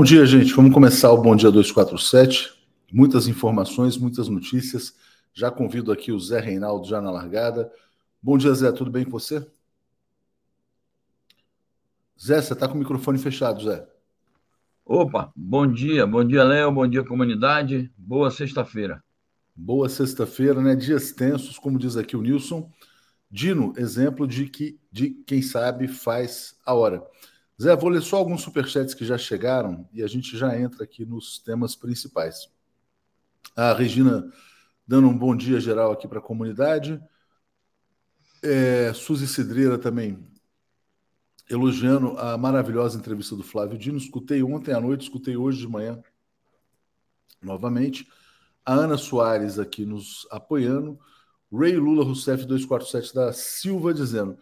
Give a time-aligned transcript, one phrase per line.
[0.00, 0.54] Bom dia, gente.
[0.54, 2.54] Vamos começar o Bom Dia 247.
[2.90, 4.96] Muitas informações, muitas notícias.
[5.34, 7.70] Já convido aqui o Zé Reinaldo já na largada.
[8.22, 8.72] Bom dia, Zé.
[8.72, 9.46] Tudo bem com você?
[12.18, 13.86] Zé, você está com o microfone fechado, Zé.
[14.86, 17.92] Opa, bom dia, bom dia, Léo, bom dia, comunidade.
[17.94, 19.04] Boa sexta-feira.
[19.54, 20.74] Boa sexta-feira, né?
[20.74, 22.72] Dias tensos, como diz aqui o Nilson.
[23.30, 27.06] Dino, exemplo de que de quem sabe faz a hora.
[27.60, 31.04] Zé, vou ler só alguns superchats que já chegaram e a gente já entra aqui
[31.04, 32.48] nos temas principais.
[33.54, 34.32] A Regina
[34.86, 36.98] dando um bom dia geral aqui para a comunidade.
[38.42, 40.26] É, Suzy Cidreira também
[41.50, 43.98] elogiando a maravilhosa entrevista do Flávio Dino.
[43.98, 46.02] Escutei ontem à noite, escutei hoje de manhã
[47.42, 48.08] novamente.
[48.64, 50.98] A Ana Soares aqui nos apoiando.
[51.52, 54.38] Ray Lula Rousseff 247 da Silva dizendo: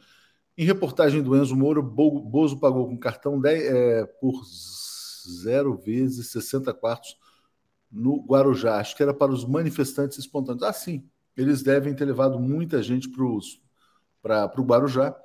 [0.59, 6.75] em reportagem do Enzo Moura, Bozo pagou com cartão 10, é, por zero vezes 60
[6.75, 7.17] quartos
[7.89, 8.81] no Guarujá.
[8.81, 10.65] Acho que era para os manifestantes espontâneos.
[10.65, 11.09] Ah, sim.
[11.37, 15.17] Eles devem ter levado muita gente para o Guarujá.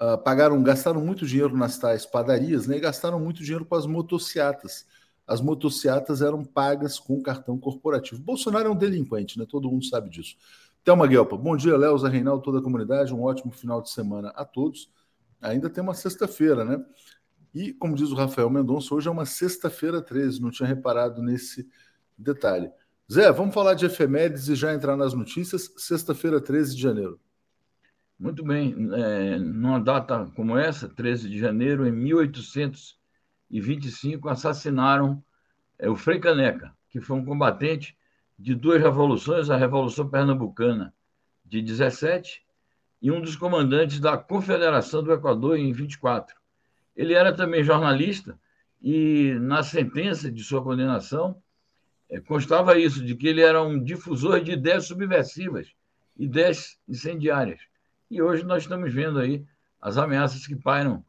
[0.00, 2.76] Uh, pagaram, gastaram muito dinheiro nas tais padarias, né?
[2.76, 4.86] E gastaram muito dinheiro com as motociatas.
[5.26, 8.22] As motociatas eram pagas com cartão corporativo.
[8.22, 9.44] Bolsonaro é um delinquente, né?
[9.48, 10.36] Todo mundo sabe disso.
[10.84, 14.30] Thelma Guelpa, bom dia, Léo, Zé Reinaldo, toda a comunidade, um ótimo final de semana
[14.30, 14.90] a todos.
[15.40, 16.82] Ainda tem uma sexta-feira, né?
[17.54, 21.68] E, como diz o Rafael Mendonça, hoje é uma sexta-feira 13, não tinha reparado nesse
[22.16, 22.70] detalhe.
[23.10, 25.72] Zé, vamos falar de efemérides e já entrar nas notícias.
[25.76, 27.18] Sexta-feira, 13 de janeiro.
[28.18, 28.74] Muito bem.
[28.92, 35.24] É, numa data como essa, 13 de janeiro, em 1825, assassinaram
[35.78, 37.96] é, o Frei Caneca, que foi um combatente
[38.38, 40.94] de duas revoluções, a Revolução Pernambucana
[41.44, 42.42] de 17
[43.02, 46.36] e um dos comandantes da Confederação do Equador em 24.
[46.94, 48.38] Ele era também jornalista
[48.80, 51.40] e na sentença de sua condenação
[52.08, 55.74] é, constava isso, de que ele era um difusor de ideias subversivas,
[56.16, 57.60] ideias incendiárias.
[58.10, 59.44] E hoje nós estamos vendo aí
[59.80, 61.04] as ameaças que pairam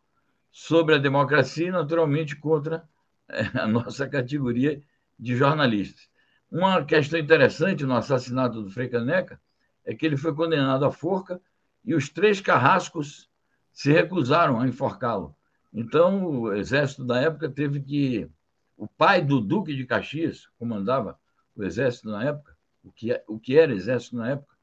[0.52, 2.84] sobre a democracia e, naturalmente, contra
[3.30, 4.82] é, a nossa categoria
[5.18, 6.10] de jornalistas.
[6.52, 9.40] Uma questão interessante no assassinato do Frei Caneca
[9.86, 11.40] é que ele foi condenado à forca
[11.86, 13.30] e os três carrascos
[13.72, 15.36] se recusaram a enforcá-lo.
[15.72, 18.30] Então, o exército da época teve que.
[18.76, 21.20] O pai do Duque de Caxias comandava
[21.56, 24.56] o exército na época, o que, é, o que era exército na época,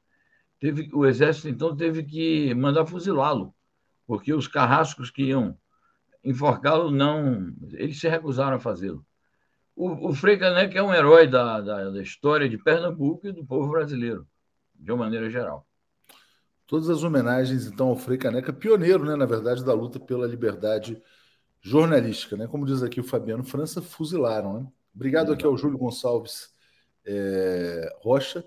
[0.59, 3.53] teve, o exército então teve que mandar fuzilá-lo,
[4.05, 5.57] porque os carrascos que iam
[6.23, 7.53] enforcá-lo não.
[7.73, 9.05] Eles se recusaram a fazê-lo.
[9.77, 13.45] O, o Frei Caneca é um herói da, da, da, história de Pernambuco e do
[13.45, 14.27] povo brasileiro,
[14.73, 15.67] de uma maneira geral.
[16.65, 20.99] Todas as homenagens, então, ao Frei Caneca, pioneiro, né, na verdade, da luta pela liberdade
[21.61, 22.47] jornalística, né?
[22.47, 24.67] Como diz aqui o Fabiano França, fuzilaram, né?
[24.95, 26.49] Obrigado aqui ao Júlio Gonçalves
[27.05, 28.43] é, Rocha.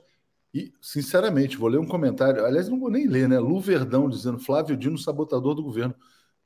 [0.53, 2.45] E, sinceramente, vou ler um comentário.
[2.45, 3.39] Aliás, não vou nem ler, né?
[3.39, 5.95] Lu Verdão dizendo Flávio Dino, sabotador do governo.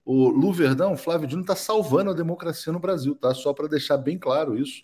[0.04, 3.32] O Lu Verdão, Flávio Dino está salvando a democracia no Brasil, tá?
[3.34, 4.82] Só para deixar bem claro isso.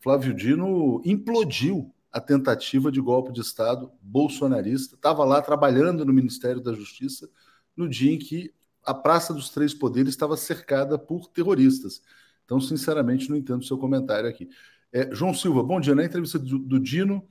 [0.00, 4.96] Flávio Dino implodiu a tentativa de golpe de Estado bolsonarista.
[4.96, 7.28] Estava lá trabalhando no Ministério da Justiça
[7.76, 12.00] no dia em que a Praça dos Três Poderes estava cercada por terroristas.
[12.44, 14.48] Então, sinceramente, não entendo seu comentário aqui.
[14.92, 15.94] É, João Silva, bom dia.
[15.94, 17.26] Na entrevista do, do, Dino.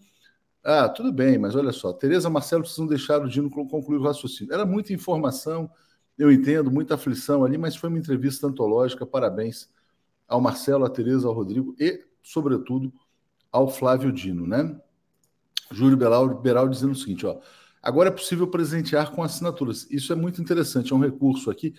[0.64, 1.94] Ah, tudo bem, mas olha só.
[1.94, 4.54] Tereza Marcelo precisam deixar o Dino concluir o raciocínio.
[4.54, 5.70] Era muita informação
[6.18, 9.06] eu entendo, muita aflição ali, mas foi uma entrevista antológica.
[9.06, 9.70] Parabéns
[10.28, 12.94] ao Marcelo, à Tereza, ao Rodrigo e, sobretudo,
[13.52, 14.80] ao Flávio Dino, né?
[15.72, 17.40] Júlio Beral, dizendo o seguinte, ó.
[17.82, 19.88] Agora é possível presentear com assinaturas.
[19.92, 21.74] Isso é muito interessante, é um recurso aqui.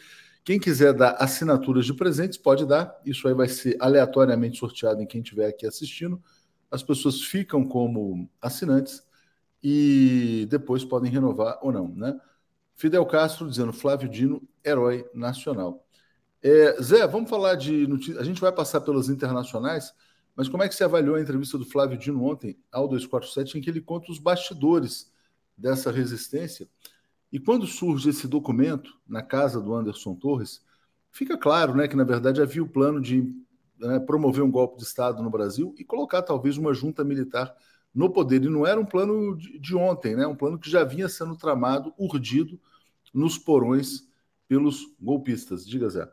[0.45, 2.97] Quem quiser dar assinaturas de presentes, pode dar.
[3.05, 6.23] Isso aí vai ser aleatoriamente sorteado em quem estiver aqui assistindo.
[6.71, 9.03] As pessoas ficam como assinantes
[9.63, 12.17] e depois podem renovar ou não, né?
[12.77, 15.85] Fidel Castro dizendo Flávio Dino, herói nacional.
[16.43, 18.19] É, Zé, vamos falar de notícias.
[18.19, 19.93] A gente vai passar pelas internacionais,
[20.37, 23.63] mas como é que você avaliou a entrevista do Flávio Dino ontem ao 247, em
[23.63, 25.11] que ele conta os bastidores
[25.57, 26.69] dessa resistência?
[27.33, 30.63] E quando surge esse documento na casa do Anderson Torres,
[31.11, 33.35] fica claro né, que, na verdade, havia o plano de
[33.79, 37.55] né, promover um golpe de Estado no Brasil e colocar talvez uma junta militar
[37.97, 38.45] no poder.
[38.45, 40.27] E não era um plano de, de ontem, né?
[40.27, 42.61] um plano que já vinha sendo tramado, urdido
[43.13, 44.07] nos porões
[44.47, 45.67] pelos golpistas.
[45.67, 46.07] Diga, Zé.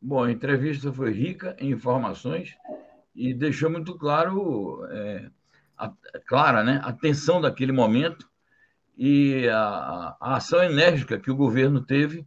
[0.00, 2.54] Bom, a entrevista foi rica em informações
[3.14, 5.30] e deixou muito claro, é,
[5.78, 5.90] a,
[6.26, 8.28] clara, né, a tensão daquele momento
[8.96, 12.26] e a, a ação enérgica que o governo teve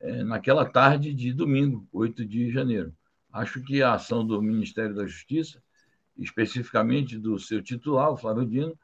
[0.00, 2.92] é, naquela tarde de domingo, 8 de janeiro.
[3.32, 5.62] Acho que a ação do Ministério da Justiça,
[6.18, 8.78] especificamente do seu titular, o Flávio Dino,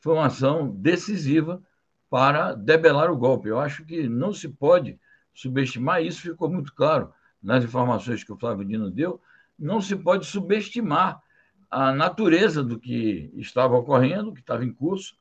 [0.00, 1.62] foi uma ação decisiva
[2.08, 3.48] para debelar o golpe.
[3.48, 4.98] Eu acho que não se pode
[5.32, 9.20] subestimar, isso ficou muito claro nas informações que o Flávio Dino deu,
[9.58, 11.22] não se pode subestimar
[11.70, 15.14] a natureza do que estava ocorrendo, que estava em curso,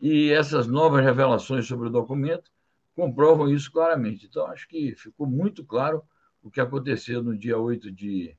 [0.00, 2.50] e essas novas revelações sobre o documento
[2.94, 4.26] comprovam isso claramente.
[4.26, 6.02] Então, acho que ficou muito claro
[6.42, 8.36] o que aconteceu no dia 8 de,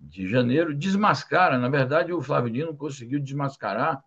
[0.00, 0.74] de janeiro.
[0.74, 4.02] Desmascara, na verdade, o Flávio Dino conseguiu desmascarar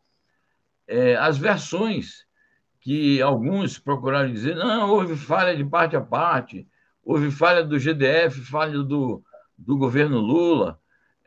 [0.88, 2.26] é, as versões
[2.82, 6.68] que alguns procuraram dizer: não, houve falha de parte a parte,
[7.04, 9.24] houve falha do GDF, falha do,
[9.58, 10.80] do governo Lula.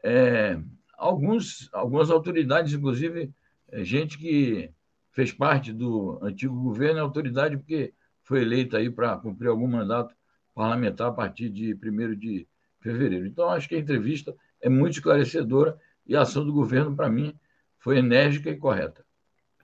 [0.02, 0.58] É,
[0.98, 3.32] alguns, algumas autoridades, inclusive,
[3.68, 4.70] é, gente que
[5.12, 10.14] fez parte do antigo governo, é autoridade porque foi eleita aí para cumprir algum mandato
[10.54, 12.46] parlamentar a partir de 1 de
[12.80, 13.26] fevereiro.
[13.26, 14.34] Então, acho que a entrevista
[14.66, 17.38] é muito esclarecedora e a ação do governo, para mim,
[17.78, 19.06] foi enérgica e correta.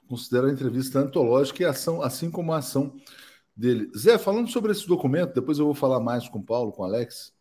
[0.07, 2.95] Considero a entrevista antológica e ação, assim como a ação
[3.57, 3.91] dele.
[3.99, 6.85] Zé, falando sobre esse documento, depois eu vou falar mais com o Paulo, com o
[6.85, 7.35] Alex,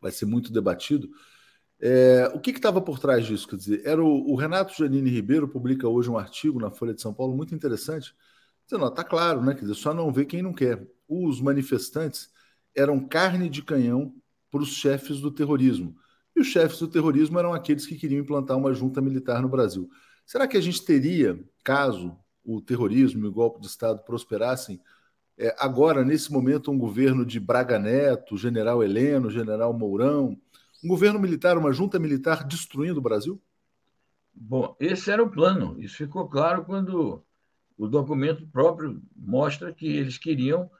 [0.00, 1.10] vai ser muito debatido.
[1.78, 3.46] É, o que estava por trás disso?
[3.46, 7.02] Quer dizer, era o, o, Renato Janine Ribeiro publica hoje um artigo na Folha de
[7.02, 8.14] São Paulo muito interessante,
[8.64, 9.52] dizendo, está claro, né?
[9.52, 10.88] Quer dizer, só não vê quem não quer.
[11.06, 12.30] Os manifestantes
[12.74, 14.14] eram carne de canhão
[14.50, 15.94] para os chefes do terrorismo.
[16.36, 19.88] E os chefes do terrorismo eram aqueles que queriam implantar uma junta militar no Brasil.
[20.26, 22.14] Será que a gente teria, caso
[22.44, 24.78] o terrorismo e o golpe de Estado prosperassem,
[25.38, 30.38] é, agora, nesse momento, um governo de Braga Neto, general Heleno, general Mourão,
[30.84, 33.40] um governo militar, uma junta militar destruindo o Brasil?
[34.34, 35.76] Bom, esse era o plano.
[35.78, 37.24] Isso ficou claro quando
[37.78, 40.70] o documento próprio mostra que eles queriam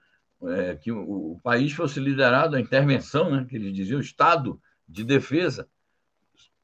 [0.42, 5.04] é, que o, o, país fosse liderado a intervenção, né, que eles diziam, Estado de
[5.04, 5.68] defesa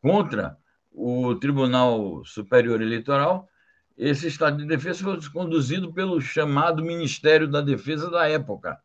[0.00, 0.57] contra
[0.91, 3.49] o Tribunal Superior Eleitoral.
[3.97, 8.79] Esse Estado de defesa foi conduzido pelo chamado Ministério da Defesa da época.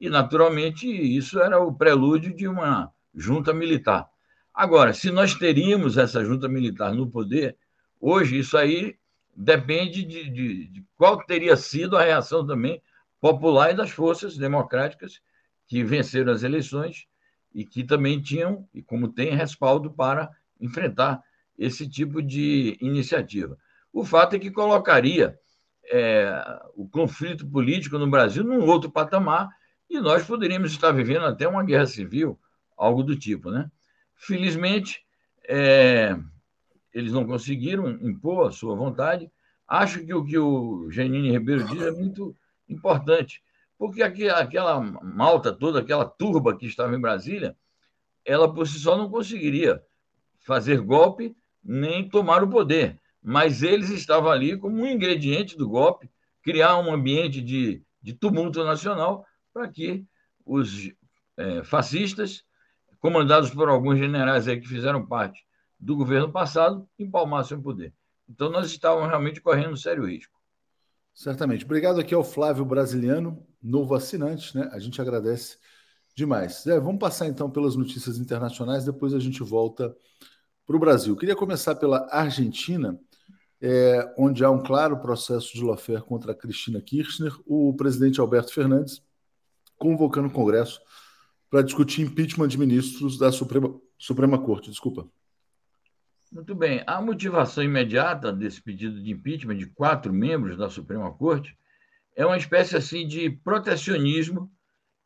[0.00, 4.08] E, naturalmente, isso era o prelúdio de uma junta militar.
[4.52, 7.56] Agora, se nós teríamos essa junta militar no poder,
[8.00, 8.96] hoje isso aí
[9.36, 12.80] depende de, de, de qual teria sido a reação também
[13.20, 15.20] popular e das forças democráticas
[15.66, 17.06] que venceram as eleições
[17.54, 20.30] e que também tinham, e como tem, respaldo para
[20.60, 21.22] enfrentar
[21.56, 23.56] esse tipo de iniciativa.
[23.92, 25.38] O fato é que colocaria
[25.90, 29.48] é, o conflito político no Brasil num outro patamar
[29.88, 32.38] e nós poderíamos estar vivendo até uma guerra civil,
[32.76, 33.50] algo do tipo.
[33.50, 33.70] Né?
[34.16, 35.04] Felizmente,
[35.48, 36.18] é,
[36.92, 39.30] eles não conseguiram impor a sua vontade.
[39.68, 42.36] Acho que o que o Janine Ribeiro diz é muito
[42.68, 43.42] importante,
[43.78, 47.56] porque aquela malta toda, aquela turba que estava em Brasília,
[48.24, 49.82] ela por si só não conseguiria
[50.40, 56.10] fazer golpe nem tomar o poder, mas eles estavam ali como um ingrediente do golpe,
[56.42, 60.04] criar um ambiente de, de tumulto nacional para que
[60.44, 60.92] os
[61.36, 62.44] é, fascistas,
[63.00, 65.44] comandados por alguns generais aí que fizeram parte
[65.78, 67.92] do governo passado, empalmassem o poder.
[68.28, 70.33] Então, nós estávamos realmente correndo um sério risco.
[71.14, 71.64] Certamente.
[71.64, 74.68] Obrigado aqui ao Flávio Brasiliano, novo assinante, né?
[74.72, 75.58] A gente agradece
[76.14, 76.66] demais.
[76.66, 79.96] É, vamos passar então pelas notícias internacionais, depois a gente volta
[80.66, 81.16] para o Brasil.
[81.16, 82.98] Queria começar pela Argentina,
[83.60, 89.00] é, onde há um claro processo de lawfare contra Cristina Kirchner, o presidente Alberto Fernandes
[89.76, 90.80] convocando o Congresso
[91.50, 94.70] para discutir impeachment de ministros da Suprema, Suprema Corte.
[94.70, 95.08] Desculpa.
[96.32, 96.82] Muito bem.
[96.86, 101.56] A motivação imediata desse pedido de impeachment de quatro membros da Suprema Corte
[102.16, 104.50] é uma espécie assim de protecionismo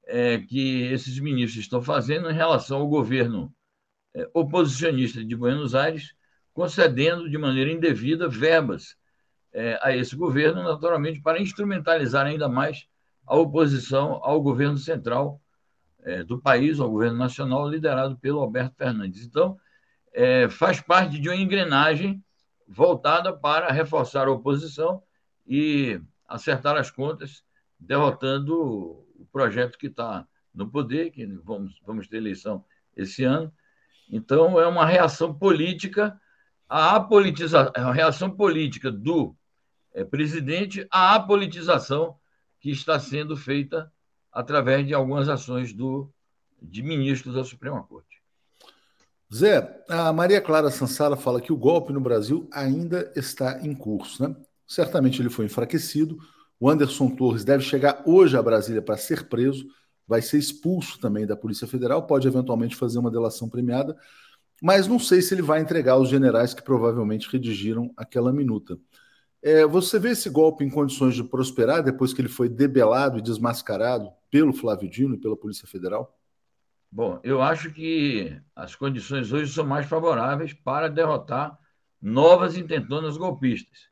[0.07, 3.53] é, que esses ministros estão fazendo em relação ao governo
[4.15, 6.15] é, oposicionista de Buenos Aires,
[6.55, 8.97] concedendo de maneira indevida verbas
[9.53, 12.87] é, a esse governo, naturalmente, para instrumentalizar ainda mais
[13.27, 15.41] a oposição ao governo central
[16.03, 19.25] é, do país, ao governo nacional, liderado pelo Alberto Fernandes.
[19.25, 19.59] Então,
[20.13, 22.23] é, faz parte de uma engrenagem
[22.67, 25.03] voltada para reforçar a oposição
[25.47, 27.43] e acertar as contas,
[27.79, 32.65] derrotando o projeto que está no poder, que vamos, vamos ter eleição
[32.97, 33.53] esse ano.
[34.11, 36.21] Então, é uma reação política
[36.69, 39.35] à apolitização, é uma reação política do
[39.95, 42.19] é, presidente à apolitização
[42.61, 43.91] que está sendo feita
[44.33, 46.13] através de algumas ações do,
[46.61, 48.08] de ministros da Suprema Corte.
[49.35, 54.27] Zé, a Maria Clara Sansara fala que o golpe no Brasil ainda está em curso,
[54.27, 54.35] né?
[54.67, 56.19] Certamente ele foi enfraquecido.
[56.59, 59.67] O Anderson Torres deve chegar hoje a Brasília para ser preso.
[60.07, 63.95] vai ser expulso também da Polícia Federal, pode eventualmente fazer uma delação premiada,
[64.63, 68.79] mas não sei se ele vai entregar os generais que provavelmente redigiram aquela minuta.
[69.43, 73.23] É, você vê esse golpe em condições de prosperar depois que ele foi debelado e
[73.23, 76.18] desmascarado pelo Flávio Dino e pela Polícia Federal?
[76.91, 81.59] Bom, eu acho que as condições hoje são mais favoráveis para derrotar
[82.01, 83.89] novas intentonas golpistas.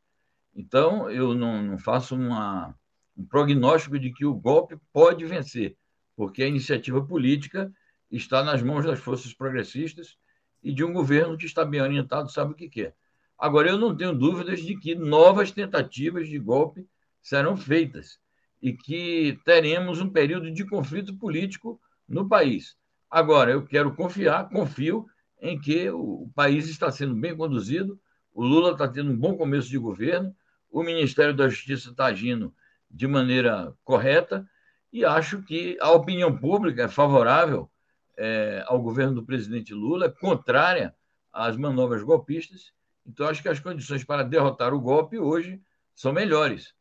[0.54, 2.74] Então, eu não, não faço uma,
[3.16, 5.76] um prognóstico de que o golpe pode vencer,
[6.16, 7.70] porque a iniciativa política
[8.10, 10.16] está nas mãos das forças progressistas
[10.62, 12.96] e de um governo que está bem orientado, sabe o que quer.
[13.38, 16.88] Agora, eu não tenho dúvidas de que novas tentativas de golpe
[17.20, 18.18] serão feitas
[18.62, 22.74] e que teremos um período de conflito político no país.
[23.16, 25.06] Agora, eu quero confiar, confio
[25.40, 27.98] em que o país está sendo bem conduzido,
[28.30, 30.36] o Lula está tendo um bom começo de governo,
[30.70, 32.54] o Ministério da Justiça está agindo
[32.90, 34.46] de maneira correta
[34.92, 37.70] e acho que a opinião pública é favorável
[38.18, 40.94] é, ao governo do presidente Lula, contrária
[41.32, 42.70] às manobras golpistas.
[43.06, 45.58] Então, acho que as condições para derrotar o golpe hoje
[45.94, 46.74] são melhores.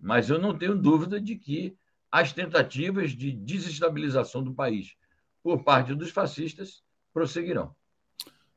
[0.00, 1.76] Mas eu não tenho dúvida de que
[2.10, 4.96] as tentativas de desestabilização do país
[5.42, 6.82] por parte dos fascistas
[7.12, 7.74] prosseguirão.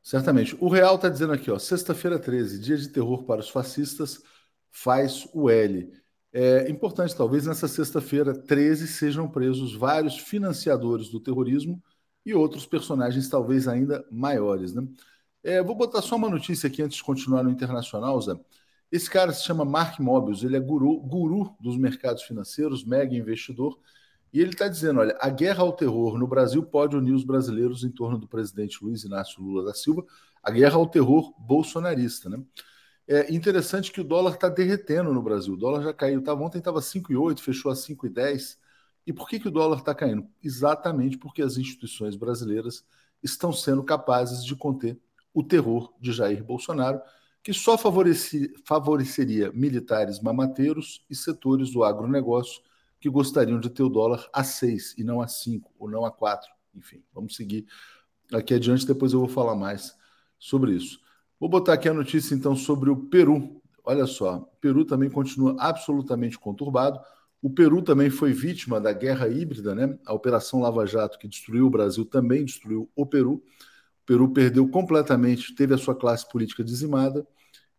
[0.02, 0.56] Certamente.
[0.60, 4.22] O Real está dizendo aqui, ó, sexta-feira 13, dia de terror para os fascistas,
[4.70, 5.92] faz o L.
[6.32, 11.82] É importante, talvez nessa sexta-feira 13 sejam presos vários financiadores do terrorismo
[12.24, 14.74] e outros personagens talvez ainda maiores.
[14.74, 14.86] Né?
[15.42, 18.34] É, vou botar só uma notícia aqui antes de continuar no internacional, Zé.
[18.92, 23.78] Esse cara se chama Mark Mobius, ele é guru, guru dos mercados financeiros, mega investidor,
[24.32, 27.84] e ele está dizendo: olha, a guerra ao terror no Brasil pode unir os brasileiros
[27.84, 30.04] em torno do presidente Luiz Inácio Lula da Silva,
[30.42, 32.28] a guerra ao terror bolsonarista.
[32.28, 32.42] Né?
[33.08, 35.54] É interessante que o dólar está derretendo no Brasil.
[35.54, 36.22] O dólar já caiu.
[36.22, 38.58] Tá, ontem estava 5,8, fechou a 5,10.
[39.06, 40.26] E por que, que o dólar está caindo?
[40.42, 42.84] Exatamente porque as instituições brasileiras
[43.22, 45.00] estão sendo capazes de conter
[45.32, 47.00] o terror de Jair Bolsonaro,
[47.42, 52.60] que só favoreci, favoreceria militares mamateiros e setores do agronegócio
[53.06, 56.10] que gostariam de ter o dólar a 6 e não a 5 ou não a
[56.10, 56.50] 4.
[56.74, 57.64] Enfim, vamos seguir
[58.32, 59.94] aqui adiante, depois eu vou falar mais
[60.40, 60.98] sobre isso.
[61.38, 63.62] Vou botar aqui a notícia então sobre o Peru.
[63.84, 66.98] Olha só, o Peru também continua absolutamente conturbado.
[67.40, 69.96] O Peru também foi vítima da guerra híbrida, né?
[70.04, 73.34] A Operação Lava Jato, que destruiu o Brasil, também destruiu o Peru.
[73.34, 77.24] O Peru perdeu completamente, teve a sua classe política dizimada.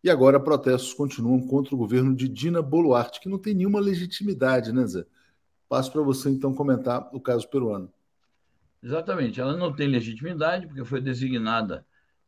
[0.02, 4.72] E agora protestos continuam contra o governo de Dina Boluarte, que não tem nenhuma legitimidade,
[4.72, 5.04] né, Zé?
[5.68, 7.92] Passo para você então comentar o caso peruano.
[8.82, 11.84] Exatamente, ela não tem legitimidade porque foi designada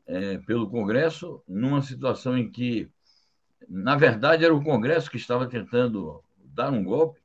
[0.07, 2.91] é, pelo Congresso, numa situação em que,
[3.69, 7.21] na verdade, era o Congresso que estava tentando dar um golpe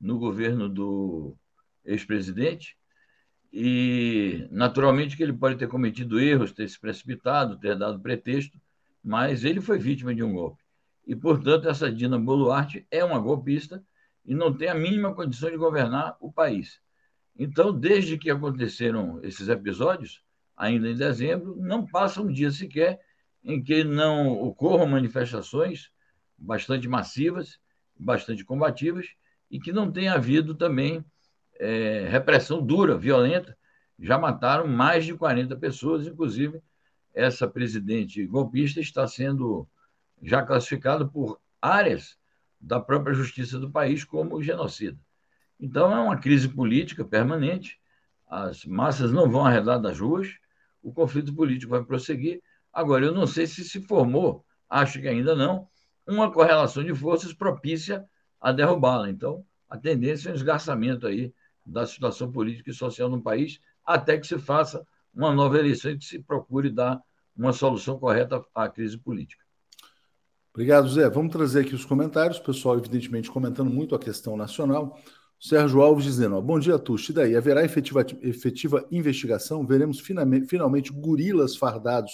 [0.00, 1.34] no governo do
[1.84, 2.76] ex-presidente,
[3.52, 8.60] e naturalmente que ele pode ter cometido erros, ter se precipitado, ter dado pretexto,
[9.02, 10.62] mas ele foi vítima de um golpe.
[11.06, 13.82] E, portanto, essa Dina Boluarte é uma golpista
[14.28, 16.82] e não tem a mínima condição de governar o país.
[17.34, 20.22] Então, desde que aconteceram esses episódios,
[20.54, 23.00] ainda em dezembro, não passa um dia sequer
[23.42, 25.90] em que não ocorram manifestações
[26.36, 27.58] bastante massivas,
[27.98, 29.06] bastante combativas,
[29.50, 31.02] e que não tenha havido também
[31.58, 33.56] é, repressão dura, violenta.
[33.98, 36.60] Já mataram mais de 40 pessoas, inclusive
[37.14, 39.66] essa presidente golpista está sendo
[40.22, 42.18] já classificada por áreas
[42.60, 44.98] da própria justiça do país como genocida.
[45.58, 47.78] Então é uma crise política permanente,
[48.26, 50.28] as massas não vão arredar das ruas,
[50.82, 52.42] o conflito político vai prosseguir.
[52.72, 55.68] Agora, eu não sei se se formou, acho que ainda não,
[56.06, 58.04] uma correlação de forças propícia
[58.40, 59.10] a derrubá-la.
[59.10, 61.32] Então, a tendência é um esgarçamento aí
[61.64, 65.98] da situação política e social no país, até que se faça uma nova eleição e
[65.98, 67.00] que se procure dar
[67.36, 69.44] uma solução correta à crise política.
[70.52, 71.08] Obrigado, Zé.
[71.08, 72.38] Vamos trazer aqui os comentários.
[72.38, 74.98] O pessoal, evidentemente, comentando muito a questão nacional.
[75.40, 77.12] Sérgio Alves dizendo: ó, Bom dia, Tuxi.
[77.12, 77.36] E daí?
[77.36, 79.66] Haverá efetiva, efetiva investigação?
[79.66, 82.12] Veremos finalmente, finalmente gorilas fardados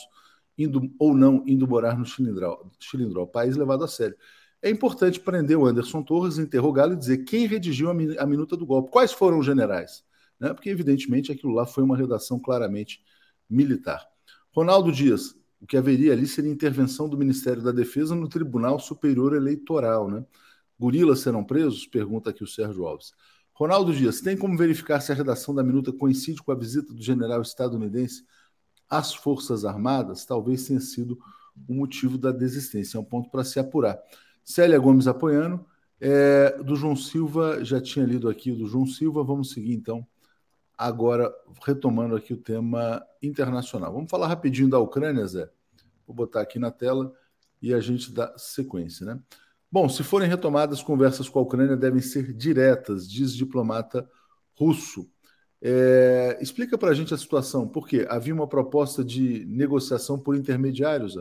[0.57, 4.17] indo ou não indo morar no Chilindró, Chilindró, país levado a sério.
[4.63, 8.65] É importante prender o Anderson Torres, interrogá-lo e dizer quem redigiu a, a minuta do
[8.65, 10.05] golpe, quais foram os generais.
[10.41, 10.55] Né?
[10.55, 13.03] Porque, evidentemente, aquilo lá foi uma redação claramente
[13.49, 14.07] militar.
[14.55, 19.35] Ronaldo Dias, o que haveria ali seria intervenção do Ministério da Defesa no Tribunal Superior
[19.35, 20.25] Eleitoral, né?
[20.79, 21.87] Gorilas serão presos?
[21.87, 23.13] Pergunta aqui o Sérgio Alves.
[23.53, 27.01] Ronaldo Dias, tem como verificar se a redação da minuta coincide com a visita do
[27.01, 28.25] general estadunidense
[28.91, 30.25] às Forças Armadas?
[30.25, 31.19] Talvez tenha sido
[31.69, 32.99] o motivo da desistência.
[32.99, 33.99] É um ponto para se apurar.
[34.43, 35.65] Célia Gomes apoiando.
[36.01, 39.23] É, do João Silva, já tinha lido aqui do João Silva.
[39.23, 40.07] Vamos seguir então
[40.77, 41.33] Agora,
[41.65, 43.93] retomando aqui o tema internacional.
[43.93, 45.49] Vamos falar rapidinho da Ucrânia, Zé?
[46.07, 47.13] Vou botar aqui na tela
[47.63, 49.19] e a gente dá sequência, né?
[49.71, 54.09] Bom, se forem retomadas, conversas com a Ucrânia devem ser diretas, diz diplomata
[54.57, 55.11] russo.
[55.61, 58.07] É, explica para a gente a situação, por quê?
[58.09, 61.19] Havia uma proposta de negociação por intermediários?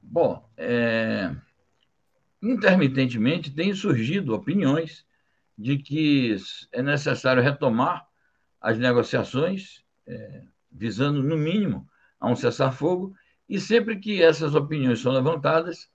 [0.00, 1.34] Bom, é...
[2.42, 5.04] intermitentemente têm surgido opiniões
[5.58, 6.36] de que
[6.72, 8.08] é necessário retomar
[8.60, 11.86] as negociações, é, visando, no mínimo,
[12.18, 13.14] a um cessar-fogo,
[13.48, 15.88] e sempre que essas opiniões são levantadas,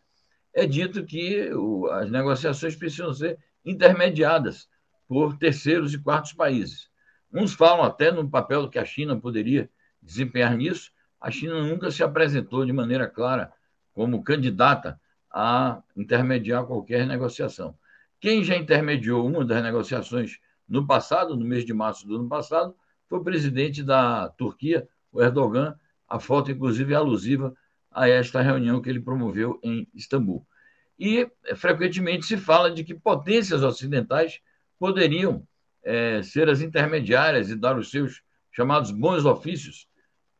[0.53, 4.67] é dito que o, as negociações precisam ser intermediadas
[5.07, 6.89] por terceiros e quartos países.
[7.33, 9.69] Uns falam até no papel que a China poderia
[10.01, 10.91] desempenhar nisso.
[11.19, 13.51] A China nunca se apresentou de maneira clara
[13.93, 14.99] como candidata
[15.31, 17.77] a intermediar qualquer negociação.
[18.19, 20.39] Quem já intermediou uma das negociações
[20.71, 22.73] no passado, no mês de março do ano passado,
[23.09, 25.77] foi presidente da Turquia, o Erdogan.
[26.07, 27.53] A foto, inclusive, é alusiva
[27.91, 30.47] a esta reunião que ele promoveu em Istambul.
[30.97, 34.39] E é, frequentemente se fala de que potências ocidentais
[34.79, 35.45] poderiam
[35.83, 39.89] é, ser as intermediárias e dar os seus chamados bons ofícios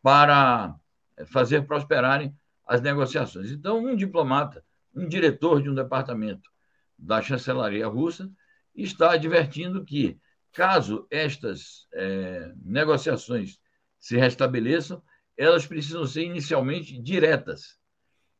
[0.01, 0.73] para
[1.17, 2.33] é, fazer prosperarem
[2.65, 3.51] as negociações.
[3.51, 4.63] Então, um diplomata,
[4.95, 6.49] um diretor de um departamento
[6.97, 8.31] da chancelaria russa
[8.75, 10.17] está advertindo que,
[10.53, 13.59] caso estas é, negociações
[13.99, 15.01] se restabeleçam,
[15.37, 17.79] elas precisam ser inicialmente diretas,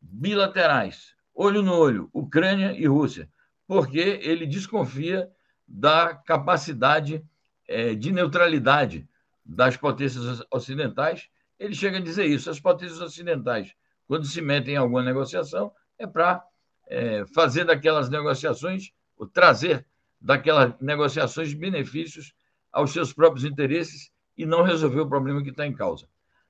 [0.01, 3.29] bilaterais, olho no olho, Ucrânia e Rússia,
[3.67, 5.29] porque ele desconfia
[5.67, 7.23] da capacidade
[7.67, 9.07] é, de neutralidade
[9.45, 11.29] das potências ocidentais.
[11.57, 13.73] Ele chega a dizer isso: as potências ocidentais,
[14.07, 16.43] quando se metem em alguma negociação, é para
[16.87, 19.85] é, fazer daquelas negociações, ou trazer
[20.21, 22.33] daquelas negociações benefícios
[22.71, 26.07] aos seus próprios interesses e não resolver o problema que está em causa.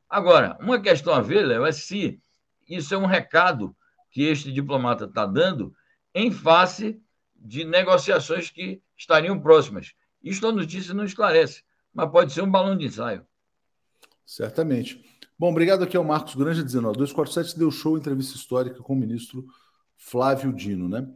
[0.09, 2.19] Agora, uma questão a ver, Léo, é se
[2.67, 3.75] isso é um recado
[4.11, 5.73] que este diplomata está dando
[6.13, 7.01] em face
[7.35, 9.93] de negociações que estariam próximas.
[10.21, 13.25] Isto a notícia não esclarece, mas pode ser um balão de ensaio.
[14.25, 15.03] Certamente.
[15.39, 18.95] Bom, obrigado aqui ao Marcos Granja dizendo, ó, 247 deu show entrevista histórica com o
[18.95, 19.45] ministro
[19.97, 21.07] Flávio Dino, né?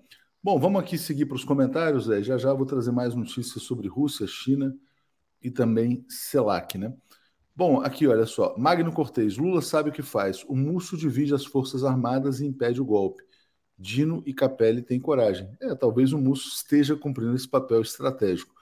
[0.46, 3.88] Bom, vamos aqui seguir para os comentários, é, já já vou trazer mais notícias sobre
[3.88, 4.78] Rússia, China
[5.42, 6.94] e também CELAC, né?
[7.56, 11.44] Bom, aqui olha só, Magno Cortez, Lula sabe o que faz, o Múcio divide as
[11.44, 13.24] forças armadas e impede o golpe.
[13.76, 15.50] Dino e Capelli têm coragem.
[15.60, 18.54] É, talvez o Múcio esteja cumprindo esse papel estratégico.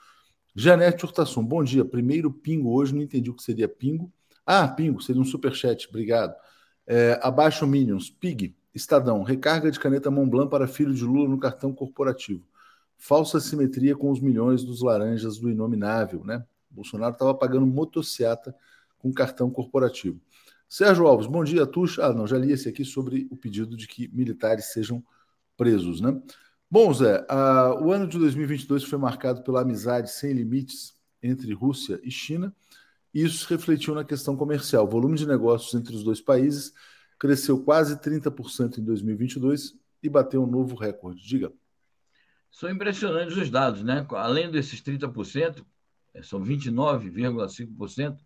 [0.56, 1.84] Janete Hurtasun, bom dia.
[1.84, 4.10] Primeiro pingo hoje, não entendi o que seria pingo.
[4.46, 6.34] Ah, pingo, seria um superchat, obrigado.
[6.88, 11.74] É, abaixo Minions, Pig, Estadão, recarga de caneta Montblanc para filho de Lula no cartão
[11.74, 12.44] corporativo.
[12.98, 16.44] Falsa simetria com os milhões dos laranjas do inominável, né?
[16.72, 18.56] Bolsonaro estava pagando motociata
[18.98, 20.20] com cartão corporativo.
[20.68, 22.08] Sérgio Alves, bom dia, Tuxa.
[22.08, 25.04] Ah, não, já li esse aqui sobre o pedido de que militares sejam
[25.56, 26.20] presos, né?
[26.70, 32.00] Bom, Zé, uh, o ano de 2022 foi marcado pela amizade sem limites entre Rússia
[32.04, 32.52] e China.
[33.14, 34.86] E isso refletiu na questão comercial.
[34.86, 36.74] O volume de negócios entre os dois países
[37.20, 41.26] cresceu quase 30% em 2022 e bateu um novo recorde.
[41.26, 41.52] Diga.
[42.52, 44.06] São impressionantes os dados, né?
[44.12, 45.66] Além desses 30%,
[46.14, 48.18] é, são 29,5%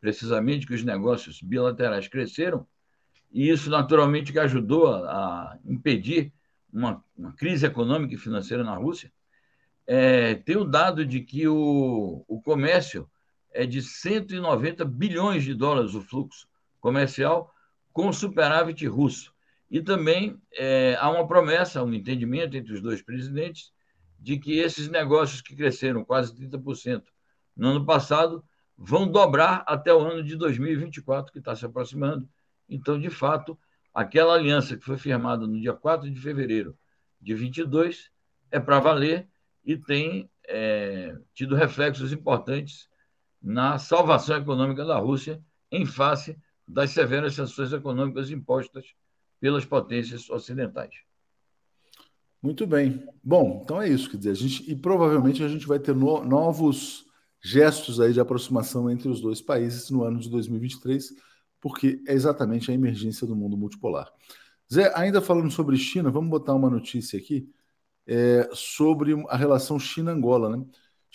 [0.00, 2.66] precisamente que os negócios bilaterais cresceram,
[3.32, 6.32] e isso naturalmente que ajudou a, impedir
[6.72, 9.12] uma, uma, crise econômica e financeira na Rússia.
[9.86, 13.08] É, tem o dado de que o, o comércio
[13.52, 16.46] é de 190 bilhões de dólares o fluxo
[16.80, 17.52] comercial,
[17.96, 19.32] com superávit russo.
[19.70, 23.72] E também é, há uma promessa, um entendimento entre os dois presidentes
[24.20, 27.04] de que esses negócios que cresceram quase 30%
[27.56, 28.44] no ano passado
[28.76, 32.28] vão dobrar até o ano de 2024, que está se aproximando.
[32.68, 33.58] Então, de fato,
[33.94, 36.76] aquela aliança que foi firmada no dia 4 de fevereiro
[37.18, 38.10] de 22
[38.50, 39.26] é para valer
[39.64, 42.90] e tem é, tido reflexos importantes
[43.40, 48.94] na salvação econômica da Rússia em face das severas sanções econômicas impostas
[49.40, 50.94] pelas potências ocidentais.
[52.42, 53.06] Muito bem.
[53.22, 56.24] Bom, então é isso, quer dizer, a gente, e provavelmente a gente vai ter no,
[56.24, 57.06] novos
[57.42, 61.14] gestos aí de aproximação entre os dois países no ano de 2023,
[61.60, 64.10] porque é exatamente a emergência do mundo multipolar.
[64.72, 67.48] Zé, ainda falando sobre China, vamos botar uma notícia aqui
[68.06, 70.64] é, sobre a relação China-Angola, né?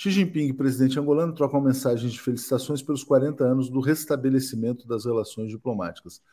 [0.02, 5.06] Xi Jinping, presidente angolano, troca uma mensagem de felicitações pelos 40 anos do restabelecimento das
[5.06, 6.24] relações diplomáticas.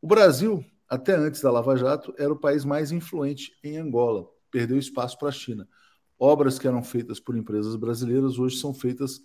[0.00, 4.78] O Brasil, até antes da Lava Jato, era o país mais influente em Angola, perdeu
[4.78, 5.68] espaço para a China.
[6.16, 9.20] Obras que eram feitas por empresas brasileiras hoje são feitas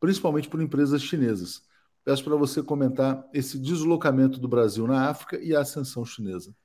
[0.00, 1.60] principalmente por empresas chinesas.
[2.06, 6.56] Peço para você comentar esse deslocamento do Brasil na África e a ascensão chinesa.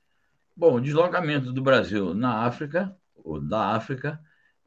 [0.56, 4.18] Bom, o deslocamento do Brasil na África, ou da África,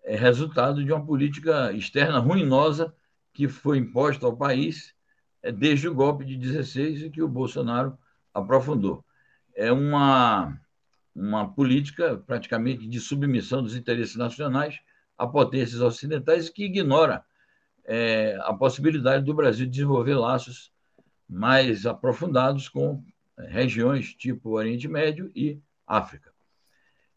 [0.06, 2.94] é resultado de uma política externa ruinosa
[3.34, 4.94] que foi imposta ao país
[5.42, 7.98] é, desde o golpe de 16 e que o Bolsonaro
[8.32, 9.04] aprofundou.
[9.56, 10.58] É uma,
[11.14, 14.80] uma política praticamente de submissão dos interesses nacionais
[15.18, 17.24] a potências ocidentais que ignora
[17.84, 20.72] é, a possibilidade do Brasil desenvolver laços
[21.28, 23.04] mais aprofundados com
[23.38, 26.32] é, regiões tipo Oriente Médio e África.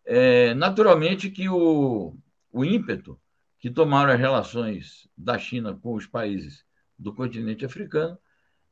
[0.07, 2.17] É, naturalmente que o,
[2.53, 3.21] o ímpeto
[3.59, 6.65] que tomaram as relações da China com os países
[6.99, 8.19] do continente africano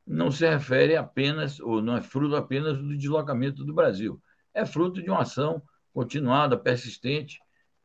[0.05, 4.21] não se refere apenas, ou não é fruto apenas do deslocamento do Brasil.
[4.53, 5.61] É fruto de uma ação
[5.93, 7.39] continuada, persistente,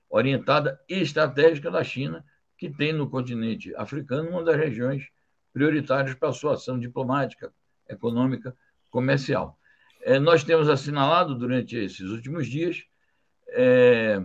[0.09, 2.25] orientada e estratégica da China,
[2.57, 5.09] que tem no continente africano uma das regiões
[5.53, 7.53] prioritárias para a sua ação diplomática,
[7.89, 8.57] econômica,
[8.91, 9.59] comercial.
[10.03, 12.85] É, nós temos assinalado durante esses últimos dias
[13.49, 14.23] é,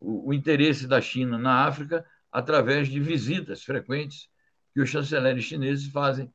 [0.00, 4.28] o, o, interesse da China na África através de visitas frequentes
[4.72, 6.32] que os chanceleres chineses fazem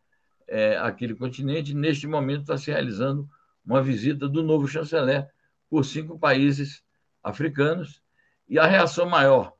[0.47, 1.73] é, àquele continente.
[1.73, 3.29] Neste momento está se realizando
[3.65, 5.27] uma visita do novo chanceler
[5.69, 6.83] por cinco países
[7.23, 8.01] africanos
[8.47, 9.53] e a reação maior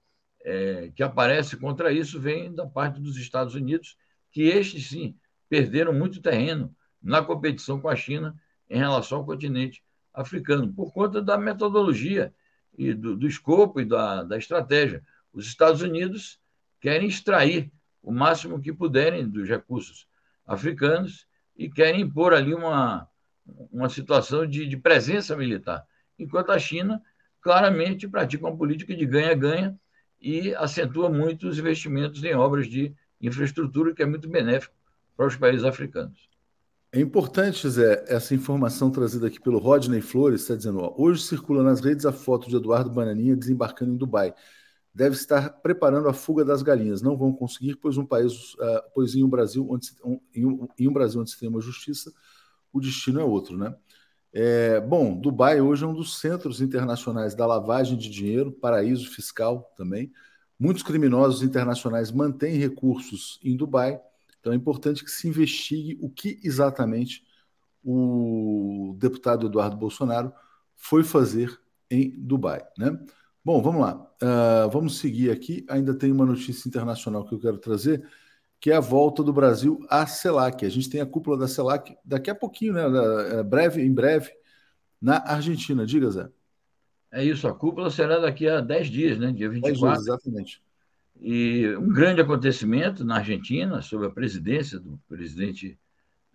[0.44, 3.98] é, que aparece contra isso vem da parte dos Estados Unidos,
[4.32, 5.18] que estes sim
[5.50, 8.36] perderam muito terreno na competição com a China
[8.70, 12.34] em relação ao continente africano, por conta da metodologia
[12.78, 15.04] e do, do escopo e da, da estratégia.
[15.34, 16.40] Os Estados Unidos
[16.80, 20.08] querem extrair o máximo que puderem dos recursos
[20.46, 23.08] africanos e querem impor ali uma,
[23.72, 25.86] uma situação de, de presença militar,
[26.18, 27.02] enquanto a China
[27.42, 29.78] claramente pratica uma política de ganha-ganha
[30.20, 34.76] e acentua muito os investimentos em obras de infraestrutura, que é muito benéfico
[35.16, 36.33] para os países africanos.
[36.96, 41.64] É importante, Zé, essa informação trazida aqui pelo Rodney Flores, está dizendo, ó, hoje circula
[41.64, 44.32] nas redes a foto de Eduardo Bananinha desembarcando em Dubai.
[44.94, 47.02] Deve estar preparando a fuga das galinhas.
[47.02, 50.46] Não vão conseguir, pois um país, uh, pois em um Brasil onde se, um, em,
[50.46, 52.14] um, em um Brasil onde se tem uma justiça,
[52.72, 53.76] o destino é outro, né?
[54.32, 59.74] É, bom, Dubai hoje é um dos centros internacionais da lavagem de dinheiro, paraíso fiscal
[59.76, 60.12] também.
[60.60, 64.00] Muitos criminosos internacionais mantêm recursos em Dubai,
[64.44, 67.24] então é importante que se investigue o que exatamente
[67.82, 70.34] o deputado Eduardo Bolsonaro
[70.76, 71.58] foi fazer
[71.90, 72.62] em Dubai.
[72.78, 72.92] Né?
[73.44, 73.96] Bom, vamos lá.
[74.22, 75.66] Uh, vamos seguir aqui.
[75.70, 78.06] Ainda tem uma notícia internacional que eu quero trazer
[78.60, 80.66] que é a volta do Brasil à CELAC.
[80.66, 82.84] A gente tem a cúpula da CELAC daqui a pouquinho, né?
[83.40, 84.32] É, breve, em breve,
[85.02, 85.86] na Argentina.
[85.86, 86.30] Diga, Zé.
[87.12, 89.32] É isso, a cúpula será daqui a 10 dias, né?
[89.32, 89.62] Dia 24.
[89.62, 90.64] 10 dias, exatamente.
[91.26, 95.80] E um grande acontecimento na Argentina, sob a presidência do presidente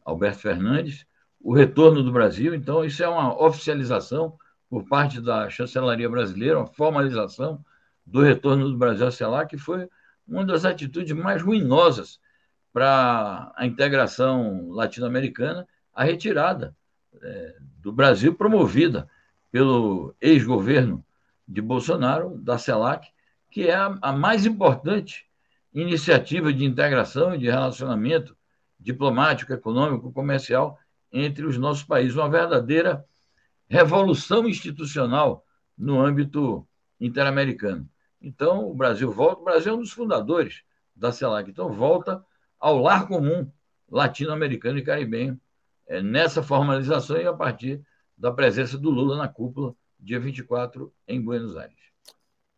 [0.02, 1.04] Alberto Fernandes,
[1.38, 2.54] o retorno do Brasil.
[2.54, 4.38] Então, isso é uma oficialização
[4.70, 7.62] por parte da chancelaria brasileira, uma formalização
[8.06, 9.86] do retorno do Brasil à CELAC, que foi
[10.26, 12.18] uma das atitudes mais ruinosas
[12.72, 16.74] para a integração latino-americana, a retirada
[17.20, 19.06] é, do Brasil, promovida
[19.52, 21.04] pelo ex-governo
[21.46, 23.08] de Bolsonaro, da CELAC,
[23.50, 25.26] que é a, a mais importante
[25.72, 28.36] iniciativa de integração e de relacionamento
[28.78, 30.78] diplomático, econômico, comercial
[31.12, 32.16] entre os nossos países.
[32.16, 33.04] Uma verdadeira
[33.68, 35.44] revolução institucional
[35.76, 36.66] no âmbito
[37.00, 37.88] interamericano.
[38.20, 40.62] Então, o Brasil volta, o Brasil é um dos fundadores
[40.94, 42.24] da CELAC, então volta
[42.58, 43.50] ao lar comum
[43.88, 45.40] latino-americano e caribenho,
[45.86, 47.80] é, nessa formalização e a partir
[48.16, 51.77] da presença do Lula na cúpula, dia 24, em Buenos Aires.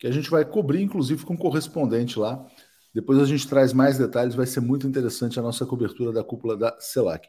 [0.00, 2.44] Que a gente vai cobrir, inclusive, com um correspondente lá.
[2.92, 6.56] Depois a gente traz mais detalhes, vai ser muito interessante a nossa cobertura da cúpula
[6.56, 7.28] da CELAC.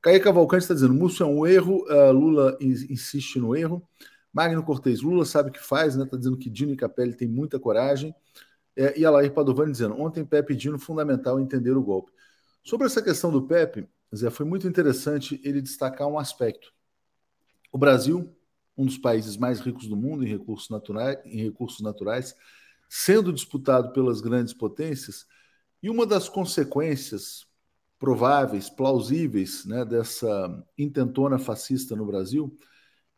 [0.00, 3.82] Caí Cavalcante está dizendo: Múcio é um erro, uh, Lula insiste no erro.
[4.32, 6.04] Magno Cortez, Lula sabe o que faz, né?
[6.04, 8.14] Está dizendo que Dino e Capelli têm muita coragem.
[8.76, 12.12] É, e Alair Padovani dizendo: ontem Pepe Dino, fundamental entender o golpe.
[12.62, 16.72] Sobre essa questão do Pepe, Zé, foi muito interessante ele destacar um aspecto.
[17.72, 18.34] O Brasil,
[18.76, 22.34] um dos países mais ricos do mundo em recursos naturais, em recursos naturais
[22.94, 25.26] sendo disputado pelas grandes potências,
[25.82, 27.46] e uma das consequências
[27.98, 32.54] prováveis, plausíveis, né, dessa intentona fascista no Brasil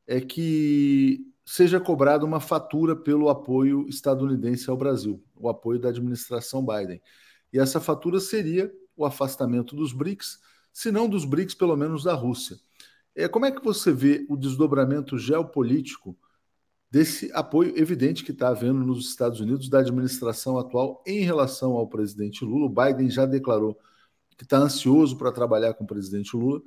[0.07, 6.65] é que seja cobrada uma fatura pelo apoio estadunidense ao Brasil, o apoio da administração
[6.65, 7.03] Biden.
[7.53, 10.39] E essa fatura seria o afastamento dos BRICS,
[10.73, 12.57] se não dos BRICS, pelo menos da Rússia.
[13.15, 16.17] É, como é que você vê o desdobramento geopolítico
[16.91, 21.89] desse apoio evidente que está havendo nos Estados Unidos da administração atual em relação ao
[21.89, 22.67] presidente Lula?
[22.67, 23.79] O Biden já declarou
[24.37, 26.61] que está ansioso para trabalhar com o presidente Lula.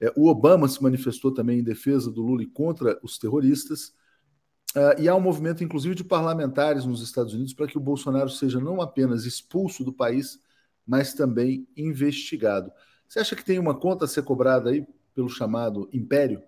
[0.00, 3.92] É, o Obama se manifestou também em defesa do Lula e contra os terroristas.
[4.74, 8.30] Uh, e há um movimento, inclusive, de parlamentares nos Estados Unidos para que o Bolsonaro
[8.30, 10.38] seja não apenas expulso do país,
[10.86, 12.72] mas também investigado.
[13.06, 14.86] Você acha que tem uma conta a ser cobrada aí
[15.20, 16.42] pelo chamado império?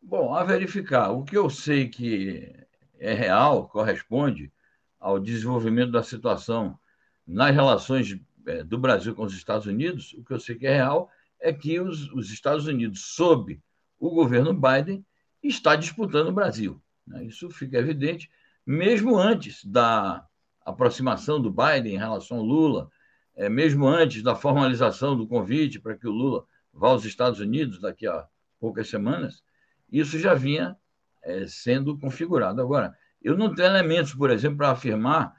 [0.00, 1.10] Bom, a verificar.
[1.10, 2.50] O que eu sei que
[2.98, 4.50] é real, corresponde
[4.98, 6.78] ao desenvolvimento da situação
[7.26, 10.74] nas relações é, do Brasil com os Estados Unidos, o que eu sei que é
[10.74, 13.60] real é que os, os Estados Unidos, sob
[13.98, 15.04] o governo Biden,
[15.42, 16.80] está disputando o Brasil.
[17.06, 17.24] Né?
[17.24, 18.30] Isso fica evidente,
[18.66, 20.26] mesmo antes da
[20.64, 22.90] aproximação do Biden em relação ao Lula,
[23.36, 27.80] é, mesmo antes da formalização do convite para que o Lula vá aos Estados Unidos
[27.80, 28.26] daqui a
[28.58, 29.42] poucas semanas,
[29.90, 30.76] isso já vinha
[31.22, 32.60] é, sendo configurado.
[32.60, 35.34] Agora, eu não tenho elementos, por exemplo, para afirmar,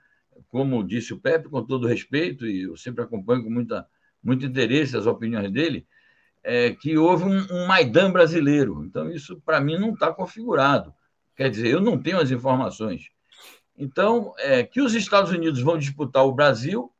[0.49, 3.87] como disse o Pepe, com todo respeito, e eu sempre acompanho com muita,
[4.23, 5.87] muito interesse as opiniões dele,
[6.43, 8.83] é, que houve um, um Maidan brasileiro.
[8.83, 10.93] Então, isso, para mim, não está configurado.
[11.35, 13.09] Quer dizer, eu não tenho as informações.
[13.77, 16.91] Então, é, que os Estados Unidos vão disputar o Brasil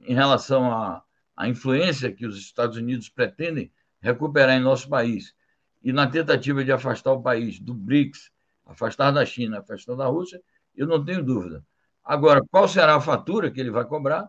[0.00, 1.02] em relação à,
[1.40, 5.34] à influência que os Estados Unidos pretendem recuperar em nosso país
[5.82, 8.30] e na tentativa de afastar o país do BRICS,
[8.66, 10.38] afastar da China, afastar da Rússia,
[10.76, 11.64] eu não tenho dúvida.
[12.04, 14.28] Agora, qual será a fatura que ele vai cobrar?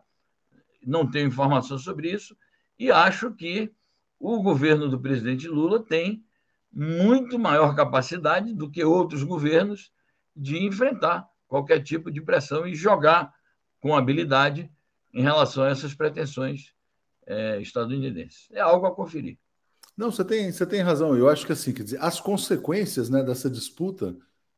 [0.87, 2.33] Não tenho informação sobre isso
[2.79, 3.69] e acho que
[4.17, 6.23] o governo do presidente Lula tem
[6.71, 9.91] muito maior capacidade do que outros governos
[10.33, 13.33] de enfrentar qualquer tipo de pressão e jogar
[13.81, 14.71] com habilidade
[15.13, 16.73] em relação a essas pretensões
[17.25, 18.47] é, estadunidenses.
[18.51, 19.37] É algo a conferir.
[19.95, 21.15] Não, você tem, você tem razão.
[21.15, 24.15] Eu acho que assim, quer dizer, as consequências né, dessa disputa,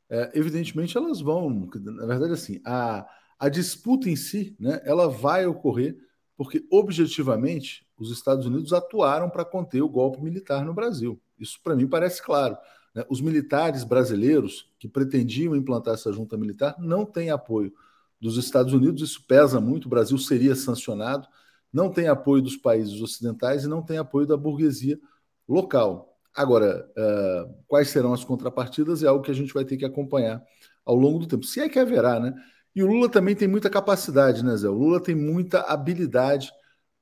[0.09, 1.69] é, evidentemente, elas vão.
[1.75, 3.05] Na verdade, assim, a,
[3.39, 5.97] a disputa em si, né, ela vai ocorrer
[6.35, 11.21] porque objetivamente os Estados Unidos atuaram para conter o golpe militar no Brasil.
[11.39, 12.57] Isso para mim parece claro.
[12.93, 13.05] Né?
[13.09, 17.73] Os militares brasileiros que pretendiam implantar essa junta militar não têm apoio
[18.19, 21.27] dos Estados Unidos, isso pesa muito, o Brasil seria sancionado,
[21.73, 24.99] não tem apoio dos países ocidentais e não tem apoio da burguesia
[25.47, 26.15] local.
[26.35, 30.41] Agora, uh, quais serão as contrapartidas é algo que a gente vai ter que acompanhar
[30.85, 32.33] ao longo do tempo, se é que haverá, né?
[32.75, 34.67] E o Lula também tem muita capacidade, né, Zé?
[34.67, 36.51] O Lula tem muita habilidade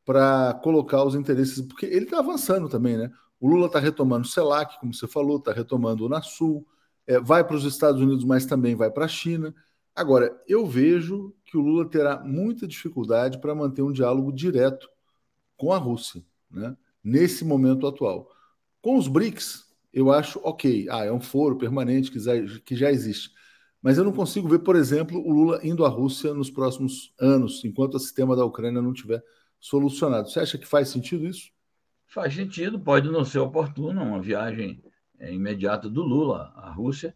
[0.05, 3.09] para colocar os interesses, porque ele está avançando também, né?
[3.39, 6.65] O Lula está retomando o CELAC, como você falou, está retomando o NASUL,
[7.07, 9.53] é, vai para os Estados Unidos, mas também vai para a China.
[9.95, 14.89] Agora, eu vejo que o Lula terá muita dificuldade para manter um diálogo direto
[15.57, 16.75] com a Rússia, né?
[17.03, 18.29] nesse momento atual.
[18.81, 20.87] Com os BRICS, eu acho ok.
[20.89, 22.33] Ah, é um foro permanente que já,
[22.65, 23.31] que já existe.
[23.81, 27.63] Mas eu não consigo ver, por exemplo, o Lula indo à Rússia nos próximos anos,
[27.65, 29.23] enquanto o sistema da Ucrânia não tiver
[29.59, 30.29] solucionado.
[30.29, 31.51] Você acha que faz sentido isso?
[32.07, 34.83] Faz sentido, pode não ser oportuna uma viagem
[35.17, 37.15] é, imediata do Lula à Rússia,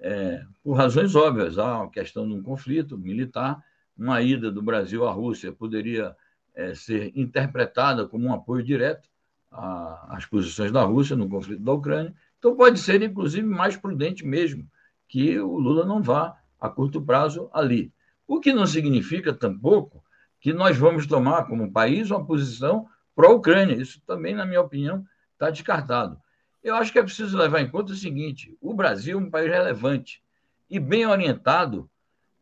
[0.00, 1.58] é, por razões óbvias.
[1.58, 3.62] Há a questão de um conflito militar,
[3.96, 6.16] uma ida do Brasil à Rússia poderia
[6.54, 9.08] é, ser interpretada como um apoio direto
[9.50, 12.14] às posições da Rússia no conflito da Ucrânia.
[12.38, 14.68] Então, pode ser, inclusive, mais prudente mesmo
[15.08, 17.92] que o Lula não vá a curto prazo ali.
[18.26, 20.04] O que não significa, tampouco,
[20.40, 23.74] que nós vamos tomar como país uma posição pró-Ucrânia.
[23.74, 26.20] Isso também, na minha opinião, está descartado.
[26.62, 29.50] Eu acho que é preciso levar em conta o seguinte: o Brasil é um país
[29.50, 30.22] relevante
[30.68, 31.88] e bem orientado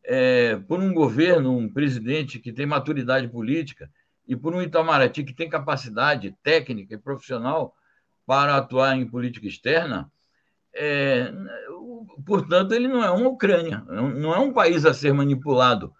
[0.03, 3.91] é, por um governo, um presidente que tem maturidade política
[4.27, 7.75] e por um Itamaraty que tem capacidade técnica e profissional
[8.25, 10.11] para atuar em política externa.
[10.75, 11.33] É,
[12.25, 15.93] portanto, ele não é uma Ucrânia, não é um país a ser manipulado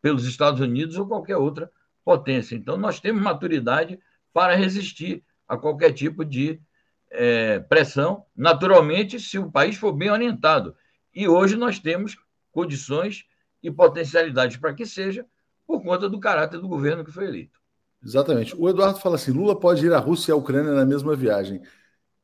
[0.00, 1.70] pelos Estados Unidos ou qualquer outra
[2.04, 2.54] potência.
[2.56, 3.98] Então, nós temos maturidade
[4.32, 6.60] para resistir a qualquer tipo de
[7.10, 10.74] é, pressão, naturalmente, se o país for bem orientado.
[11.14, 12.16] E hoje nós temos
[12.50, 13.24] condições
[13.62, 15.26] e potencialidades para que seja,
[15.66, 17.60] por conta do caráter do governo que foi eleito.
[18.02, 18.54] Exatamente.
[18.56, 21.60] O Eduardo fala assim: Lula pode ir à Rússia e à Ucrânia na mesma viagem.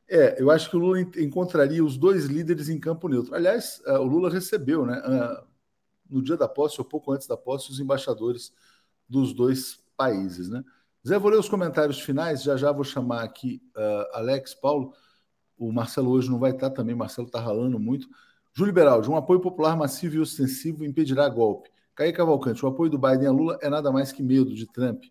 [0.07, 3.33] É, eu acho que o Lula encontraria os dois líderes em campo neutro.
[3.33, 5.01] Aliás, é, o Lula recebeu, né,
[6.09, 8.53] no dia da posse, ou pouco antes da posse, os embaixadores
[9.09, 10.63] dos dois países, né?
[11.05, 14.93] Zé, vou ler os comentários finais, já já vou chamar aqui uh, Alex, Paulo.
[15.57, 18.07] O Marcelo hoje não vai estar também, Marcelo está ralando muito.
[18.53, 21.69] Júlio Beraldi, um apoio popular massivo e ostensivo impedirá golpe.
[21.93, 25.03] Caí Cavalcante, o apoio do Biden a Lula é nada mais que medo de Trump.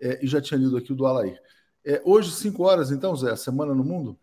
[0.00, 1.38] É, e já tinha lido aqui o do Alair.
[1.84, 4.18] É, hoje, 5 horas, então, Zé, Semana no Mundo?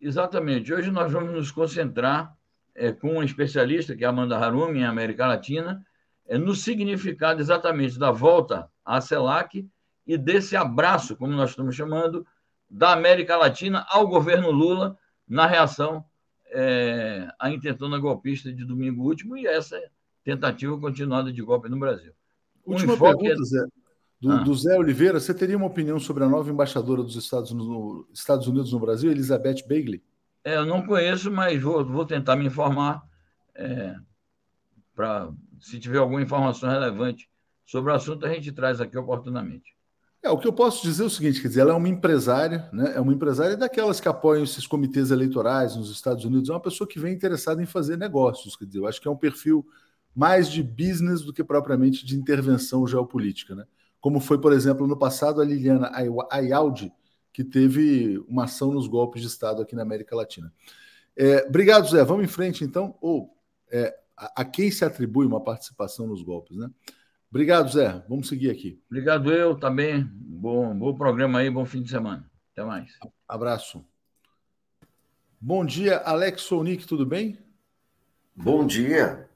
[0.00, 0.72] Exatamente.
[0.72, 2.32] Hoje nós vamos nos concentrar
[2.76, 5.84] é, com um especialista, que é Amanda Harumi, em América Latina,
[6.26, 9.68] é, no significado exatamente da volta à CELAC
[10.06, 12.26] e desse abraço, como nós estamos chamando,
[12.68, 16.04] da América Latina ao governo Lula na reação
[16.46, 19.80] é, à intentona golpista de domingo último e essa
[20.22, 22.12] tentativa continuada de golpe no Brasil.
[22.64, 23.44] Última pergunta, é...
[23.44, 23.64] Zé.
[24.20, 24.36] Do, ah.
[24.38, 28.46] do, Zé Oliveira, você teria uma opinião sobre a nova embaixadora dos Estados, no, Estados
[28.46, 30.02] Unidos no Brasil, Elizabeth Bagley?
[30.42, 33.02] É, eu não conheço, mas vou, vou tentar me informar
[33.54, 33.94] é,
[34.94, 35.30] para,
[35.60, 37.28] se tiver alguma informação relevante
[37.66, 39.73] sobre o assunto, a gente traz aqui oportunamente.
[40.24, 42.66] É, o que eu posso dizer é o seguinte, quer dizer, ela é uma empresária,
[42.72, 42.94] né?
[42.96, 46.88] É uma empresária daquelas que apoiam esses comitês eleitorais nos Estados Unidos, é uma pessoa
[46.88, 49.66] que vem interessada em fazer negócios, quer dizer, eu acho que é um perfil
[50.16, 53.66] mais de business do que propriamente de intervenção geopolítica, né?
[54.00, 55.92] Como foi, por exemplo, no passado a Liliana
[56.30, 56.90] Ayaldi,
[57.30, 60.50] que teve uma ação nos golpes de Estado aqui na América Latina.
[61.14, 62.02] É, obrigado, Zé.
[62.02, 62.96] Vamos em frente, então.
[63.00, 63.36] Ou
[63.70, 66.70] é, a, a quem se atribui uma participação nos golpes, né?
[67.34, 68.00] Obrigado, Zé.
[68.08, 68.80] Vamos seguir aqui.
[68.86, 70.08] Obrigado eu também.
[70.08, 72.30] Bom, bom programa aí, bom fim de semana.
[72.52, 72.92] Até mais.
[73.26, 73.84] Abraço.
[75.40, 77.36] Bom dia, Alex Sonic, tudo bem?
[78.36, 79.28] Bom dia.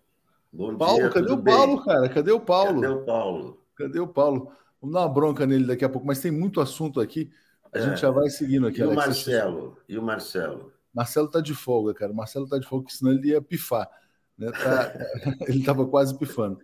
[0.52, 1.84] Bom Paulo, dia, cadê o Paulo, bem?
[1.86, 2.08] cara?
[2.08, 2.80] Cadê o Paulo?
[2.80, 3.64] Cadê o Paulo?
[3.74, 4.52] Cadê o Paulo?
[4.80, 7.32] Vamos dar uma bronca nele daqui a pouco, mas tem muito assunto aqui.
[7.72, 7.82] A é.
[7.82, 8.78] gente já vai seguindo aqui.
[8.78, 8.96] E Alex.
[8.96, 9.76] o Marcelo?
[9.88, 10.72] E o Marcelo?
[10.94, 12.12] Marcelo tá de folga, cara.
[12.12, 13.90] Marcelo tá de folga, senão ele ia pifar.
[14.38, 14.52] Né?
[14.52, 14.92] Tá...
[15.48, 16.60] ele estava quase pifando.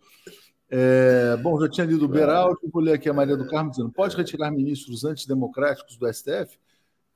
[0.71, 3.93] É, bom, já tinha lido o Beraldo, vou ler aqui a Maria do Carmo dizendo:
[3.93, 6.59] pode retirar ministros antidemocráticos do STF?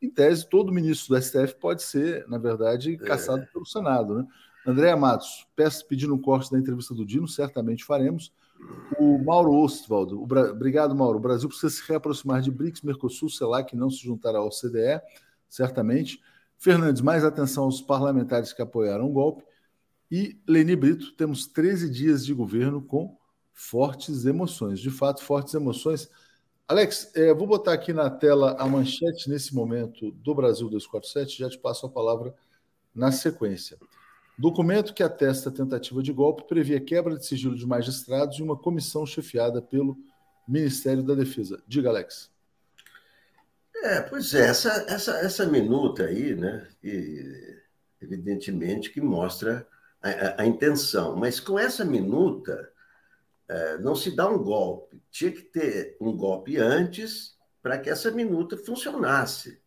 [0.01, 3.47] Em tese, todo ministro do STF pode ser, na verdade, caçado é.
[3.47, 4.15] pelo Senado.
[4.15, 4.27] Né?
[4.67, 8.33] André Matos, peço pedindo um corte da entrevista do Dino, certamente faremos.
[8.99, 10.53] O Mauro Ostwald, o Bra...
[10.53, 11.19] obrigado, Mauro.
[11.19, 15.01] O Brasil precisa se reaproximar de BRICS, Mercosul, CELAC, não se juntar ao CDE,
[15.49, 16.21] certamente.
[16.57, 19.45] Fernandes, mais atenção aos parlamentares que apoiaram o golpe.
[20.11, 23.18] E Leni Brito, temos 13 dias de governo com
[23.59, 24.79] fortes emoções.
[24.79, 26.09] De fato, fortes emoções.
[26.69, 31.51] Alex, é, vou botar aqui na tela a manchete nesse momento do Brasil 247, já
[31.51, 32.33] te passo a palavra
[32.95, 33.77] na sequência.
[34.39, 38.57] Documento que atesta a tentativa de golpe previa quebra de sigilo de magistrados e uma
[38.57, 39.99] comissão chefiada pelo
[40.47, 41.61] Ministério da Defesa.
[41.67, 42.31] Diga, Alex.
[43.83, 47.59] É, pois é, essa, essa, essa minuta aí, né, e,
[48.01, 49.67] evidentemente que mostra
[50.01, 52.71] a, a, a intenção, mas com essa minuta
[53.49, 55.03] é, não se dá um golpe.
[55.11, 59.61] Tinha que ter um golpe antes para que essa minuta funcionasse.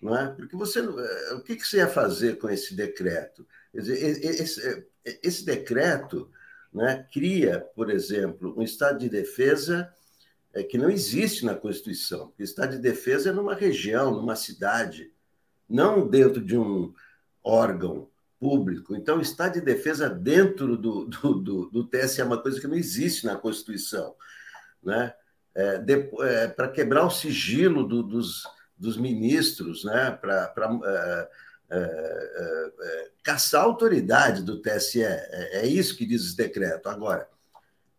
[0.00, 0.28] Não é?
[0.28, 3.46] Porque você, é, o que, que você ia fazer com esse decreto?
[3.72, 4.84] Dizer, esse, é,
[5.22, 6.30] esse, decreto
[6.72, 9.92] né, cria, por exemplo, um estado de defesa
[10.68, 12.30] que não existe na Constituição.
[12.38, 15.10] O estado de defesa é numa região, numa cidade,
[15.66, 16.92] não dentro de um
[17.42, 18.10] órgão
[18.42, 18.96] público.
[18.96, 22.66] Então, o estado de defesa dentro do, do, do, do TSE é uma coisa que
[22.66, 24.16] não existe na Constituição.
[24.82, 25.14] Né?
[25.54, 25.80] É,
[26.22, 28.42] é, para quebrar o sigilo do, dos,
[28.76, 30.10] dos ministros, né?
[30.10, 30.52] para
[30.84, 31.28] é,
[31.70, 35.04] é, é, caçar a autoridade do TSE.
[35.04, 36.88] É, isso que diz esse decreto.
[36.88, 37.28] Agora,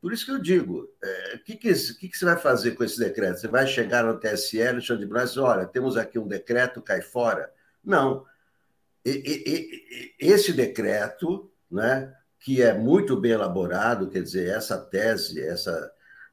[0.01, 0.89] por isso que eu digo,
[1.35, 3.39] o que, que, que, que, você vai fazer com esse decreto?
[3.39, 7.49] Você vai chegar no TSE, Alexandre de Moraes, olha, temos aqui um decreto, cai fora?
[7.81, 8.25] Não
[10.19, 15.91] esse decreto, né, que é muito bem elaborado, quer dizer, essa tese, essa,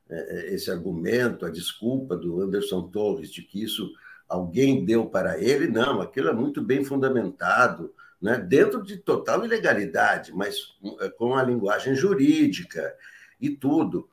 [0.08, 3.90] é, é, esse argumento, a desculpa do Anderson Torres de que isso
[4.28, 10.32] alguém deu para ele, não, aquilo é muito bem fundamentado, né, dentro de total ilegalidade,
[10.32, 12.94] mas é, com a linguagem jurídica
[13.40, 14.08] e tudo.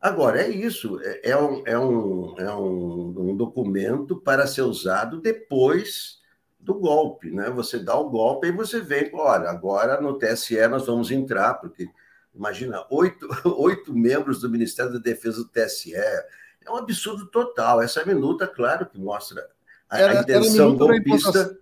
[0.00, 5.20] Agora, é isso, é, é, um, é, um, é um, um documento para ser usado
[5.20, 6.18] depois
[6.66, 7.48] do golpe, né?
[7.50, 11.88] Você dá o golpe e você vem, olha, agora no TSE nós vamos entrar, porque
[12.34, 16.26] imagina, oito, oito membros do Ministério da Defesa do TSE, é
[16.68, 17.80] um absurdo total.
[17.80, 19.46] Essa minuta, claro, que mostra
[19.88, 21.58] a, era, a intenção era golpista.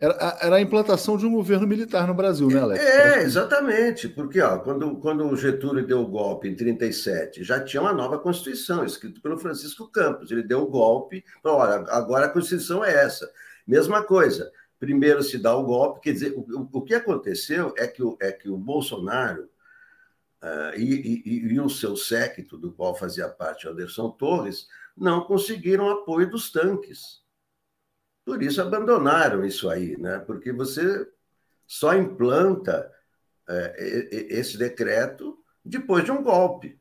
[0.00, 2.82] Era, era, a implantação de um governo militar no Brasil, né, Alex?
[2.82, 7.82] É, exatamente, porque ó, quando, quando o Getúlio deu o golpe em 37, já tinha
[7.82, 10.30] uma nova Constituição, escrita pelo Francisco Campos.
[10.30, 13.30] Ele deu o golpe, olha, agora a Constituição é essa.
[13.70, 14.50] Mesma coisa.
[14.80, 18.32] Primeiro se dá o golpe, quer dizer, o, o que aconteceu é que o, é
[18.32, 19.44] que o Bolsonaro
[20.42, 24.66] uh, e, e, e, o seu séquito, do qual fazia parte Anderson Torres,
[24.96, 27.22] não conseguiram apoio dos tanques.
[28.24, 30.18] Por isso abandonaram isso aí, né?
[30.18, 31.08] Porque você
[31.64, 32.92] só implanta
[33.48, 33.72] uh,
[34.10, 36.76] esse decreto depois de um golpe,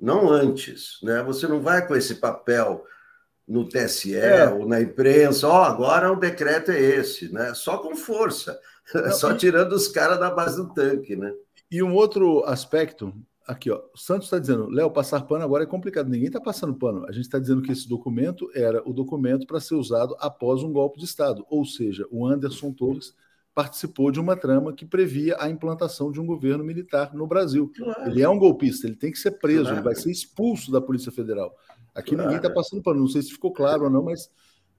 [0.00, 1.22] não antes, né?
[1.22, 2.84] Você não vai com esse papel
[3.46, 4.48] no TSE é.
[4.48, 7.52] ou na imprensa, ó, oh, agora o decreto é esse, né?
[7.54, 8.58] Só com força,
[8.94, 9.36] Não, só e...
[9.36, 11.32] tirando os caras da base do tanque, né?
[11.70, 13.12] E um outro aspecto,
[13.46, 13.82] aqui, ó.
[13.94, 16.08] O Santos está dizendo, Léo, passar pano agora é complicado.
[16.08, 17.06] Ninguém está passando pano.
[17.06, 20.72] A gente está dizendo que esse documento era o documento para ser usado após um
[20.72, 21.44] golpe de Estado.
[21.48, 23.14] Ou seja, o Anderson Torres
[23.54, 27.70] participou de uma trama que previa a implantação de um governo militar no Brasil.
[27.76, 28.10] Claro.
[28.10, 29.76] Ele é um golpista, ele tem que ser preso, claro.
[29.76, 31.54] ele vai ser expulso da Polícia Federal.
[31.94, 32.28] Aqui claro.
[32.28, 33.00] ninguém está passando pano.
[33.00, 34.30] Não sei se ficou claro ou não, mas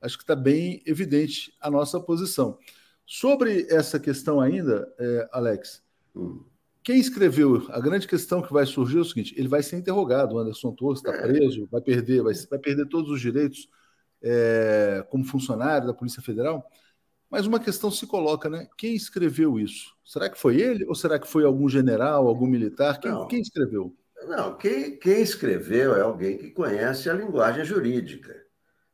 [0.02, 2.58] acho que está bem evidente a nossa posição.
[3.06, 5.84] Sobre essa questão ainda, é, Alex,
[6.16, 6.44] hum.
[6.84, 10.36] quem escreveu, a grande questão que vai surgir é o seguinte: ele vai ser interrogado,
[10.36, 11.22] o Anderson Torres está é.
[11.22, 13.70] preso, vai perder, vai, vai, perder todos os direitos
[14.22, 16.70] é, como funcionário da Polícia Federal.
[17.30, 18.68] Mas uma questão se coloca, né?
[18.78, 19.96] Quem escreveu isso?
[20.04, 23.00] Será que foi ele ou será que foi algum general, algum militar?
[23.00, 23.96] Quem, quem escreveu?
[24.28, 28.44] Não, quem, quem escreveu é alguém que conhece a linguagem jurídica.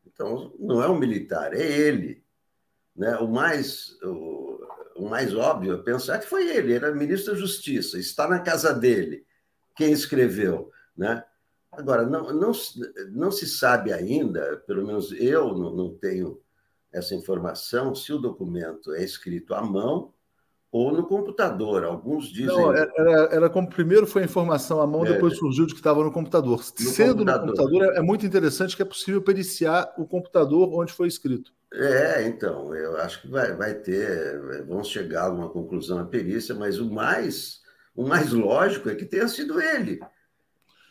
[0.06, 2.24] Então, não é um militar, é ele.
[2.96, 3.16] Né?
[3.18, 4.60] O, mais, o,
[4.98, 8.74] o mais óbvio é pensar que foi ele, era ministro da Justiça, está na casa
[8.74, 9.26] dele.
[9.76, 10.72] Quem escreveu?
[10.96, 11.24] Né?
[11.72, 12.52] Agora, não, não,
[13.12, 16.42] não se sabe ainda, pelo menos eu não, não tenho
[16.92, 20.14] essa informação, se o documento é escrito à mão
[20.72, 21.84] ou no computador.
[21.84, 22.48] Alguns dizem.
[22.48, 25.80] Não, era, era como primeiro foi a informação à mão, é, depois surgiu de que
[25.80, 26.58] estava no computador.
[26.58, 27.48] No Sendo computador.
[27.48, 31.52] no computador, é muito interessante que é possível periciar o computador onde foi escrito.
[31.74, 36.56] É, então, eu acho que vai, vai ter, vamos chegar a alguma conclusão na perícia,
[36.56, 37.62] mas o mais,
[37.96, 40.00] o mais lógico é que tenha sido ele.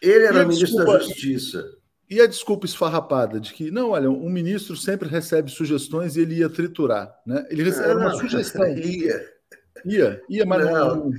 [0.02, 1.64] Ele era ministro desculpa, da Justiça.
[2.08, 6.36] E a desculpa esfarrapada de que, não, olha, um ministro sempre recebe sugestões e ele
[6.36, 7.46] ia triturar, né?
[7.50, 8.66] Ele recebe uma sugestão.
[8.74, 9.39] Ia.
[9.84, 11.12] Ia, ia, mas não,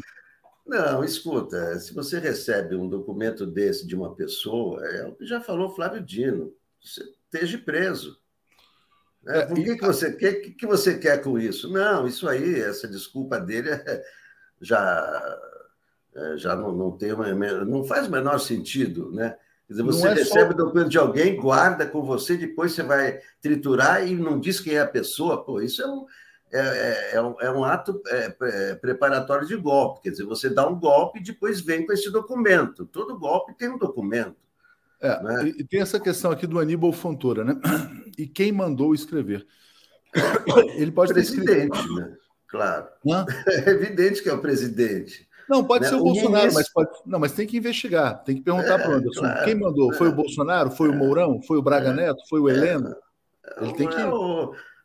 [0.65, 1.03] não.
[1.03, 5.73] Escuta, se você recebe um documento desse de uma pessoa, é o que já falou
[5.73, 7.03] Flávio Dino, você
[7.33, 8.17] esteja preso.
[9.23, 9.39] Né?
[9.39, 11.71] É, Por que, que, você, que, que você quer com isso?
[11.71, 14.03] Não, isso aí, essa desculpa dele é,
[14.59, 15.39] já,
[16.15, 17.31] é, já não, não, tem uma,
[17.65, 19.37] não faz o menor sentido, né?
[19.67, 20.51] Quer dizer, você é recebe só...
[20.51, 24.73] o documento de alguém, guarda com você, depois você vai triturar e não diz quem
[24.73, 25.45] é a pessoa.
[25.45, 26.05] Pô, isso é um,
[26.51, 30.01] é, é, é, um, é ato é, é, preparatório de golpe.
[30.01, 32.85] Quer dizer, você dá um golpe e depois vem com esse documento.
[32.85, 34.35] Todo golpe tem um documento.
[34.99, 35.53] É, né?
[35.57, 37.55] e, tem essa questão aqui do Aníbal Fontoura, né?
[38.17, 39.47] E quem mandou escrever?
[40.75, 41.95] Ele pode presidente, ter escrito...
[41.95, 42.17] né?
[42.47, 42.87] Claro.
[43.07, 43.25] Hã?
[43.47, 45.27] É evidente que é o presidente.
[45.49, 45.89] Não, pode né?
[45.89, 46.53] ser o, o Bolsonaro, ministro...
[46.53, 46.89] mas pode...
[47.05, 49.21] não, mas tem que investigar, tem que perguntar para o Anderson.
[49.21, 49.93] Claro, quem mandou?
[49.93, 50.71] Foi o Bolsonaro?
[50.71, 51.41] Foi o Mourão?
[51.41, 52.21] Foi o Braga Neto?
[52.29, 52.95] Foi o Heleno?
[53.59, 53.95] Ele tem que.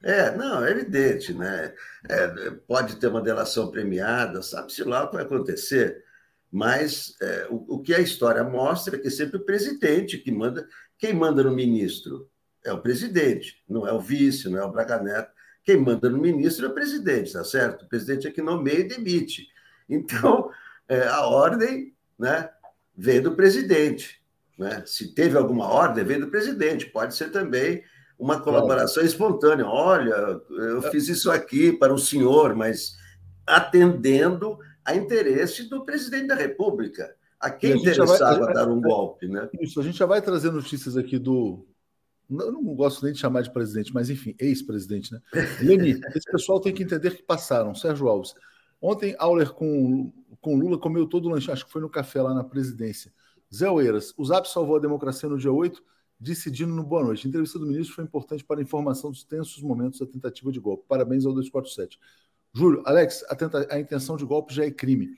[0.03, 1.75] É, não, é evidente, né?
[2.09, 6.05] É, pode ter uma delação premiada, sabe-se lá o que vai acontecer.
[6.51, 10.69] Mas é, o, o, que a história mostra é que sempre o presidente que manda.
[10.99, 12.31] Quem manda no ministro
[12.65, 15.31] é o presidente, não é o vice, não é o Braga Neto.
[15.63, 17.85] Quem manda no ministro é o presidente, tá certo?
[17.85, 19.49] O presidente é que nomeia e demite.
[19.89, 20.51] Então,
[20.89, 22.49] é, a ordem né,
[22.97, 24.23] vem do presidente.
[24.59, 24.83] Né?
[24.87, 26.87] Se teve alguma ordem, vem do presidente.
[26.87, 27.83] Pode ser também
[28.19, 29.67] uma colaboração espontânea.
[29.67, 30.91] Olha, eu é.
[30.91, 32.97] fiz isso aqui para o senhor, mas
[33.47, 37.15] atendendo a interesse do presidente da República.
[37.39, 39.49] A quem a interessava vai, dar um golpe, né?
[39.61, 41.67] Isso, a gente já vai trazer notícias aqui do.
[42.29, 45.21] Eu não gosto nem de chamar de presidente, mas enfim, ex-presidente, né?
[45.61, 47.75] Leni, esse pessoal tem que entender que passaram.
[47.75, 48.35] Sérgio Alves.
[48.81, 52.35] Ontem, Auler com, com Lula comeu todo o lanche, acho que foi no café lá
[52.35, 53.13] na presidência.
[53.55, 55.83] Zé Oeiras, o Zap salvou a democracia no dia 8
[56.19, 57.27] decidindo no Boa Noite.
[57.27, 60.59] A entrevista do ministro foi importante para a informação dos tensos momentos da tentativa de
[60.59, 60.85] golpe.
[60.89, 61.99] Parabéns ao 247.
[62.53, 65.11] Júlio, Alex, a, tenta, a intenção de golpe já é crime.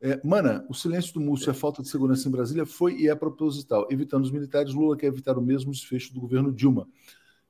[0.00, 3.08] É, Mana, o silêncio do Múcio e a falta de segurança em Brasília foi e
[3.08, 3.86] é proposital.
[3.90, 6.88] Evitando os militares, Lula quer evitar o mesmo desfecho do governo Dilma.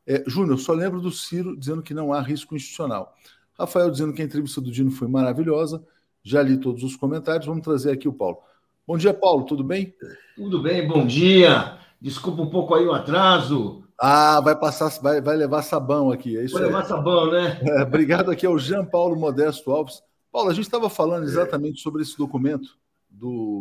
[0.04, 3.14] É, Júnior, só lembro do Ciro dizendo que não há risco institucional.
[3.56, 5.84] Rafael dizendo que a entrevista do Dino foi maravilhosa.
[6.24, 7.46] Já li todos os comentários.
[7.46, 8.38] Vamos trazer aqui o Paulo.
[8.86, 9.44] Bom dia, Paulo.
[9.44, 9.94] Tudo bem?
[10.34, 11.79] Tudo bem, bom dia.
[12.00, 13.84] Desculpa um pouco aí o atraso.
[13.98, 16.36] Ah, vai passar, vai, vai levar sabão aqui.
[16.38, 17.60] É isso vai levar sabão, né?
[17.62, 20.02] É, obrigado aqui ao Jean Paulo Modesto Alves.
[20.32, 22.78] Paulo, a gente estava falando exatamente sobre esse documento
[23.10, 23.60] do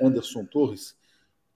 [0.00, 0.96] Anderson Torres.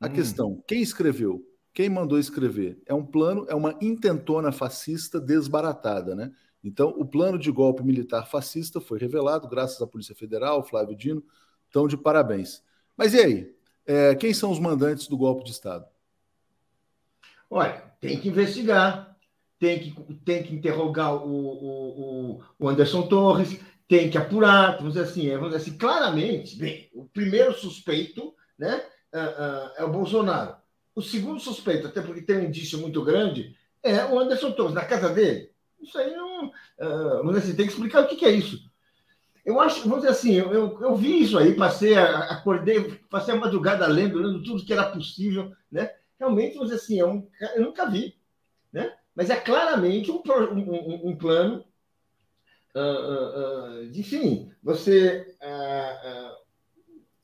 [0.01, 0.13] A hum.
[0.13, 1.43] questão: quem escreveu?
[1.75, 2.81] Quem mandou escrever?
[2.87, 6.31] É um plano, é uma intentona fascista desbaratada, né?
[6.63, 11.23] Então, o plano de golpe militar fascista foi revelado, graças à Polícia Federal, Flávio Dino.
[11.69, 12.63] Então, de parabéns.
[12.97, 13.57] Mas e aí?
[13.85, 15.85] É, quem são os mandantes do golpe de Estado?
[17.57, 19.17] Olha, tem que investigar,
[19.59, 25.07] tem que, tem que interrogar o, o, o Anderson Torres, tem que apurar, vamos dizer
[25.07, 29.91] assim, é, vamos dizer assim, claramente, bem, o primeiro suspeito né, é, é, é o
[29.91, 30.55] Bolsonaro.
[30.95, 34.85] O segundo suspeito, até porque tem um indício muito grande, é o Anderson Torres, na
[34.85, 35.51] casa dele.
[35.81, 36.49] Isso aí não.
[36.49, 38.71] Uh, mas assim, tem que explicar o que, é isso.
[39.47, 43.39] eu acho, vamos dizer assim, eu, eu, eu vi isso aí, passei, acordei, passei a
[43.39, 45.91] madrugada lendo, lendo tudo que era possível, né?
[46.19, 48.17] Realmente, vamos dizer assim, é um, eu nunca vi,
[48.73, 48.95] né?
[49.15, 51.65] Mas é claramente um, um, um plano
[52.75, 55.27] uh, uh, uh, de, enfim, você,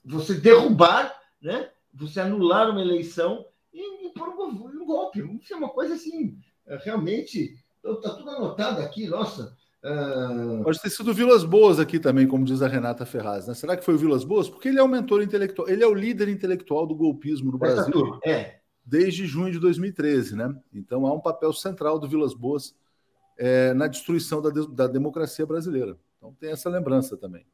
[0.05, 1.70] você derrubar, né?
[1.95, 5.20] Você anular uma eleição e, e pôr um, golpe.
[5.40, 6.38] Isso é uma coisa assim,
[6.84, 10.62] realmente, está tudo anotado aqui, nossa Uh...
[10.62, 13.49] Pode ter sido Vilas Boas aqui também, como diz a Renata Ferraz.
[13.49, 13.55] Né?
[13.55, 14.49] Será que foi o Vilas Boas?
[14.49, 18.20] Porque ele é o mentor intelectual, ele é o líder intelectual do golpismo no Brasil
[18.24, 18.62] é.
[18.85, 20.37] Desde junho de 2013.
[20.37, 20.55] Né?
[20.72, 22.74] Então há um papel central do Vilas Boas
[23.39, 25.97] é, na destruição da, da democracia brasileira.
[26.16, 27.47] Então tem essa lembrança também.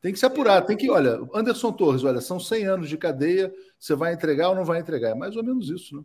[0.00, 3.52] Tem que se apurar, tem que, olha, Anderson Torres, olha, são 100 anos de cadeia,
[3.78, 5.10] você vai entregar ou não vai entregar?
[5.10, 6.02] É mais ou menos isso, né?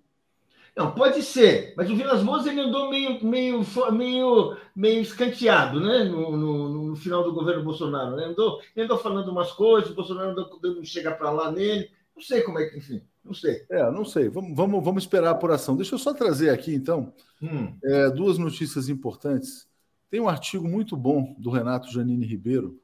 [0.76, 3.62] Não, pode ser, mas o Vilas Boas ele andou meio, meio,
[3.94, 6.04] meio, meio escanteado né?
[6.04, 8.18] No, no, no final do governo Bolsonaro.
[8.18, 8.26] Né?
[8.26, 11.90] Andou, andou falando umas coisas, o Bolsonaro andou dando chega para lá nele.
[12.14, 13.66] Não sei como é que, enfim, não sei.
[13.70, 14.30] É, não sei.
[14.30, 15.76] Vamos, vamos, vamos esperar a apuração.
[15.76, 17.12] Deixa eu só trazer aqui, então,
[17.42, 17.74] hum.
[17.84, 19.68] é, duas notícias importantes.
[20.10, 22.80] Tem um artigo muito bom do Renato Janine Ribeiro,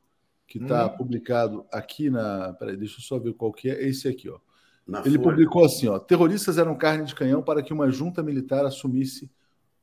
[0.47, 0.97] que está hum.
[0.97, 2.53] publicado aqui na.
[2.53, 3.87] Peraí, deixa eu só ver qual que é.
[3.87, 4.39] Esse aqui, ó.
[4.87, 5.29] Na Ele Folha.
[5.29, 9.29] publicou assim: ó, terroristas eram carne de canhão para que uma junta militar assumisse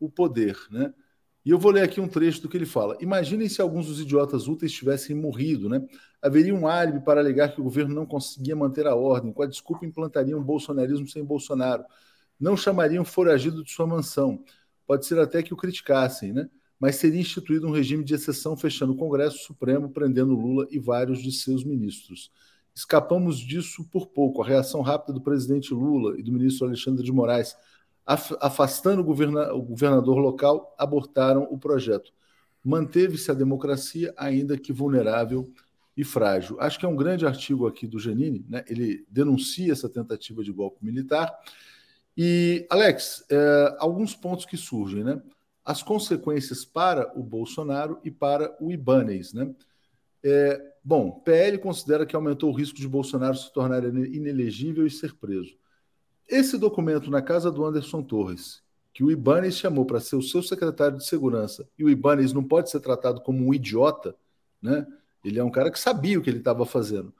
[0.00, 0.59] o poder.
[0.70, 0.92] Né?
[1.49, 2.94] E eu vou ler aqui um trecho do que ele fala.
[3.01, 5.66] Imaginem se alguns dos idiotas úteis tivessem morrido.
[5.66, 5.82] Né?
[6.20, 9.32] Haveria um álibi para alegar que o governo não conseguia manter a ordem.
[9.32, 11.84] Com a desculpa, implantariam um bolsonarismo sem Bolsonaro.
[12.38, 14.44] Não chamariam foragido de sua mansão.
[14.86, 16.51] Pode ser até que o criticassem, né?
[16.78, 21.22] mas seria instituído um regime de exceção, fechando o Congresso Supremo, prendendo Lula e vários
[21.22, 22.30] de seus ministros.
[22.74, 24.42] Escapamos disso por pouco.
[24.42, 27.57] A reação rápida do presidente Lula e do ministro Alexandre de Moraes,
[28.40, 32.11] afastando o, governa o governador local, abortaram o projeto.
[32.64, 35.52] Manteve-se a democracia, ainda que vulnerável
[35.94, 36.56] e frágil.
[36.59, 38.64] Acho que é um grande artigo aqui do Janine, né?
[38.66, 41.30] ele denuncia essa tentativa de golpe militar.
[42.16, 45.20] E, Alex, é, alguns pontos que surgem, né?
[45.64, 49.54] As consequências para o Bolsonaro e para o Ibanez, né?
[50.24, 55.14] É, bom, PL considera que aumentou o risco de Bolsonaro se tornar inelegível e ser
[55.14, 55.56] preso.
[56.29, 58.62] Esse documento na casa do Anderson Torres,
[58.93, 62.45] que o Ibanez chamou para ser o seu secretário de segurança, e o Ibanez não
[62.45, 64.14] pode ser tratado como um idiota,
[64.61, 64.87] né?
[65.24, 67.14] Ele é um cara que sabia o que ele estava fazendo.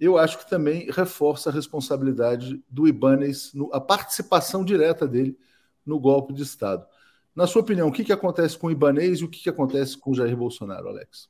[0.00, 5.38] Eu acho que também reforça a responsabilidade do Ibanez, a participação direta dele
[5.84, 6.86] no golpe de Estado.
[7.34, 9.98] Na sua opinião, o que, que acontece com o Ibanez e o que, que acontece
[9.98, 11.28] com o Jair Bolsonaro, Alex?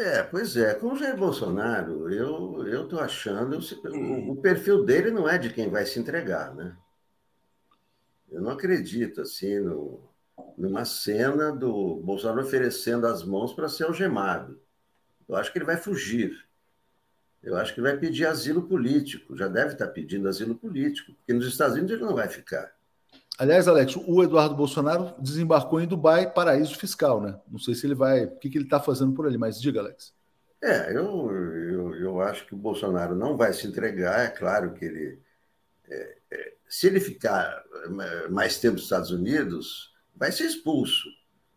[0.00, 0.72] É, pois é.
[0.72, 3.58] Com o Jair Bolsonaro, eu estou achando.
[3.58, 6.74] O, o, perfil dele não é de quem vai se entregar, né?
[8.30, 10.00] Eu não acredito, assim, no,
[10.56, 14.58] numa cena do Bolsonaro oferecendo as mãos para ser algemado.
[15.28, 16.48] Eu acho que ele vai fugir.
[17.42, 19.36] Eu acho que ele vai pedir asilo político.
[19.36, 22.72] Já deve estar pedindo asilo político, porque nos Estados Unidos ele não vai ficar.
[23.40, 27.40] Aliás, Alex, o Eduardo Bolsonaro desembarcou em Dubai, paraíso fiscal, né?
[27.50, 28.26] Não sei se ele vai.
[28.26, 30.12] O que, que ele está fazendo por ali, mas diga, Alex.
[30.62, 34.26] É, eu, eu, eu acho que o Bolsonaro não vai se entregar.
[34.26, 35.18] É claro que ele.
[35.88, 37.64] É, é, se ele ficar
[38.28, 41.08] mais tempo nos Estados Unidos, vai ser expulso.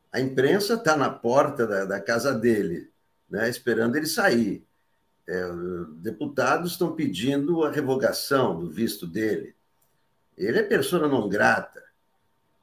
[0.10, 2.90] A imprensa está na porta da, da, casa dele,
[3.30, 4.66] né, esperando ele sair.
[5.28, 5.50] É,
[5.98, 9.54] deputados estão pedindo a revogação do visto dele.
[10.38, 11.84] Ele é pessoa não grata.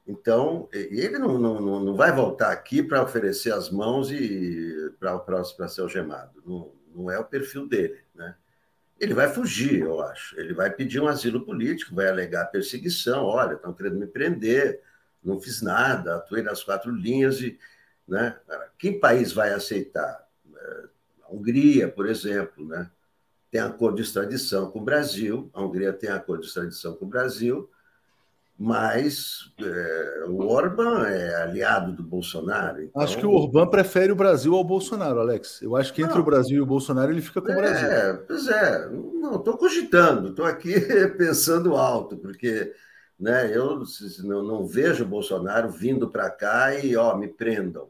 [0.07, 5.81] Então, ele não, não, não vai voltar aqui para oferecer as mãos e para ser
[5.81, 6.41] algemado.
[6.45, 7.99] Não, não é o perfil dele.
[8.13, 8.35] Né?
[8.99, 10.39] Ele vai fugir, eu acho.
[10.39, 13.23] Ele vai pedir um asilo político, vai alegar perseguição.
[13.23, 14.81] Olha, estão querendo me prender,
[15.23, 17.39] não fiz nada, atuei nas quatro linhas.
[17.39, 17.57] E,
[18.07, 18.37] né?
[18.77, 20.27] Que país vai aceitar?
[20.53, 20.83] É,
[21.23, 22.89] a Hungria, por exemplo, né?
[23.51, 27.09] Tem acordo de extradição com o Brasil, a Hungria tem acordo de extradição com o
[27.09, 27.69] Brasil,
[28.57, 32.83] mas é, o Orbán é aliado do Bolsonaro.
[32.83, 33.01] Então...
[33.01, 35.61] Acho que o Orbán prefere o Brasil ao Bolsonaro, Alex.
[35.61, 36.21] Eu acho que entre não.
[36.21, 37.87] o Brasil e o Bolsonaro ele fica com o Brasil.
[37.87, 40.79] É, pois é, não estou cogitando, estou aqui
[41.17, 42.71] pensando alto, porque
[43.19, 43.83] né, eu
[44.23, 47.89] não, não vejo o Bolsonaro vindo para cá e ó, me prendam.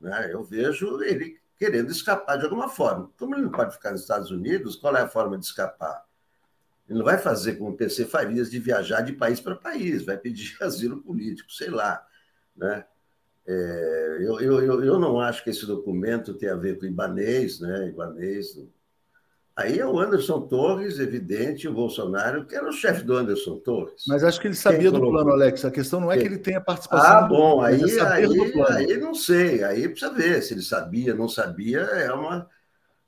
[0.00, 0.30] Né?
[0.32, 3.08] Eu vejo ele querendo escapar de alguma forma.
[3.16, 6.04] Como ele não pode ficar nos Estados Unidos, qual é a forma de escapar?
[6.88, 10.18] Ele não vai fazer como o PC Farias de viajar de país para país, vai
[10.18, 12.04] pedir asilo político, sei lá.
[12.56, 12.84] Né?
[13.46, 17.60] É, eu, eu, eu não acho que esse documento tenha a ver com o Ibanês,
[17.60, 17.90] né?
[17.90, 18.58] Ibanês
[19.54, 24.04] Aí é o Anderson Torres, evidente, o Bolsonaro, que era o chefe do Anderson Torres.
[24.08, 25.62] Mas acho que ele sabia do plano, Alex.
[25.66, 27.18] A questão não é que ele tenha participação.
[27.18, 29.62] Ah, bom, é aí, aí, aí não sei.
[29.62, 32.48] Aí precisa ver se ele sabia, não sabia, é uma,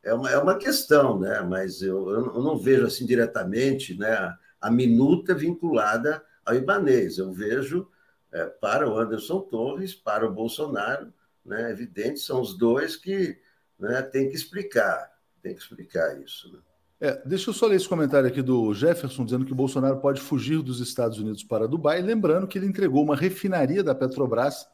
[0.03, 1.41] é uma, é uma questão, né?
[1.41, 7.17] Mas eu, eu não vejo assim diretamente né, a minuta vinculada ao Ibanês.
[7.17, 7.89] Eu vejo
[8.31, 11.11] é, para o Anderson Torres, para o Bolsonaro,
[11.43, 13.39] né, evidente, são os dois que
[13.79, 15.14] né, têm que explicar
[15.45, 16.51] tem que explicar isso.
[16.51, 16.59] Né?
[16.99, 20.63] É, deixa eu só ler esse comentário aqui do Jefferson, dizendo que Bolsonaro pode fugir
[20.63, 24.67] dos Estados Unidos para Dubai, lembrando que ele entregou uma refinaria da Petrobras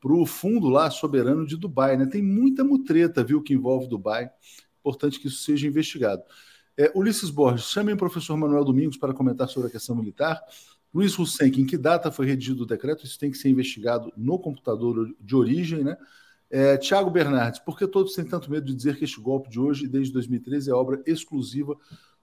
[0.00, 1.98] para o fundo lá soberano de Dubai.
[1.98, 2.06] Né?
[2.06, 4.30] Tem muita mutreta, viu, que envolve Dubai.
[4.80, 6.22] Importante que isso seja investigado.
[6.76, 10.40] É, Ulisses Borges, chamem o professor Manuel Domingos para comentar sobre a questão militar.
[10.92, 13.04] Luiz Hussein, em que data foi redigido o decreto?
[13.04, 15.96] Isso tem que ser investigado no computador de origem, né?
[16.56, 19.58] É, Tiago Bernardes, por que todos têm tanto medo de dizer que este golpe de
[19.58, 21.76] hoje, desde 2013, é obra exclusiva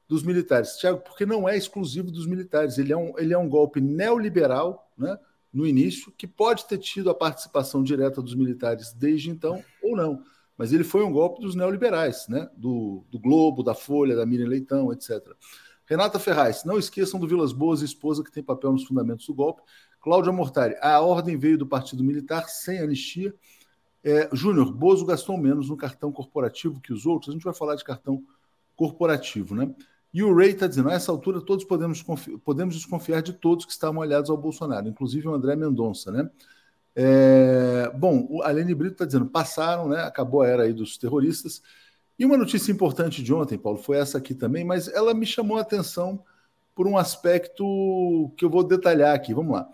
[0.07, 0.77] dos militares?
[0.77, 2.77] Tiago, porque não é exclusivo dos militares.
[2.77, 5.19] Ele é um, ele é um golpe neoliberal, né,
[5.51, 10.23] no início, que pode ter tido a participação direta dos militares desde então ou não.
[10.57, 14.47] Mas ele foi um golpe dos neoliberais, né, do, do Globo, da Folha, da Miriam
[14.47, 15.27] Leitão, etc.
[15.85, 19.61] Renata Ferraz, não esqueçam do Vilas Boas, esposa que tem papel nos fundamentos do golpe.
[19.99, 23.35] Cláudia Mortari, a ordem veio do Partido Militar sem anistia.
[24.03, 27.29] É, Júnior, Bozo gastou menos no cartão corporativo que os outros.
[27.29, 28.23] A gente vai falar de cartão
[28.75, 29.73] corporativo, né?
[30.13, 32.03] E o Ray está dizendo: a essa altura todos podemos,
[32.43, 36.29] podemos desconfiar de todos que estavam aliados ao Bolsonaro, inclusive o André Mendonça, né?
[36.95, 40.01] É, bom, o Alene Brito está dizendo: passaram, né?
[40.03, 41.61] Acabou a era aí dos terroristas.
[42.19, 45.57] E uma notícia importante de ontem, Paulo, foi essa aqui também, mas ela me chamou
[45.57, 46.23] a atenção
[46.75, 49.33] por um aspecto que eu vou detalhar aqui.
[49.33, 49.69] Vamos lá.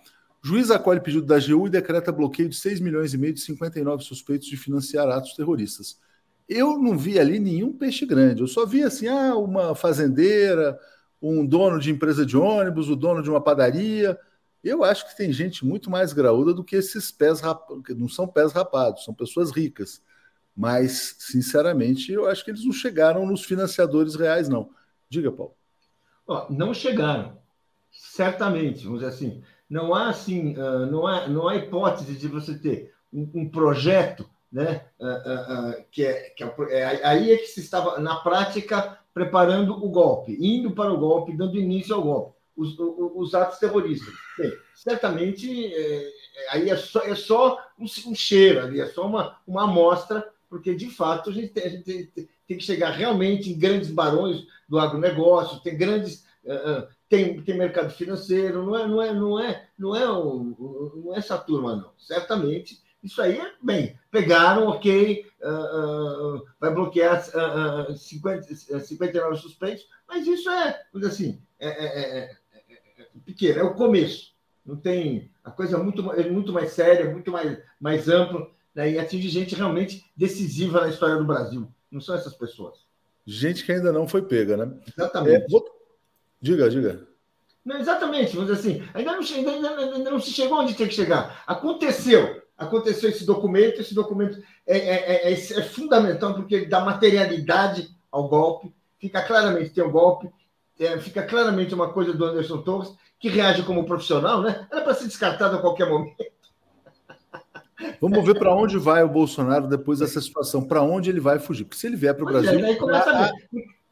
[0.47, 4.01] Juiz acolhe pedido da AGU e decreta bloqueio de 6 milhões e meio de 59
[4.01, 5.99] suspeitos de financiar atos terroristas.
[6.47, 8.39] Eu não vi ali nenhum peixe grande.
[8.39, 10.79] Eu só vi assim, ah, uma fazendeira,
[11.21, 14.17] um dono de empresa de ônibus, o dono de uma padaria.
[14.63, 17.83] Eu acho que tem gente muito mais graúda do que esses pés rapados.
[17.97, 20.01] Não são pés rapados, são pessoas ricas.
[20.55, 24.69] Mas, sinceramente, eu acho que eles não chegaram nos financiadores reais, não.
[25.09, 25.55] Diga, Paulo.
[26.25, 27.37] Oh, não chegaram.
[27.91, 32.57] Certamente, vamos dizer assim não há assim, uh, não, há, não há hipótese de você
[32.57, 34.85] ter um, um projeto, né?
[34.99, 39.73] Uh, uh, que, é, que é, é, aí é que se estava na prática preparando
[39.73, 44.13] o golpe, indo para o golpe, dando início ao golpe, os, os, os atos terroristas.
[44.37, 46.11] Bem, certamente é,
[46.49, 50.75] aí é só, é só um, um, cheiro, ali é só uma, uma amostra, porque
[50.75, 54.45] de fato a gente, tem, a gente tem, tem que chegar realmente em grandes barões
[54.69, 59.69] do agronegócio, tem grandes uh, tem, tem mercado financeiro, não é, não é, não é,
[59.77, 61.91] não é, um, não é essa turma, não.
[61.97, 63.97] Certamente, isso aí é bem.
[64.11, 67.23] Pegaram, ok, uh, uh, vai bloquear
[67.89, 73.75] uh, 50, 59 suspeitos, mas isso é, assim, é, é, é, é, pequeno, é o
[73.75, 74.35] começo.
[74.65, 75.31] Não tem.
[75.43, 79.29] A coisa é muito, é muito mais séria, muito mais, mais ampla, né, e atinge
[79.29, 81.71] gente realmente decisiva na história do Brasil.
[81.89, 82.85] Não são essas pessoas.
[83.25, 84.77] Gente que ainda não foi pega, né?
[84.97, 85.43] Exatamente.
[85.43, 85.76] É, vou,
[86.41, 87.07] Diga, diga.
[87.67, 90.93] Não, exatamente, vamos dizer assim, ainda não, ainda, ainda não se chegou onde tem que
[90.93, 91.43] chegar.
[91.45, 97.89] Aconteceu, aconteceu esse documento, esse documento é, é, é, é, fundamental porque ele dá materialidade
[98.09, 100.29] ao golpe, fica claramente, tem um golpe,
[100.79, 104.65] é, fica claramente uma coisa do Anderson Torres, que reage como profissional, né?
[104.71, 106.23] Era para ser descartado a qualquer momento.
[107.99, 111.63] Vamos ver para onde vai o Bolsonaro depois dessa situação, para onde ele vai fugir.
[111.63, 112.65] Porque se ele vier para o Brasil.
[112.65, 113.31] É, começa a,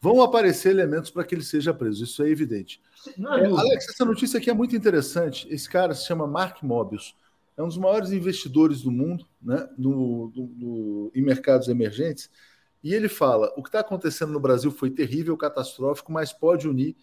[0.05, 2.79] Vão aparecer elementos para que ele seja preso, isso é evidente.
[3.07, 5.47] É, Alex, essa notícia aqui é muito interessante.
[5.49, 7.15] Esse cara se chama Mark Mobius,
[7.57, 12.29] é um dos maiores investidores do mundo né, no, no, no, em mercados emergentes.
[12.83, 16.95] E ele fala: o que está acontecendo no Brasil foi terrível, catastrófico, mas pode unir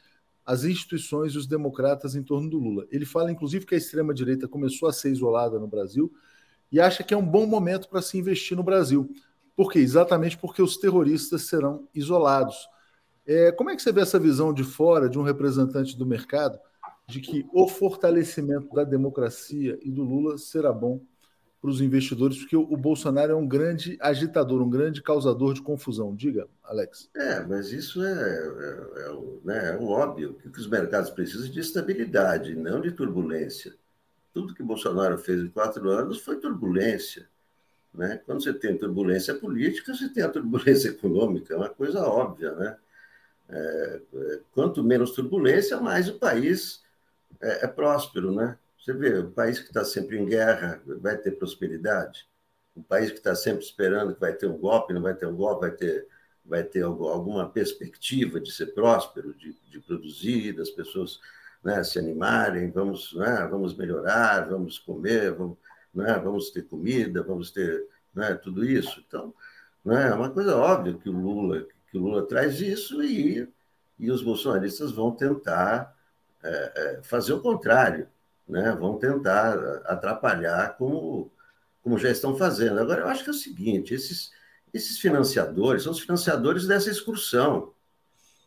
[0.47, 2.87] as instituições e os democratas em torno do Lula.
[2.89, 6.13] Ele fala, inclusive, que a extrema-direita começou a ser isolada no Brasil
[6.71, 9.11] e acha que é um bom momento para se investir no Brasil.
[9.57, 9.81] Por quê?
[9.81, 12.69] Exatamente porque os terroristas serão isolados.
[13.27, 16.59] É, como é que você vê essa visão de fora de um representante do mercado
[17.07, 21.01] de que o fortalecimento da democracia e do Lula será bom
[21.61, 26.13] para os investidores, porque o Bolsonaro é um grande agitador, um grande causador de confusão.
[26.13, 27.09] Diga, Alex.
[27.15, 32.57] É, mas isso é, é, é, né, é óbvio que os mercados precisam de estabilidade,
[32.57, 33.75] não de turbulência.
[34.35, 37.29] Tudo que Bolsonaro fez em quatro anos foi turbulência.
[37.95, 38.21] Né?
[38.27, 42.77] Quando você tem turbulência política, você tem a turbulência econômica, é uma coisa óbvia, né?
[43.49, 46.83] É, é, quanto menos turbulência, mais o país
[47.41, 48.59] é, é próspero, né?
[48.79, 52.27] Você vê, o país que está sempre em guerra vai ter prosperidade.
[52.75, 55.37] O país que está sempre esperando que vai ter um golpe, não vai ter um
[55.37, 56.09] golpe, vai ter
[56.45, 61.21] vai ter alguma perspectiva de ser próspero, de, de produzir, das pessoas
[61.63, 65.57] né, se animarem, vamos, né, vamos melhorar, vamos comer, vamos,
[65.95, 69.03] né, vamos ter comida, vamos ter né, tudo isso.
[69.07, 69.33] Então,
[69.85, 73.47] né, é uma coisa óbvia que o Lula, que o Lula traz isso e,
[73.99, 75.95] e os bolsonaristas vão tentar
[76.43, 78.09] é, é, fazer o contrário,
[78.49, 79.53] né, vão tentar
[79.85, 81.31] atrapalhar como,
[81.83, 82.81] como já estão fazendo.
[82.81, 84.33] Agora, eu acho que é o seguinte, esses,
[84.73, 87.75] esses financiadores são os financiadores dessa excursão,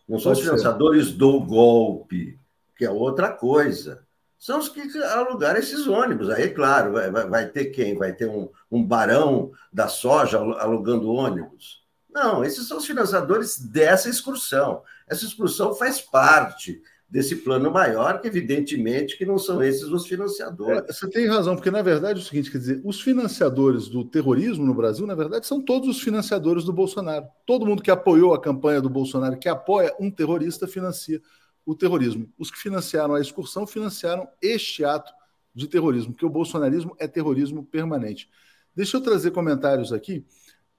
[0.10, 1.14] não são Pode os financiadores ser.
[1.14, 2.40] do golpe,
[2.76, 4.04] que é outra coisa.
[4.40, 6.30] São os que alugaram esses ônibus.
[6.30, 7.96] Aí, claro, vai, vai ter quem?
[7.96, 11.85] Vai ter um, um barão da soja alugando ônibus?
[12.16, 14.82] Não, esses são os financiadores dessa excursão.
[15.06, 20.90] Essa excursão faz parte desse plano maior, que evidentemente que não são esses os financiadores.
[20.90, 24.06] É, você tem razão, porque na verdade é o seguinte, quer dizer, os financiadores do
[24.06, 27.28] terrorismo no Brasil, na verdade, são todos os financiadores do Bolsonaro.
[27.46, 31.22] Todo mundo que apoiou a campanha do Bolsonaro, que apoia um terrorista, financia
[31.66, 32.32] o terrorismo.
[32.40, 35.12] Os que financiaram a excursão financiaram este ato
[35.54, 38.30] de terrorismo, porque o bolsonarismo é terrorismo permanente.
[38.74, 40.26] Deixa eu trazer comentários aqui.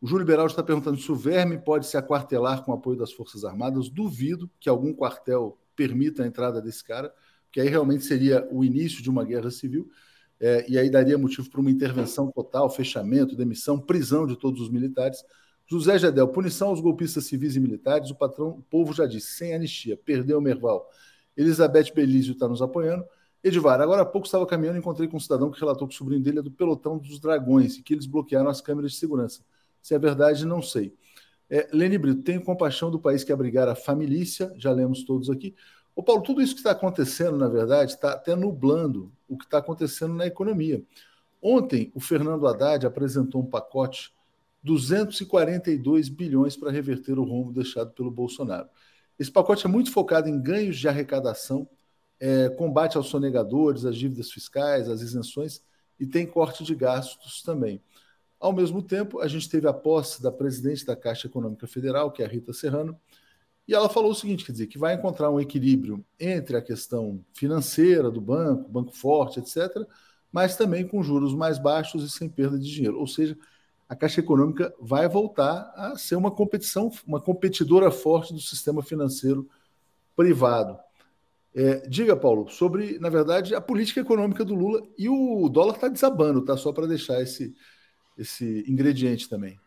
[0.01, 3.13] O Júlio Liberal está perguntando se o verme pode se aquartelar com o apoio das
[3.13, 3.89] Forças Armadas.
[3.89, 7.13] Duvido que algum quartel permita a entrada desse cara,
[7.45, 9.91] porque aí realmente seria o início de uma guerra civil.
[10.39, 14.71] É, e aí daria motivo para uma intervenção total, fechamento, demissão, prisão de todos os
[14.71, 15.25] militares.
[15.67, 19.55] José Gedel, punição aos golpistas civis e militares, o patrão, o povo já disse, sem
[19.55, 20.87] anistia, perdeu o Merval.
[21.37, 23.05] Elizabeth Belísio está nos apoiando.
[23.43, 25.99] Edivar, agora há pouco estava caminhando e encontrei com um cidadão que relatou que o
[25.99, 29.43] sobrinho dele é do pelotão dos dragões e que eles bloquearam as câmeras de segurança.
[29.87, 30.93] Se é verdade, não sei.
[31.49, 34.25] É, Lene Brito, tenho compaixão do país que abrigar a família,
[34.57, 35.55] já lemos todos aqui.
[35.95, 39.59] Ô Paulo, tudo isso que está acontecendo, na verdade, está até nublando o que está
[39.59, 40.83] acontecendo na economia.
[41.41, 44.13] Ontem, o Fernando Haddad apresentou um pacote
[44.61, 48.69] 242 bilhões para reverter o rombo deixado pelo Bolsonaro.
[49.17, 51.69] Esse pacote é muito focado em ganhos de arrecadação,
[52.19, 55.63] é, combate aos sonegadores, as dívidas fiscais, as isenções
[55.97, 57.81] e tem corte de gastos também.
[58.39, 62.23] Ao mesmo tempo, a gente teve a posse da presidente da Caixa Econômica Federal, que
[62.23, 62.99] é a Rita Serrano,
[63.69, 67.25] e ela falou o seguinte, quer dizer, que vai encontrar um equilíbrio entre a questão
[67.33, 69.85] financeira do banco, banco forte, etc.,
[70.31, 72.99] mas também com juros mais baixos e sem perda de dinheiro.
[72.99, 73.37] Ou seja,
[73.89, 79.49] a Caixa Econômica vai voltar a ser uma competição, uma competidora forte do sistema financeiro
[80.15, 80.79] privado.
[81.55, 85.89] É, diga, Paulo, sobre, na verdade, a política econômica do Lula e o dólar está
[85.89, 86.57] desabando, tá?
[86.57, 87.55] Só para deixar esse,
[88.17, 89.59] esse ingrediente também.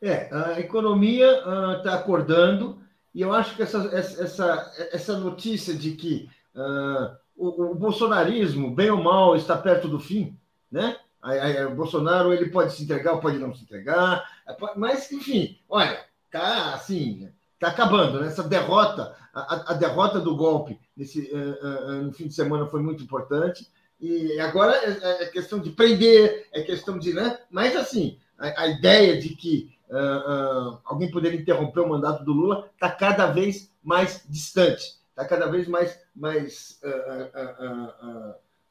[0.00, 1.38] É, a economia
[1.78, 2.78] está uh, acordando
[3.14, 8.90] e eu acho que essa, essa, essa notícia de que uh, o, o bolsonarismo, bem
[8.90, 10.36] ou mal, está perto do fim,
[10.70, 10.96] né?
[11.20, 15.10] Aí, aí, o Bolsonaro ele pode se entregar ou pode não se entregar, é, mas
[15.10, 15.98] enfim, olha,
[16.30, 18.28] tá assim, tá acabando, né?
[18.28, 23.02] Essa derrota, a, a derrota do golpe nesse uh, no fim de semana foi muito
[23.02, 23.66] importante
[24.00, 27.38] e agora é, é, é, questão de prender, é questão de, né?
[27.50, 32.70] Mas assim, a, a ideia de que uh, alguém poderia interromper o mandato do Lula
[32.74, 36.80] está cada vez mais distante, está cada vez mais mais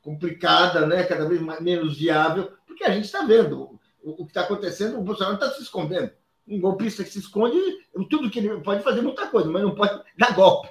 [0.02, 1.04] complicada, né?
[1.04, 4.98] cada vez mais, menos viável, porque a gente está vendo o, o, que está acontecendo,
[4.98, 6.12] o Bolsonaro está se escondendo.
[6.48, 7.60] Um golpista que se esconde,
[8.10, 10.70] tudo que ele pode fazer muita coisa, mas não pode dar golpe.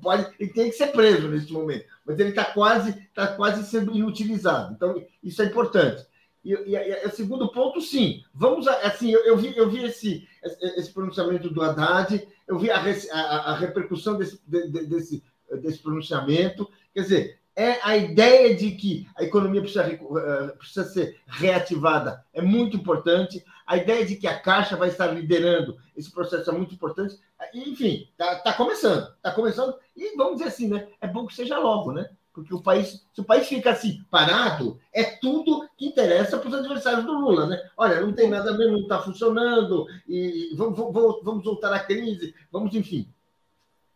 [0.00, 3.94] Pode, ele tem que ser preso nesse momento, mas ele está quase, tá quase sendo
[3.94, 4.72] inutilizado.
[4.74, 6.06] Então, isso é importante.
[6.44, 8.22] E, e, e, o segundo ponto, sim.
[8.32, 10.28] Vamos assim, eu, eu, vi, eu vi esse,
[10.76, 13.20] esse pronunciamento do Haddad, eu vi a, a,
[13.50, 15.22] a repercussão desse, desse,
[15.60, 16.68] desse pronunciamento.
[16.94, 22.40] Quer dizer, é a ideia de que a economia precisa, eh, precisa ser reativada é
[22.40, 23.44] muito importante.
[23.70, 27.16] A ideia de que a Caixa vai estar liderando esse processo é muito importante.
[27.54, 29.76] Enfim, está tá começando, está começando.
[29.96, 30.88] E vamos dizer assim, né?
[31.00, 32.10] É bom que seja logo, né?
[32.32, 36.54] Porque o país, se o país fica assim parado, é tudo que interessa para os
[36.54, 37.62] adversários do Lula, né?
[37.76, 41.78] Olha, não tem nada a ver, não está funcionando, e vamos, vamos, vamos voltar à
[41.78, 43.08] crise, vamos, enfim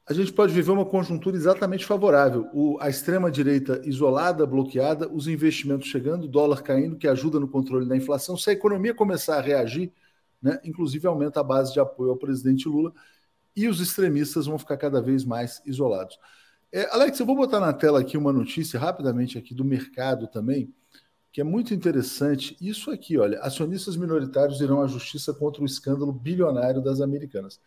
[0.06, 2.48] a gente pode viver uma conjuntura exatamente favorável.
[2.52, 7.88] O, a extrema-direita isolada, bloqueada, os investimentos chegando, o dólar caindo, que ajuda no controle
[7.88, 8.36] da inflação.
[8.36, 9.92] Se a economia começar a reagir,
[10.42, 12.92] né, inclusive aumenta a base de apoio ao presidente Lula,
[13.56, 16.18] e os extremistas vão ficar cada vez mais isolados.
[16.70, 20.74] É, Alex, eu vou botar na tela aqui uma notícia rapidamente aqui do mercado também,
[21.32, 22.56] que é muito interessante.
[22.60, 27.58] Isso aqui, olha, acionistas minoritários irão à justiça contra o escândalo bilionário das americanas.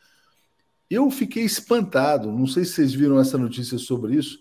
[0.90, 4.40] Eu fiquei espantado, não sei se vocês viram essa notícia sobre isso.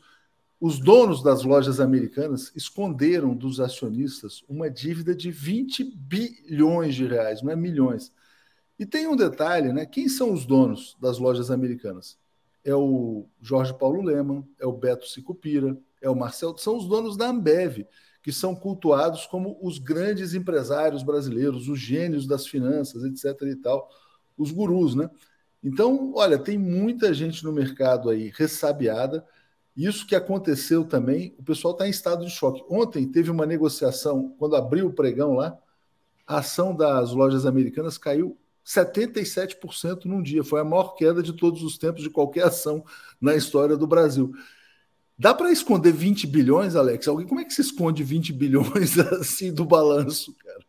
[0.60, 7.42] Os donos das lojas americanas esconderam dos acionistas uma dívida de 20 bilhões de reais,
[7.42, 8.12] não é milhões.
[8.78, 9.84] E tem um detalhe, né?
[9.86, 12.18] Quem são os donos das lojas americanas?
[12.64, 17.16] É o Jorge Paulo Leman, é o Beto Sicupira, é o Marcel, são os donos
[17.16, 17.86] da Ambev,
[18.22, 23.40] que são cultuados como os grandes empresários brasileiros, os gênios das finanças, etc.
[23.42, 23.88] e tal,
[24.36, 25.10] os gurus, né?
[25.66, 29.26] Então, olha, tem muita gente no mercado aí ressabiada.
[29.76, 32.64] Isso que aconteceu também, o pessoal está em estado de choque.
[32.70, 35.58] Ontem teve uma negociação, quando abriu o pregão lá,
[36.24, 40.44] a ação das lojas americanas caiu 77% num dia.
[40.44, 42.84] Foi a maior queda de todos os tempos de qualquer ação
[43.20, 44.32] na história do Brasil.
[45.18, 47.08] Dá para esconder 20 bilhões, Alex?
[47.08, 50.64] Alguém, como é que se esconde 20 bilhões assim do balanço, cara?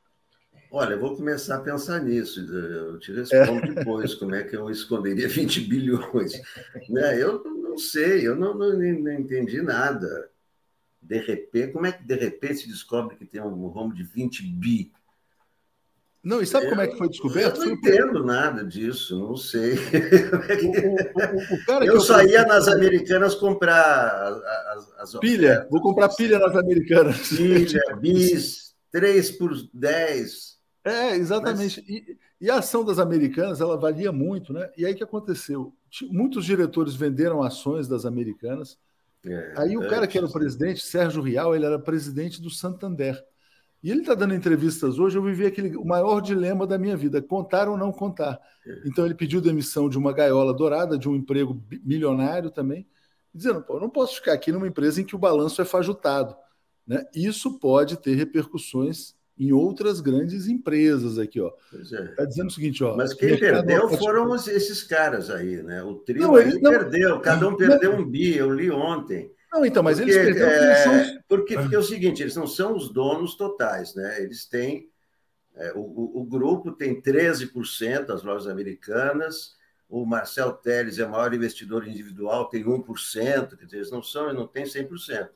[0.78, 2.40] Olha, eu vou começar a pensar nisso.
[2.40, 3.74] Eu te respondo é.
[3.74, 6.40] depois como é que eu esconderia 20 bilhões.
[6.88, 7.20] Né?
[7.20, 10.30] Eu não sei, eu não, não, não entendi nada.
[11.02, 14.44] De repente, como é que de repente se descobre que tem um rombo de 20
[14.44, 14.92] bi?
[16.24, 17.60] Não, e sabe eu, como é que foi descoberto?
[17.60, 19.74] Eu não entendo nada disso, não sei.
[19.74, 24.32] O, o, o, eu só ia nas americanas comprar
[24.76, 25.68] as, as pilha.
[25.72, 27.30] Vou comprar pilha nas americanas.
[27.30, 30.57] Pilha, bis, 3 por 10.
[30.88, 31.82] É, exatamente.
[31.82, 31.90] Mas...
[31.90, 34.70] E, e, a ação das americanas, ela valia muito, né?
[34.78, 35.74] E aí o que aconteceu?
[36.10, 38.78] Muitos diretores venderam ações das americanas.
[39.26, 42.50] É, aí o é, cara que era o presidente, Sérgio Rial, ele era presidente do
[42.50, 43.22] Santander.
[43.84, 45.18] E ele está dando entrevistas hoje.
[45.18, 48.40] Eu vivi aquele, o maior dilema da minha vida: contar ou não contar.
[48.66, 48.82] É.
[48.86, 52.88] Então, ele pediu demissão de uma gaiola dourada, de um emprego milionário também,
[53.34, 56.36] dizendo: Pô, eu não posso ficar aqui numa empresa em que o balanço é fajutado.
[56.86, 57.06] Né?
[57.14, 61.52] Isso pode ter repercussões em outras grandes empresas aqui, ó.
[61.72, 62.08] Está é.
[62.08, 62.96] Tá dizendo o seguinte, ó.
[62.96, 65.84] Mas quem perdeu foram esses caras aí, né?
[65.84, 69.32] O trio não, ele, não, perdeu, cada um perdeu um bi, eu li ontem.
[69.52, 71.20] Não, então, mas porque, eles perderam é, são...
[71.28, 74.22] porque, porque é o seguinte, eles não são os donos totais, né?
[74.22, 74.90] Eles têm.
[75.56, 79.56] É, o, o, grupo tem 13% das lojas americanas,
[79.90, 84.32] o Marcel Teles é o maior investidor individual, tem 1%, quer dizer, eles não são,
[84.34, 85.30] não tem 100%.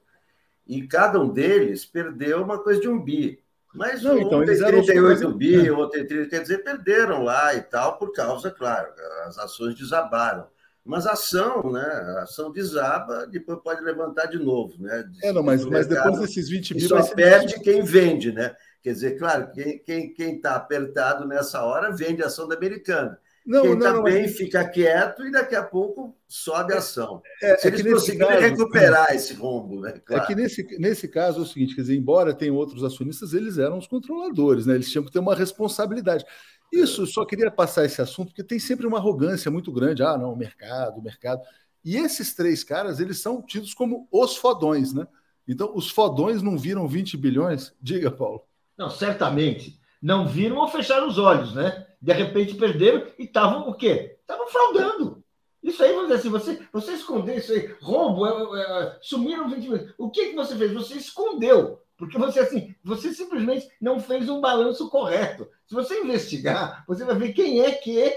[0.68, 3.41] E cada um deles perdeu uma coisa de um bi.
[3.74, 7.55] Mas não, um então, tem 38 bi, o outro tem 30, quer dizer, perderam lá
[7.55, 8.91] e tal, por causa, claro,
[9.26, 10.45] as ações desabaram.
[10.84, 11.86] Mas a ação, né?
[12.17, 15.07] A ação desaba, depois pode levantar de novo, né?
[15.24, 16.82] É, não, mas, mas depois desses 20 bi.
[16.82, 18.55] Só perde quem vende, né?
[18.82, 22.55] Quer dizer, claro, quem está quem, quem tá apertado nessa hora vende a ação da
[22.55, 23.19] americana.
[23.46, 24.38] Não, quem está bem mas...
[24.38, 27.22] fica quieto e daqui a pouco sobe a ação.
[27.42, 29.94] É, Se é eles conseguirem caso, recuperar esse rombo, né?
[30.06, 30.24] Claro.
[30.24, 33.58] É que nesse, nesse caso é o seguinte: quer dizer, embora tenham outros acionistas, eles
[33.58, 34.76] eram os controladores, né?
[34.76, 36.24] Eles tinham que ter uma responsabilidade.
[36.72, 40.04] Isso, só queria passar esse assunto, porque tem sempre uma arrogância muito grande.
[40.04, 41.42] Ah, não, o mercado, o mercado.
[41.84, 45.06] E esses três caras, eles são tidos como os fodões, né?
[45.48, 47.74] Então, os fodões não viram 20 bilhões?
[47.82, 48.44] Diga, Paulo.
[48.78, 49.80] Não, certamente.
[50.02, 51.88] Não viram ou fecharam os olhos, né?
[52.02, 54.18] De repente perderam e estavam o quê?
[54.22, 55.24] Estavam fraudando.
[55.62, 59.62] Isso aí, vamos dizer assim, você, você escondeu isso aí, roubo, é, é, sumiram 20
[59.62, 59.93] milhões.
[59.97, 60.74] O que, que você fez?
[60.74, 61.80] Você escondeu.
[61.95, 65.47] Porque você, assim, você simplesmente não fez um balanço correto.
[65.68, 68.12] Se você investigar, você vai ver quem é que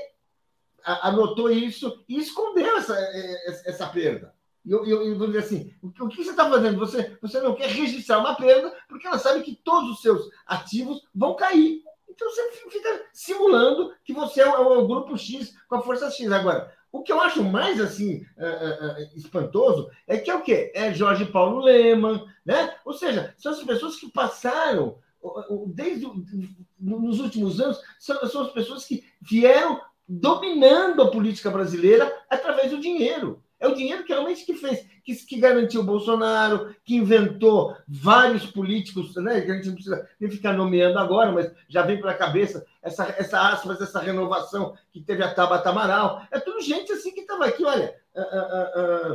[0.83, 4.35] anotou isso e escondeu essa, é, essa perda.
[4.65, 6.79] E eu, eu, eu, vou dizer assim: o que você está fazendo?
[6.79, 11.07] Você, você não quer registrar uma perda porque ela sabe que todos os seus ativos
[11.15, 11.83] vão cair.
[12.15, 16.31] Então você fica simulando que você é o, é grupo X com a força X.
[16.31, 20.73] Agora, o que eu acho mais assim uh, uh, espantoso é que é o quê?
[20.75, 22.75] É Jorge Paulo Leman, né?
[22.85, 24.99] Ou seja, são as pessoas que passaram
[25.69, 26.07] desde
[26.79, 32.81] nos últimos anos são, são as pessoas que vieram dominando a política brasileira através do
[32.81, 33.43] dinheiro.
[33.65, 38.45] É o dinheiro que realmente que fez, que, que garantiu o Bolsonaro, que inventou vários
[38.45, 39.41] políticos, né?
[39.41, 42.67] Que a gente não precisa nem ficar nomeando agora, mas já vem para a cabeça
[42.83, 46.27] essa, essa aspas, essa renovação que teve a Tabata Amaral.
[46.31, 49.15] É tudo gente assim que estava aqui, olha, uh,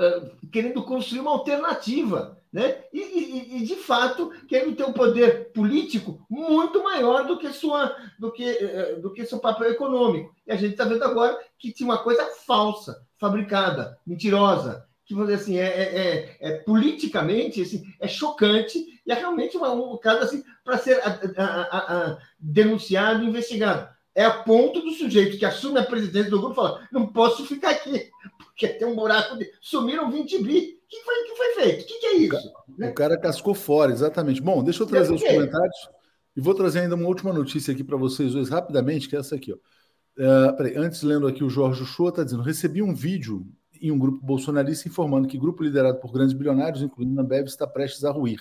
[0.00, 2.40] uh, querendo construir uma alternativa.
[2.54, 2.84] Né?
[2.92, 7.96] E, e, e, de fato querendo ter um poder político muito maior do que sua
[8.16, 10.32] do que, eh, eh, do que seu papel econômico.
[10.46, 15.30] E a gente está vendo agora que tinha uma coisa falsa, fabricada, mentirosa, que vamos
[15.30, 19.96] dizer assim é, é, é, é politicamente assim, é chocante e é realmente uma, um
[19.96, 21.78] caso assim para ser a, a,
[22.12, 23.92] a, denunciado, investigado.
[24.14, 27.70] É a ponto do sujeito que assume a presidência do grupo falar: não posso ficar
[27.70, 28.12] aqui,
[28.54, 29.50] porque tem um buraco de.
[29.60, 30.80] Sumiram 20 bi.
[30.84, 31.82] O que foi, que foi feito?
[31.82, 32.52] O que, que é isso?
[32.78, 34.40] O cara, cascou fora, exatamente.
[34.40, 35.88] Bom, deixa eu trazer os comentários
[36.36, 39.34] e vou trazer ainda uma última notícia aqui para vocês dois rapidamente, que é essa
[39.34, 39.52] aqui.
[39.52, 39.56] Ó.
[39.56, 43.44] Uh, peraí, antes, lendo aqui, o Jorge Shoa está dizendo: recebi um vídeo
[43.80, 48.04] em um grupo bolsonarista informando que grupo liderado por grandes bilionários, incluindo a está prestes
[48.04, 48.40] a ruir.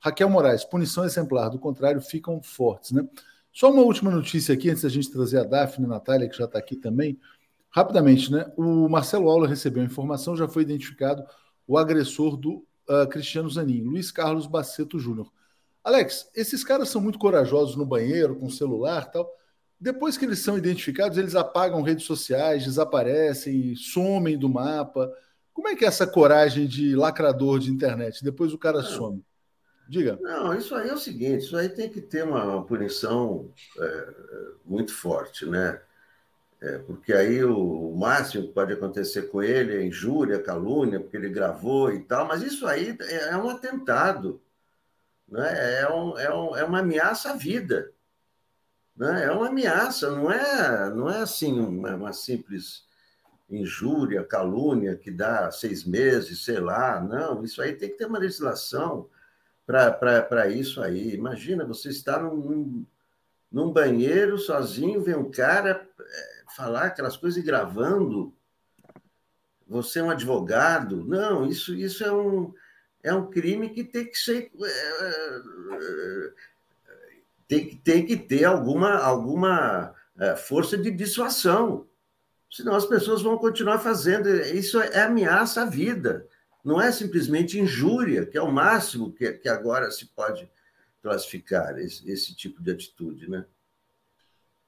[0.00, 3.06] Raquel Moraes, punição exemplar, do contrário, ficam fortes, né?
[3.52, 6.38] Só uma última notícia aqui, antes da gente trazer a Daphne e a Natália, que
[6.38, 7.18] já está aqui também.
[7.70, 8.50] Rapidamente, né?
[8.56, 11.24] O Marcelo Aula recebeu a informação, já foi identificado
[11.66, 15.32] o agressor do uh, Cristiano Zanin, Luiz Carlos Baceto Júnior.
[15.82, 19.30] Alex, esses caras são muito corajosos no banheiro, com celular tal.
[19.80, 25.10] Depois que eles são identificados, eles apagam redes sociais, desaparecem, somem do mapa.
[25.54, 28.22] Como é que é essa coragem de lacrador de internet?
[28.22, 29.24] Depois o cara some.
[29.88, 30.18] Diga.
[30.20, 34.08] Não, isso aí é o seguinte: isso aí tem que ter uma punição é,
[34.64, 35.80] muito forte, né?
[36.62, 37.56] É, porque aí o,
[37.92, 42.26] o, máximo que pode acontecer com ele é injúria, calúnia, porque ele gravou e tal,
[42.28, 44.42] mas isso aí é, é um atentado,
[45.26, 45.80] né?
[45.80, 47.90] é, um, é, um, é uma ameaça à vida.
[48.94, 49.24] Né?
[49.24, 52.84] É uma ameaça, não é, não é assim uma, uma simples
[53.48, 57.00] injúria, calúnia que dá seis meses, sei lá.
[57.00, 59.08] Não, isso aí tem que ter uma legislação
[59.66, 61.14] para isso aí.
[61.14, 62.84] Imagina, você está num,
[63.50, 68.34] num banheiro sozinho, vê um cara é, falar aquelas coisas e gravando.
[69.66, 71.04] Você é um advogado.
[71.06, 72.52] Não, isso, isso é, um,
[73.02, 74.50] é um crime que tem que ser.
[74.62, 76.32] É, é
[77.48, 81.88] tem, tem que ter alguma, alguma é, força de dissuasão.
[82.48, 84.28] Senão as pessoas vão continuar fazendo.
[84.28, 86.28] Isso é ameaça à vida.
[86.62, 90.50] Não é simplesmente injúria, que é o máximo que, que agora se pode
[91.02, 93.46] classificar esse, esse tipo de atitude, né?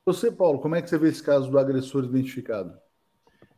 [0.05, 2.76] Você, Paulo, como é que você vê esse caso do agressor identificado?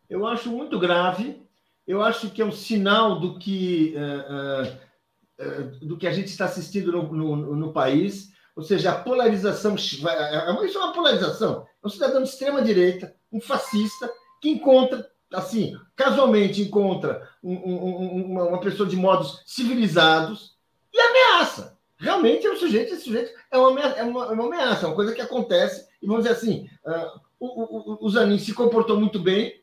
[0.09, 1.43] Eu acho muito grave.
[1.87, 6.29] Eu acho que é um sinal do que, uh, uh, uh, do que a gente
[6.29, 8.33] está assistindo no, no, no país.
[8.55, 9.75] Ou seja, a polarização.
[9.75, 11.67] Isso é uma polarização.
[11.83, 18.61] É um cidadão de extrema-direita, um fascista, que encontra, assim, casualmente encontra um, um, uma
[18.61, 20.57] pessoa de modos civilizados
[20.93, 21.79] e ameaça.
[21.99, 24.97] Realmente é um sujeito, esse sujeito é uma, é uma, é uma ameaça, é uma
[24.97, 29.19] coisa que acontece e vamos dizer assim, uh, o, o, o Zanin se comportou muito
[29.19, 29.63] bem,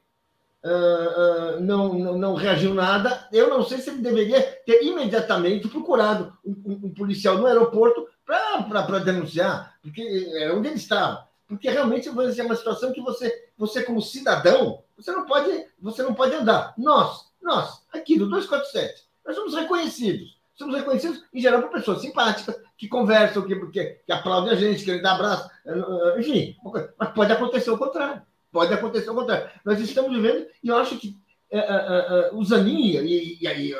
[0.63, 3.27] uh, uh, não, não, não, reagiu nada.
[3.31, 8.07] Eu não sei se ele deveria ter imediatamente procurado um, um, um policial no aeroporto
[8.25, 11.27] para denunciar, porque era onde ele estava.
[11.47, 16.15] Porque realmente é uma situação que você, você como cidadão, você não pode, você não
[16.15, 16.73] pode andar.
[16.75, 22.55] Nós, nós, aqui do 247, nós somos reconhecidos somos reconhecidos, em geral, por pessoas simpáticas,
[22.77, 26.55] que conversam, que, que, que aplaudem a gente, que dão abraço, eh, eh, enfim.
[26.97, 28.21] Mas pode acontecer o contrário.
[28.51, 29.49] Pode acontecer o contrário.
[29.65, 31.17] Nós estamos vivendo, e eu acho que
[31.49, 33.75] é, é, é, o Zanin e, e aí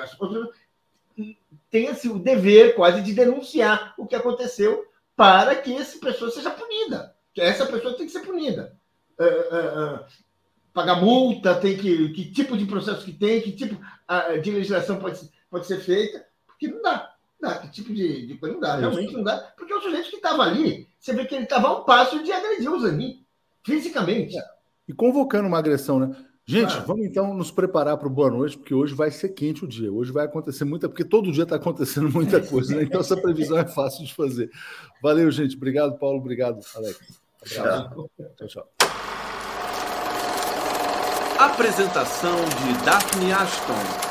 [1.70, 6.50] tem assim, o dever quase de denunciar o que aconteceu para que essa pessoa seja
[6.50, 7.16] punida.
[7.34, 8.76] Que essa pessoa tem que ser punida.
[9.20, 10.00] É,
[10.74, 13.78] pagar multa, tem que, que tipo de processo que tem, que tipo
[14.42, 16.26] de legislação pode, pode ser feita
[16.62, 17.12] que não dá.
[17.42, 17.58] Não dá.
[17.58, 18.76] Que tipo de, de coisa não dá.
[18.76, 19.38] Realmente não dá.
[19.58, 22.32] Porque o sujeito que estava ali, você vê que ele estava a um passo de
[22.32, 23.26] agredir o Zanin,
[23.66, 24.38] fisicamente.
[24.38, 24.44] É.
[24.88, 26.16] E convocando uma agressão, né?
[26.46, 26.82] Gente, ah.
[26.82, 29.92] vamos então nos preparar para o boa noite, porque hoje vai ser quente o dia.
[29.92, 32.84] Hoje vai acontecer muita, porque todo dia está acontecendo muita coisa, né?
[32.84, 34.52] Então essa previsão é fácil de fazer.
[35.02, 35.56] Valeu, gente.
[35.56, 36.20] Obrigado, Paulo.
[36.20, 37.00] Obrigado, Alex.
[37.44, 38.08] Tchau,
[38.38, 38.48] tchau.
[38.48, 38.68] tchau.
[41.40, 44.11] Apresentação de Daphne Ashton.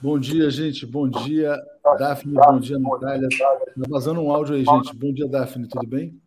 [0.00, 0.86] Bom dia, gente.
[0.86, 1.60] Bom dia,
[1.98, 2.34] Daphne.
[2.34, 3.26] Bom dia, Natália.
[3.26, 4.94] Está vazando um áudio aí, gente.
[4.94, 5.66] Bom dia, Daphne.
[5.66, 6.20] Tudo bem?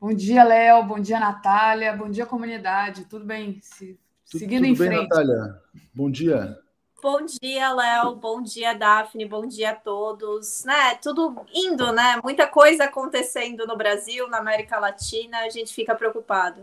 [0.00, 0.82] Bom dia, Léo.
[0.84, 1.92] Bom dia, Natália.
[1.92, 3.04] Bom dia, comunidade.
[3.04, 3.58] Tudo bem?
[3.60, 3.98] Se...
[4.24, 5.08] Seguindo tudo em bem, frente.
[5.08, 5.60] Natália?
[5.92, 6.58] Bom dia.
[7.02, 8.14] Bom dia, Léo.
[8.16, 9.26] Bom dia, Daphne.
[9.26, 10.64] Bom dia a todos.
[10.64, 12.18] Né, tudo indo, né?
[12.24, 15.40] Muita coisa acontecendo no Brasil, na América Latina.
[15.40, 16.62] A gente fica preocupado.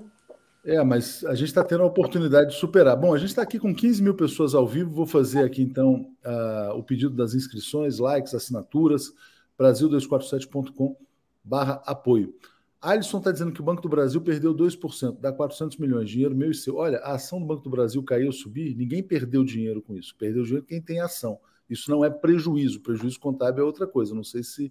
[0.67, 2.97] É, mas a gente está tendo a oportunidade de superar.
[2.97, 4.91] Bom, a gente está aqui com 15 mil pessoas ao vivo.
[4.91, 9.13] Vou fazer aqui então uh, o pedido das inscrições, likes, assinaturas,
[9.57, 10.97] brasil247.com
[11.41, 12.35] barra apoio.
[12.81, 16.51] Alisson está dizendo que o Banco do Brasil perdeu 2%, dá 400 milhões, dinheiro meu
[16.51, 16.75] e seu.
[16.75, 20.13] Olha, a ação do Banco do Brasil caiu, subir, ninguém perdeu dinheiro com isso.
[20.17, 21.39] Perdeu dinheiro quem tem ação.
[21.69, 22.81] Isso não é prejuízo.
[22.81, 24.13] Prejuízo contábil é outra coisa.
[24.13, 24.69] Não sei se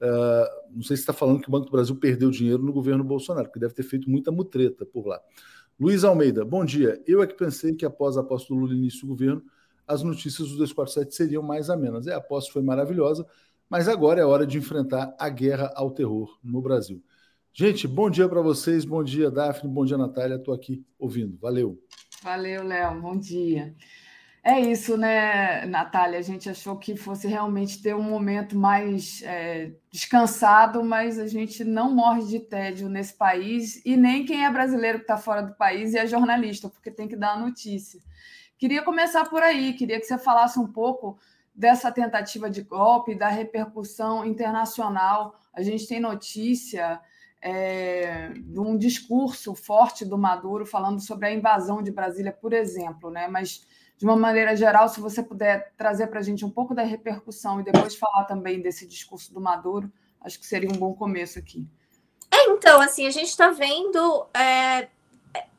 [0.00, 3.04] Uh, não sei se está falando que o Banco do Brasil perdeu dinheiro no governo
[3.04, 5.20] Bolsonaro, porque deve ter feito muita mutreta por lá.
[5.78, 7.02] Luiz Almeida, bom dia.
[7.06, 9.42] Eu é que pensei que após a posse do Lula início do governo,
[9.86, 12.06] as notícias do 247 seriam mais amenas.
[12.06, 13.26] É, a posse foi maravilhosa,
[13.68, 17.02] mas agora é hora de enfrentar a guerra ao terror no Brasil.
[17.52, 20.36] Gente, bom dia para vocês, bom dia, Daphne, bom dia, Natália.
[20.36, 21.36] Estou aqui ouvindo.
[21.38, 21.82] Valeu.
[22.22, 23.00] Valeu, Léo.
[23.00, 23.74] Bom dia.
[24.42, 26.18] É isso, né, Natália?
[26.18, 31.62] A gente achou que fosse realmente ter um momento mais é, descansado, mas a gente
[31.62, 35.54] não morre de tédio nesse país e nem quem é brasileiro que está fora do
[35.54, 38.00] país e é jornalista, porque tem que dar a notícia.
[38.56, 41.18] Queria começar por aí, queria que você falasse um pouco
[41.54, 45.38] dessa tentativa de golpe, da repercussão internacional.
[45.52, 46.98] A gente tem notícia
[47.42, 53.10] é, de um discurso forte do Maduro falando sobre a invasão de Brasília, por exemplo,
[53.10, 53.28] né?
[53.28, 53.66] Mas
[54.00, 57.60] de uma maneira geral, se você puder trazer para a gente um pouco da repercussão
[57.60, 61.68] e depois falar também desse discurso do Maduro, acho que seria um bom começo aqui.
[62.30, 64.88] É, então, assim, a gente está vendo é,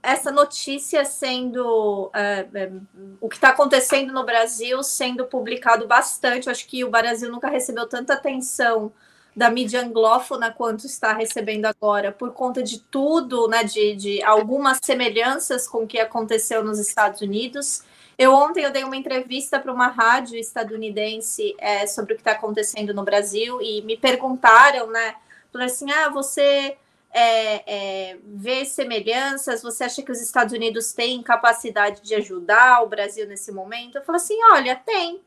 [0.02, 2.72] essa notícia sendo é, é,
[3.20, 6.48] o que está acontecendo no Brasil sendo publicado bastante.
[6.48, 8.92] Eu acho que o Brasil nunca recebeu tanta atenção
[9.36, 14.80] da mídia anglófona quanto está recebendo agora, por conta de tudo, né, de, de algumas
[14.82, 17.84] semelhanças com o que aconteceu nos Estados Unidos.
[18.22, 22.34] Eu ontem eu dei uma entrevista para uma rádio estadunidense é, sobre o que está
[22.34, 25.16] acontecendo no Brasil e me perguntaram, né,
[25.52, 26.78] falaram assim, ah, você
[27.12, 29.64] é, é, vê semelhanças?
[29.64, 33.98] Você acha que os Estados Unidos têm capacidade de ajudar o Brasil nesse momento?
[33.98, 35.20] Eu falo assim, olha, tem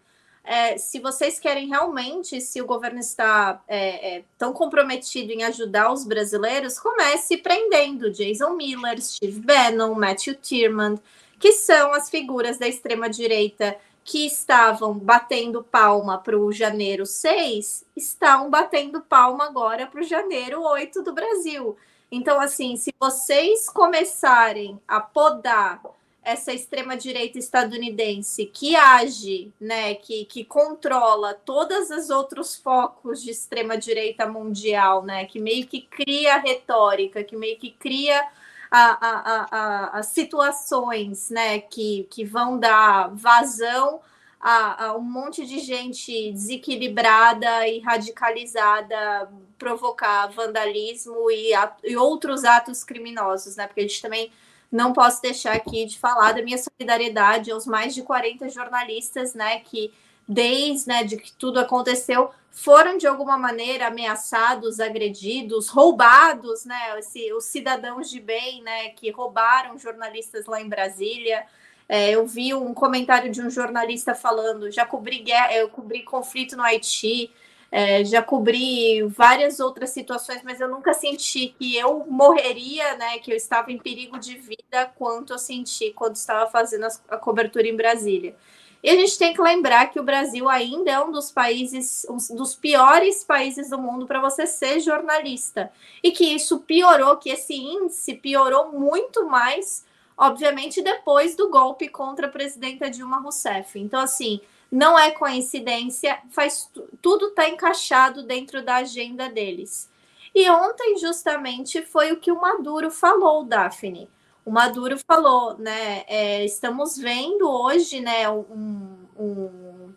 [0.45, 5.91] é, se vocês querem realmente, se o governo está é, é, tão comprometido em ajudar
[5.91, 11.01] os brasileiros, comece prendendo Jason Miller, Steve Bannon, Matthew Tierman,
[11.39, 18.51] que são as figuras da extrema-direita que estavam batendo palma para o janeiro 6, estão
[18.51, 21.77] batendo palma agora para o janeiro 8 do Brasil.
[22.13, 25.81] Então, assim, se vocês começarem a podar
[26.23, 34.27] essa extrema-direita estadunidense que age, né, que, que controla todos os outros focos de extrema-direita
[34.27, 38.27] mundial, né, que meio que cria retórica, que meio que cria
[38.77, 44.01] a, a, a, situações né, que, que vão dar vazão
[44.41, 51.53] a, a, um monte de gente desequilibrada e radicalizada provocar vandalismo e,
[51.85, 53.67] e outros atos criminosos, né?
[53.67, 54.31] Porque a gente também
[54.71, 59.61] não posso deixar aqui de falar da minha solidariedade aos mais de 40 jornalistas, né,
[59.61, 59.93] que
[60.27, 67.33] desde né, de que tudo aconteceu foram de alguma maneira ameaçados, agredidos, roubados, né, esse,
[67.33, 71.45] os cidadãos de bem, né, que roubaram jornalistas lá em Brasília.
[71.89, 76.57] É, eu vi um comentário de um jornalista falando, já cobri guerra, eu cobri conflito
[76.57, 77.31] no Haiti,
[77.77, 83.19] é, já cobri várias outras situações, mas eu nunca senti que eu morreria, né?
[83.19, 87.67] Que eu estava em perigo de vida quanto eu senti quando estava fazendo a cobertura
[87.67, 88.37] em Brasília.
[88.85, 92.37] E a gente tem que lembrar que o Brasil ainda é um dos países, um
[92.37, 95.73] dos piores países do mundo para você ser jornalista.
[96.03, 102.27] E que isso piorou, que esse índice piorou muito mais, obviamente, depois do golpe contra
[102.27, 103.79] a presidenta Dilma Rousseff.
[103.79, 104.39] Então, assim,
[104.71, 106.71] não é coincidência, faz
[107.01, 109.91] tudo está encaixado dentro da agenda deles.
[110.35, 114.11] E ontem, justamente, foi o que o Maduro falou, Daphne.
[114.45, 116.05] O Maduro falou, né?
[116.07, 119.95] É, estamos vendo hoje, né, um, um,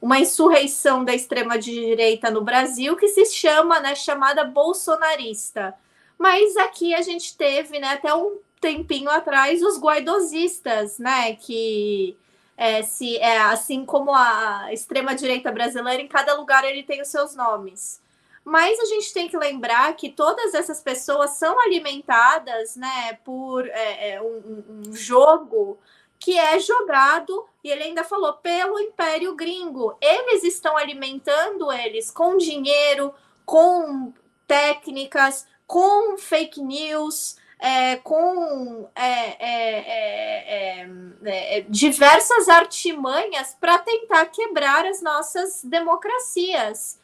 [0.00, 5.74] uma insurreição da extrema-direita no Brasil que se chama, né, chamada bolsonarista.
[6.18, 12.16] Mas aqui a gente teve, né, até um tempinho atrás, os guaidosistas, né, que
[12.58, 17.08] é, se é assim como a extrema direita brasileira, em cada lugar ele tem os
[17.08, 18.02] seus nomes.
[18.50, 24.14] Mas a gente tem que lembrar que todas essas pessoas são alimentadas, né, por é,
[24.14, 25.78] é um, um jogo
[26.18, 29.96] que é jogado, e ele ainda falou, pelo Império Gringo.
[30.00, 33.14] Eles estão alimentando eles com dinheiro,
[33.46, 34.12] com
[34.48, 40.88] técnicas, com fake news, é, com é é, é,
[41.24, 46.98] é, diversas artimanhas para tentar quebrar as nossas democracias.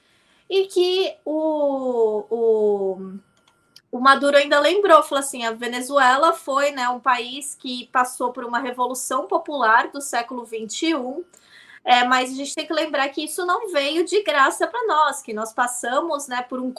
[0.49, 3.13] E que o, o,
[3.91, 8.45] o Maduro ainda lembrou, falou assim, a Venezuela foi né, um país que passou por
[8.45, 11.25] uma revolução popular do século XXI,
[11.85, 15.23] é, mas a gente tem que lembrar que isso não veio de graça para nós,
[15.23, 16.75] que nós passamos né, por, um,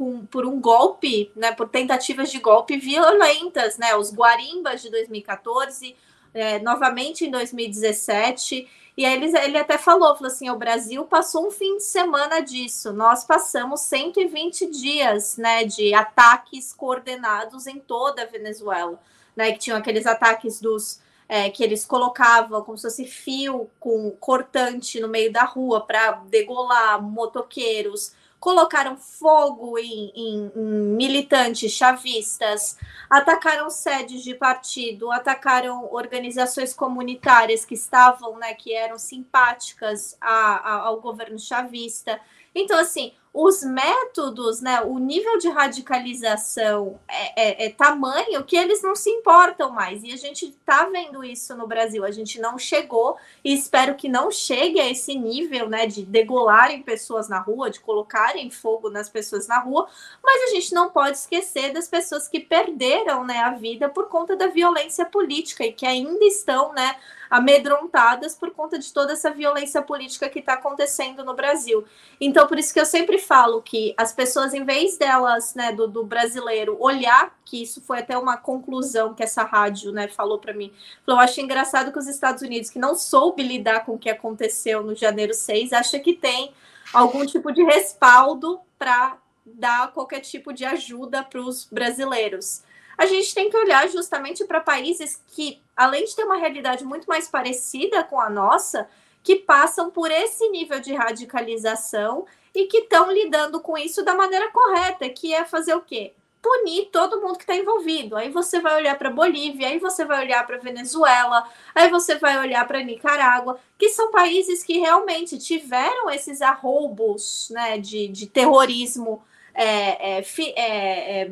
[0.00, 5.94] um, por um golpe, né, por tentativas de golpe violentas, né, os guarimbas de 2014,
[6.34, 8.68] é, novamente em 2017.
[8.96, 12.40] E aí ele, ele até falou, falou assim, o Brasil passou um fim de semana
[12.40, 19.00] disso, nós passamos 120 dias né, de ataques coordenados em toda a Venezuela,
[19.34, 24.10] né, que tinham aqueles ataques dos é, que eles colocavam como se fosse fio com
[24.20, 28.12] cortante no meio da rua para degolar motoqueiros,
[28.42, 32.76] colocaram fogo em, em, em, militantes chavistas,
[33.08, 40.72] atacaram sedes de partido, atacaram organizações comunitárias que estavam, né, que eram simpáticas a, a,
[40.88, 42.20] ao governo chavista.
[42.52, 48.82] Então, assim, os métodos, né, o nível de radicalização é, é, é, tamanho que eles
[48.82, 50.04] não se importam mais.
[50.04, 52.04] E a gente está vendo isso no Brasil.
[52.04, 56.82] A gente não chegou e espero que não chegue a esse nível, né, de degolarem
[56.82, 59.88] pessoas na rua, de colocarem fogo nas pessoas na rua.
[60.22, 64.36] Mas a gente não pode esquecer das pessoas que perderam, né, a vida por conta
[64.36, 66.96] da violência política e que ainda estão, né,
[67.32, 71.82] amedrontadas por conta de toda essa violência política que está acontecendo no Brasil.
[72.20, 75.88] Então, por isso que eu sempre falo que as pessoas, em vez delas, né, do,
[75.88, 80.52] do brasileiro, olhar, que isso foi até uma conclusão que essa rádio, né, falou para
[80.52, 80.70] mim,
[81.06, 84.10] falou, eu acho engraçado que os Estados Unidos, que não soube lidar com o que
[84.10, 86.52] aconteceu no janeiro 6, acha que tem
[86.92, 92.62] algum tipo de respaldo para dar qualquer tipo de ajuda para os brasileiros
[92.96, 97.06] a gente tem que olhar justamente para países que, além de ter uma realidade muito
[97.06, 98.88] mais parecida com a nossa,
[99.22, 104.50] que passam por esse nível de radicalização e que estão lidando com isso da maneira
[104.50, 106.12] correta, que é fazer o quê?
[106.42, 108.16] Punir todo mundo que está envolvido.
[108.16, 112.36] Aí você vai olhar para Bolívia, aí você vai olhar para Venezuela, aí você vai
[112.38, 119.22] olhar para Nicarágua, que são países que realmente tiveram esses arroubos né, de, de terrorismo
[119.54, 120.24] é, é,
[120.56, 121.30] é, é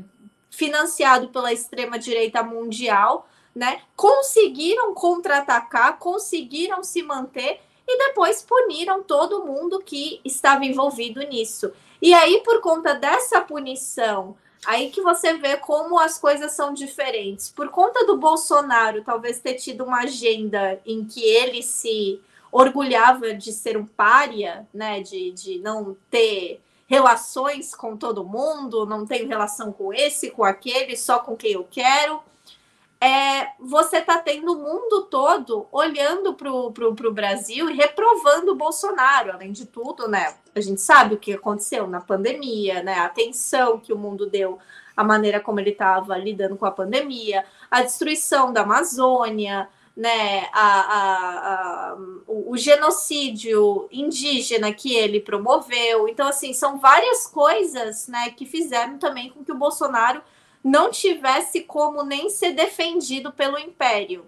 [0.50, 3.82] financiado pela extrema-direita mundial, né?
[3.96, 11.72] Conseguiram contra-atacar, conseguiram se manter e depois puniram todo mundo que estava envolvido nisso.
[12.00, 17.50] E aí, por conta dessa punição, aí que você vê como as coisas são diferentes.
[17.50, 22.20] Por conta do Bolsonaro talvez ter tido uma agenda em que ele se
[22.52, 25.00] orgulhava de ser um pária, né?
[25.00, 30.96] De, de não ter relações com todo mundo, não tenho relação com esse, com aquele,
[30.96, 32.20] só com quem eu quero.
[33.02, 39.32] É, você está tendo o mundo todo olhando para o Brasil e reprovando o Bolsonaro,
[39.32, 40.34] além de tudo, né?
[40.54, 42.98] A gente sabe o que aconteceu na pandemia, né?
[42.98, 44.58] A atenção que o mundo deu,
[44.94, 49.66] a maneira como ele estava lidando com a pandemia, a destruição da Amazônia,
[49.96, 51.96] né, a, a, a,
[52.26, 56.08] o, o, genocídio indígena que ele promoveu.
[56.08, 60.22] Então, assim, são várias coisas né, que fizeram também com que o Bolsonaro
[60.62, 64.26] não tivesse como nem ser defendido pelo império.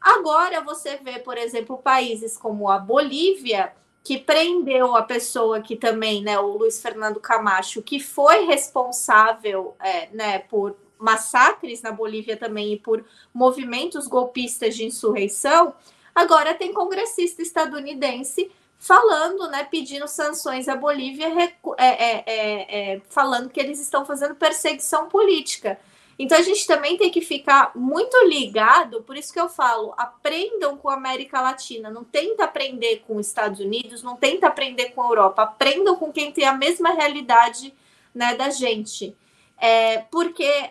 [0.00, 3.72] Agora você vê, por exemplo, países como a Bolívia,
[4.04, 10.08] que prendeu a pessoa que também, né, o Luiz Fernando Camacho, que foi responsável é,
[10.12, 13.04] né, por massacres na Bolívia também e por
[13.34, 15.74] movimentos golpistas de insurreição,
[16.14, 18.50] agora tem congressista estadunidense
[18.86, 24.34] falando, né, pedindo sanções à Bolívia, é, é, é, é, falando que eles estão fazendo
[24.36, 25.78] perseguição política.
[26.18, 30.76] Então a gente também tem que ficar muito ligado, por isso que eu falo, aprendam
[30.76, 35.02] com a América Latina, não tenta aprender com os Estados Unidos, não tenta aprender com
[35.02, 37.74] a Europa, aprendam com quem tem a mesma realidade
[38.14, 39.14] né, da gente.
[39.58, 40.70] É, porque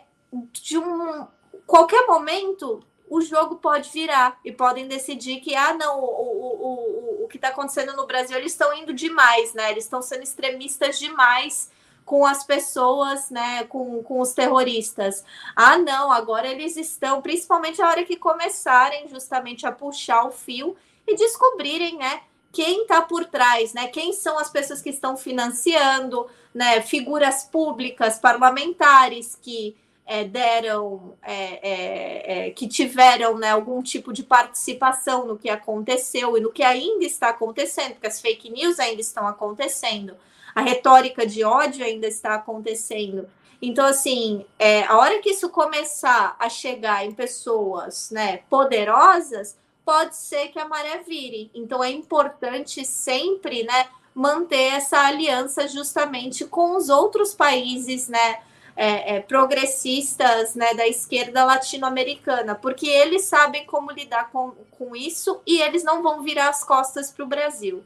[0.54, 1.28] de um
[1.68, 6.95] qualquer momento o jogo pode virar e podem decidir que ah não o, o,
[7.36, 11.70] que está acontecendo no Brasil eles estão indo demais né eles estão sendo extremistas demais
[12.06, 15.24] com as pessoas né com, com os terroristas
[15.56, 20.76] ah não agora eles estão principalmente a hora que começarem justamente a puxar o fio
[21.08, 22.22] e descobrirem né
[22.52, 23.90] quem está por trás, né?
[23.90, 26.80] Quem são as pessoas que estão financiando, né?
[26.80, 29.76] Figuras públicas, parlamentares que
[30.06, 36.38] é, deram, é, é, é, que tiveram né, algum tipo de participação no que aconteceu
[36.38, 40.16] e no que ainda está acontecendo, porque as fake news ainda estão acontecendo,
[40.54, 43.28] a retórica de ódio ainda está acontecendo.
[43.62, 50.16] Então, assim, é, a hora que isso começar a chegar em pessoas né, poderosas, pode
[50.16, 51.50] ser que a maré vire.
[51.54, 58.40] Então, é importante sempre né, manter essa aliança justamente com os outros países, né?
[58.76, 65.42] É, é, progressistas né, da esquerda latino-americana, porque eles sabem como lidar com, com isso
[65.48, 67.84] e eles não vão virar as costas para o Brasil.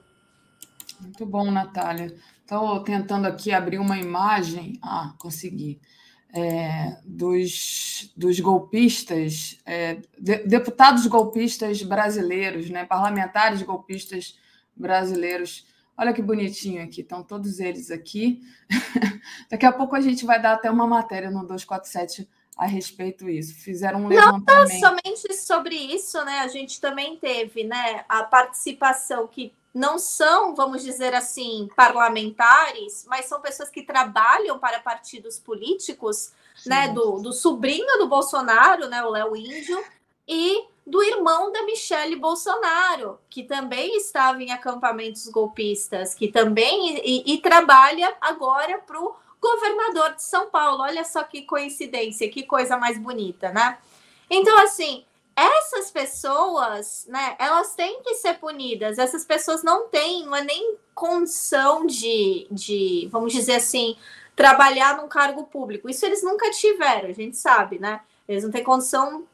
[0.99, 2.15] Muito bom, Natália.
[2.41, 4.79] Estou tentando aqui abrir uma imagem.
[4.81, 5.79] Ah, consegui.
[6.31, 14.37] É, dos, dos golpistas, é, de, deputados golpistas brasileiros, né, parlamentares golpistas
[14.75, 15.65] brasileiros
[15.99, 18.41] Olha que bonitinho aqui, estão todos eles aqui.
[19.51, 23.53] Daqui a pouco a gente vai dar até uma matéria no 247 a respeito disso.
[23.53, 24.47] Fizeram um levantamento.
[24.47, 26.39] Não somente sobre isso, né?
[26.39, 33.25] A gente também teve, né, a participação que não são, vamos dizer assim, parlamentares, mas
[33.25, 36.69] são pessoas que trabalham para partidos políticos, Sim.
[36.69, 36.87] né?
[36.87, 39.03] Do, do sobrinho do Bolsonaro, né?
[39.03, 39.83] O Léo Índio,
[40.25, 47.33] e do irmão da Michele Bolsonaro, que também estava em acampamentos golpistas, que também e,
[47.33, 50.81] e trabalha agora para o governador de São Paulo.
[50.81, 53.77] Olha só que coincidência, que coisa mais bonita, né?
[54.27, 55.05] Então, assim,
[55.35, 58.97] essas pessoas, né, elas têm que ser punidas.
[58.97, 63.95] Essas pessoas não têm não é nem condição de, de, vamos dizer assim,
[64.35, 65.87] trabalhar num cargo público.
[65.87, 68.01] Isso eles nunca tiveram, a gente sabe, né?
[68.27, 69.27] Eles não têm condição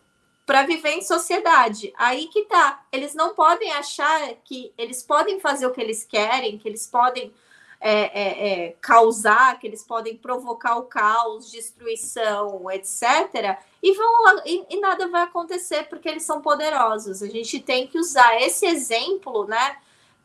[0.45, 1.91] para viver em sociedade.
[1.97, 2.85] Aí que tá.
[2.91, 7.33] Eles não podem achar que eles podem fazer o que eles querem, que eles podem
[7.79, 13.59] é, é, é, causar, que eles podem provocar o caos, destruição, etc.
[13.81, 17.21] E, vão, e, e, nada vai acontecer porque eles são poderosos.
[17.21, 19.77] A gente tem que usar esse exemplo, né?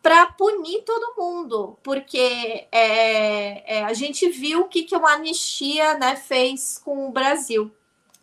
[0.02, 5.98] Para punir todo mundo, porque é, é, a gente viu o que, que uma anistia
[5.98, 7.70] né, fez com o Brasil.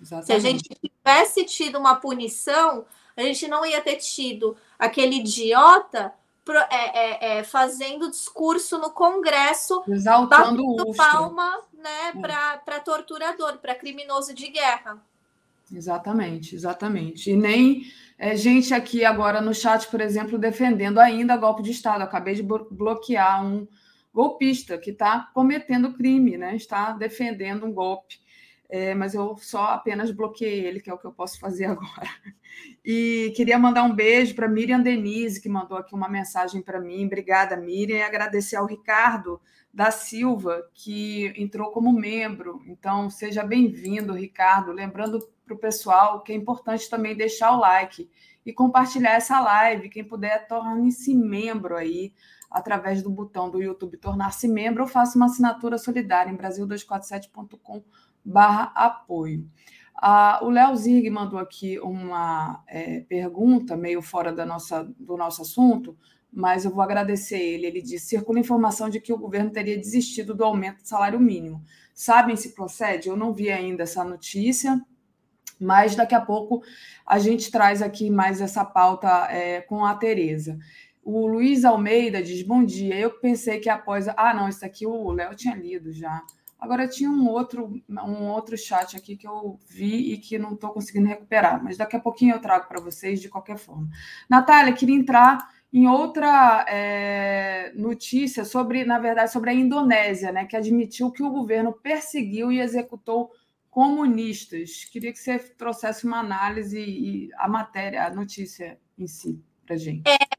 [0.02, 0.26] Exatamente.
[0.26, 2.86] Se a gente tivesse tido uma punição,
[3.16, 6.14] a gente não ia ter tido aquele idiota
[6.70, 12.58] é, é, é, fazendo discurso no Congresso, exaltando o palma né, é.
[12.64, 15.02] para torturador, para criminoso de guerra.
[15.74, 17.32] Exatamente, exatamente.
[17.32, 17.84] E nem
[18.18, 22.04] é, gente aqui agora no chat, por exemplo, defendendo ainda golpe de Estado.
[22.04, 23.68] acabei de bloquear um
[24.14, 26.56] golpista que está cometendo crime, né?
[26.56, 28.20] está defendendo um golpe
[28.70, 32.10] é, mas eu só apenas bloqueei ele, que é o que eu posso fazer agora.
[32.84, 37.06] E queria mandar um beijo para Miriam Denise, que mandou aqui uma mensagem para mim.
[37.06, 39.40] Obrigada, Miriam, e agradecer ao Ricardo
[39.74, 42.62] da Silva, que entrou como membro.
[42.68, 44.72] Então, seja bem-vindo, Ricardo.
[44.72, 48.10] Lembrando para o pessoal que é importante também deixar o like
[48.46, 49.90] e compartilhar essa live.
[49.90, 52.14] Quem puder, torne-se membro aí
[52.50, 58.72] através do botão do YouTube tornar-se membro ou faça uma assinatura solidária em brasil247.com.br barra
[58.76, 59.48] apoio.
[60.00, 65.42] Ah, o Léo Zig mandou aqui uma é, pergunta meio fora da nossa, do nosso
[65.42, 65.98] assunto,
[66.32, 67.66] mas eu vou agradecer ele.
[67.66, 71.64] Ele disse: circula informação de que o governo teria desistido do aumento do salário mínimo.
[71.96, 73.10] Sabem se procede?
[73.10, 74.80] Eu não vi ainda essa notícia,
[75.60, 76.62] mas daqui a pouco
[77.04, 80.60] a gente traz aqui mais essa pauta é, com a Tereza.
[81.04, 83.00] O Luiz Almeida diz: Bom dia.
[83.00, 84.08] Eu pensei que após.
[84.10, 86.22] Ah, não, isso aqui o Léo tinha lido já.
[86.60, 90.72] Agora tinha um outro, um outro chat aqui que eu vi e que não estou
[90.72, 93.88] conseguindo recuperar, mas daqui a pouquinho eu trago para vocês de qualquer forma.
[94.28, 100.56] Natália, queria entrar em outra é, notícia sobre, na verdade, sobre a Indonésia, né, que
[100.56, 103.32] admitiu que o governo perseguiu e executou
[103.70, 104.86] comunistas.
[104.86, 110.10] Queria que você trouxesse uma análise e a matéria, a notícia em si, para gente.
[110.10, 110.37] É,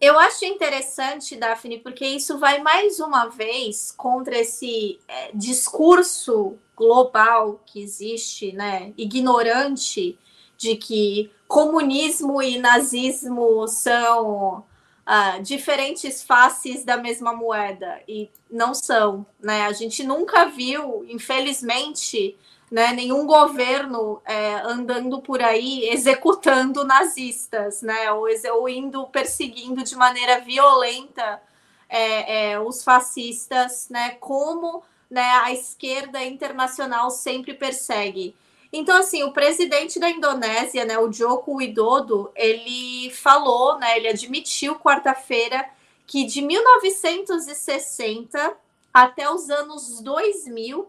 [0.00, 7.60] eu acho interessante, Daphne, porque isso vai mais uma vez contra esse é, discurso global
[7.66, 10.18] que existe, né, ignorante,
[10.56, 14.64] de que comunismo e nazismo são
[15.04, 19.62] ah, diferentes faces da mesma moeda e não são, né?
[19.62, 22.36] A gente nunca viu, infelizmente,
[22.70, 29.96] né, nenhum governo é, andando por aí executando nazistas, né, ou, ou indo perseguindo de
[29.96, 31.42] maneira violenta
[31.88, 38.36] é, é, os fascistas, né, como né, a esquerda internacional sempre persegue.
[38.72, 44.76] Então, assim, o presidente da Indonésia, né, o Joko Widodo, ele falou, né, ele admitiu
[44.76, 45.68] quarta-feira
[46.06, 48.56] que de 1960
[48.94, 50.88] até os anos 2000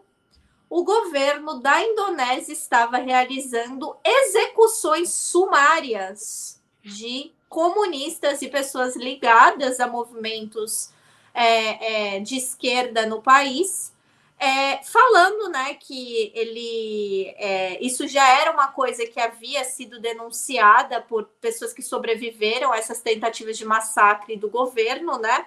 [0.74, 10.88] o governo da Indonésia estava realizando execuções sumárias de comunistas e pessoas ligadas a movimentos
[11.34, 13.92] é, é, de esquerda no país,
[14.38, 21.02] é, falando né, que ele é, isso já era uma coisa que havia sido denunciada
[21.02, 25.44] por pessoas que sobreviveram a essas tentativas de massacre do governo, né?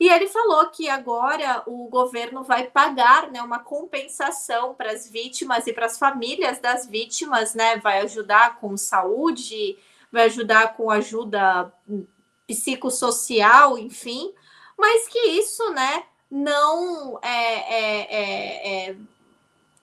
[0.00, 5.66] E ele falou que agora o governo vai pagar né, uma compensação para as vítimas
[5.66, 7.76] e para as famílias das vítimas, né?
[7.76, 9.76] Vai ajudar com saúde,
[10.10, 11.70] vai ajudar com ajuda
[12.46, 14.32] psicossocial, enfim,
[14.76, 18.96] mas que isso, né, não é, é, é, é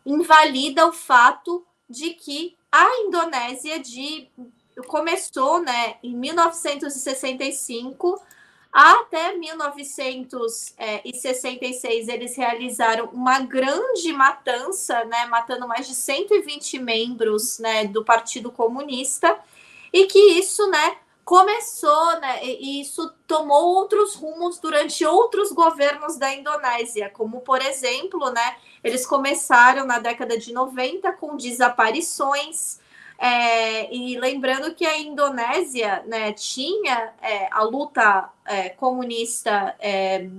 [0.04, 4.32] invalida o fato de que a Indonésia de
[4.88, 8.20] começou, né, em 1965
[8.80, 18.06] até 1966, eles realizaram uma grande matança, né, matando mais de 120 membros né, do
[18.06, 19.36] Partido Comunista,
[19.92, 26.32] e que isso né, começou, né, e isso tomou outros rumos durante outros governos da
[26.32, 32.80] Indonésia, como, por exemplo, né, eles começaram na década de 90 com desaparições,
[33.20, 40.30] É, e lembrando que a Indonésia né, tinha é, a luta é, comunista é,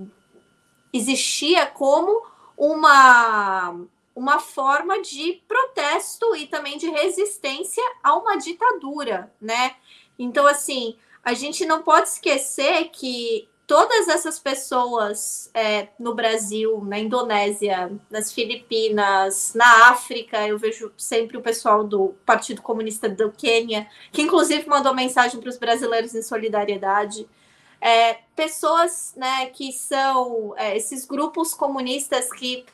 [0.92, 2.22] existia como
[2.56, 3.80] uma,
[4.14, 9.74] uma forma de protesto e também de resistência a uma ditadura, né?
[10.18, 16.98] Então, assim, a gente não pode esquecer que todas essas pessoas é, no Brasil, na
[16.98, 23.86] Indonésia, nas Filipinas, na África, eu vejo sempre o pessoal do Partido Comunista do Quênia,
[24.10, 27.28] que inclusive mandou mensagem para os brasileiros em solidariedade.
[27.78, 32.64] É, pessoas né, que são é, esses grupos comunistas que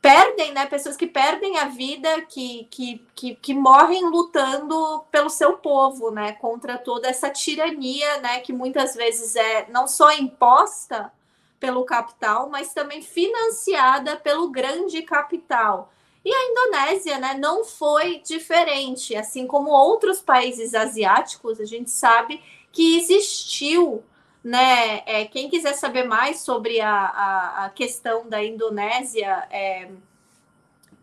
[0.00, 0.66] perdem, né?
[0.66, 6.32] Pessoas que perdem a vida, que, que, que, que, morrem lutando pelo seu povo, né?
[6.32, 8.40] Contra toda essa tirania, né?
[8.40, 11.12] Que muitas vezes é não só imposta
[11.58, 15.92] pelo capital, mas também financiada pelo grande capital.
[16.24, 22.42] E a Indonésia, né, não foi diferente, assim como outros países asiáticos, a gente sabe
[22.72, 24.02] que existiu
[24.46, 25.02] né?
[25.06, 29.88] É, quem quiser saber mais sobre a, a, a questão da Indonésia, é,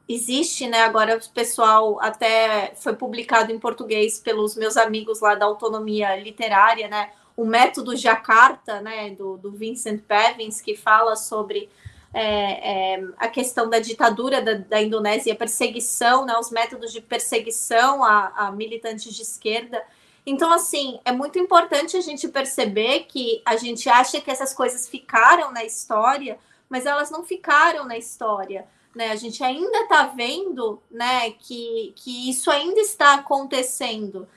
[0.08, 0.84] existe, né?
[0.84, 6.88] Agora o pessoal até foi publicado em português pelos meus amigos lá da autonomia literária,
[6.88, 7.12] né?
[7.36, 9.10] O método Jakarta, né?
[9.10, 11.70] Do, do Vincent Pevins, que fala sobre
[12.14, 16.38] é, é, a questão da ditadura da, da Indonésia, a perseguição, né?
[16.38, 19.84] Os métodos de perseguição a, a militantes de esquerda.
[20.26, 24.88] Então, assim, é muito importante a gente perceber que a gente acha que essas coisas
[24.88, 26.40] ficaram na história,
[26.70, 28.68] mas elas não ficaram na história.
[28.96, 29.12] Né?
[29.12, 34.28] A gente ainda está vendo né, que, que isso ainda está acontecendo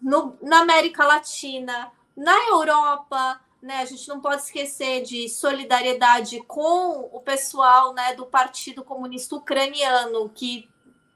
[0.00, 3.78] no, na América Latina, na Europa, né?
[3.78, 10.28] A gente não pode esquecer de solidariedade com o pessoal né, do Partido Comunista Ucraniano,
[10.28, 10.68] que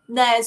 [0.09, 0.41] né,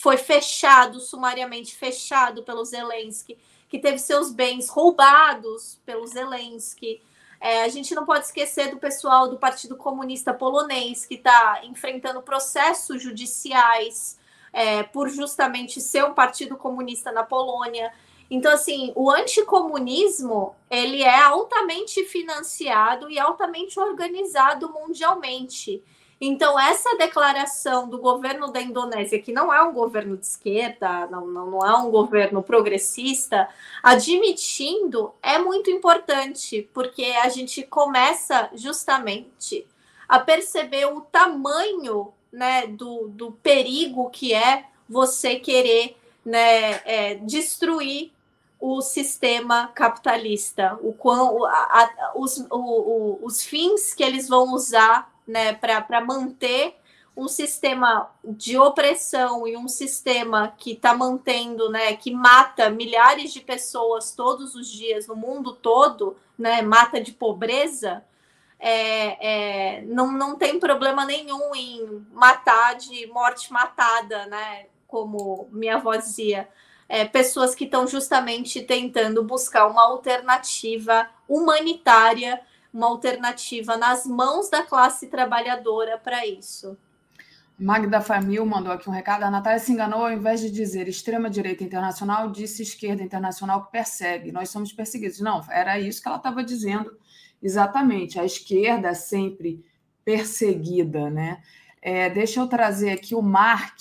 [0.00, 3.36] foi fechado, sumariamente fechado pelo Zelensky,
[3.68, 7.02] que teve seus bens roubados pelo Zelensky.
[7.40, 12.22] É, a gente não pode esquecer do pessoal do Partido Comunista Polonês, que está enfrentando
[12.22, 14.18] processos judiciais
[14.52, 17.92] é, por justamente ser um partido comunista na Polônia.
[18.30, 25.82] Então, assim, o anticomunismo, ele é altamente financiado e altamente organizado mundialmente.
[26.20, 31.26] Então, essa declaração do governo da Indonésia, que não é um governo de esquerda, não,
[31.26, 33.48] não, não é um governo progressista,
[33.82, 39.66] admitindo é muito importante, porque a gente começa justamente
[40.06, 48.12] a perceber o tamanho né, do, do perigo que é você querer né, é, destruir
[48.60, 54.52] o sistema capitalista, o, quão, a, a, os, o, o, os fins que eles vão
[54.52, 56.76] usar né, para manter
[57.16, 63.40] um sistema de opressão e um sistema que está mantendo, né, que mata milhares de
[63.40, 68.04] pessoas todos os dias no mundo todo, né, mata de pobreza,
[68.58, 75.76] é, é, não, não tem problema nenhum em matar de morte matada, né, como minha
[75.76, 76.48] avó dizia.
[76.88, 82.40] É, pessoas que estão justamente tentando buscar uma alternativa humanitária
[82.72, 86.76] uma alternativa nas mãos da classe trabalhadora para isso.
[87.58, 89.22] Magda Famil mandou aqui um recado.
[89.22, 94.32] A Natália se enganou ao invés de dizer extrema-direita internacional, disse esquerda internacional que persegue.
[94.32, 95.20] Nós somos perseguidos.
[95.20, 96.96] Não, era isso que ela estava dizendo
[97.42, 98.18] exatamente.
[98.18, 99.62] A esquerda é sempre
[100.02, 101.42] perseguida, né?
[101.82, 103.80] É, deixa eu trazer aqui o Mark.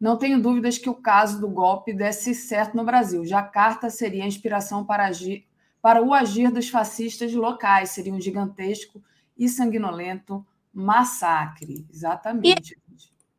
[0.00, 3.24] Não tenho dúvidas que o caso do golpe desse certo no Brasil.
[3.24, 5.46] Jacarta seria a inspiração para agir
[5.82, 7.90] para o agir dos fascistas locais.
[7.90, 9.02] Seria um gigantesco
[9.36, 11.84] e sanguinolento massacre.
[11.92, 12.72] Exatamente.
[12.72, 12.96] E...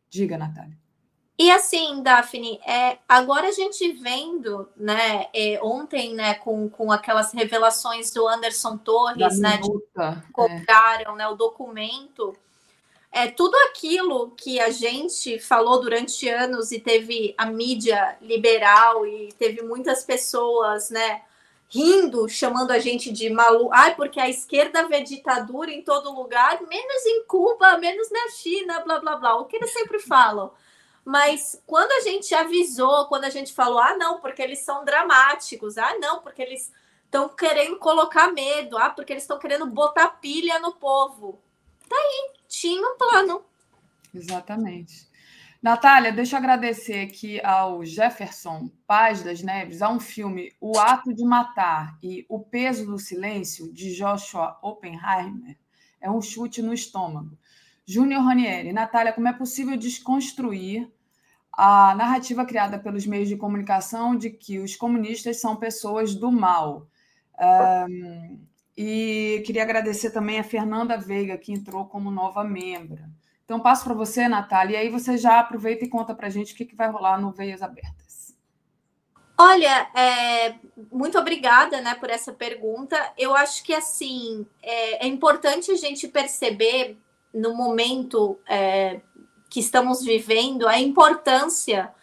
[0.10, 0.78] Diga, Natália.
[1.38, 7.34] E assim, Daphne, é, agora a gente vendo, né, é, ontem, né, com, com aquelas
[7.34, 9.70] revelações do Anderson Torres, né, de
[10.32, 11.18] compraram, é.
[11.18, 12.38] né, o documento,
[13.12, 19.34] é tudo aquilo que a gente falou durante anos e teve a mídia liberal e
[19.34, 21.24] teve muitas pessoas, né,
[21.74, 23.74] rindo, chamando a gente de maluco.
[23.74, 28.80] Ai, porque a esquerda vê ditadura em todo lugar, menos em Cuba, menos na China,
[28.82, 29.36] blá blá blá.
[29.38, 30.52] O que eles sempre falam.
[31.04, 35.78] Mas quando a gente avisou, quando a gente falou, ah, não, porque eles são dramáticos,
[35.80, 36.72] ah, não, porque eles
[37.06, 41.42] estão querendo colocar medo, ah, porque eles estão querendo botar pilha no povo.
[41.90, 43.44] Tá aí, tinha um plano.
[44.14, 45.08] Exatamente.
[45.64, 51.14] Natália, deixa eu agradecer aqui ao Jefferson Paz das Neves, a um filme O Ato
[51.14, 55.58] de Matar e O Peso do Silêncio, de Joshua Oppenheimer.
[56.02, 57.38] É um chute no estômago.
[57.86, 60.92] Júnior Ranieri, Natália, como é possível desconstruir
[61.50, 66.90] a narrativa criada pelos meios de comunicação de que os comunistas são pessoas do mal.
[67.90, 68.46] Um,
[68.78, 73.10] e queria agradecer também a Fernanda Veiga, que entrou como nova membra.
[73.46, 76.54] Então, passo para você, Natália, e aí você já aproveita e conta para a gente
[76.54, 78.36] o que, que vai rolar no Veias Abertas.
[79.38, 80.56] Olha, é,
[80.92, 82.98] muito obrigada né, por essa pergunta.
[83.18, 86.98] Eu acho que assim é, é importante a gente perceber
[87.34, 89.02] no momento é,
[89.50, 91.94] que estamos vivendo a importância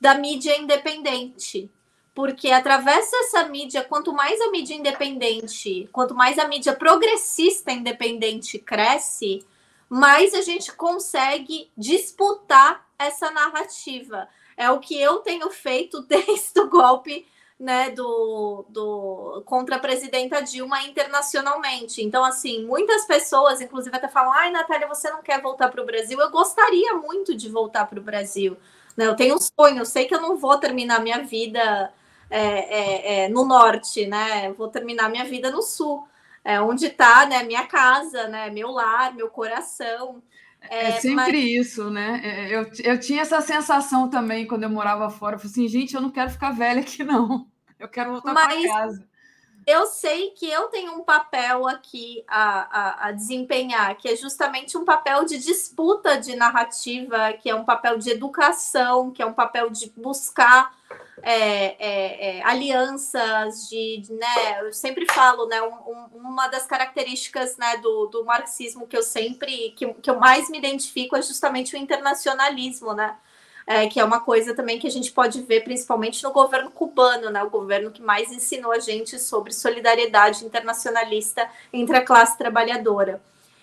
[0.00, 1.70] da mídia independente.
[2.12, 8.58] Porque através dessa mídia, quanto mais a mídia independente, quanto mais a mídia progressista independente
[8.58, 9.46] cresce,
[9.90, 14.28] mais a gente consegue disputar essa narrativa.
[14.56, 17.26] É o que eu tenho feito desde o golpe
[17.58, 22.02] né, do, do contra a presidenta Dilma internacionalmente.
[22.02, 25.86] Então, assim, muitas pessoas, inclusive, até falam: ai, Natália, você não quer voltar para o
[25.86, 26.18] Brasil?
[26.20, 28.56] Eu gostaria muito de voltar para o Brasil.
[28.96, 29.06] Né?
[29.06, 31.92] Eu tenho um sonho, eu sei que eu não vou terminar minha vida
[32.30, 34.48] é, é, é, no norte, né?
[34.48, 36.06] Eu vou terminar minha vida no sul.
[36.44, 40.22] É, onde está né, minha casa, né, meu lar, meu coração.
[40.62, 41.66] É, é sempre mas...
[41.66, 42.20] isso, né?
[42.22, 45.36] É, eu, eu tinha essa sensação também quando eu morava fora.
[45.36, 47.46] Eu falei assim, gente, eu não quero ficar velha aqui, não.
[47.78, 49.10] Eu quero voltar para casa.
[49.66, 54.76] Eu sei que eu tenho um papel aqui a, a, a, desempenhar, que é justamente
[54.76, 59.34] um papel de disputa de narrativa, que é um papel de educação, que é um
[59.34, 60.74] papel de buscar
[61.22, 67.76] é, é, é, alianças, de, né, eu sempre falo, né, um, uma das características né,
[67.78, 71.78] do, do marxismo que eu sempre, que, que eu mais me identifico é justamente o
[71.78, 73.16] internacionalismo, né,
[73.66, 77.30] é, que é uma coisa também que a gente pode ver principalmente no governo cubano,
[77.30, 83.22] né, o governo que mais ensinou a gente sobre solidariedade internacionalista entre a classe trabalhadora.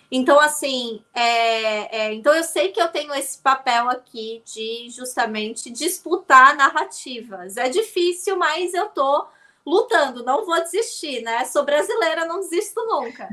[0.09, 5.69] Então, assim, é, é, então eu sei que eu tenho esse papel aqui de justamente
[5.69, 7.57] disputar narrativas.
[7.57, 9.27] É difícil, mas eu tô
[9.65, 11.43] lutando, não vou desistir, né?
[11.43, 13.27] Sou brasileira, não desisto nunca.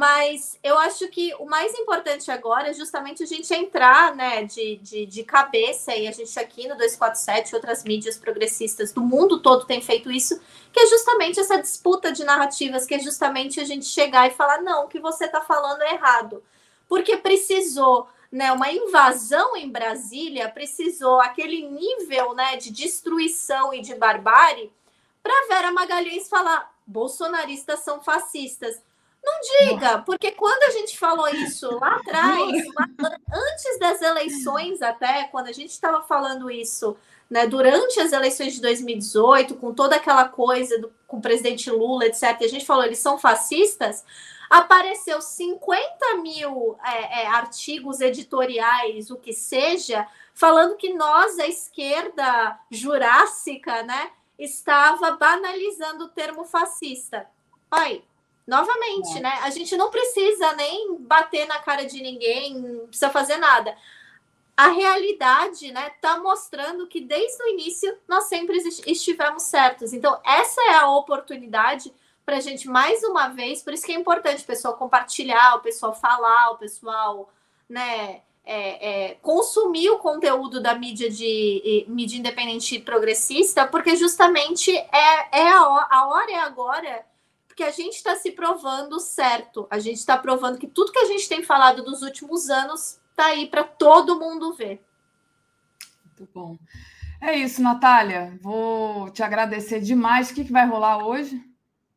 [0.00, 4.76] Mas eu acho que o mais importante agora é justamente a gente entrar né, de,
[4.76, 9.66] de, de cabeça, e a gente aqui no 247, outras mídias progressistas do mundo todo
[9.66, 10.40] tem feito isso,
[10.72, 14.62] que é justamente essa disputa de narrativas, que é justamente a gente chegar e falar:
[14.62, 16.42] não, o que você está falando é errado.
[16.88, 23.94] Porque precisou né, uma invasão em Brasília, precisou aquele nível né, de destruição e de
[23.94, 24.72] barbárie
[25.22, 28.80] para Vera Magalhães falar: bolsonaristas são fascistas.
[29.22, 32.64] Não diga, porque quando a gente falou isso lá atrás,
[33.32, 36.96] antes das eleições, até, quando a gente estava falando isso,
[37.28, 42.06] né, durante as eleições de 2018, com toda aquela coisa do, com o presidente Lula,
[42.06, 44.04] etc., e a gente falou, eles são fascistas,
[44.48, 52.58] apareceu 50 mil é, é, artigos editoriais, o que seja, falando que nós, a esquerda
[52.70, 57.28] jurássica, né, estava banalizando o termo fascista.
[57.70, 58.02] Olha,
[58.46, 59.20] Novamente, é.
[59.20, 59.38] né?
[59.42, 63.76] A gente não precisa nem bater na cara de ninguém, não precisa fazer nada.
[64.56, 69.92] A realidade, né, tá mostrando que desde o início nós sempre estivemos certos.
[69.92, 71.92] Então, essa é a oportunidade
[72.26, 75.60] para a gente, mais uma vez, por isso que é importante o pessoal compartilhar, o
[75.60, 77.32] pessoal falar, o pessoal,
[77.68, 84.76] né, é, é, consumir o conteúdo da mídia de mídia independente e progressista, porque justamente
[84.76, 87.04] é, é a, a hora é agora
[87.60, 89.66] porque a gente está se provando certo.
[89.70, 93.26] A gente está provando que tudo que a gente tem falado dos últimos anos está
[93.26, 94.82] aí para todo mundo ver.
[96.06, 96.56] Muito bom.
[97.20, 98.38] É isso, Natália.
[98.40, 100.30] Vou te agradecer demais.
[100.30, 101.38] O que, que vai rolar hoje?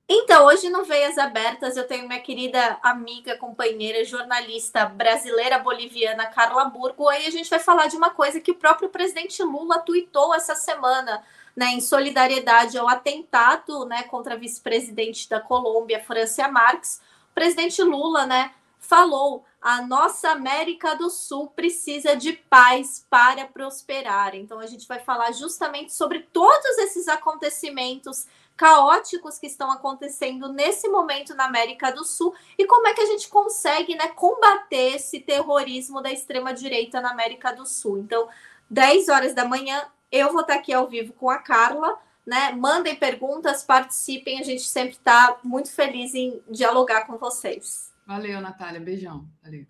[0.09, 6.65] Então, hoje no Veias Abertas eu tenho minha querida amiga, companheira, jornalista brasileira boliviana Carla
[6.65, 7.07] Burgo.
[7.07, 10.55] Aí a gente vai falar de uma coisa que o próprio presidente Lula tuitou essa
[10.55, 11.23] semana
[11.55, 17.01] né, em solidariedade ao atentado né, contra a vice-presidente da Colômbia, Francia Marques,
[17.31, 24.35] o presidente Lula né, falou: a nossa América do Sul precisa de paz para prosperar.
[24.35, 30.87] Então, a gente vai falar justamente sobre todos esses acontecimentos caóticos que estão acontecendo nesse
[30.87, 35.19] momento na América do Sul e como é que a gente consegue né, combater esse
[35.19, 37.97] terrorismo da extrema-direita na América do Sul.
[37.99, 38.29] Então,
[38.69, 42.51] 10 horas da manhã, eu vou estar aqui ao vivo com a Carla, né?
[42.51, 47.91] Mandem perguntas, participem, a gente sempre está muito feliz em dialogar com vocês.
[48.05, 48.79] Valeu, Natália.
[48.79, 49.27] Beijão.
[49.41, 49.65] Valeu.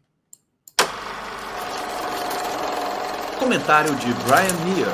[3.40, 4.88] Comentário de Brian Meir.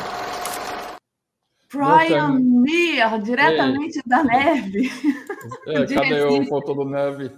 [1.73, 4.03] Brian Meir, diretamente Ei.
[4.05, 4.91] da neve.
[5.65, 7.35] É, cadê o foto do neve?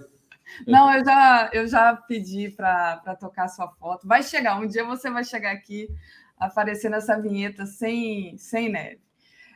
[0.68, 4.06] Não, eu já, eu já pedi para tocar sua foto.
[4.06, 5.88] Vai chegar, um dia você vai chegar aqui
[6.42, 9.00] aparecer nessa vinheta sem, sem neve.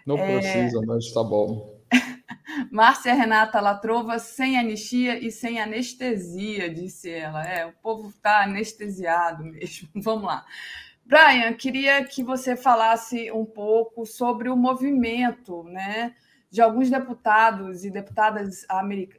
[0.05, 0.39] Não é...
[0.39, 1.75] precisa, mas tá bom.
[2.71, 7.43] Márcia Renata Latrova, sem anistia e sem anestesia, disse ela.
[7.43, 9.89] É, o povo está anestesiado mesmo.
[9.95, 10.45] Vamos lá.
[11.03, 16.15] Brian, queria que você falasse um pouco sobre o movimento né,
[16.49, 18.65] de alguns deputados e deputadas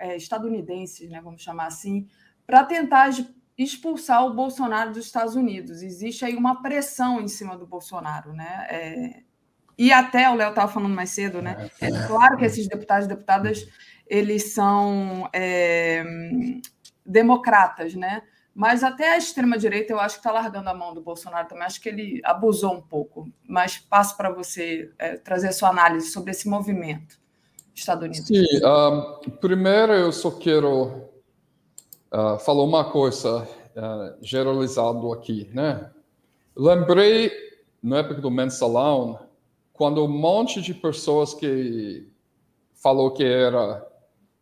[0.01, 2.09] é, estadunidenses, né, vamos chamar assim,
[2.45, 3.11] para tentar
[3.59, 5.83] expulsar o Bolsonaro dos Estados Unidos.
[5.83, 8.67] Existe aí uma pressão em cima do Bolsonaro, né?
[8.69, 9.23] É,
[9.79, 11.71] e até o Léo estava falando mais cedo, né?
[11.81, 13.67] É claro que esses deputados e deputadas
[14.07, 16.05] eles são é,
[17.05, 18.23] democratas, né?
[18.55, 21.65] Mas até a extrema-direita eu acho que está largando a mão do Bolsonaro também.
[21.65, 23.31] Acho que ele abusou um pouco.
[23.47, 27.21] Mas passo para você é, trazer a sua análise sobre esse movimento
[27.75, 28.35] estadunidense.
[28.35, 31.07] Sim, um, primeiro eu só quero
[32.13, 33.43] uh, falar uma coisa
[33.77, 35.91] uh, generalizado aqui, né?
[36.57, 37.31] Lembrei,
[37.83, 39.19] na época do mensalão,
[39.73, 42.09] quando um monte de pessoas que
[42.75, 43.87] falou que era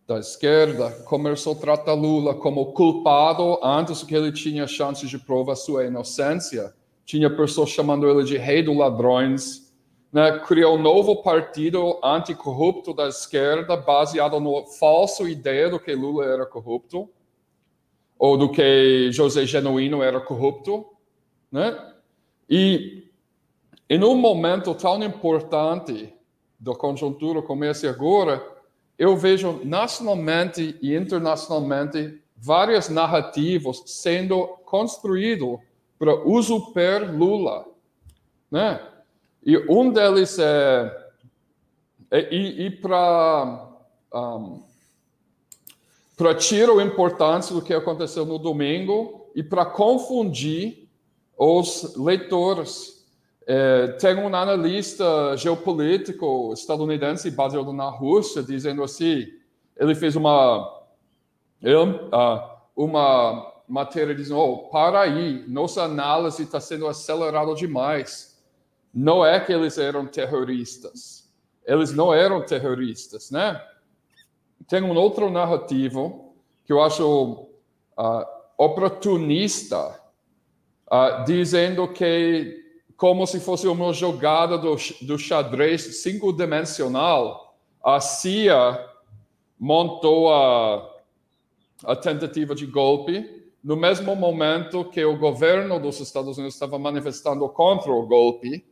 [0.06, 5.56] da esquerda começou a tratar Lula como culpado antes que ele tinha chance de provar
[5.56, 6.74] sua inocência.
[7.04, 9.72] Tinha pessoas chamando ele de rei dos ladrões.
[10.12, 10.38] Né?
[10.46, 16.46] Criou um novo partido anticorrupto da esquerda baseado na falsa ideia do que Lula era
[16.46, 17.08] corrupto
[18.18, 20.86] ou do que José Genuíno era corrupto.
[21.50, 21.76] Né?
[22.48, 23.04] E
[23.88, 26.12] em um momento tão importante
[26.58, 28.42] da conjuntura como esse agora,
[28.98, 35.58] eu vejo nacionalmente e internacionalmente várias narrativas sendo construídas
[35.98, 37.66] para usurpar Lula,
[38.50, 38.80] né?
[39.44, 41.10] E um deles é,
[42.10, 43.68] é e, e para
[44.14, 44.62] um,
[46.16, 50.88] para tirar a importância do que aconteceu no domingo e para confundir
[51.36, 52.94] os leitores
[53.46, 59.26] é, tem um analista geopolítico estadunidense baseado na Rússia dizendo assim,
[59.76, 60.82] ele fez uma
[61.62, 68.42] uh, uma matéria dizendo, oh, para aí, nossa análise está sendo acelerada demais.
[68.92, 71.30] Não é que eles eram terroristas.
[71.64, 73.60] Eles não eram terroristas, né?
[74.68, 76.34] Tem um outro narrativo
[76.64, 77.48] que eu acho
[77.98, 78.26] uh,
[78.56, 80.00] oportunista,
[80.90, 82.62] uh, dizendo que
[82.96, 88.88] como se fosse uma jogada do, do xadrez cinco-dimensional, a CIA
[89.58, 90.90] montou a,
[91.84, 97.48] a tentativa de golpe no mesmo momento que o governo dos Estados Unidos estava manifestando
[97.48, 98.64] contra o golpe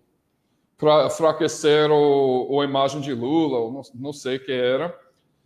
[0.77, 4.95] para enfraquecer o, a imagem de Lula, não, não sei o que era.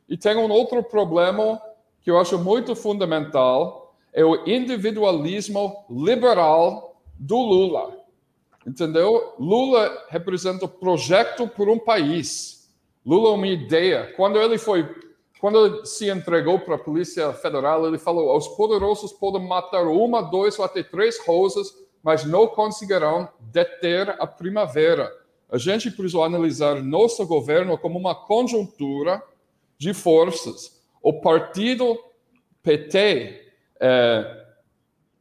[0.09, 1.61] E tem um outro problema
[2.03, 7.99] que eu acho muito fundamental, é o individualismo liberal do Lula.
[8.65, 9.35] Entendeu?
[9.39, 12.71] Lula representa o projeto por um país.
[13.05, 14.13] Lula é uma ideia.
[14.17, 14.89] Quando ele foi,
[15.41, 20.23] quando ele se entregou para a Polícia Federal, ele falou: os poderosos podem matar uma,
[20.23, 25.13] dois ou até três rosas, mas não conseguirão deter a primavera.
[25.51, 29.23] A gente precisa analisar nosso governo como uma conjuntura
[29.79, 30.83] de forças.
[31.03, 31.99] O partido
[32.63, 34.47] PT é,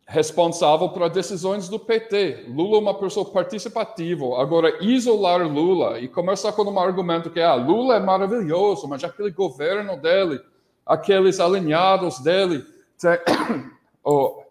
[0.08, 2.46] responsável para decisões do PT.
[2.48, 4.40] Lula é uma pessoa participativa.
[4.40, 9.32] Agora, isolar Lula e começar com um argumento que ah, Lula é maravilhoso, mas aquele
[9.32, 10.40] governo dele,
[10.86, 12.64] aqueles alinhados dele,
[14.04, 14.44] oh,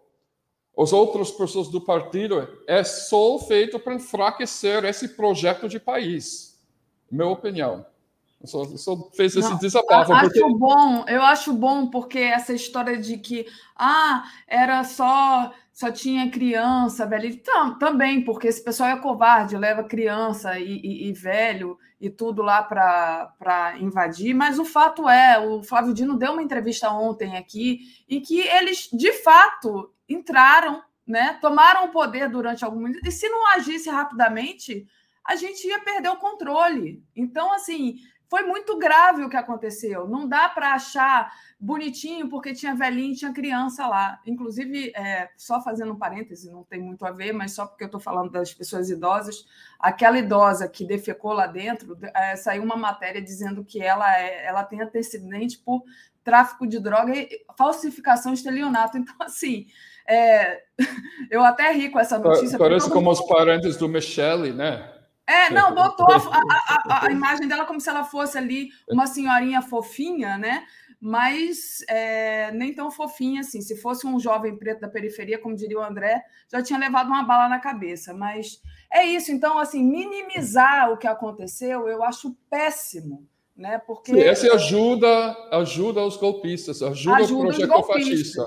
[0.76, 6.60] os outras pessoas do partido, é só feito para enfraquecer esse projeto de país.
[7.10, 7.86] Minha opinião.
[8.44, 10.12] Só, só fez esse desabafo.
[10.12, 10.58] Acho porque...
[10.58, 13.46] bom, eu acho bom porque essa história de que
[13.76, 17.26] ah, era só só tinha criança, velho.
[17.26, 22.42] Então, também, porque esse pessoal é covarde, leva criança e, e, e velho e tudo
[22.42, 24.34] lá para invadir.
[24.34, 28.88] Mas o fato é, o Flávio Dino deu uma entrevista ontem aqui e que eles,
[28.92, 31.38] de fato, entraram, né?
[31.40, 33.00] Tomaram o poder durante algum momento.
[33.04, 34.86] E se não agisse rapidamente,
[35.24, 37.02] a gente ia perder o controle.
[37.16, 37.96] Então, assim,
[38.34, 40.08] foi muito grave o que aconteceu.
[40.08, 44.20] Não dá para achar bonitinho porque tinha velhinho e tinha criança lá.
[44.26, 47.86] Inclusive, é, só fazendo um parêntese, não tem muito a ver, mas só porque eu
[47.86, 49.46] estou falando das pessoas idosas,
[49.78, 54.64] aquela idosa que defecou lá dentro, é, saiu uma matéria dizendo que ela, é, ela
[54.64, 55.84] tem antecedente por
[56.24, 58.98] tráfico de droga e falsificação de estelionato.
[58.98, 59.68] Então, assim,
[60.08, 60.60] é,
[61.30, 62.58] eu até ri com essa notícia.
[62.58, 64.90] Parece como os parentes do Michele, né?
[65.26, 69.06] É, não, botou a, a, a, a, imagem dela como se ela fosse ali uma
[69.06, 70.66] senhorinha fofinha, né?
[71.06, 73.60] mas é, nem tão fofinha assim.
[73.60, 77.22] Se fosse um jovem preto da periferia, como diria o André, já tinha levado uma
[77.22, 78.14] bala na cabeça.
[78.14, 79.30] Mas é isso.
[79.30, 83.28] Então, assim, minimizar o que aconteceu, eu acho péssimo.
[83.54, 83.78] Né?
[83.86, 88.46] Porque Sim, essa ajuda, ajuda os golpistas, ajuda, ajuda o projeto fascista.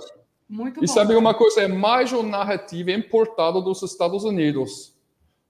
[0.49, 0.93] Muito e bom.
[0.93, 1.61] sabe uma coisa?
[1.61, 4.96] É mais uma narrativa importada dos Estados Unidos.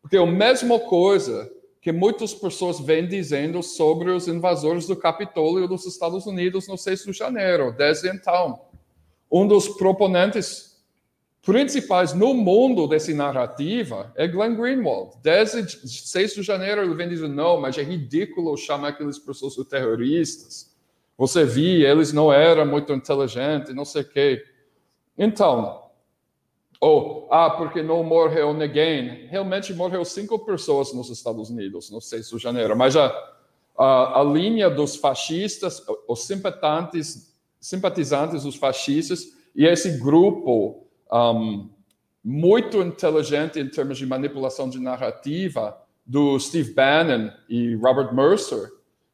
[0.07, 1.51] Porque é a mesma coisa
[1.81, 7.03] que muitas pessoas vêm dizendo sobre os invasores do Capitólio dos Estados Unidos no 6
[7.03, 8.57] de janeiro, desde então.
[9.29, 10.81] Um dos proponentes
[11.41, 15.17] principais no mundo dessa narrativa é Glenn Greenwald.
[15.21, 19.65] Desde 6 de janeiro ele vem dizendo, não, mas é ridículo chamar aqueles pessoas de
[19.65, 20.73] terroristas.
[21.17, 24.41] Você via, eles não eram muito inteligentes, não sei o quê.
[25.17, 25.86] Então,
[26.79, 29.27] ou, ah, porque não morreu ninguém.
[29.27, 33.07] Realmente morreu cinco pessoas nos Estados Unidos no 6 de janeiro, mas a,
[33.77, 41.69] a, a linha dos fascistas, os simpatizantes, simpatizantes dos fascistas e esse grupo um,
[42.23, 48.71] muito inteligente em termos de manipulação de narrativa do Steve Bannon e Robert Mercer,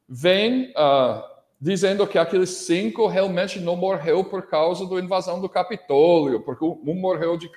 [0.07, 1.32] vem uh,
[1.63, 6.93] dizendo que aqueles cinco realmente não morreu por causa da invasão do Capitólio, porque um
[6.93, 7.49] morreu de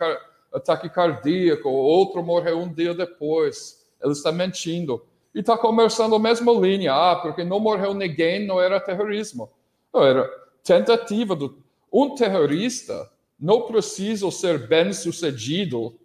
[0.55, 3.85] ataque cardíaco, outro morreu um dia depois.
[4.01, 5.05] Ele está mentindo.
[5.35, 6.95] E está conversando a mesma linha.
[6.95, 9.51] Ah, porque não morreu ninguém, não era terrorismo.
[9.93, 10.31] Não, era
[10.63, 11.59] tentativa do...
[11.93, 15.99] Um terrorista não precisa ser bem sucedido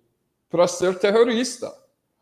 [0.50, 1.72] para ser terrorista.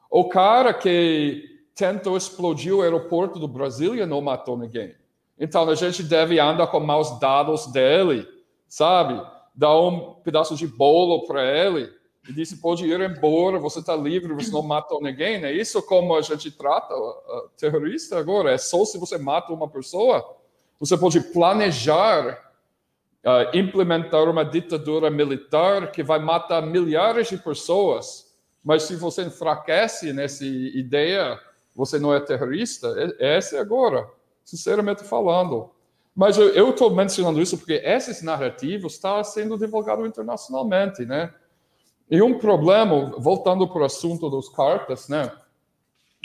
[0.09, 1.41] O cara que
[1.73, 4.93] tentou explodir o aeroporto do Brasília não matou ninguém.
[5.39, 8.27] Então a gente deve andar com maus dados dele,
[8.67, 9.25] sabe?
[9.55, 11.89] Dar um pedaço de bolo para ele
[12.27, 15.43] e disse pode ir embora, você está livre, você não matou ninguém.
[15.45, 18.51] É isso como a gente trata uh, terrorista agora.
[18.51, 20.37] É só se você mata uma pessoa,
[20.79, 22.49] você pode planejar
[23.21, 28.33] Uh, implementar uma ditadura militar que vai matar milhares de pessoas,
[28.63, 31.37] mas se você enfraquece nessa ideia,
[31.75, 32.87] você não é terrorista.
[33.19, 34.09] É, essa é agora
[34.49, 35.71] sinceramente falando.
[36.15, 41.33] Mas eu estou mencionando isso porque esses narrativos estão sendo divulgados internacionalmente, né?
[42.11, 45.31] E um problema, voltando para o assunto dos cartas, né?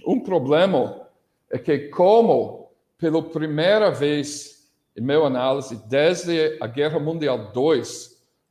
[0.07, 1.07] Um problema
[1.51, 7.83] é que como pela primeira vez, em meu análise, desde a Guerra Mundial II,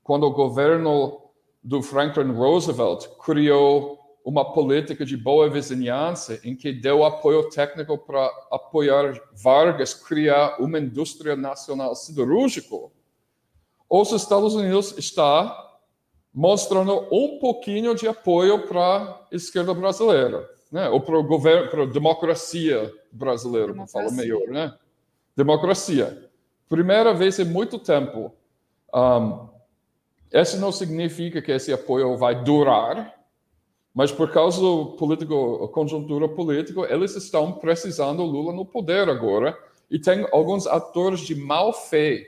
[0.03, 1.19] quando o governo
[1.63, 8.25] do Franklin Roosevelt criou uma política de boa vizinhança em que deu apoio técnico para
[8.49, 12.75] apoiar Vargas criar uma indústria nacional siderúrgica,
[13.89, 15.71] os Estados Unidos está
[16.33, 20.89] mostrando um pouquinho de apoio para a esquerda brasileira, né?
[20.89, 24.73] ou para o governo, para a democracia brasileira, que fala melhor, né?
[25.35, 26.29] Democracia.
[26.67, 28.33] Primeira vez em muito tempo.
[28.93, 29.47] Um,
[30.31, 33.13] isso não significa que esse apoio vai durar,
[33.93, 39.55] mas por causa do político, conjuntura política, eles estão precisando Lula no poder agora.
[39.89, 42.25] E tem alguns atores de mau fé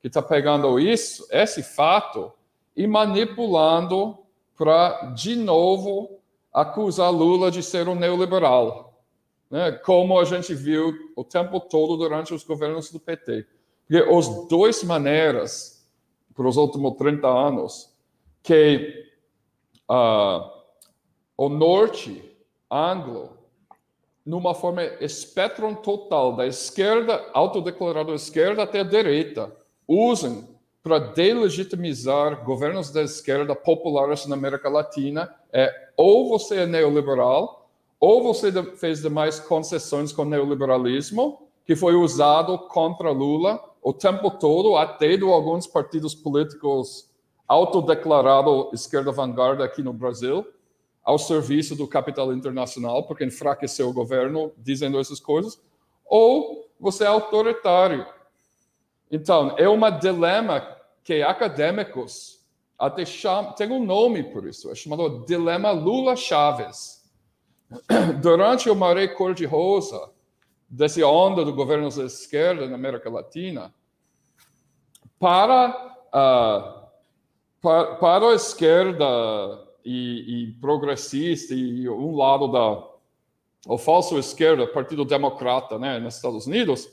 [0.00, 2.30] que estão tá pegando isso, esse fato,
[2.76, 4.18] e manipulando
[4.58, 6.20] para, de novo,
[6.52, 9.00] acusar Lula de ser um neoliberal.
[9.50, 9.72] Né?
[9.72, 13.46] Como a gente viu o tempo todo durante os governos do PT.
[13.88, 15.88] Porque as duas maneiras,
[16.34, 17.90] para os últimos 30 anos,
[18.42, 19.06] que.
[19.88, 20.55] Uh,
[21.36, 22.22] o norte
[22.70, 23.36] anglo,
[24.24, 29.54] numa forma espectro total, da esquerda, autodeclarada esquerda até a direita,
[29.86, 30.48] usam
[30.82, 37.68] para delegitimizar governos da esquerda populares na América Latina é ou você é neoliberal,
[37.98, 44.30] ou você fez demais concessões com o neoliberalismo, que foi usado contra Lula o tempo
[44.30, 47.08] todo, até de alguns partidos políticos
[47.48, 50.46] autodeclarados esquerda vanguarda aqui no Brasil,
[51.06, 55.56] ao serviço do capital internacional, porque enfraqueceu o governo dizendo essas coisas,
[56.04, 58.04] ou você é autoritário.
[59.08, 62.44] Então, é um dilema que acadêmicos
[62.76, 67.04] até chamam, tem um nome por isso, é chamado Dilema Lula-Chaves.
[68.20, 70.10] Durante o maré cor-de-rosa,
[70.68, 73.72] dessa onda do governo da esquerda na América Latina,
[75.20, 75.68] para,
[76.08, 76.88] uh,
[77.60, 82.84] para, para a esquerda e, e progressista e um lado da
[83.68, 86.88] o falso esquerda, Partido Democrata, né, nos Estados Unidos,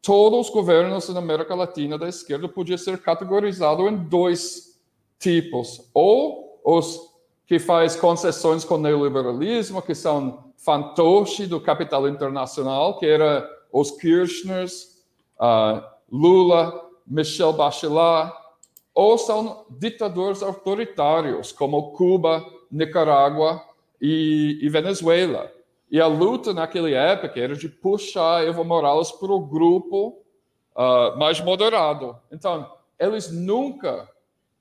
[0.00, 4.80] todos os governos na América Latina da esquerda podiam ser categorizados em dois
[5.18, 7.12] tipos: ou os
[7.46, 13.90] que faz concessões com o neoliberalismo, que são fantoche do capital internacional, que era os
[13.90, 15.04] Kirchners,
[15.38, 18.32] uh, Lula, Michel Bachelet,
[18.94, 23.62] ou são ditadores autoritários, como Cuba, Nicarágua
[24.00, 25.52] e, e Venezuela.
[25.90, 30.20] E a luta naquela época era de puxar Evo Morales para o grupo
[30.76, 32.16] uh, mais moderado.
[32.30, 34.08] Então, eles nunca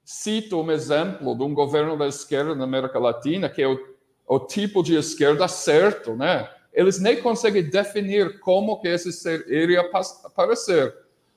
[0.03, 3.79] citam um exemplo de um governo da esquerda na América Latina, que é o,
[4.27, 6.49] o tipo de esquerda certo, né?
[6.73, 9.89] Eles nem conseguem definir como que esse ser iria
[10.25, 10.93] aparecer.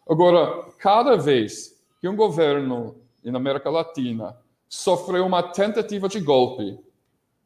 [0.09, 1.76] Agora, cada vez
[2.07, 4.37] que um governo na América Latina
[4.69, 6.79] sofreu uma tentativa de golpe,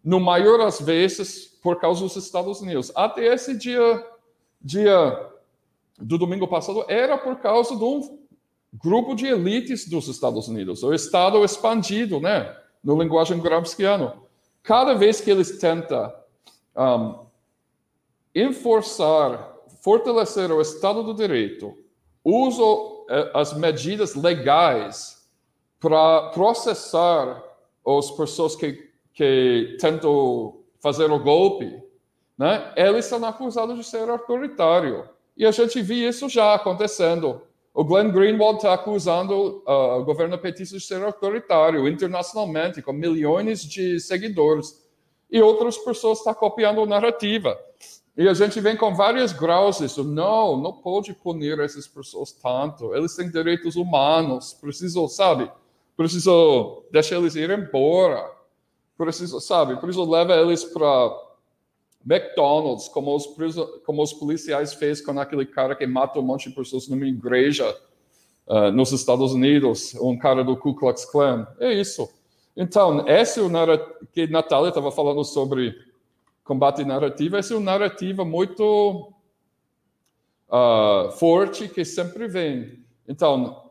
[0.04, 2.92] no maior das vezes por causa dos Estados Unidos.
[2.94, 4.06] Até esse dia,
[4.60, 5.30] dia
[5.98, 8.18] do domingo passado, era por causa de um
[8.74, 12.54] grupo de elites dos Estados Unidos, o Estado expandido, né,
[12.84, 14.12] no linguagem gramsciano.
[14.62, 16.12] Cada vez que eles tentam
[16.76, 17.14] um,
[18.34, 21.74] enforçar, fortalecer o Estado do Direito,
[22.22, 22.99] eh,
[23.34, 25.28] as medidas legais
[25.80, 27.42] para processar
[27.86, 31.82] as pessoas que, que tentam fazer o golpe,
[32.38, 32.72] né?
[32.76, 35.08] eles são acusados de ser autoritário.
[35.36, 37.42] E a gente viu isso já acontecendo.
[37.72, 43.62] O Glenn Greenwald está acusando uh, o governo petista de ser autoritário internacionalmente, com milhões
[43.62, 44.86] de seguidores.
[45.30, 47.58] E outras pessoas estão copiando a narrativa.
[48.20, 50.04] E a gente vem com vários graus disso.
[50.04, 52.94] Não, não pode punir essas pessoas tanto.
[52.94, 54.52] Eles têm direitos humanos.
[54.52, 55.50] Preciso, sabe?
[55.96, 58.30] Preciso deixar eles ir embora.
[58.98, 59.74] Preciso, sabe?
[59.76, 61.18] Preciso levar eles para
[62.06, 63.26] McDonald's, como os,
[63.86, 67.74] como os policiais fez com aquele cara que mata um monte de pessoas numa igreja
[68.46, 71.48] uh, nos Estados Unidos, um cara do Ku Klux Klan.
[71.58, 72.06] É isso.
[72.54, 73.48] Então, esse é o
[74.12, 75.74] que Natália estava falando sobre
[76.44, 79.12] combate narrativo, essa é uma narrativa muito
[80.48, 82.84] uh, forte que sempre vem.
[83.06, 83.70] Então,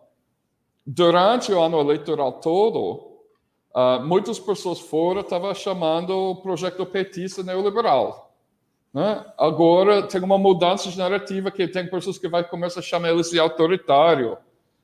[0.85, 3.09] durante o ano eleitoral todo,
[3.71, 8.33] Uh, muitas pessoas fora estavam chamando o projeto petista neoliberal.
[8.91, 9.23] Né?
[9.37, 13.29] Agora tem uma mudança de narrativa que tem pessoas que vai começar a chamar eles
[13.29, 14.37] de autoritário,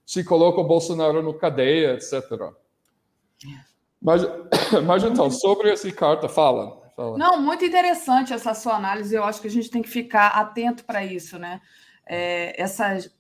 [0.05, 2.21] se coloca o Bolsonaro no cadeia, etc.
[3.99, 4.21] Mas,
[4.85, 7.17] mas então, sobre essa carta, fala, fala.
[7.17, 9.13] Não, muito interessante essa sua análise.
[9.13, 11.61] Eu acho que a gente tem que ficar atento para isso, né?
[12.05, 13.11] É, essas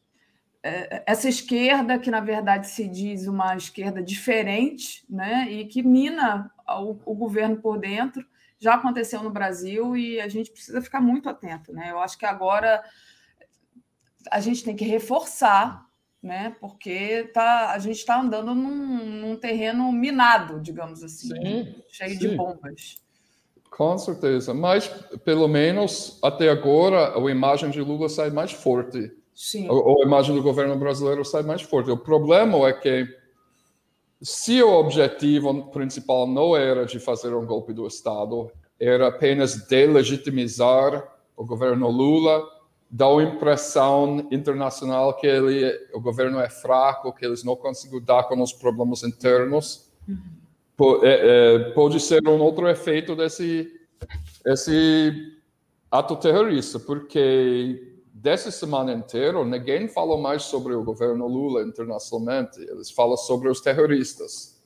[0.67, 6.51] é, essa esquerda, que na verdade se diz uma esquerda diferente, né, e que mina
[6.67, 8.25] o, o, governo por dentro,
[8.57, 11.71] já aconteceu no Brasil e a gente precisa ficar muito atento.
[11.71, 11.91] Né?
[11.91, 12.83] Eu acho que agora
[14.31, 15.85] a gente tem que reforçar,
[16.19, 22.13] né, porque tá, a gente está andando num, num, terreno minado, digamos assim, sim, cheio
[22.13, 22.17] sim.
[22.17, 23.04] de bombas.
[23.75, 24.87] Com certeza, mas
[25.23, 29.67] pelo menos até agora a imagem de Lula sai mais forte Sim.
[29.69, 31.91] Ou, a imagem do governo brasileiro sai mais forte.
[31.91, 33.05] O problema é que,
[34.21, 38.49] se o objetivo principal não era de fazer um golpe do Estado,
[38.79, 42.47] era apenas delegitimizar o governo Lula,
[42.89, 48.23] dar a impressão internacional que ele, o governo é fraco, que eles não conseguem dar
[48.23, 50.17] com os problemas internos, uhum.
[51.03, 53.71] É, é, pode ser um outro efeito desse,
[54.43, 55.33] desse
[55.89, 62.59] ato terrorista, porque dessa semana inteira, ninguém falou mais sobre o governo Lula internacionalmente.
[62.59, 64.61] Eles falam sobre os terroristas.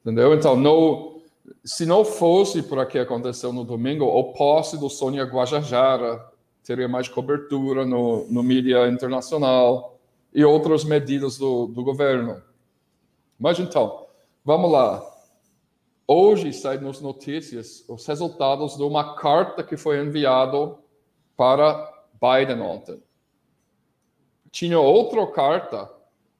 [0.00, 0.34] Entendeu?
[0.34, 1.20] Então, não,
[1.64, 6.24] se não fosse por o que aconteceu no domingo, o posse do Sônia Guajajara
[6.62, 9.98] teria mais cobertura no, no mídia internacional
[10.32, 12.42] e outras medidas do, do governo.
[13.38, 14.06] Mas então,
[14.44, 15.13] vamos lá.
[16.06, 20.76] Hoje saem nas notícias os resultados de uma carta que foi enviada
[21.34, 21.90] para
[22.20, 23.02] Biden ontem.
[24.50, 25.90] Tinha outra carta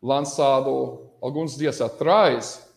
[0.02, 0.68] lançada
[1.20, 2.70] alguns dias atrás,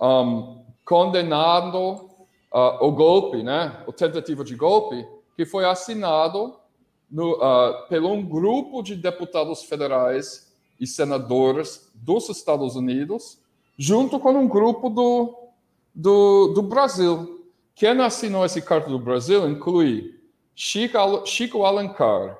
[0.00, 2.10] um, condenando
[2.50, 5.06] uh, o golpe, né, a tentativa de golpe,
[5.36, 6.56] que foi assinado
[7.10, 10.50] no, uh, por um grupo de deputados federais
[10.80, 13.38] e senadores dos Estados Unidos,
[13.76, 15.39] junto com um grupo do,
[16.00, 17.44] do, do Brasil.
[17.74, 20.18] Quem assinou essa carta do Brasil inclui
[20.54, 22.38] Chico, Chico Alencar,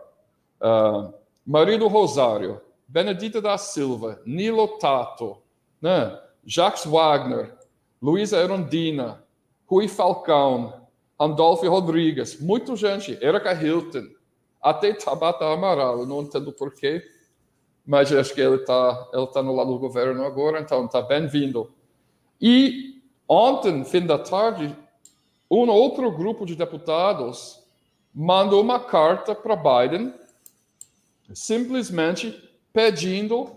[0.60, 1.12] uh,
[1.46, 5.38] Marido Rosário, Benedita da Silva, Nilo Tato,
[5.80, 6.18] né?
[6.44, 7.54] Jacques Wagner,
[8.00, 9.22] Luísa Erundina,
[9.66, 10.86] Rui Falcão,
[11.18, 14.08] Andolfo Rodrigues, muita gente, Erika Hilton,
[14.60, 17.04] até Tabata Amaral, não entendo porquê,
[17.86, 21.70] mas acho que ele está ele tá no lado do governo agora, então está bem-vindo.
[22.40, 22.89] E
[23.30, 24.76] ontem, fim da tarde,
[25.48, 27.60] um outro grupo de deputados
[28.12, 30.12] mandou uma carta para Biden
[31.32, 32.36] simplesmente
[32.72, 33.50] pedindo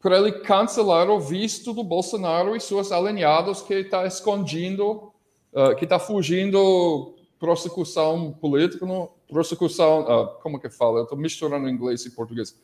[0.00, 5.12] para ele cancelar o visto do Bolsonaro e seus alinhados que está escondendo,
[5.52, 11.02] uh, que está fugindo prossecução política, no, prossecução, uh, como que fala?
[11.02, 12.56] Estou misturando inglês e português.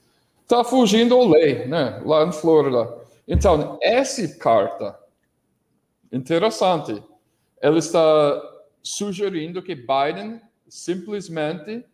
[0.43, 2.01] Está fugindo a lei, né?
[2.05, 2.97] Lá em Flórida.
[3.27, 4.97] Então, essa carta,
[6.15, 7.03] interessante,
[7.61, 8.43] ela está
[8.83, 11.85] sugerindo que Biden simplesmente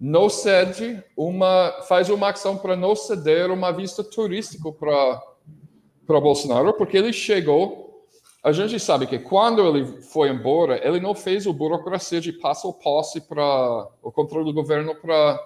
[0.00, 5.22] não cede uma, faz uma ação para não ceder uma vista turística para
[6.04, 8.04] para Bolsonaro, porque ele chegou.
[8.42, 12.68] A gente sabe que quando ele foi embora, ele não fez a burocracia de passo
[12.68, 15.40] a passo para o controle do governo para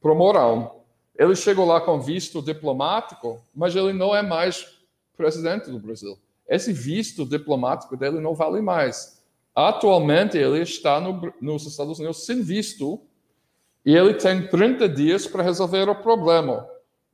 [0.00, 0.84] para moral.
[1.16, 4.78] Ele chegou lá com visto diplomático, mas ele não é mais
[5.16, 6.18] presidente do Brasil.
[6.48, 9.22] Esse visto diplomático dele não vale mais.
[9.54, 13.00] Atualmente ele está no, nos Estados Unidos sem visto
[13.84, 16.66] e ele tem 30 dias para resolver o problema.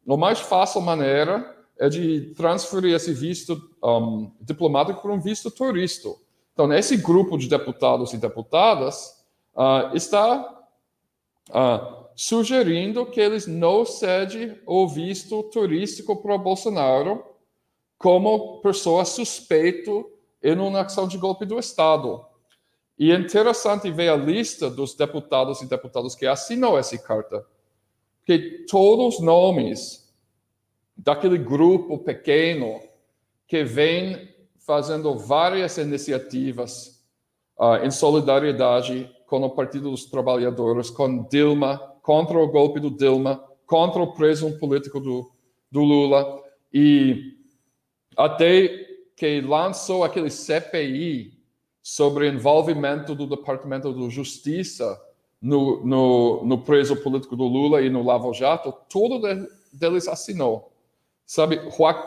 [0.09, 6.09] A mais fácil maneira é de transferir esse visto um, diplomático para um visto turista.
[6.53, 9.25] Então, esse grupo de deputados e deputadas
[9.55, 10.63] uh, está
[11.49, 17.25] uh, sugerindo que eles não cedem o visto turístico para o Bolsonaro
[18.01, 19.91] como pessoa suspeita
[20.43, 22.25] em uma ação de golpe do Estado.
[22.99, 27.45] E é interessante ver a lista dos deputados e deputadas que assinou essa carta,
[28.25, 30.11] que todos os nomes
[30.97, 32.81] daquele grupo pequeno
[33.47, 37.05] que vem fazendo várias iniciativas
[37.59, 43.45] uh, em solidariedade com o Partido dos Trabalhadores, com Dilma, contra o golpe do Dilma,
[43.67, 45.31] contra o preso político do,
[45.71, 47.40] do Lula, e
[48.25, 48.87] até
[49.17, 51.39] que lançou aquele CPI
[51.83, 55.01] sobre envolvimento do Departamento de Justiça
[55.41, 60.73] no, no, no preso político do Lula e no Lava Jato, todo de, deles assinou.
[61.25, 61.61] Sabe,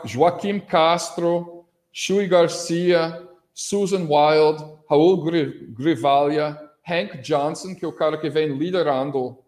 [0.04, 5.24] Joaquim Castro, Shui Garcia, Susan Wild, Raul
[5.70, 9.38] Grivalha, Hank Johnson, que é o cara que vem liderando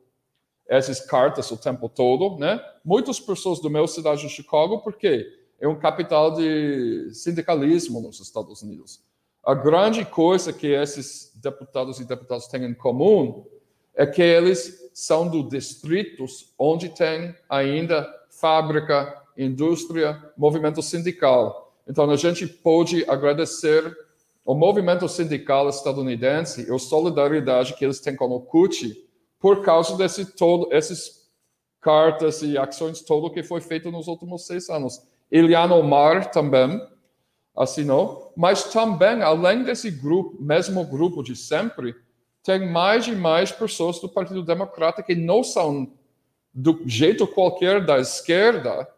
[0.68, 2.60] essas cartas o tempo todo, né?
[2.84, 5.26] Muitas pessoas do meu cidade de Chicago, porque
[5.61, 9.01] é um capital de sindicalismo nos Estados Unidos.
[9.45, 13.47] A grande coisa que esses deputados e deputadas têm em comum
[13.95, 21.73] é que eles são do distritos onde tem ainda fábrica, indústria, movimento sindical.
[21.89, 23.97] Então a gente pode agradecer
[24.45, 29.05] o movimento sindical estadunidense e a solidariedade que eles têm com o CUT
[29.39, 31.31] por causa desse todo, esses
[31.81, 35.03] cartas e ações todo que foi feito nos últimos seis anos.
[35.31, 36.81] Eliano Mar também,
[37.57, 41.94] assinou, mas também, além desse grupo, mesmo grupo de sempre,
[42.43, 45.90] tem mais e mais pessoas do Partido Democrata que não são
[46.53, 48.89] do jeito qualquer da esquerda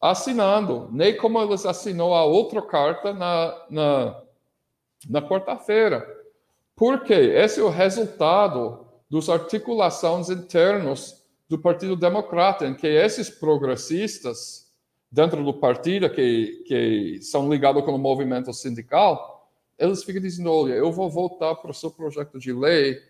[0.00, 4.22] assinando, nem como eles assinou a outra carta na, na,
[5.08, 6.06] na quarta-feira.
[6.74, 14.65] Porque esse é o resultado das articulações internas do Partido Democrata, em que esses progressistas
[15.10, 20.72] dentro do partido que, que são ligados com o movimento sindical, eles ficam dizendo, olha,
[20.72, 23.00] eu vou voltar para o seu projeto de lei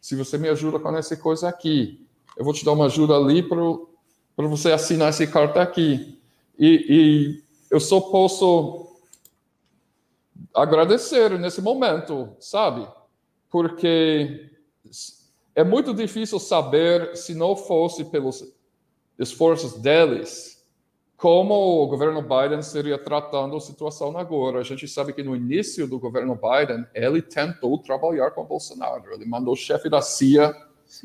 [0.00, 2.06] se você me ajuda com essa coisa aqui.
[2.36, 6.18] Eu vou te dar uma ajuda ali para, você assinar essa carta aqui.
[6.58, 8.86] E, e eu só posso
[10.54, 12.86] agradecer nesse momento, sabe?
[13.50, 14.50] Porque
[15.54, 18.52] é muito difícil saber se não fosse pelos
[19.18, 20.53] esforços deles
[21.16, 24.60] como o governo Biden seria tratando a situação agora.
[24.60, 29.04] A gente sabe que no início do governo Biden, ele tentou trabalhar com Bolsonaro.
[29.12, 30.54] Ele mandou o chefe da CIA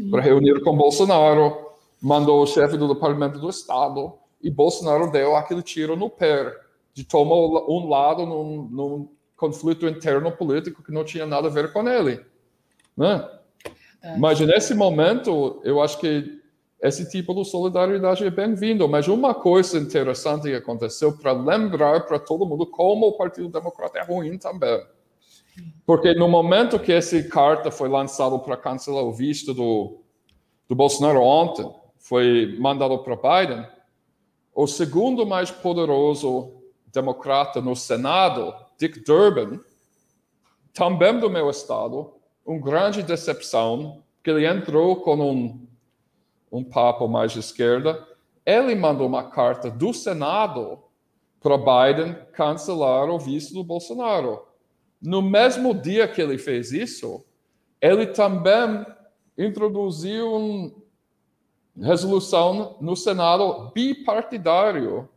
[0.10, 1.72] para reunir com Bolsonaro,
[2.02, 6.54] mandou o chefe do Departamento do Estado, e Bolsonaro deu aquele tiro no pé,
[6.94, 11.72] de tomar um lado num, num conflito interno político que não tinha nada a ver
[11.72, 12.20] com ele.
[12.96, 13.28] Né?
[14.18, 16.39] Mas nesse momento, eu acho que
[16.82, 18.88] esse tipo de solidariedade é bem-vindo.
[18.88, 24.00] Mas uma coisa interessante que aconteceu para lembrar para todo mundo como o Partido Democrata
[24.00, 24.82] é ruim também.
[25.86, 29.98] Porque no momento que essa carta foi lançada para cancelar o visto do,
[30.70, 33.68] do Bolsonaro ontem, foi mandado para Biden,
[34.56, 36.54] o segundo mais poderoso
[36.94, 39.60] democrata no Senado, Dick Durbin,
[40.74, 42.14] também do meu estado,
[42.46, 45.69] uma grande decepção, que ele entrou com um
[46.52, 48.08] um papo mais de esquerda,
[48.46, 50.80] ele mandou uma carta do Senado
[51.40, 54.46] para Biden cancelar o visto do Bolsonaro.
[55.02, 57.24] No mesmo dia que ele fez isso,
[57.82, 58.86] ele também
[59.38, 60.82] introduziu um,
[61.82, 65.08] resolução no Senado bipartidário,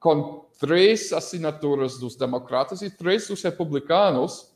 [0.00, 4.52] com três assinaturas dos democratas e três dos republicanos,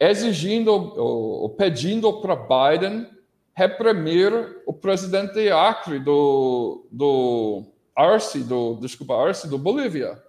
[0.00, 3.08] exigindo ou pedindo para Biden
[3.54, 4.32] reprimir
[4.66, 7.64] o presidente Acre do, do
[7.94, 10.20] Arce, do, desculpa, Arce do Bolívia.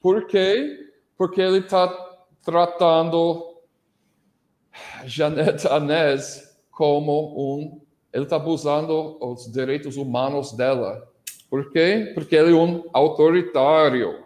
[0.00, 0.78] Por quê?
[1.16, 1.88] Porque ele está
[2.42, 3.56] tratando
[5.04, 11.04] Janete Anés como um ele está abusando os direitos humanos dela.
[11.50, 12.12] Por quê?
[12.14, 14.22] Porque ele é um autoritário.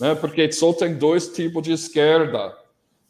[0.00, 0.16] Né?
[0.16, 2.52] Porque só tem dois tipos de esquerda.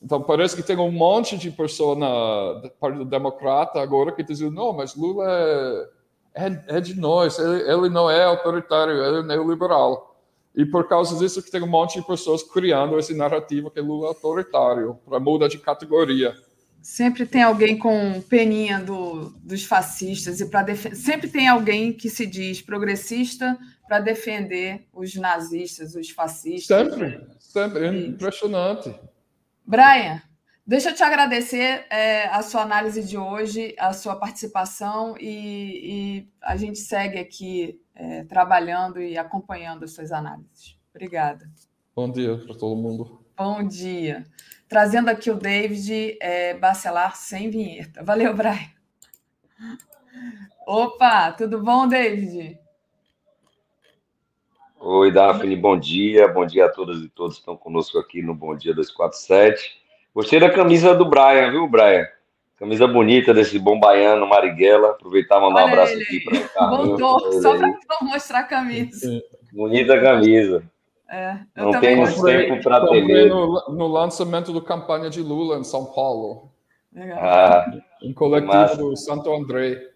[0.02, 4.72] Então parece que tem um monte de pessoas na Partido Democrata agora que dizem, não,
[4.72, 10.16] mas Lula é, é, é de nós, ele, ele, não é autoritário, ele é neoliberal.
[10.54, 14.06] E por causa disso que tem um monte de pessoas criando esse narrativa que Lula
[14.06, 16.34] é autoritário, para mudar de categoria.
[16.82, 22.26] Sempre tem alguém com peninha do, dos fascistas e para sempre tem alguém que se
[22.26, 23.56] diz progressista
[23.86, 26.76] para defender os nazistas, os fascistas.
[26.76, 28.92] Sempre, sempre, é impressionante.
[29.64, 30.22] Brian,
[30.66, 35.28] deixa eu te agradecer é, a sua análise de hoje, a sua participação e,
[35.84, 40.78] e a gente segue aqui é, trabalhando e acompanhando as suas análises.
[40.90, 41.50] Obrigada.
[41.94, 43.24] Bom dia para todo mundo.
[43.36, 44.26] Bom dia
[44.72, 48.02] trazendo aqui o David é, Bacelar sem vinheta.
[48.02, 48.70] Valeu, Brian.
[50.66, 52.58] Opa, tudo bom, David?
[54.84, 56.26] Oi, Daphne, bom dia.
[56.26, 59.80] Bom dia a todas e todos que estão conosco aqui no Bom Dia 247.
[60.12, 62.04] Gostei da camisa do Brian, viu, Brian?
[62.58, 64.90] Camisa bonita desse bom baiano, Marighella.
[64.90, 66.02] Aproveitar e mandar Olha um abraço ele.
[66.02, 67.00] aqui para o Carlinhos.
[67.00, 69.22] Voltou, só para mostrar a camisa.
[69.52, 70.64] Bonita camisa.
[71.08, 75.84] É, não temos tempo para ter no, no, lançamento do campanha de Lula em São
[75.92, 76.50] Paulo.
[76.92, 77.18] Legal.
[77.20, 77.72] Ah,
[78.02, 79.91] em coletivo do Santo André.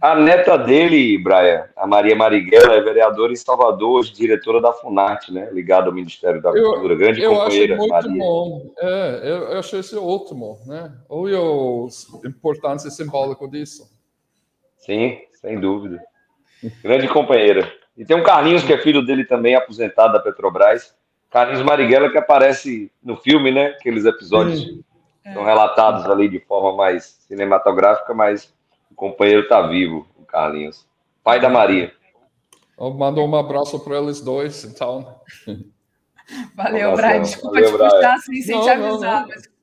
[0.00, 5.32] A neta dele, Brian, a Maria Marighella, é vereadora em Salvador, hoje diretora da FUNARTE,
[5.32, 5.50] né?
[5.52, 6.94] Ligada ao Ministério da Cultura.
[6.94, 8.18] Grande eu companheira, acho muito Maria.
[8.18, 8.72] bom.
[8.78, 10.92] É, eu, eu achei isso ótimo, né?
[11.08, 13.90] Olha a importância simbólica disso.
[14.78, 16.00] Sim, sem dúvida.
[16.82, 17.70] Grande companheira.
[17.96, 20.94] E tem um Carlinhos, que é filho dele também, aposentado da Petrobras.
[21.30, 23.68] Carlinhos Marighella, que aparece no filme, né?
[23.68, 24.82] Aqueles episódios hum.
[25.32, 28.52] são relatados ali de forma mais cinematográfica, mas
[28.94, 30.86] o companheiro está vivo, o Carlinhos.
[31.22, 31.92] Pai da Maria.
[32.78, 35.20] Mandou um abraço para eles dois, então.
[36.54, 37.22] Valeu, Brian.
[37.22, 38.90] Desculpa Valeu, te puxar assim sem não, te avisar.
[38.90, 39.28] Não, não.
[39.28, 39.54] Mas...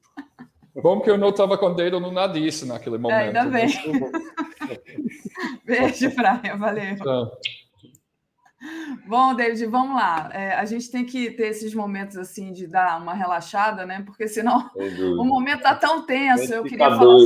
[0.76, 3.20] Bom que eu não estava com o dedo no nariz naquele momento.
[3.20, 3.68] É, ainda bem.
[5.66, 6.58] Beijo, Brian.
[6.58, 6.95] Valeu.
[6.98, 7.32] Tchau.
[9.08, 10.30] Bom, David, vamos lá.
[10.34, 14.03] É, a gente tem que ter esses momentos assim de dar uma relaxada, né?
[14.06, 14.70] Porque senão
[15.20, 16.53] o momento está tão tenso.
[16.53, 17.18] Eu queria falar.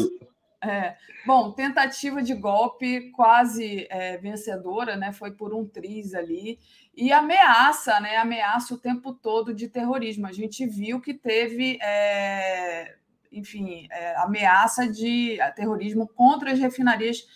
[0.68, 5.14] É, bom, tentativa de golpe quase é, vencedora, né?
[5.14, 6.60] Foi por um triz ali
[6.96, 8.18] e ameaça, né?
[8.18, 10.26] Ameaça o tempo todo de terrorismo.
[10.26, 12.96] A gente viu que teve, é,
[13.32, 17.28] enfim, é, ameaça de terrorismo contra as refinarias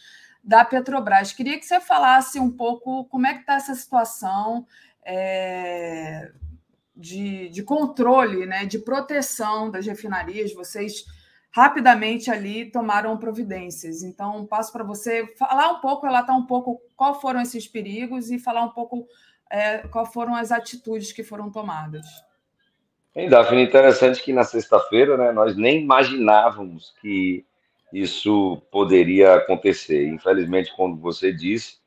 [0.43, 1.31] da Petrobras.
[1.31, 4.65] Queria que você falasse um pouco como é que está essa situação
[5.05, 6.31] é,
[6.95, 10.53] de, de controle, né, de proteção das refinarias.
[10.53, 11.05] Vocês
[11.51, 14.03] rapidamente ali tomaram providências.
[14.03, 18.37] Então, passo para você falar um pouco, relatar um pouco qual foram esses perigos e
[18.37, 19.07] falar um pouco
[19.49, 22.05] é, quais foram as atitudes que foram tomadas.
[23.15, 27.43] Em Daphne, interessante que na sexta-feira né, nós nem imaginávamos que
[27.91, 30.07] isso poderia acontecer.
[30.07, 31.79] Infelizmente, como você disse,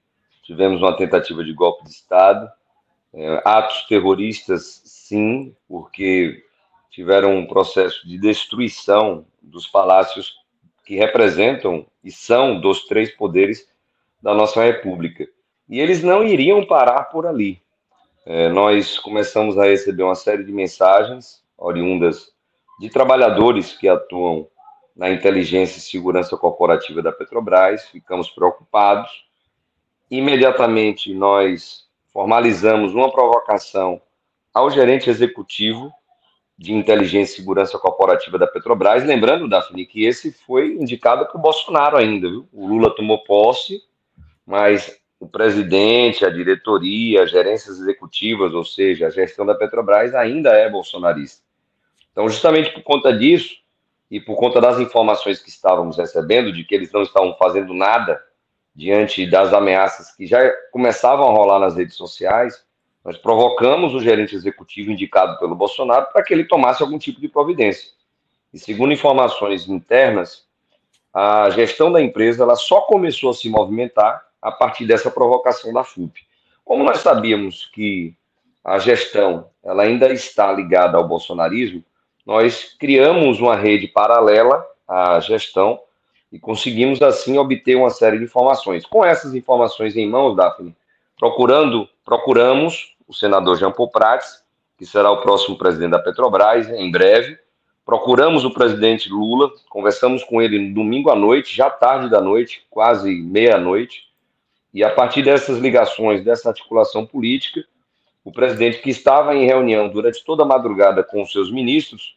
[0.43, 2.51] tivemos uma tentativa de golpe de Estado,
[3.15, 6.45] é, atos terroristas, sim, porque
[6.93, 10.35] tiveram um processo de destruição dos palácios
[10.85, 13.67] que representam e são dos três poderes
[14.21, 15.27] da nossa República.
[15.69, 17.61] E eles não iriam parar por ali.
[18.27, 22.31] É, nós começamos a receber uma série de mensagens oriundas
[22.79, 24.47] de trabalhadores que atuam
[24.95, 29.11] na inteligência e segurança corporativa da Petrobras, ficamos preocupados.
[30.11, 34.01] Imediatamente nós formalizamos uma provocação
[34.53, 35.91] ao gerente executivo
[36.59, 41.41] de inteligência e segurança corporativa da Petrobras, lembrando, Daphne, que esse foi indicado para o
[41.41, 42.49] Bolsonaro ainda, viu?
[42.53, 43.83] O Lula tomou posse,
[44.47, 50.51] mas o presidente, a diretoria, as gerências executivas, ou seja, a gestão da Petrobras ainda
[50.51, 51.43] é bolsonarista.
[52.11, 53.63] Então, justamente por conta disso,
[54.13, 58.23] e por conta das informações que estávamos recebendo de que eles não estavam fazendo nada
[58.75, 62.63] diante das ameaças que já começavam a rolar nas redes sociais,
[63.05, 67.29] nós provocamos o gerente executivo indicado pelo Bolsonaro para que ele tomasse algum tipo de
[67.29, 67.91] providência.
[68.55, 70.45] E segundo informações internas,
[71.13, 75.85] a gestão da empresa ela só começou a se movimentar a partir dessa provocação da
[75.85, 76.21] FUP.
[76.65, 78.15] Como nós sabíamos que
[78.65, 81.85] a gestão ela ainda está ligada ao bolsonarismo,
[82.25, 85.81] nós criamos uma rede paralela à gestão
[86.31, 88.87] e conseguimos assim obter uma série de informações.
[88.87, 90.75] Com essas informações em mãos, Daphne,
[91.23, 94.43] procurando, procuramos o senador Jean Paul Prats,
[94.77, 97.39] que será o próximo presidente da Petrobras em breve.
[97.87, 103.15] Procuramos o presidente Lula, conversamos com ele domingo à noite, já tarde da noite, quase
[103.15, 104.09] meia-noite,
[104.75, 107.65] e a partir dessas ligações, dessa articulação política,
[108.25, 112.17] o presidente, que estava em reunião durante toda a madrugada com os seus ministros,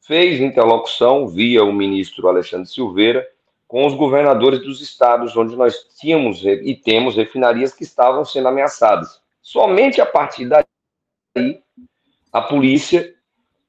[0.00, 3.28] fez interlocução via o ministro Alexandre Silveira
[3.68, 9.20] com os governadores dos estados onde nós tínhamos e temos refinarias que estavam sendo ameaçadas.
[9.42, 11.60] Somente a partir daí,
[12.32, 13.14] a polícia,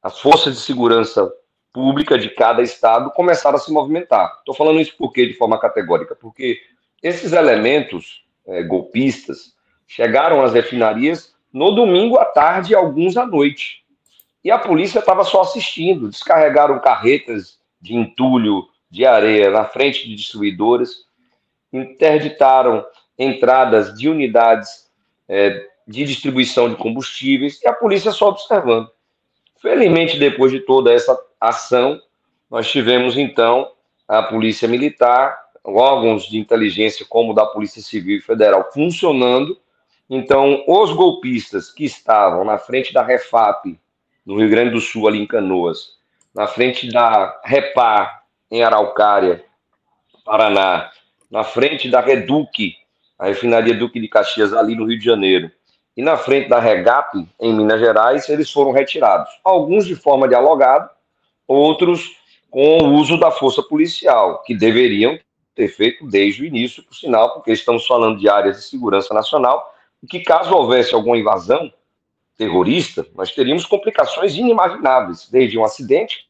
[0.01, 1.29] as forças de segurança
[1.73, 4.37] pública de cada estado começaram a se movimentar.
[4.39, 6.59] Estou falando isso porque de forma categórica, porque
[7.03, 9.53] esses elementos é, golpistas
[9.85, 13.83] chegaram às refinarias no domingo à tarde e alguns à noite.
[14.43, 16.09] E a polícia estava só assistindo.
[16.09, 21.05] Descarregaram carretas de entulho de areia na frente de distribuidoras,
[21.71, 22.85] interditaram
[23.17, 24.89] entradas de unidades
[25.27, 28.89] é, de distribuição de combustíveis e a polícia só observando.
[29.61, 32.01] Felizmente, depois de toda essa ação,
[32.49, 33.71] nós tivemos então
[34.07, 39.59] a Polícia Militar, órgãos de inteligência como da Polícia Civil Federal funcionando.
[40.09, 43.77] Então, os golpistas que estavam na frente da Refap,
[44.25, 45.99] no Rio Grande do Sul, ali em Canoas,
[46.33, 48.18] na frente da Repar,
[48.51, 49.43] em Araucária,
[50.25, 50.91] Paraná,
[51.29, 52.75] na frente da Reduc,
[53.17, 55.51] a refinaria Duque de Caxias, ali no Rio de Janeiro,
[55.95, 59.29] e na frente da Regap, em Minas Gerais, eles foram retirados.
[59.43, 60.89] Alguns de forma dialogada,
[61.45, 62.15] outros
[62.49, 65.19] com o uso da força policial, que deveriam
[65.53, 69.75] ter feito desde o início, por sinal, porque estamos falando de áreas de segurança nacional,
[70.01, 71.71] e que caso houvesse alguma invasão
[72.37, 76.28] terrorista, nós teríamos complicações inimagináveis, desde um acidente,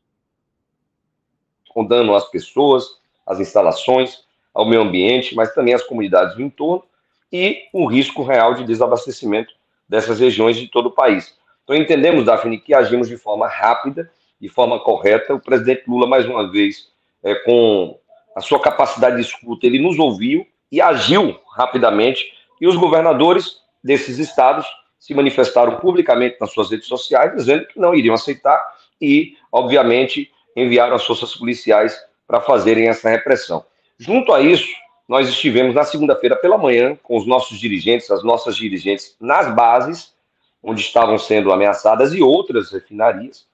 [1.69, 2.85] com dano às pessoas,
[3.25, 4.23] às instalações,
[4.53, 6.83] ao meio ambiente, mas também às comunidades do entorno
[7.31, 9.53] e o risco real de desabastecimento
[9.87, 11.37] dessas regiões de todo o país.
[11.63, 15.35] Então entendemos, Daphne, que agimos de forma rápida, de forma correta.
[15.35, 16.87] O presidente Lula, mais uma vez,
[17.23, 17.97] é, com
[18.35, 22.25] a sua capacidade de escuta, ele nos ouviu e agiu rapidamente.
[22.59, 24.65] E os governadores desses estados
[24.99, 28.61] se manifestaram publicamente nas suas redes sociais, dizendo que não iriam aceitar
[29.01, 31.97] e, obviamente, enviaram as forças policiais
[32.27, 33.65] para fazerem essa repressão.
[33.97, 34.67] Junto a isso,
[35.07, 40.13] nós estivemos na segunda-feira pela manhã com os nossos dirigentes, as nossas dirigentes nas bases,
[40.61, 43.47] onde estavam sendo ameaçadas e outras refinarias,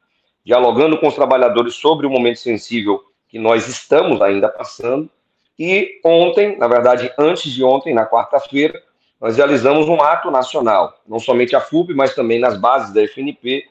[0.43, 5.09] dialogando com os trabalhadores sobre o momento sensível que nós estamos ainda passando.
[5.57, 8.81] E ontem, na verdade, antes de ontem, na quarta-feira,
[9.19, 13.65] nós realizamos um ato nacional, não somente a FUP, mas também nas bases da FNP,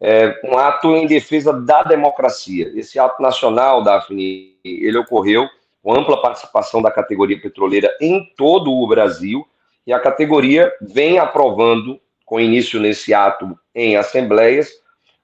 [0.00, 2.72] é, um ato em defesa da democracia.
[2.74, 5.46] Esse ato nacional, Daphne, ele ocorreu
[5.82, 9.46] com ampla participação da categoria petroleira em todo o Brasil,
[9.86, 14.70] e a categoria vem aprovando, com início nesse ato em assembleias,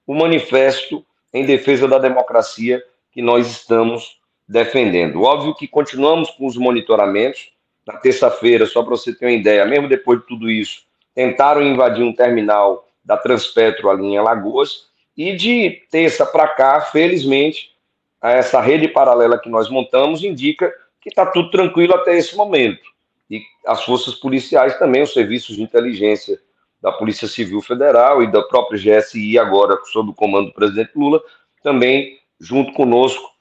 [0.05, 5.21] o manifesto em defesa da democracia que nós estamos defendendo.
[5.21, 7.51] Óbvio que continuamos com os monitoramentos.
[7.85, 10.81] Na terça-feira, só para você ter uma ideia, mesmo depois de tudo isso,
[11.15, 17.71] tentaram invadir um terminal da Transpetro ali em Alagoas, e de terça para cá, felizmente,
[18.21, 20.71] essa rede paralela que nós montamos indica
[21.01, 22.85] que está tudo tranquilo até esse momento.
[23.31, 26.37] E as forças policiais também, os serviços de inteligência
[26.81, 31.21] da Polícia Civil Federal e da própria GSI, agora sob o comando do presidente Lula,
[31.63, 33.31] também junto conosco,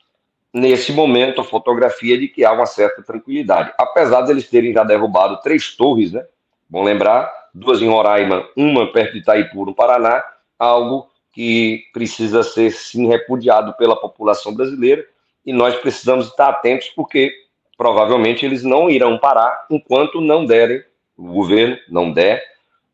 [0.54, 3.72] nesse momento, a fotografia de que há uma certa tranquilidade.
[3.76, 6.24] Apesar de eles terem já derrubado três torres, né?
[6.68, 10.24] Bom lembrar, duas em Roraima, uma perto de Itaipu, no Paraná,
[10.58, 15.06] algo que precisa ser sim repudiado pela população brasileira
[15.44, 17.32] e nós precisamos estar atentos porque
[17.76, 20.82] provavelmente eles não irão parar enquanto não derem,
[21.16, 22.42] o governo não der,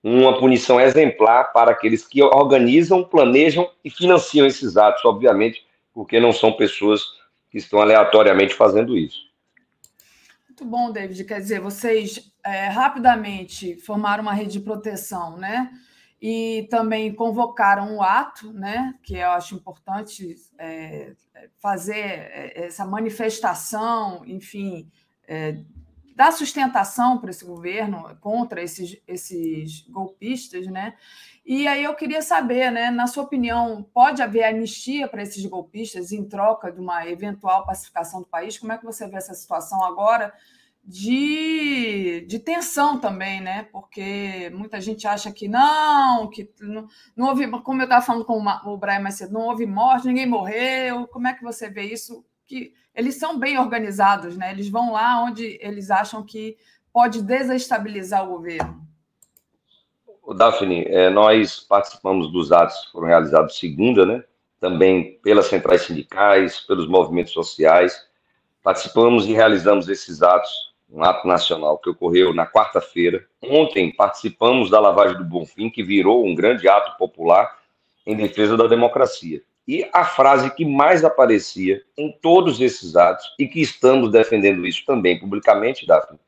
[0.02, 6.32] uma punição exemplar para aqueles que organizam, planejam e financiam esses atos, obviamente, porque não
[6.32, 7.02] são pessoas
[7.50, 9.31] que estão aleatoriamente fazendo isso.
[10.52, 11.24] Muito bom, David.
[11.24, 15.72] Quer dizer, vocês é, rapidamente formaram uma rede de proteção, né?
[16.20, 18.94] E também convocaram um ato, né?
[19.02, 21.14] Que eu acho importante é,
[21.58, 24.90] fazer é, essa manifestação, enfim,
[25.26, 25.56] é,
[26.14, 30.94] dar sustentação para esse governo contra esses, esses golpistas, né?
[31.44, 36.12] E aí eu queria saber, né, na sua opinião, pode haver anistia para esses golpistas
[36.12, 38.58] em troca de uma eventual pacificação do país?
[38.58, 40.32] Como é que você vê essa situação agora?
[40.84, 43.64] de, de tensão também, né?
[43.64, 48.42] Porque muita gente acha que não, que não, não houve, como eu estava falando com
[48.66, 51.06] o Brian mais cedo, não houve morte, ninguém morreu.
[51.08, 52.24] Como é que você vê isso?
[52.46, 54.50] Que eles são bem organizados, né?
[54.50, 56.56] Eles vão lá onde eles acham que
[56.92, 58.86] pode desestabilizar o governo.
[60.22, 64.22] O Daphne, é, nós participamos dos atos que foram realizados segunda, né?
[64.60, 68.06] Também pelas centrais sindicais, pelos movimentos sociais.
[68.62, 73.24] Participamos e realizamos esses atos um ato nacional que ocorreu na quarta-feira.
[73.42, 77.58] Ontem participamos da lavagem do Bonfim, que virou um grande ato popular
[78.06, 79.42] em defesa da democracia.
[79.66, 84.84] E a frase que mais aparecia em todos esses atos, e que estamos defendendo isso
[84.84, 86.18] também publicamente, Daphne,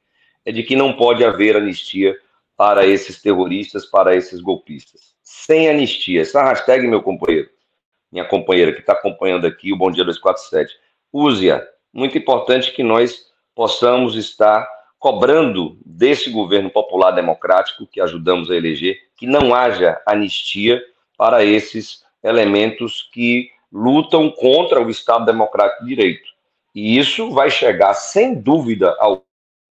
[0.46, 2.16] é de que não pode haver anistia
[2.56, 5.14] para esses terroristas, para esses golpistas.
[5.22, 6.22] Sem anistia.
[6.22, 7.48] Essa hashtag, meu companheiro,
[8.10, 10.72] minha companheira que está acompanhando aqui o Bom Dia 247,
[11.12, 11.66] use-a.
[11.93, 14.68] Muito importante que nós possamos estar
[14.98, 20.82] cobrando desse governo popular democrático que ajudamos a eleger que não haja anistia
[21.16, 26.28] para esses elementos que lutam contra o Estado Democrático de Direito.
[26.74, 28.97] E isso vai chegar, sem dúvida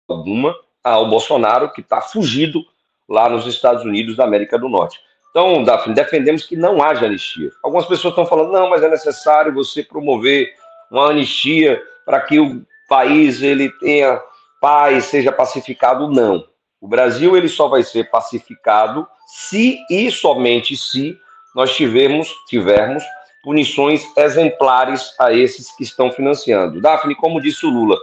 [0.08, 2.64] alguma, ao Bolsonaro, que está fugido
[3.08, 5.00] lá nos Estados Unidos da América do Norte.
[5.30, 7.50] Então, Daphne, defendemos que não haja anistia.
[7.64, 10.54] Algumas pessoas estão falando, não, mas é necessário você promover
[10.92, 14.22] uma anistia para que o país ele tenha
[14.60, 16.46] paz, seja pacificado, não.
[16.82, 21.18] O Brasil ele só vai ser pacificado se e somente se
[21.56, 23.04] nós tivermos, tivermos
[23.44, 26.82] punições exemplares a esses que estão financiando.
[26.82, 27.98] Daphne, como disse o Lula,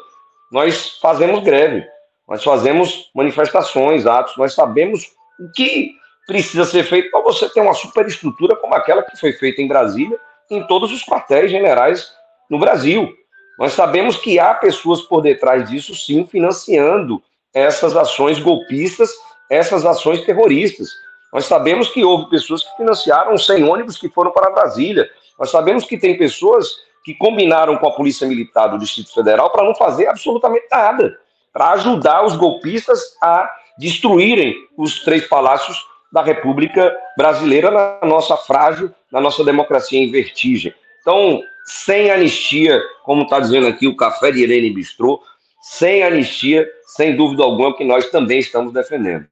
[0.51, 1.87] nós fazemos greve,
[2.29, 5.11] nós fazemos manifestações, atos, nós sabemos
[5.41, 5.93] o que
[6.27, 10.19] precisa ser feito para você ter uma superestrutura como aquela que foi feita em Brasília,
[10.51, 12.13] em todos os quartéis generais
[12.51, 13.11] no Brasil.
[13.59, 17.23] Nós sabemos que há pessoas por detrás disso, sim, financiando
[17.55, 19.11] essas ações golpistas,
[19.51, 20.91] essas ações terroristas.
[21.33, 25.09] Nós sabemos que houve pessoas que financiaram 100 ônibus que foram para Brasília.
[25.39, 26.69] Nós sabemos que tem pessoas
[27.05, 31.19] que combinaram com a Polícia Militar do Distrito Federal para não fazer absolutamente nada,
[31.59, 38.95] para ajudar os golpistas a destruírem os três palácios da República Brasileira na nossa frágil,
[39.11, 40.73] na nossa democracia em vertigem.
[41.01, 45.21] Então, sem anistia, como está dizendo aqui o Café de Irene Bistrô,
[45.61, 49.25] sem anistia, sem dúvida alguma, que nós também estamos defendendo.
[49.25, 49.29] O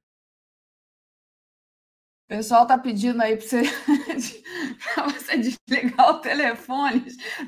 [2.28, 3.62] pessoal está pedindo aí para você,
[5.12, 7.04] você desligar o telefone.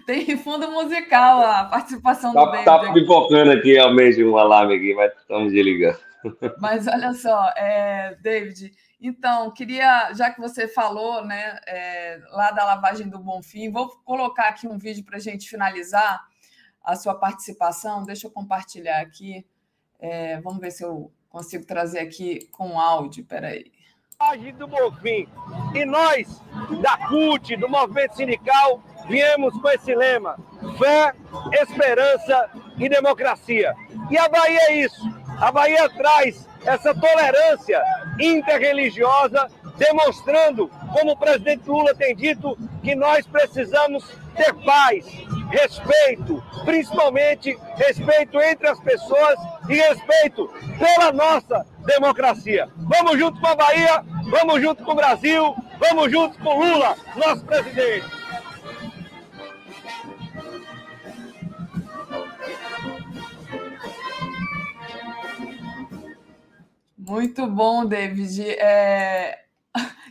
[0.06, 2.60] Tem fundo musical a participação tá, do David.
[2.60, 5.98] Está pipocando aqui realmente um alarme aqui, mas estamos desligando.
[6.60, 12.64] Mas olha só, é, David, então, queria, já que você falou né, é, lá da
[12.64, 16.20] lavagem do Bonfim, vou colocar aqui um vídeo para a gente finalizar
[16.82, 18.02] a sua participação.
[18.02, 19.46] Deixa eu compartilhar aqui.
[20.00, 23.24] É, vamos ver se eu consigo trazer aqui com áudio.
[23.24, 23.70] Peraí.
[24.58, 25.28] Do Bonfim.
[25.76, 26.42] E nós,
[26.82, 30.36] da CUT, do Movimento Sindical, viemos com esse lema:
[30.76, 31.14] fé,
[31.52, 33.76] esperança e democracia.
[34.10, 35.08] E a Bahia é isso.
[35.40, 37.80] A Bahia traz essa tolerância
[38.18, 44.04] interreligiosa, demonstrando, como o presidente Lula tem dito, que nós precisamos
[44.34, 45.06] ter paz,
[45.48, 49.38] respeito, principalmente respeito entre as pessoas
[49.68, 52.68] e respeito pela nossa democracia.
[52.76, 57.44] Vamos junto com a Bahia, vamos junto com o Brasil, vamos junto com Lula, nosso
[57.44, 58.06] presidente.
[66.96, 68.50] Muito bom, David.
[68.50, 69.38] É...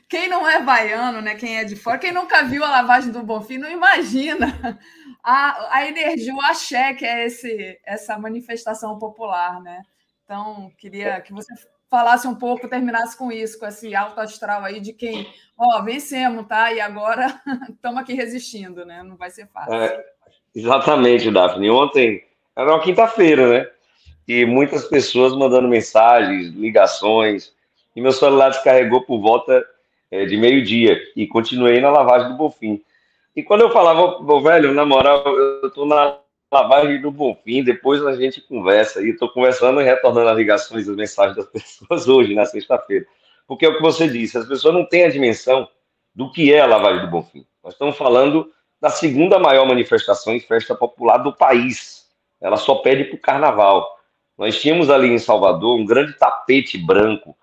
[0.10, 1.36] Quem não é baiano, né?
[1.36, 4.80] Quem é de fora, quem nunca viu a lavagem do Bonfim, não imagina
[5.24, 9.82] a, a energia, o axé que é esse, essa manifestação popular, né?
[10.24, 11.54] Então, queria que você
[11.90, 15.26] falasse um pouco, terminasse com isso, com esse alto astral aí de quem,
[15.58, 16.74] ó, vencemos, tá?
[16.74, 19.04] E agora estamos aqui resistindo, né?
[19.04, 19.74] Não vai ser fácil.
[19.74, 20.06] É,
[20.54, 21.70] exatamente, Daphne.
[21.70, 22.26] Ontem
[22.56, 23.70] era uma quinta-feira, né?
[24.28, 27.54] e muitas pessoas mandando mensagens, ligações,
[27.96, 29.66] e meu celular descarregou por volta
[30.12, 32.82] é, de meio-dia, e continuei na lavagem do Bonfim.
[33.38, 36.18] E quando eu falava, velho, na moral, eu tô na
[36.52, 40.96] lavagem do Bonfim, depois a gente conversa, e estou conversando e retornando as ligações, as
[40.96, 43.06] mensagens das pessoas hoje, na sexta-feira.
[43.46, 45.70] Porque é o que você disse, as pessoas não têm a dimensão
[46.16, 47.46] do que é a lavagem do Bonfim.
[47.64, 48.52] Nós estamos falando
[48.82, 52.08] da segunda maior manifestação e festa popular do país.
[52.42, 54.00] Ela só pede para o carnaval.
[54.36, 57.38] Nós tínhamos ali em Salvador um grande tapete branco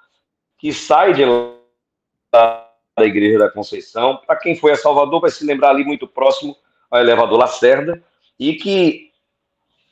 [0.59, 2.65] que sai de lá
[2.97, 4.21] da Igreja da Conceição.
[4.25, 6.57] Para quem foi a Salvador, vai se lembrar ali muito próximo
[6.91, 8.03] ao elevador Lacerda,
[8.39, 9.11] e que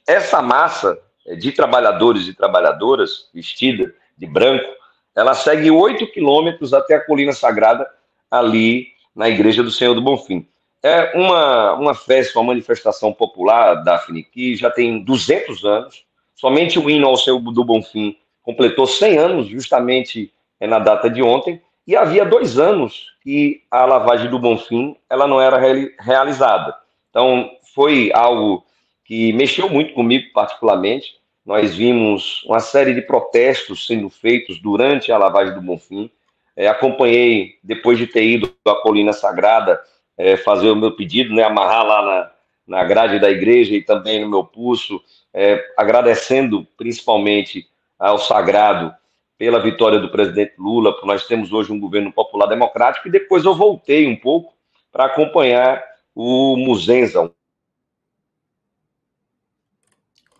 [0.06, 4.68] essa massa é, de trabalhadores e trabalhadoras, vestida de branco,
[5.14, 7.88] ela segue oito quilômetros até a Colina Sagrada,
[8.30, 10.46] ali na Igreja do Senhor do Bonfim.
[10.82, 16.04] É uma, uma festa, uma manifestação popular, Daphne, que já tem 200 anos.
[16.34, 21.22] Somente o hino ao Senhor do Bonfim completou 100 anos, justamente é na data de
[21.22, 21.60] ontem.
[21.86, 25.58] E havia dois anos que a lavagem do Bonfim ela não era
[26.00, 26.76] realizada.
[27.10, 28.64] Então, foi algo
[29.04, 31.16] que mexeu muito comigo, particularmente.
[31.44, 36.10] Nós vimos uma série de protestos sendo feitos durante a lavagem do Bonfim.
[36.56, 39.80] É, acompanhei, depois de ter ido à Colina Sagrada,
[40.16, 42.30] é, fazer o meu pedido, né, amarrar lá na,
[42.66, 45.02] na grade da igreja e também no meu pulso,
[45.34, 47.66] é, agradecendo principalmente
[47.98, 48.94] ao Sagrado
[49.42, 53.44] pela vitória do presidente Lula, porque nós temos hoje um governo popular democrático, e depois
[53.44, 54.54] eu voltei um pouco
[54.92, 55.82] para acompanhar
[56.14, 57.22] o Muzenza.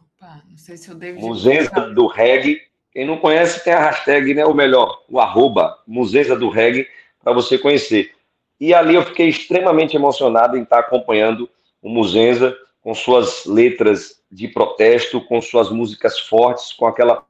[0.03, 1.21] Opa, não sei se o David...
[1.21, 2.63] Muzenza do reggae.
[2.93, 6.87] Quem não conhece tem a hashtag, né, ou melhor, o arroba Muzenza do reggae,
[7.25, 8.15] para você conhecer.
[8.61, 11.51] E ali eu fiquei extremamente emocionado em estar acompanhando
[11.83, 17.27] o Muzenza com suas letras de protesto, com suas músicas fortes, com aquela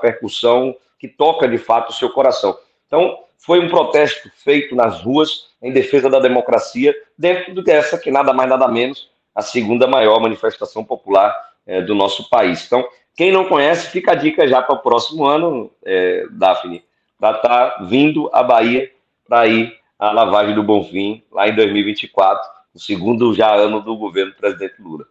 [0.00, 2.56] percussão que toca de fato o seu coração.
[2.86, 8.32] Então, foi um protesto feito nas ruas em defesa da democracia, dentro dessa que nada
[8.34, 11.34] mais nada menos a segunda maior manifestação popular
[11.66, 12.66] é, do nosso país.
[12.66, 12.86] Então,
[13.16, 16.84] quem não conhece, fica a dica já para o próximo ano, é, Daphne,
[17.18, 18.90] para estar tá vindo à Bahia
[19.26, 24.32] para ir a lavagem do Bonfim, lá em 2024, o segundo já ano do governo
[24.32, 25.06] do presidente Lula.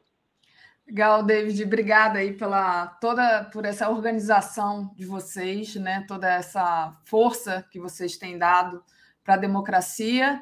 [0.90, 6.04] Legal, David, obrigada aí pela toda por essa organização de vocês, né?
[6.08, 8.84] Toda essa força que vocês têm dado
[9.24, 10.42] para a democracia,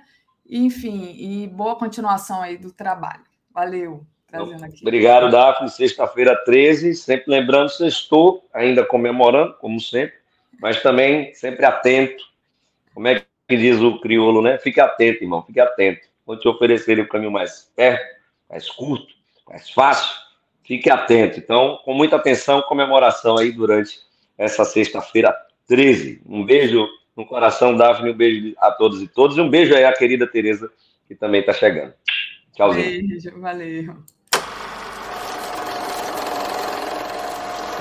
[0.49, 3.25] enfim, e boa continuação aí do trabalho.
[3.53, 4.05] Valeu.
[4.31, 4.79] Aqui.
[4.81, 5.69] Obrigado, Daphne.
[5.69, 10.15] Sexta-feira 13, sempre lembrando, estou ainda comemorando, como sempre,
[10.61, 12.23] mas também sempre atento.
[12.93, 14.57] Como é que diz o crioulo, né?
[14.59, 16.07] Fique atento, irmão, fique atento.
[16.25, 18.15] Vou te oferecer o caminho mais perto,
[18.49, 19.13] mais curto,
[19.45, 20.26] mais fácil.
[20.67, 21.39] Fique atento.
[21.39, 24.01] Então, com muita atenção, comemoração aí durante
[24.37, 25.33] essa sexta-feira
[25.65, 26.21] 13.
[26.25, 26.85] Um beijo
[27.15, 29.37] no coração, Daphne, um beijo a todos e todas.
[29.37, 30.69] E um beijo aí à querida Tereza,
[31.07, 31.93] que também está chegando.
[32.53, 33.07] Tchauzinho.
[33.07, 33.95] Beijo, valeu.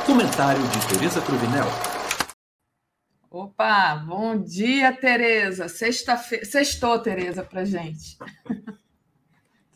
[0.07, 1.67] Comentário de Tereza Cruvinel.
[3.29, 5.69] Opa, bom dia, Tereza.
[5.69, 8.17] Sexta-feira, sextou, Tereza, para gente.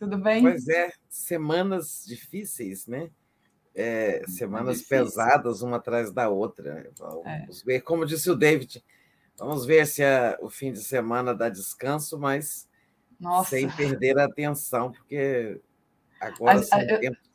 [0.00, 0.40] Tudo bem?
[0.40, 3.10] Pois é, semanas difíceis, né?
[3.74, 5.04] É, semanas difícil.
[5.04, 6.90] pesadas uma atrás da outra.
[6.98, 7.64] Vamos é.
[7.66, 8.82] ver, como disse o David,
[9.36, 12.66] vamos ver se a, o fim de semana dá descanso, mas
[13.20, 13.50] Nossa.
[13.50, 15.60] sem perder a atenção, porque
[16.18, 17.29] agora a, são a, tempos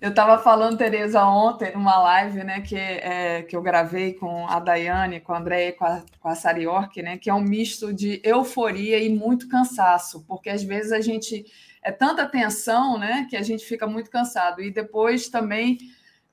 [0.00, 4.58] eu estava falando, Tereza, ontem, numa live né, que, é, que eu gravei com a
[4.58, 7.40] Daiane, com a Andréia e com a, com a Sari York, né, que é um
[7.40, 11.44] misto de euforia e muito cansaço, porque às vezes a gente
[11.82, 14.62] é tanta tensão né, que a gente fica muito cansado.
[14.62, 15.78] E depois também,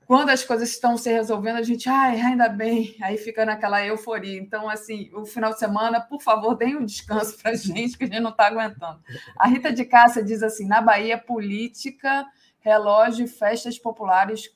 [0.06, 4.40] quando as coisas estão se resolvendo, a gente, ai, ainda bem, aí fica naquela euforia.
[4.40, 8.04] Então, assim, o final de semana, por favor, deem um descanso para a gente, que
[8.04, 9.00] a gente não está aguentando.
[9.38, 12.26] A Rita de Cássia diz assim: na Bahia, política
[12.62, 14.48] relógio e festas populares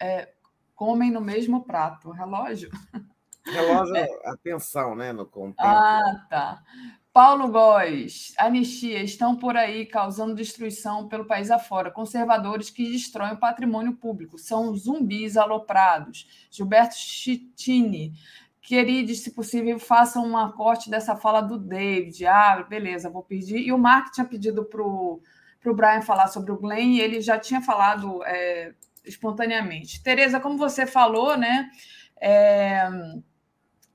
[0.00, 0.28] é,
[0.74, 2.10] comem no mesmo prato.
[2.10, 2.70] Relógio?
[3.44, 4.06] Relógio, é.
[4.26, 5.12] atenção, né?
[5.12, 5.66] No contexto.
[5.66, 6.62] Ah, tá.
[7.12, 11.90] Paulo Góes, anistia, estão por aí causando destruição pelo país afora.
[11.90, 14.38] Conservadores que destroem o patrimônio público.
[14.38, 16.46] São zumbis aloprados.
[16.48, 18.12] Gilberto Chitini,
[18.60, 22.24] queridos, se possível, façam uma corte dessa fala do David.
[22.24, 23.58] Ah, beleza, vou pedir.
[23.58, 25.20] E o Mark tinha pedido para o
[25.68, 28.72] para o Brian falar sobre o Glenn e ele já tinha falado é,
[29.04, 30.02] espontaneamente.
[30.02, 31.68] Tereza, como você falou, né?
[32.20, 32.88] É,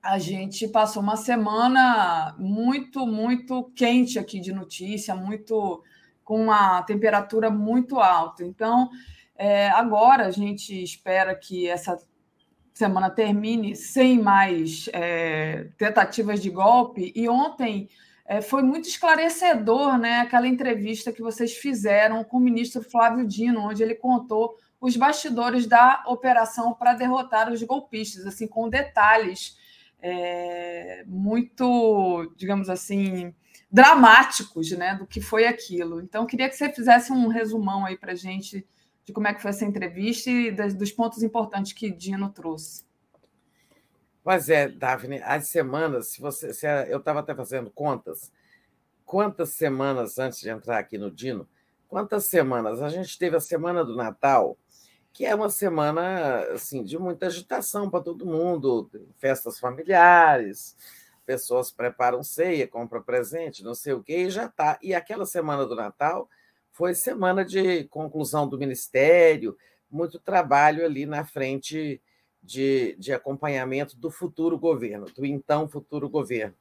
[0.02, 5.84] a gente passou uma semana muito, muito quente aqui de notícia, muito
[6.24, 8.44] com uma temperatura muito alta.
[8.44, 8.90] Então,
[9.36, 11.98] é, agora a gente espera que essa
[12.74, 17.12] semana termine sem mais é, tentativas de golpe.
[17.16, 17.90] E ontem
[18.26, 23.62] é, foi muito esclarecedor né, aquela entrevista que vocês fizeram com o ministro Flávio Dino,
[23.62, 29.58] onde ele contou os bastidores da operação para derrotar os golpistas, assim, com detalhes
[30.02, 33.34] é, muito, digamos assim,
[33.72, 36.02] dramáticos né, do que foi aquilo.
[36.02, 38.66] Então, queria que você fizesse um resumão aí para a gente
[39.06, 42.84] de como é que foi essa entrevista e dos pontos importantes que Dino trouxe.
[44.24, 46.54] Pois é, Daphne, as semanas, se você.
[46.54, 48.32] Se eu estava até fazendo contas,
[49.06, 51.48] quantas semanas antes de entrar aqui no Dino,
[51.88, 52.82] quantas semanas?
[52.82, 54.58] A gente teve a semana do Natal
[55.14, 58.90] que é uma semana assim de muita agitação para todo mundo,
[59.20, 60.76] festas familiares,
[61.24, 64.80] pessoas preparam ceia, compram presente, não sei o quê, e já está.
[64.82, 66.28] E aquela semana do Natal
[66.72, 69.56] foi semana de conclusão do ministério,
[69.90, 72.02] muito trabalho ali na frente
[72.44, 76.56] de, de acompanhamento do futuro governo, do então futuro governo.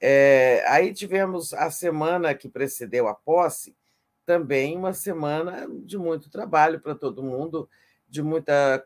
[0.00, 3.76] É, aí tivemos a semana que precedeu a posse,
[4.26, 7.68] também uma semana de muito trabalho para todo mundo,
[8.08, 8.84] de muita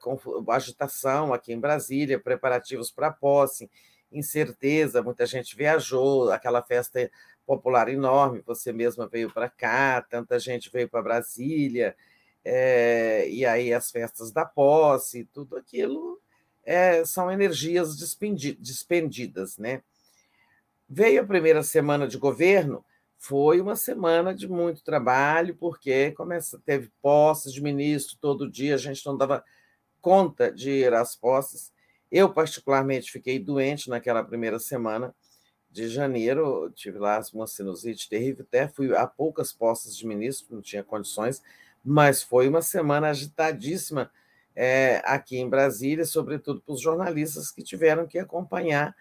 [0.49, 3.71] agitação aqui em Brasília, preparativos para a posse,
[4.13, 7.11] incerteza, muita gente viajou, aquela festa
[7.47, 11.97] popular enorme, você mesma veio para cá, tanta gente veio para Brasília,
[12.45, 16.21] é, e aí as festas da posse, tudo aquilo
[16.67, 19.83] é, são energias despendidas, né?
[20.89, 22.85] Veio a primeira semana de governo,
[23.17, 28.79] foi uma semana de muito trabalho, porque começa, teve posses de ministro todo dia, a
[28.79, 29.45] gente não dava
[30.01, 31.73] conta de ir às posses.
[32.11, 35.15] Eu, particularmente, fiquei doente naquela primeira semana
[35.71, 40.63] de janeiro, tive lá uma sinusite terrível, até fui a poucas posses de ministro, não
[40.63, 41.43] tinha condições,
[41.85, 44.11] mas foi uma semana agitadíssima
[44.57, 48.97] é, aqui em Brasília, sobretudo para os jornalistas que tiveram que acompanhar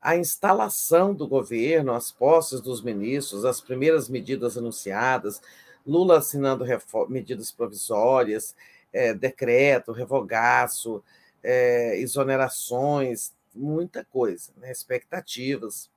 [0.00, 5.42] a instalação do governo, as posses dos ministros, as primeiras medidas anunciadas,
[5.84, 6.64] Lula assinando
[7.08, 8.54] medidas provisórias,
[8.92, 11.02] é, decreto, revogaço,
[11.42, 14.70] é, exonerações, muita coisa, né?
[14.70, 15.90] expectativas,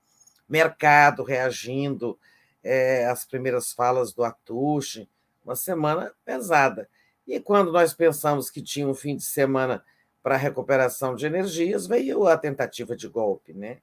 [0.50, 2.18] mercado reagindo
[2.64, 5.08] é, às primeiras falas do Atushi,
[5.46, 6.90] uma semana pesada.
[7.28, 9.84] E quando nós pensamos que tinha um fim de semana
[10.22, 13.80] para recuperação de energias, veio a tentativa de golpe, né?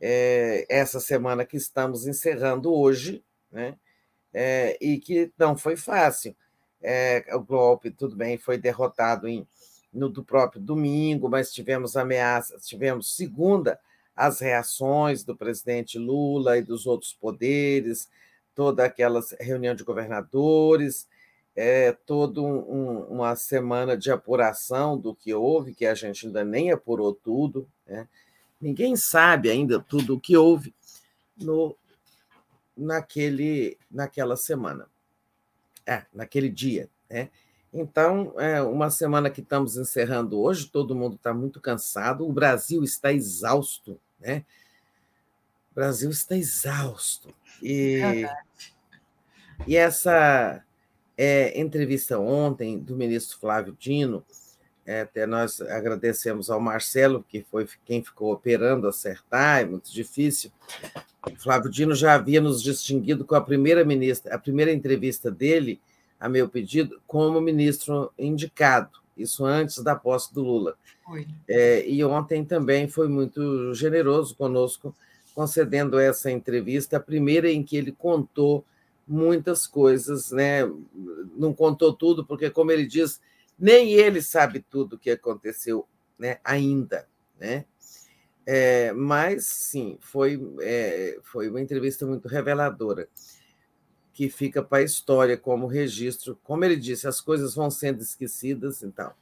[0.00, 3.76] é, essa semana que estamos encerrando hoje, né?
[4.32, 6.34] É, e que não foi fácil.
[6.80, 9.46] É, o golpe, tudo bem, foi derrotado em,
[9.92, 13.78] no do próprio domingo, mas tivemos ameaças, tivemos segunda
[14.16, 18.08] as reações do presidente Lula e dos outros poderes,
[18.54, 21.08] toda aquela reunião de governadores,
[21.54, 26.44] é, toda um, um, uma semana de apuração do que houve, que a gente ainda
[26.44, 28.08] nem apurou tudo, né?
[28.60, 30.74] Ninguém sabe ainda tudo o que houve
[31.36, 31.74] no,
[32.76, 34.86] naquele, naquela semana,
[35.86, 36.88] é, naquele dia.
[37.08, 37.30] Né?
[37.72, 42.84] Então, é uma semana que estamos encerrando hoje, todo mundo está muito cansado, o Brasil
[42.84, 44.44] está exausto, né?
[45.70, 47.32] O Brasil está exausto.
[47.62, 48.26] E,
[49.66, 50.64] e essa
[51.22, 54.24] é, entrevista ontem do ministro Flávio Dino,
[54.86, 60.50] é, até nós agradecemos ao Marcelo, que foi quem ficou operando acertar, é muito difícil.
[61.30, 65.78] O Flávio Dino já havia nos distinguido com a primeira ministra, a primeira entrevista dele,
[66.18, 70.74] a meu pedido, como ministro indicado, isso antes da posse do Lula.
[71.46, 74.96] É, e ontem também foi muito generoso conosco,
[75.34, 78.64] concedendo essa entrevista, a primeira em que ele contou
[79.10, 80.60] muitas coisas, né?
[81.36, 83.20] Não contou tudo, porque, como ele diz,
[83.58, 87.08] nem ele sabe tudo o que aconteceu né, ainda.
[87.38, 87.64] Né?
[88.46, 93.08] É, mas, sim, foi, é, foi uma entrevista muito reveladora,
[94.12, 96.38] que fica para a história como registro.
[96.44, 98.82] Como ele disse, as coisas vão sendo esquecidas.
[98.84, 99.12] Então,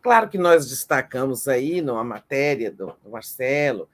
[0.00, 3.88] claro que nós destacamos aí numa matéria do, do Marcelo,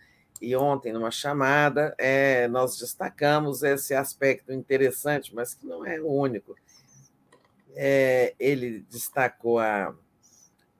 [0.44, 6.08] e ontem, numa chamada, é, nós destacamos esse aspecto interessante, mas que não é o
[6.08, 6.54] único
[7.74, 9.94] é, ele destacou a,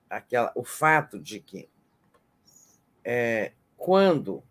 [0.09, 1.69] aquela, o fato de que,
[3.03, 4.41] é, quando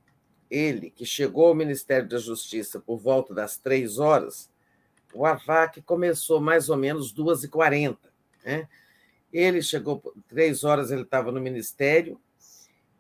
[0.51, 4.51] ele, que chegou ao Ministério da Justiça por volta das três horas,
[5.13, 8.13] o AVAC começou mais ou menos duas e quarenta.
[8.45, 8.69] Né?
[9.33, 12.21] Ele chegou três horas, ele estava no Ministério,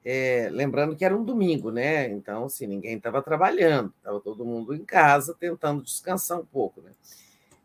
[0.05, 2.08] é, lembrando que era um domingo, né?
[2.10, 6.91] Então, assim, ninguém estava trabalhando, estava todo mundo em casa tentando descansar um pouco, né?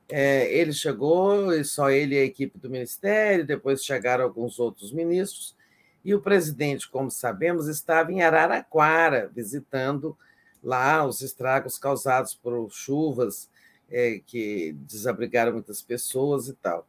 [0.07, 5.55] É, ele chegou, só ele e a equipe do ministério, depois chegaram alguns outros ministros,
[6.03, 10.17] e o presidente, como sabemos, estava em Araraquara, visitando
[10.63, 13.49] lá os estragos causados por chuvas
[13.91, 16.87] é, que desabrigaram muitas pessoas e tal.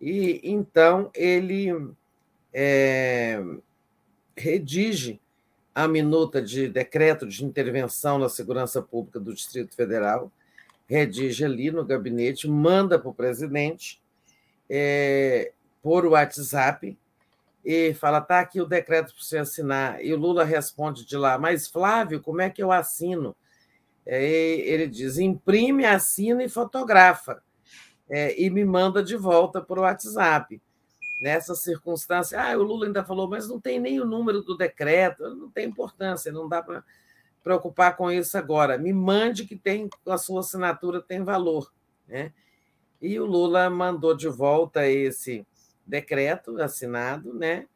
[0.00, 1.72] E então ele
[2.52, 3.42] é,
[4.36, 5.20] redige
[5.74, 10.30] a minuta de decreto de intervenção na segurança pública do Distrito Federal,
[10.86, 14.00] redige ali no gabinete, manda para o presidente
[14.70, 16.96] é, por WhatsApp
[17.64, 20.04] e fala: tá aqui o decreto para você assinar.
[20.04, 23.34] E o Lula responde de lá: mas Flávio, como é que eu assino?
[24.06, 27.42] É, ele diz: imprime, assina e fotografa.
[28.08, 30.60] É, e me manda de volta por WhatsApp.
[31.20, 32.40] Nessa circunstância.
[32.40, 35.66] Ah, o Lula ainda falou, mas não tem nem o número do decreto, não tem
[35.66, 36.84] importância, não dá para
[37.42, 38.78] preocupar com isso agora.
[38.78, 41.72] Me mande que tem a sua assinatura tem valor,
[42.08, 42.32] né?
[43.00, 45.46] E o Lula mandou de volta esse
[45.86, 47.66] decreto assinado, né?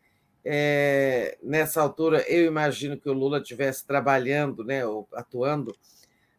[0.45, 5.77] É, nessa altura, eu imagino que o Lula estivesse trabalhando, né, ou atuando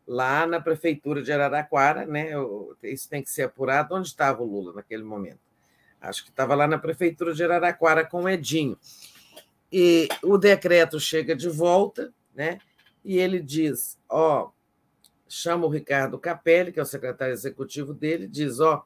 [0.07, 2.31] lá na prefeitura de Araraquara, né?
[2.81, 3.93] Isso tem que ser apurado.
[3.93, 5.48] Onde estava o Lula naquele momento?
[6.01, 8.77] Acho que estava lá na prefeitura de Araraquara com o Edinho.
[9.71, 12.59] E o decreto chega de volta, né?
[13.03, 14.51] E ele diz: ó,
[15.27, 18.83] chama o Ricardo Capelli, que é o secretário executivo dele, diz: ó,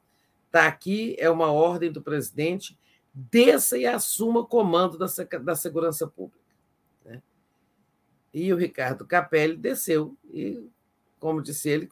[0.51, 2.77] tá aqui, é uma ordem do presidente,
[3.13, 5.05] desça e assuma o comando da,
[5.39, 6.43] da segurança pública.
[7.05, 7.21] Né?
[8.33, 10.67] E o Ricardo Capelli desceu e,
[11.19, 11.89] como disse ele,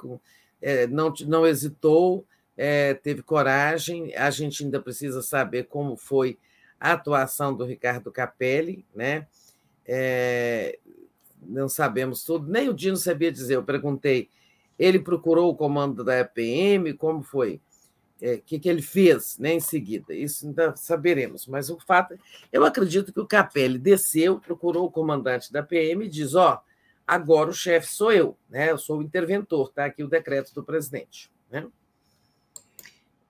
[0.61, 2.25] é, não, não hesitou,
[2.63, 4.15] é, teve coragem.
[4.15, 6.37] A gente ainda precisa saber como foi
[6.79, 9.25] a atuação do Ricardo Capelli, né?
[9.83, 10.77] É,
[11.41, 13.55] não sabemos tudo, nem o Dino sabia dizer.
[13.55, 14.29] Eu perguntei,
[14.77, 17.55] ele procurou o comando da EPM, como foi?
[18.21, 20.13] O é, que, que ele fez né, em seguida?
[20.13, 21.47] Isso ainda saberemos.
[21.47, 22.15] Mas o fato,
[22.53, 26.61] eu acredito que o Capelli desceu, procurou o comandante da PM e diz: Ó,
[27.07, 28.69] agora o chefe sou eu, né?
[28.69, 31.31] Eu sou o interventor, tá aqui o decreto do presidente.
[31.49, 31.67] Né?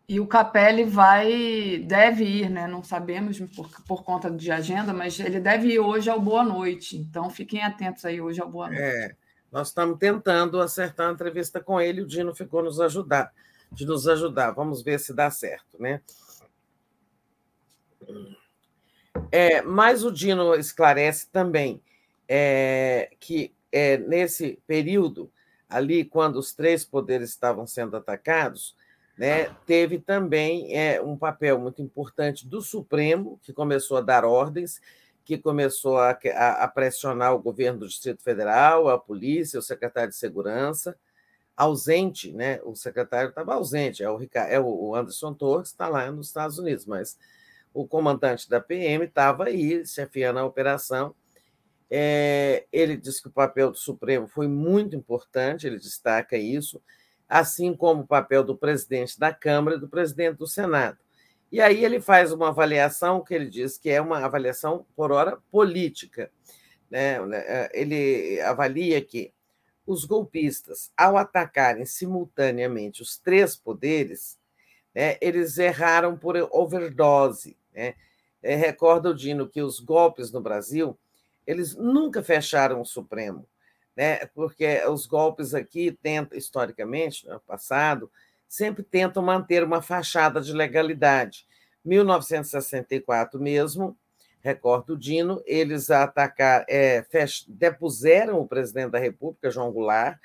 [0.08, 2.68] E o Capelli vai, deve ir, né?
[2.68, 6.98] Não sabemos por, por conta de agenda, mas ele deve ir hoje ao Boa Noite.
[6.98, 8.82] Então fiquem atentos aí hoje ao Boa Noite.
[8.82, 9.16] É,
[9.52, 13.32] nós estamos tentando acertar a entrevista com ele, o Dino ficou nos ajudar,
[13.72, 14.52] de nos ajudar.
[14.52, 16.02] Vamos ver se dá certo, né?
[19.32, 21.82] É, mas o Dino esclarece também
[22.28, 25.32] é, que é, nesse período,
[25.70, 28.76] ali, quando os três poderes estavam sendo atacados,
[29.22, 34.82] né, teve também é, um papel muito importante do Supremo, que começou a dar ordens,
[35.24, 40.10] que começou a, a, a pressionar o governo do Distrito Federal, a polícia, o secretário
[40.10, 40.98] de Segurança,
[41.56, 42.60] ausente, né?
[42.64, 46.88] O secretário estava ausente, é o, é o Anderson Torres, está lá nos Estados Unidos,
[46.88, 47.16] mas
[47.76, 51.14] o comandante da PM estava aí, chefiando a operação.
[51.92, 56.82] É, ele disse que o papel do Supremo foi muito importante, ele destaca isso
[57.32, 60.98] assim como o papel do presidente da Câmara e do presidente do Senado.
[61.50, 65.38] E aí ele faz uma avaliação que ele diz que é uma avaliação, por hora,
[65.50, 66.30] política.
[66.90, 67.20] Né?
[67.72, 69.34] Ele avalia que
[69.88, 74.38] os golpistas, ao atacarem simultaneamente os três poderes,
[74.94, 77.58] né, eles erraram por overdose.
[77.74, 77.96] Né?
[78.44, 81.00] É, recorda o Dino que os golpes no Brasil,
[81.48, 83.48] eles nunca fecharam o Supremo
[84.02, 84.26] né?
[84.34, 88.10] porque os golpes aqui tentam, historicamente, no passado,
[88.50, 91.46] sempre tentam manter uma fachada de legalidade.
[91.86, 93.96] 1964 mesmo,
[94.42, 97.06] recordo Dino, eles atacaram, é,
[97.48, 100.18] depuseram o presidente da República, João Goulart,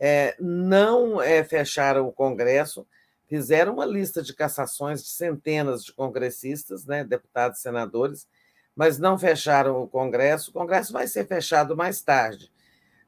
[0.00, 2.84] é, não é, fecharam o Congresso,
[3.28, 8.26] fizeram uma lista de cassações de centenas de congressistas, né, deputados e senadores,
[8.74, 10.50] mas não fecharam o Congresso.
[10.50, 12.52] O Congresso vai ser fechado mais tarde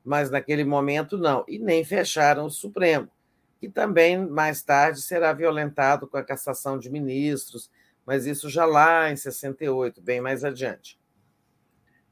[0.07, 1.45] mas naquele momento não.
[1.49, 3.11] E nem fecharam o Supremo,
[3.59, 7.69] que também mais tarde será violentado com a cassação de ministros,
[8.07, 10.97] mas isso já lá em 68, bem mais adiante.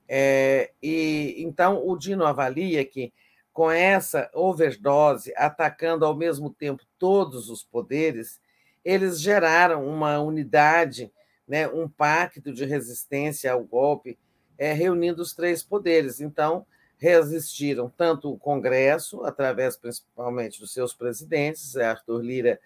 [0.09, 3.13] É, e então o Dino avalia que
[3.53, 8.41] com essa overdose, atacando ao mesmo tempo todos os poderes,
[8.85, 11.13] eles geraram uma unidade,
[11.47, 14.19] né, um pacto de resistência ao golpe,
[14.59, 16.21] é, reunindo os três poderes.
[16.21, 16.67] Então,
[17.05, 22.59] resistiram tanto o Congresso, através principalmente dos seus presidentes, é Arthur Lira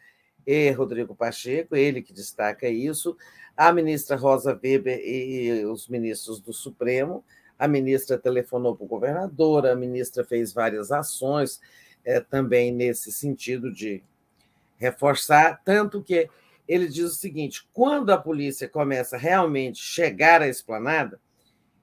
[0.46, 3.16] e Rodrigo Pacheco, ele que destaca isso,
[3.56, 7.24] a ministra Rosa Weber e os ministros do Supremo.
[7.58, 11.60] A ministra telefonou para o governador, a ministra fez várias ações
[12.04, 14.04] é, também nesse sentido de
[14.76, 16.30] reforçar, tanto que
[16.68, 21.20] ele diz o seguinte: quando a polícia começa realmente a chegar à esplanada,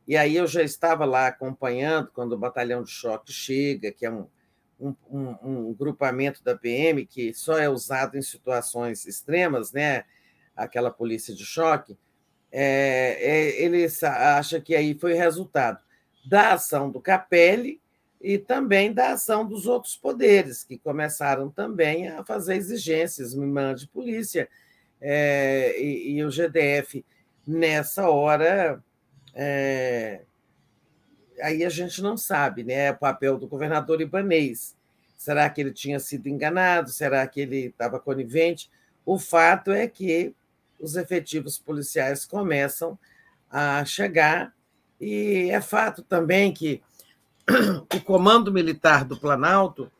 [0.07, 4.11] e aí eu já estava lá acompanhando quando o batalhão de choque chega, que é
[4.11, 4.27] um,
[4.79, 10.03] um, um, um grupamento da PM que só é usado em situações extremas, né?
[10.55, 11.97] aquela polícia de choque,
[12.51, 15.79] é, é, ele acha que aí foi resultado
[16.25, 17.81] da ação do Capelli
[18.21, 23.87] e também da ação dos outros poderes, que começaram também a fazer exigências, me mande
[23.87, 24.47] polícia,
[25.01, 27.05] é, e, e o GDF,
[27.45, 28.81] nessa hora,
[29.35, 30.21] é...
[31.41, 32.91] Aí a gente não sabe, né?
[32.91, 34.75] O papel do governador Ibanês.
[35.17, 36.89] Será que ele tinha sido enganado?
[36.89, 38.71] Será que ele estava conivente?
[39.05, 40.33] O fato é que
[40.79, 42.97] os efetivos policiais começam
[43.49, 44.53] a chegar,
[44.99, 46.81] e é fato também que
[47.93, 49.91] o Comando Militar do Planalto,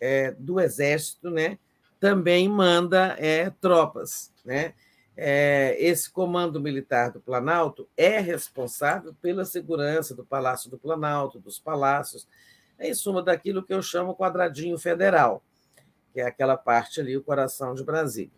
[0.00, 1.58] é, do Exército, né,
[1.98, 4.32] também manda é, tropas.
[4.44, 4.74] Né?
[5.16, 11.58] É, esse Comando Militar do Planalto é responsável pela segurança do Palácio do Planalto, dos
[11.58, 12.28] palácios,
[12.78, 15.42] em suma, daquilo que eu chamo quadradinho federal,
[16.12, 18.36] que é aquela parte ali, o coração de Brasília.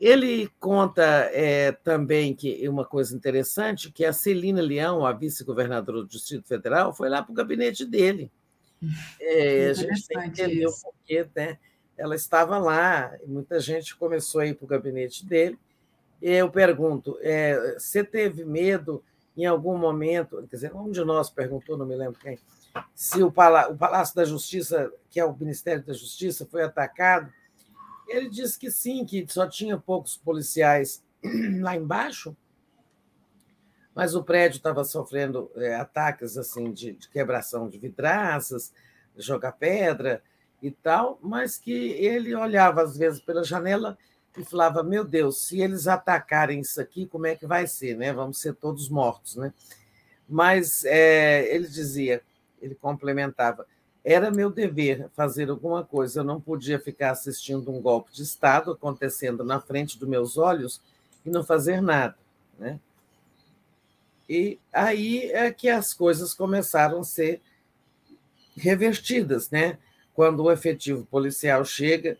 [0.00, 6.08] Ele conta é, também que uma coisa interessante, que a Celina Leão, a vice-governadora do
[6.08, 8.30] Distrito Federal, foi lá para o gabinete dele.
[9.20, 11.58] É, a gente tem que entender o porquê, né?
[12.00, 15.58] Ela estava lá, muita gente começou a ir para o gabinete dele.
[16.20, 19.02] Eu pergunto: é, você teve medo
[19.36, 20.44] em algum momento?
[20.48, 22.38] Quer dizer, um de nós perguntou, não me lembro quem,
[22.94, 27.32] se o Palácio da Justiça, que é o Ministério da Justiça, foi atacado
[28.10, 31.02] ele disse que sim, que só tinha poucos policiais
[31.60, 32.36] lá embaixo,
[33.94, 38.72] mas o prédio estava sofrendo é, ataques assim de, de, quebração de vidraças,
[39.16, 40.22] jogar pedra
[40.62, 43.96] e tal, mas que ele olhava às vezes pela janela
[44.36, 47.96] e falava: Meu Deus, se eles atacarem isso aqui, como é que vai ser?
[47.96, 48.12] Né?
[48.12, 49.36] Vamos ser todos mortos.
[49.36, 49.52] Né?
[50.28, 52.22] Mas é, ele dizia,
[52.60, 53.66] ele complementava:
[54.04, 58.72] era meu dever fazer alguma coisa, eu não podia ficar assistindo um golpe de Estado
[58.72, 60.80] acontecendo na frente dos meus olhos
[61.24, 62.16] e não fazer nada.
[62.58, 62.78] Né?
[64.28, 67.42] E aí é que as coisas começaram a ser
[68.56, 69.78] revertidas, né?
[70.14, 72.16] Quando o efetivo policial chega,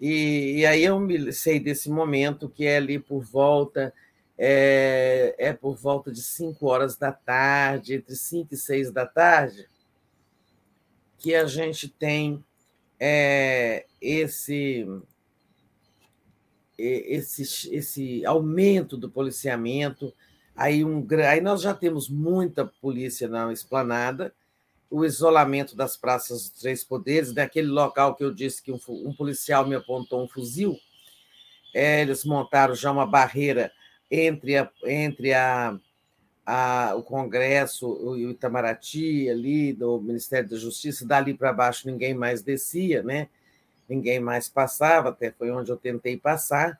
[0.00, 3.92] e, e aí eu me sei desse momento que é ali por volta
[4.38, 9.68] é, é por volta de 5 horas da tarde, entre 5 e 6 da tarde,
[11.18, 12.44] que a gente tem
[13.00, 14.86] é, esse,
[16.78, 20.14] esse, esse aumento do policiamento.
[20.54, 24.32] Aí, um, aí nós já temos muita polícia na esplanada,
[24.90, 29.12] o isolamento das praças dos três poderes, daquele local que eu disse que um, um
[29.14, 30.78] policial me apontou um fuzil.
[31.74, 33.70] É, eles montaram já uma barreira
[34.10, 35.78] entre a, entre a,
[36.46, 42.14] a, o Congresso e o Itamaraty ali do Ministério da Justiça, dali para baixo ninguém
[42.14, 43.28] mais descia, né?
[43.88, 46.78] ninguém mais passava, até foi onde eu tentei passar,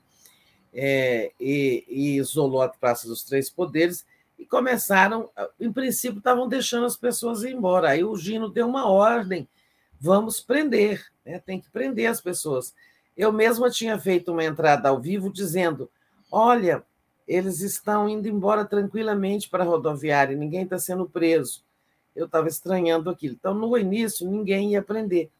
[0.75, 4.05] é, e, e isolou a Praça dos Três Poderes,
[4.39, 7.91] e começaram, em princípio, estavam deixando as pessoas ir embora.
[7.91, 9.49] Aí o Gino deu uma ordem:
[10.01, 11.39] vamos prender, né?
[11.39, 12.75] tem que prender as pessoas.
[13.17, 15.91] Eu mesma tinha feito uma entrada ao vivo dizendo:
[16.31, 16.85] olha,
[17.27, 21.65] eles estão indo embora tranquilamente para a rodoviária, ninguém está sendo preso.
[22.15, 23.37] Eu estava estranhando aquilo.
[23.39, 25.31] Então, no início, ninguém ia prender.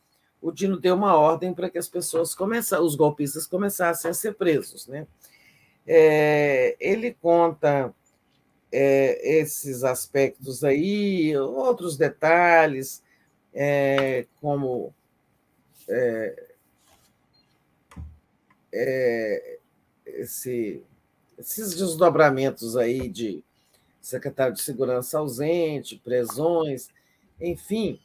[0.41, 4.35] O Dino deu uma ordem para que as pessoas começassem, os golpistas começassem a ser
[4.35, 4.87] presos.
[4.87, 5.07] Né?
[5.85, 7.93] É, ele conta
[8.71, 13.03] é, esses aspectos aí, outros detalhes,
[13.55, 14.95] é, como
[15.89, 16.47] é,
[18.73, 19.59] é,
[20.07, 20.83] esse
[21.39, 23.45] esses desdobramentos aí de
[24.01, 26.89] secretário de segurança ausente, prisões,
[27.41, 28.01] enfim,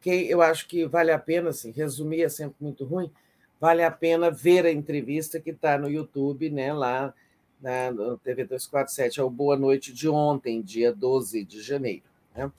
[0.00, 3.10] que eu acho que vale a pena, assim, resumir é sempre muito ruim,
[3.58, 7.14] vale a pena ver a entrevista que está no YouTube, né, lá
[7.60, 12.04] na, no TV 247, é o Boa Noite de ontem, dia 12 de janeiro.
[12.34, 12.50] Né?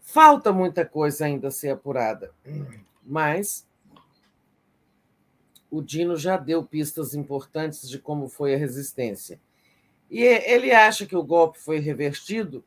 [0.00, 2.32] Falta muita coisa ainda a ser apurada,
[3.04, 3.66] mas
[5.70, 9.38] o Dino já deu pistas importantes de como foi a resistência.
[10.10, 12.64] E ele acha que o golpe foi revertido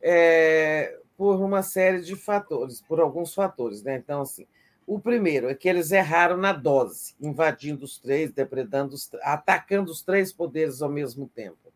[0.00, 3.82] é, por uma série de fatores, por alguns fatores.
[3.82, 3.96] Né?
[3.96, 4.46] Então, assim,
[4.86, 10.02] o primeiro é que eles erraram na dose, invadindo os três, depredando, os, atacando os
[10.02, 11.72] três poderes ao mesmo tempo.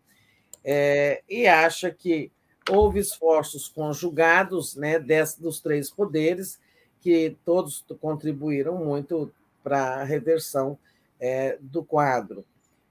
[0.64, 2.30] É, e acha que
[2.68, 6.58] houve esforços conjugados né, desse, dos três poderes,
[7.00, 9.30] que todos contribuíram muito
[9.62, 10.76] para a reversão
[11.20, 12.44] é, do quadro.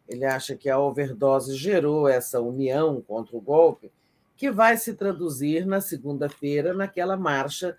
[0.07, 3.91] Ele acha que a overdose gerou essa união contra o golpe,
[4.37, 7.75] que vai se traduzir na segunda-feira, naquela marcha,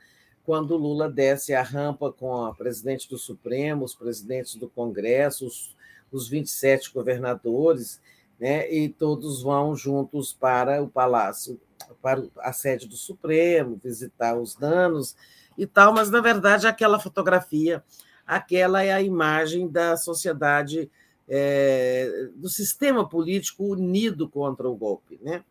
[0.47, 5.77] quando Lula desce a rampa com a presidente do Supremo, os presidentes do Congresso, os,
[6.11, 8.01] os 27 governadores,
[8.39, 11.61] né, e todos vão juntos para o Palácio,
[12.01, 15.17] para a sede do Supremo, visitar os danos
[15.59, 17.83] e tal, mas, na verdade, aquela fotografia
[18.27, 20.91] aquela é a imagem da sociedade,
[21.29, 25.19] é, do sistema político unido contra o golpe.
[25.23, 25.45] Né?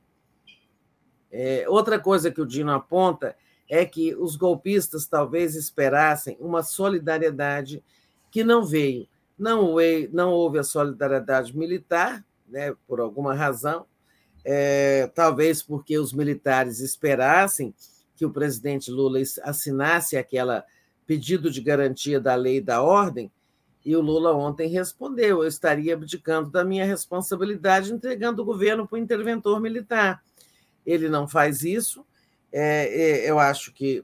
[1.31, 3.35] É, outra coisa que o Dino aponta
[3.69, 7.83] é que os golpistas talvez esperassem uma solidariedade
[8.29, 9.07] que não veio.
[9.37, 9.75] não,
[10.11, 13.85] não houve a solidariedade militar, né, por alguma razão,
[14.43, 17.73] é, talvez porque os militares esperassem
[18.15, 20.63] que o presidente Lula assinasse aquela
[21.07, 23.31] pedido de garantia da lei e da ordem,
[23.85, 28.95] e o Lula ontem respondeu: eu estaria abdicando da minha responsabilidade, entregando o governo para
[28.95, 30.23] o interventor militar.
[30.83, 32.03] Ele não faz isso.
[32.57, 34.01] É, é, eu acho que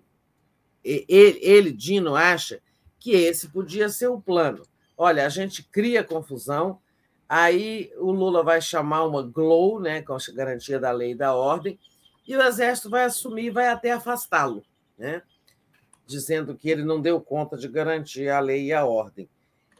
[0.83, 2.59] ele, ele, Dino, acha
[2.99, 4.67] que esse podia ser o plano.
[4.97, 6.81] Olha, a gente cria confusão,
[7.29, 11.33] aí o Lula vai chamar uma GLOW, né, com a garantia da lei e da
[11.33, 11.79] ordem,
[12.27, 14.65] e o Exército vai assumir vai até afastá-lo,
[14.97, 15.21] né,
[16.05, 19.29] dizendo que ele não deu conta de garantir a lei e a ordem.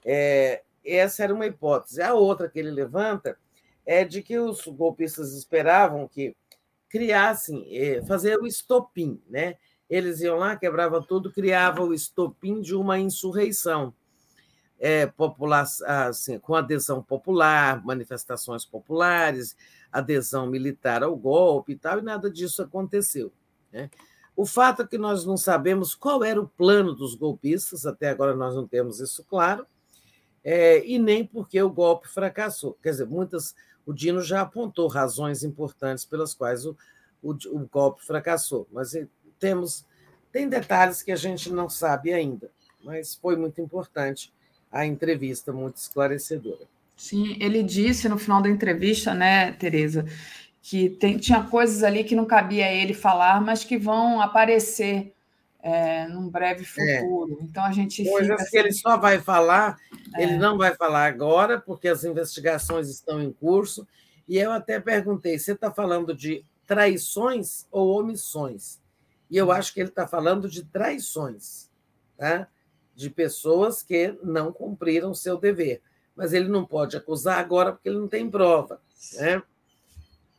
[0.05, 2.01] É, essa era uma hipótese.
[2.01, 3.37] A outra que ele levanta
[3.85, 6.33] é de que os golpistas esperavam que
[6.91, 9.55] criassem, é, fazer o estopim, né?
[9.89, 13.93] Eles iam lá, quebravam tudo, criavam o estopim de uma insurreição.
[14.83, 19.55] É, popular, assim, com adesão popular, manifestações populares,
[19.91, 23.31] adesão militar ao golpe e tal, e nada disso aconteceu.
[23.71, 23.91] Né?
[24.35, 28.35] O fato é que nós não sabemos qual era o plano dos golpistas, até agora
[28.35, 29.67] nós não temos isso claro,
[30.43, 32.77] é, e nem porque o golpe fracassou.
[32.81, 33.55] Quer dizer, muitas.
[33.85, 36.75] O Dino já apontou razões importantes pelas quais o,
[37.21, 38.93] o, o golpe fracassou, mas
[39.39, 39.85] temos
[40.31, 42.49] tem detalhes que a gente não sabe ainda,
[42.83, 44.31] mas foi muito importante
[44.71, 46.65] a entrevista, muito esclarecedora.
[46.95, 50.05] Sim, ele disse no final da entrevista, né, Tereza,
[50.61, 55.13] que tem, tinha coisas ali que não cabia a ele falar, mas que vão aparecer
[55.61, 56.99] é, num breve é.
[56.99, 57.37] futuro.
[57.39, 57.43] É.
[57.43, 59.77] Então a gente coisas fica que ele só vai falar,
[60.15, 60.23] é.
[60.23, 63.87] ele não vai falar agora, porque as investigações estão em curso.
[64.27, 68.79] E eu até perguntei: você está falando de traições ou omissões?
[69.29, 71.69] E eu acho que ele está falando de traições,
[72.17, 72.47] tá?
[72.93, 75.81] de pessoas que não cumpriram o seu dever.
[76.15, 78.81] Mas ele não pode acusar agora porque ele não tem prova.
[79.13, 79.41] Né?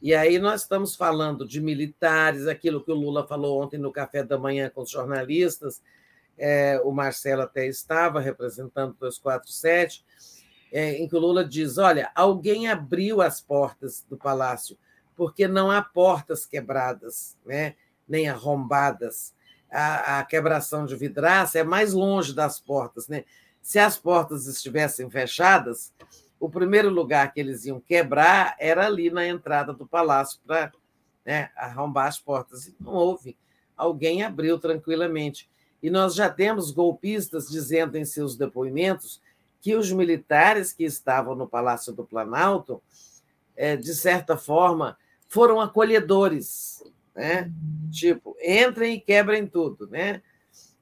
[0.03, 4.25] E aí nós estamos falando de militares, aquilo que o Lula falou ontem no café
[4.25, 5.81] da manhã com os jornalistas,
[6.37, 10.05] é, o Marcelo até estava representando o 247,
[10.73, 14.77] é, em que o Lula diz: olha, alguém abriu as portas do palácio,
[15.15, 17.77] porque não há portas quebradas, né?
[18.09, 19.33] nem arrombadas.
[19.71, 23.07] A, a quebração de vidraça é mais longe das portas.
[23.07, 23.25] Né?
[23.63, 25.93] Se as portas estivessem fechadas,
[26.43, 30.73] o primeiro lugar que eles iam quebrar era ali na entrada do palácio para
[31.25, 32.67] né, arrombar as portas.
[32.67, 33.37] E não houve.
[33.77, 35.49] Alguém abriu tranquilamente.
[35.81, 39.23] E nós já temos golpistas dizendo em seus depoimentos
[39.61, 42.83] que os militares que estavam no Palácio do Planalto,
[43.55, 44.99] é, de certa forma,
[45.29, 46.83] foram acolhedores,
[47.15, 47.53] né?
[47.93, 50.21] Tipo, entrem e quebrem tudo, né?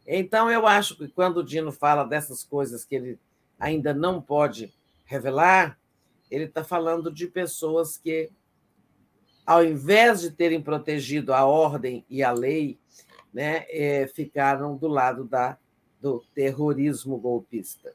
[0.06, 3.18] Então eu acho que quando o Dino fala dessas coisas que ele
[3.58, 4.72] ainda não pode
[5.10, 5.76] revelar,
[6.30, 8.30] ele está falando de pessoas que,
[9.44, 12.78] ao invés de terem protegido a ordem e a lei,
[13.34, 15.58] né, é, ficaram do lado da,
[16.00, 17.92] do terrorismo golpista.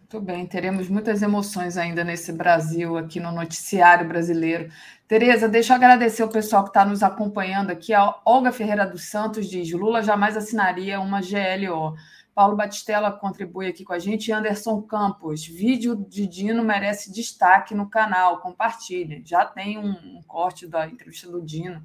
[0.00, 4.70] Muito bem, teremos muitas emoções ainda nesse Brasil, aqui no noticiário brasileiro.
[5.08, 7.94] Tereza, deixa eu agradecer o pessoal que está nos acompanhando aqui.
[7.94, 11.96] A Olga Ferreira dos Santos diz: Lula jamais assinaria uma GLO.
[12.36, 14.30] Paulo Batistella contribui aqui com a gente.
[14.30, 18.40] Anderson Campos, vídeo de Dino merece destaque no canal.
[18.40, 19.24] Compartilhem.
[19.24, 21.82] Já tem um, um corte da entrevista do Dino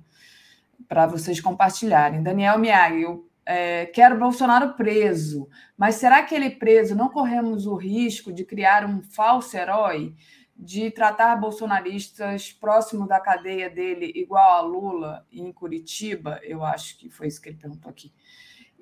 [0.89, 2.21] para vocês compartilharem.
[2.21, 5.47] Daniel Miag, eu é, quero Bolsonaro preso,
[5.77, 10.13] mas será que ele preso não corremos o risco de criar um falso herói?
[10.53, 16.41] De tratar bolsonaristas próximos da cadeia dele igual a Lula em Curitiba?
[16.43, 18.11] Eu acho que foi isso que ele perguntou aqui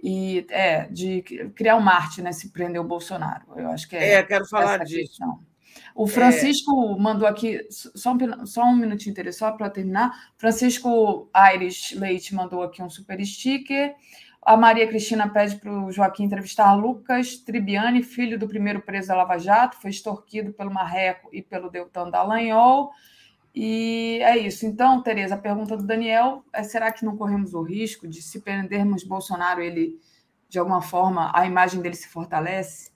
[0.02, 1.22] e é de
[1.56, 2.32] criar um Marte, né?
[2.32, 3.46] Se prender o Bolsonaro.
[3.56, 4.14] Eu acho que é.
[4.14, 5.10] É, quero falar disso.
[5.10, 5.40] Questão.
[5.96, 7.02] O Francisco é...
[7.02, 10.12] mandou aqui, só um, só um minutinho só para terminar.
[10.38, 13.96] Francisco Aires Leite mandou aqui um super sticker.
[14.42, 19.18] A Maria Cristina pede para o Joaquim entrevistar Lucas Tribiani, filho do primeiro preso da
[19.18, 22.92] Lava Jato, foi extorquido pelo Marreco e pelo Deltan Dallagnol.
[23.54, 24.66] E é isso.
[24.66, 28.42] Então, Tereza, a pergunta do Daniel é: será que não corremos o risco de, se
[28.42, 30.00] prendermos Bolsonaro, ele,
[30.48, 32.92] de alguma forma, a imagem dele se fortalece?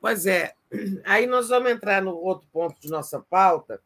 [0.00, 0.54] Pois é.
[1.04, 3.80] Aí nós vamos entrar no outro ponto de nossa pauta,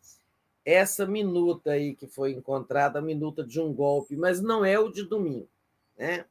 [0.64, 4.90] essa minuta aí que foi encontrada, a minuta de um golpe, mas não é o
[4.90, 5.48] de domingo.
[5.96, 6.24] Né?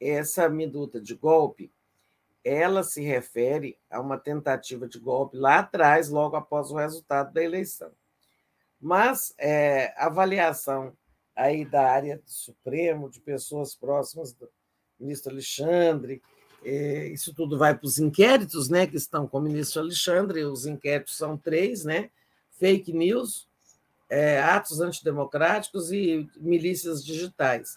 [0.00, 1.72] Essa minuta de golpe
[2.44, 7.42] ela se refere a uma tentativa de golpe lá atrás, logo após o resultado da
[7.42, 7.90] eleição.
[8.80, 10.96] Mas é, a avaliação
[11.36, 14.48] aí da área do Supremo, de pessoas próximas do
[14.98, 16.20] ministro Alexandre,
[16.64, 20.66] é, isso tudo vai para os inquéritos, né, que estão com o ministro Alexandre, os
[20.66, 22.10] inquéritos são três, né,
[22.58, 23.48] fake news,
[24.08, 27.74] é, atos antidemocráticos e milícias digitais.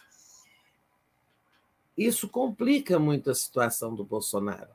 [1.98, 4.70] Isso complica muito a situação do Bolsonaro.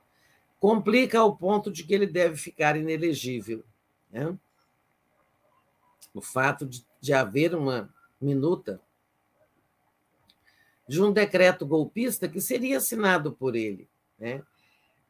[0.58, 3.65] Complica ao ponto de que ele deve ficar inelegível.
[4.10, 4.36] Né?
[6.15, 8.81] O fato de, de haver uma minuta
[10.89, 13.89] de um decreto golpista que seria assinado por ele.
[14.18, 14.42] Né?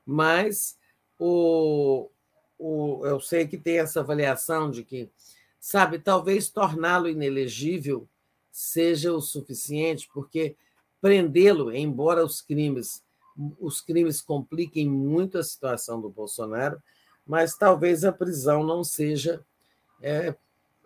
[0.05, 0.79] Mas
[1.19, 2.11] o,
[2.59, 5.09] o, eu sei que tem essa avaliação de que,
[5.59, 8.07] sabe, talvez torná-lo inelegível
[8.53, 10.55] seja o suficiente, porque
[11.01, 13.03] prendê-lo, embora os crimes
[13.59, 16.83] os crimes compliquem muito a situação do Bolsonaro,
[17.27, 19.43] mas talvez a prisão não seja
[20.03, 20.35] é,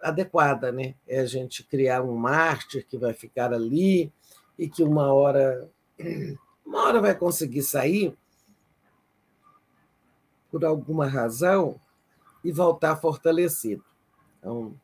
[0.00, 0.94] adequada, né?
[1.06, 4.12] É a gente criar um mártir que vai ficar ali
[4.58, 5.68] e que uma hora
[6.64, 8.16] uma hora vai conseguir sair
[10.50, 11.80] por alguma razão
[12.44, 13.84] e voltar fortalecido.
[14.38, 14.78] Então,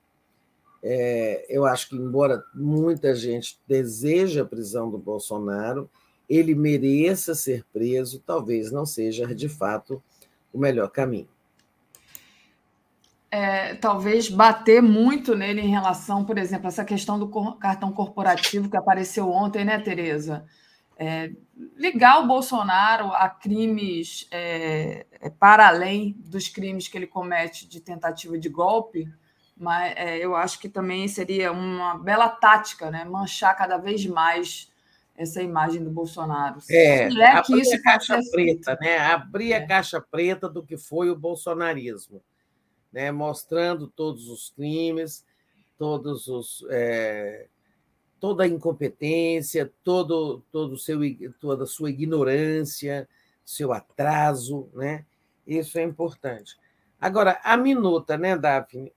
[0.83, 5.91] é, eu acho que, embora muita gente deseje a prisão do Bolsonaro,
[6.29, 10.03] ele mereça ser preso, talvez não seja, de fato,
[10.53, 11.29] o melhor caminho.
[13.33, 17.29] É, talvez bater muito nele em relação, por exemplo, essa questão do
[17.59, 20.45] cartão corporativo que apareceu ontem, né, Tereza?
[20.99, 21.31] É,
[21.77, 27.81] ligar o Bolsonaro a crimes é, é para além dos crimes que ele comete de
[27.81, 29.09] tentativa de golpe,
[29.61, 33.05] mas é, eu acho que também seria uma bela tática, né?
[33.05, 34.73] Manchar cada vez mais
[35.15, 36.61] essa imagem do Bolsonaro.
[36.71, 38.97] É, é que isso a caixa preta, né?
[38.97, 39.57] Abrir é.
[39.57, 42.23] a caixa preta do que foi o bolsonarismo,
[42.91, 43.13] né?
[43.13, 45.27] Mostrando todos os crimes,
[45.77, 47.47] todos os é,
[48.19, 51.01] toda a incompetência, todo todo seu
[51.39, 53.07] toda a sua ignorância,
[53.45, 55.05] seu atraso, né?
[55.47, 56.57] Isso é importante.
[56.99, 58.91] Agora, a minuta, né, Daphne?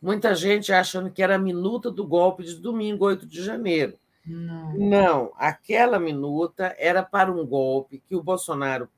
[0.00, 3.98] Muita gente achando que era a minuta do golpe de domingo, 8 de janeiro.
[4.26, 4.74] Não.
[4.74, 8.88] Não, aquela minuta era para um golpe que o Bolsonaro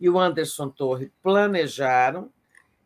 [0.00, 2.30] e o Anderson Torre planejaram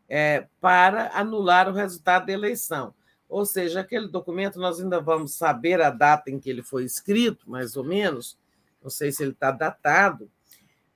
[0.09, 2.95] é, para anular o resultado da eleição.
[3.29, 7.51] Ou seja, aquele documento nós ainda vamos saber a data em que ele foi escrito,
[7.51, 8.39] mais ou menos.
[8.83, 10.31] Não sei se ele está datado,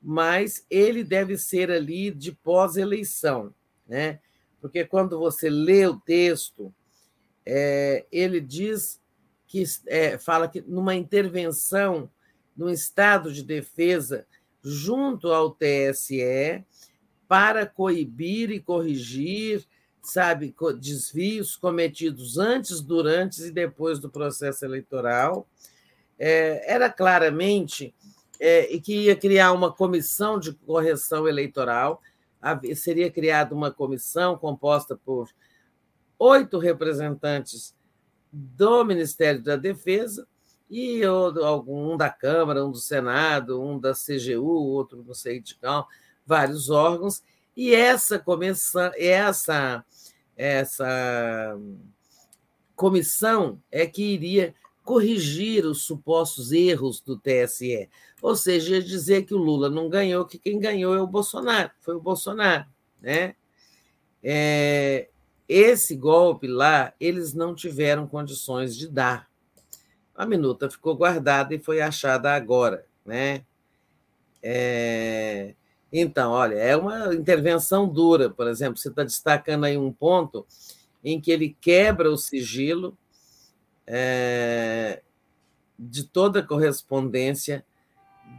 [0.02, 3.54] mas ele deve ser ali de pós-eleição,
[3.86, 4.20] né?
[4.60, 6.74] porque quando você lê o texto,
[7.44, 9.00] é, ele diz
[9.46, 12.10] que é, fala que numa intervenção
[12.56, 14.26] no estado de defesa
[14.62, 16.64] junto ao TSE
[17.28, 19.64] para coibir e corrigir,
[20.02, 25.46] sabe, desvios cometidos antes, durante e depois do processo eleitoral.
[26.18, 27.94] É, era claramente
[28.40, 32.02] é, que ia criar uma comissão de correção eleitoral
[32.74, 35.28] seria criada uma comissão composta por
[36.18, 37.74] oito representantes
[38.32, 40.26] do Ministério da Defesa
[40.68, 45.86] e um da Câmara, um do Senado, um da CGU, outro não sei de qual,
[46.26, 47.22] vários órgãos,
[47.56, 49.84] e essa comissão, essa,
[50.36, 51.58] essa
[52.74, 57.88] comissão é que iria corrigir os supostos erros do TSE.
[58.22, 61.94] Ou seja, dizer que o Lula não ganhou, que quem ganhou é o Bolsonaro, foi
[61.94, 62.66] o Bolsonaro.
[63.00, 63.34] Né?
[64.22, 65.08] É,
[65.48, 69.28] esse golpe lá, eles não tiveram condições de dar.
[70.14, 72.86] A minuta ficou guardada e foi achada agora.
[73.04, 73.44] Né?
[74.42, 75.54] É,
[75.92, 80.46] então, olha, é uma intervenção dura, por exemplo, você está destacando aí um ponto
[81.04, 82.96] em que ele quebra o sigilo
[83.86, 85.02] é,
[85.78, 87.64] de toda correspondência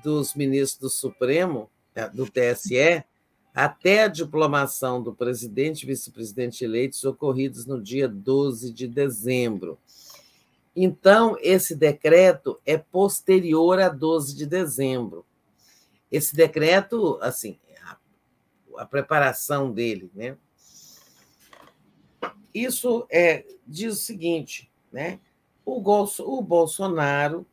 [0.08, 3.04] dos ministros do Supremo, é, do TSE,
[3.54, 9.78] até a diplomação do presidente e vice-presidente eleitos ocorridos no dia 12 de dezembro.
[10.74, 15.26] Então, esse decreto é posterior a 12 de dezembro.
[16.10, 17.98] Esse decreto, assim, a,
[18.78, 20.38] a preparação dele, né?
[22.54, 25.20] Isso é, diz o seguinte, né?
[25.66, 27.46] O, o Bolsonaro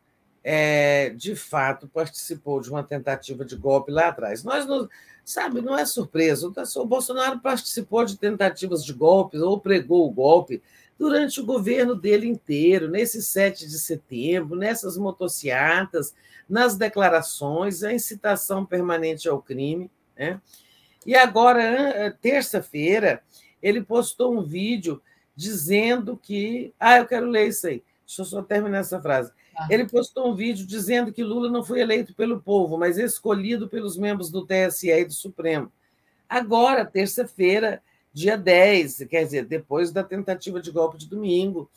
[0.45, 4.45] é, de fato participou de uma tentativa de golpe lá atrás.
[4.45, 4.87] Nós não,
[5.25, 6.53] sabe, não é surpresa.
[6.77, 10.63] O Bolsonaro participou de tentativas de golpes ou pregou o golpe
[10.99, 16.15] durante o governo dele inteiro, nesse 7 de setembro, nessas motocicletas,
[16.49, 19.91] nas declarações, a incitação permanente ao crime.
[20.17, 20.39] Né?
[21.07, 23.23] E agora, terça-feira,
[23.63, 25.01] ele postou um vídeo
[25.35, 26.73] dizendo que.
[26.79, 27.83] Ah, eu quero ler isso aí.
[28.07, 29.33] Deixa eu só terminar essa frase.
[29.71, 33.97] Ele postou um vídeo dizendo que Lula não foi eleito pelo povo, mas escolhido pelos
[33.97, 35.73] membros do TSE e do Supremo.
[36.29, 41.71] Agora, terça-feira, dia 10, quer dizer, depois da tentativa de golpe de domingo.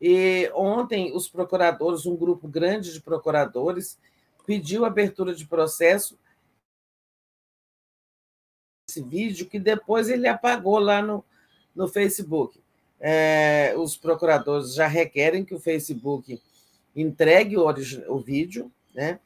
[0.00, 3.98] E ontem, os procuradores, um grupo grande de procuradores,
[4.46, 6.18] pediu abertura de processo
[8.88, 11.24] esse vídeo que depois ele apagou lá no,
[11.74, 12.62] no Facebook.
[13.00, 16.40] É, os procuradores já requerem que o Facebook
[16.94, 17.66] entregue o,
[18.08, 19.18] o vídeo, né?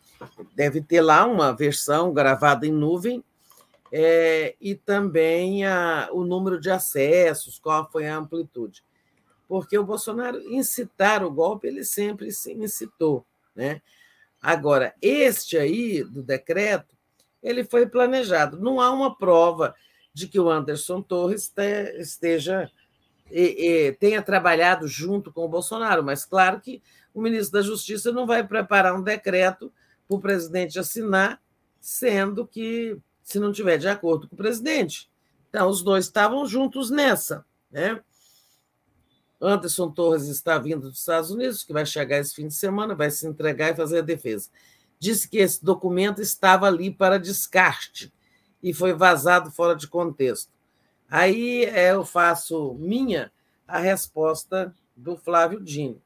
[0.55, 3.23] deve ter lá uma versão gravada em nuvem,
[3.91, 8.83] é, e também a, o número de acessos, qual foi a amplitude.
[9.47, 13.25] Porque o Bolsonaro incitar o golpe, ele sempre se incitou.
[13.57, 13.81] Né?
[14.43, 16.97] Agora, este aí do decreto,
[17.43, 18.61] ele foi planejado.
[18.61, 19.75] Não há uma prova
[20.13, 21.51] de que o Anderson Torres
[21.97, 22.71] esteja
[23.31, 26.83] e, e, tenha trabalhado junto com o Bolsonaro, mas claro que
[27.15, 29.73] o ministro da Justiça não vai preparar um decreto
[30.07, 31.41] para o presidente assinar,
[31.81, 35.11] sendo que se não tiver de acordo com o presidente.
[35.49, 37.45] Então, os dois estavam juntos nessa.
[37.71, 38.01] Né?
[39.41, 43.11] Anderson Torres está vindo dos Estados Unidos, que vai chegar esse fim de semana, vai
[43.11, 44.49] se entregar e fazer a defesa.
[44.99, 48.13] Disse que esse documento estava ali para descarte
[48.63, 50.51] e foi vazado fora de contexto.
[51.09, 53.33] Aí é, eu faço minha
[53.67, 56.03] a resposta do Flávio Dino.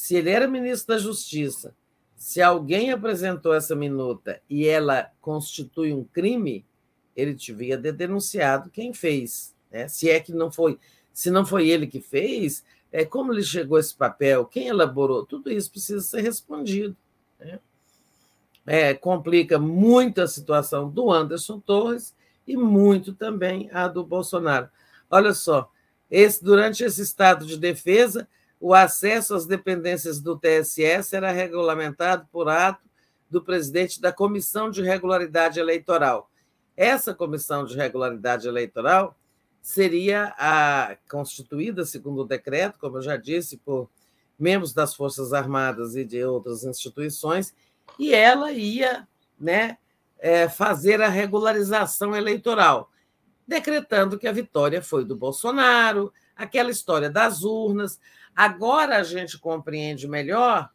[0.00, 1.74] Se ele era ministro da Justiça,
[2.16, 6.64] se alguém apresentou essa minuta e ela constitui um crime,
[7.14, 9.54] ele devia ter denunciado quem fez.
[9.70, 9.88] Né?
[9.88, 10.78] Se é que não foi,
[11.12, 15.26] se não foi ele que fez, é como ele chegou a esse papel, quem elaborou,
[15.26, 16.96] tudo isso precisa ser respondido.
[17.38, 17.60] Né?
[18.66, 24.70] É, complica muito a situação do Anderson Torres e muito também a do Bolsonaro.
[25.10, 25.70] Olha só,
[26.10, 28.26] esse, durante esse estado de defesa,
[28.60, 32.84] o acesso às dependências do TSE será regulamentado por ato
[33.30, 36.30] do presidente da Comissão de Regularidade Eleitoral.
[36.76, 39.16] Essa Comissão de Regularidade Eleitoral
[39.62, 43.88] seria a constituída, segundo o decreto, como eu já disse, por
[44.38, 47.54] membros das Forças Armadas e de outras instituições,
[47.98, 49.06] e ela ia
[49.38, 49.78] né,
[50.18, 52.90] é, fazer a regularização eleitoral,
[53.46, 58.00] decretando que a vitória foi do Bolsonaro, aquela história das urnas.
[58.40, 60.70] Agora a gente compreende melhor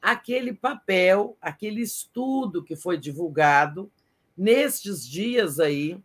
[0.00, 3.90] aquele papel, aquele estudo que foi divulgado
[4.38, 6.00] nestes dias aí,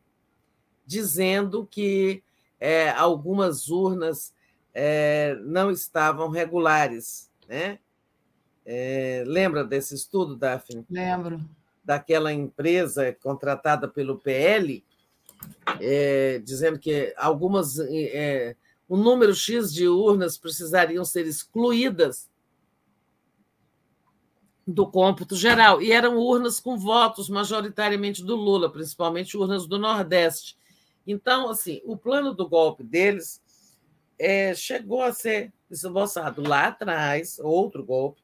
[0.83, 2.23] dizendo que
[2.59, 4.33] é, algumas urnas
[4.73, 7.29] é, não estavam regulares.
[7.47, 7.77] Né?
[8.65, 10.87] É, lembra desse estudo, Daphne?
[10.89, 11.39] Lembro
[11.83, 14.83] daquela empresa contratada pelo PL,
[15.79, 17.77] é, dizendo que algumas.
[18.89, 22.29] Um número X de urnas precisariam ser excluídas
[24.65, 25.81] do cômputo geral.
[25.81, 30.57] E eram urnas com votos majoritariamente do Lula, principalmente urnas do Nordeste.
[31.05, 33.41] Então, assim, o plano do golpe deles
[34.17, 38.21] é, chegou a ser esboçado lá atrás, outro golpe,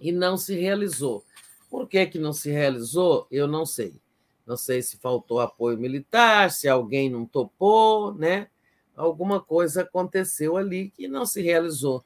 [0.00, 1.24] e não se realizou.
[1.70, 3.26] Por que, que não se realizou?
[3.30, 4.00] Eu não sei.
[4.46, 8.48] Não sei se faltou apoio militar, se alguém não topou, né?
[8.96, 12.04] Alguma coisa aconteceu ali que não se realizou.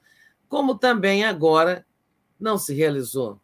[0.48, 1.86] Como também agora
[2.38, 3.40] não se realizou.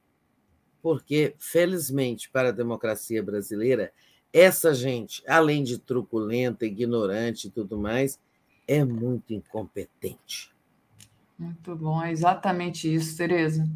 [0.83, 3.93] Porque, felizmente, para a democracia brasileira,
[4.33, 8.21] essa gente, além de truculenta, ignorante e tudo mais,
[8.67, 10.55] é muito incompetente.
[11.39, 13.69] Muito bom, é exatamente isso, Tereza.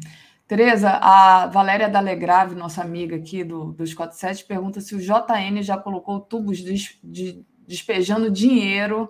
[0.47, 5.77] Tereza, a Valéria Dalegrave, nossa amiga aqui do, do 47, pergunta se o JN já
[5.77, 9.09] colocou tubos de, de, despejando dinheiro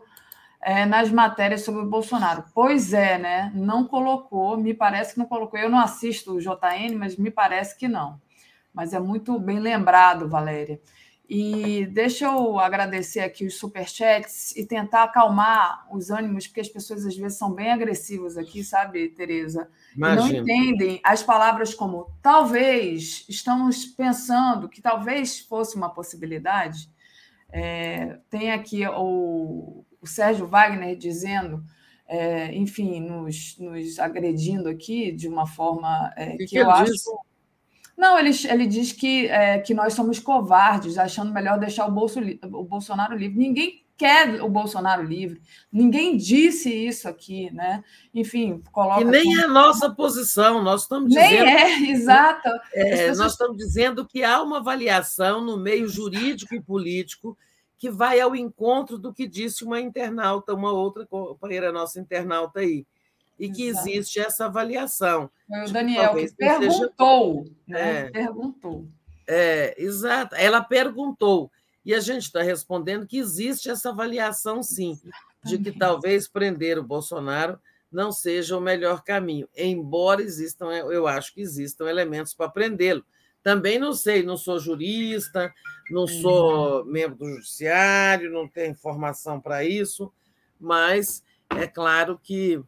[0.62, 2.44] é, nas matérias sobre o Bolsonaro.
[2.54, 3.52] Pois é, né?
[3.56, 5.60] Não colocou, me parece que não colocou.
[5.60, 8.22] Eu não assisto o JN, mas me parece que não.
[8.74, 10.80] Mas é muito bem lembrado, Valéria.
[11.34, 17.06] E deixa eu agradecer aqui os superchats e tentar acalmar os ânimos, porque as pessoas
[17.06, 19.70] às vezes são bem agressivas aqui, sabe, Tereza?
[19.96, 26.90] Não entendem as palavras como talvez, estamos pensando que talvez fosse uma possibilidade.
[27.50, 31.64] É, tem aqui o, o Sérgio Wagner dizendo,
[32.08, 36.92] é, enfim, nos, nos agredindo aqui de uma forma é, que, que, eu acho.
[37.98, 42.20] Não, ele, ele diz que, é, que nós somos covardes, achando melhor deixar o, Bolso,
[42.20, 43.38] o Bolsonaro livre.
[43.38, 45.40] Ninguém quer o Bolsonaro livre.
[45.72, 47.84] Ninguém disse isso aqui, né?
[48.12, 49.02] Enfim, coloca.
[49.02, 49.40] E nem como...
[49.40, 51.46] é a nossa posição, nós estamos nem dizendo.
[51.46, 52.50] Nem é, exato.
[52.74, 53.18] É, pessoas...
[53.20, 57.38] Nós estamos dizendo que há uma avaliação no meio jurídico e político
[57.82, 62.86] que vai ao encontro do que disse uma internauta, uma outra companheira nossa internauta aí.
[63.40, 63.90] e que Exato.
[63.90, 65.32] existe essa avaliação.
[65.48, 67.56] Foi o Daniel que perguntou, seja...
[67.68, 68.00] né?
[68.02, 68.86] É, perguntou.
[69.26, 70.36] É, exato.
[70.36, 71.50] Ela perguntou.
[71.84, 75.02] E a gente está respondendo que existe essa avaliação, sim,
[75.44, 77.60] de que talvez prender o Bolsonaro
[77.92, 83.04] não seja o melhor caminho, embora existam, eu acho que existam elementos para prendê-lo.
[83.44, 85.52] Também não sei, não sou jurista,
[85.90, 90.12] não sou membro do judiciário, não tenho informação para isso,
[90.60, 92.62] mas é claro que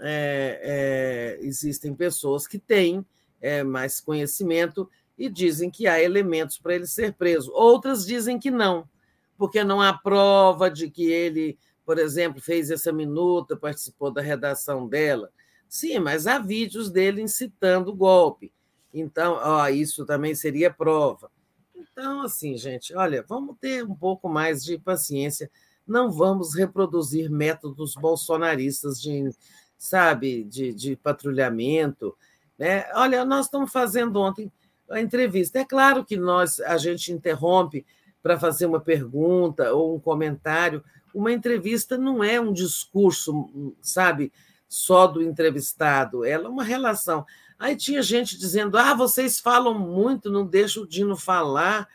[0.00, 3.04] é, é, existem pessoas que têm
[3.40, 7.52] é, mais conhecimento e dizem que há elementos para ele ser preso.
[7.52, 8.88] Outras dizem que não,
[9.36, 14.86] porque não há prova de que ele, por exemplo, fez essa minuta, participou da redação
[14.86, 15.30] dela.
[15.68, 18.52] Sim, mas há vídeos dele incitando o golpe.
[18.92, 21.30] Então, ó, isso também seria prova.
[21.74, 25.50] Então, assim, gente, olha, vamos ter um pouco mais de paciência.
[25.86, 29.30] Não vamos reproduzir métodos bolsonaristas de,
[29.76, 32.16] sabe, de, de patrulhamento.
[32.58, 32.86] Né?
[32.94, 34.52] Olha, nós estamos fazendo ontem
[34.90, 35.58] a entrevista.
[35.58, 37.84] É claro que nós a gente interrompe
[38.22, 40.82] para fazer uma pergunta ou um comentário.
[41.14, 44.32] Uma entrevista não é um discurso, sabe,
[44.68, 47.24] só do entrevistado, ela é uma relação.
[47.58, 51.88] Aí tinha gente dizendo: ah, vocês falam muito, não deixa o Dino falar,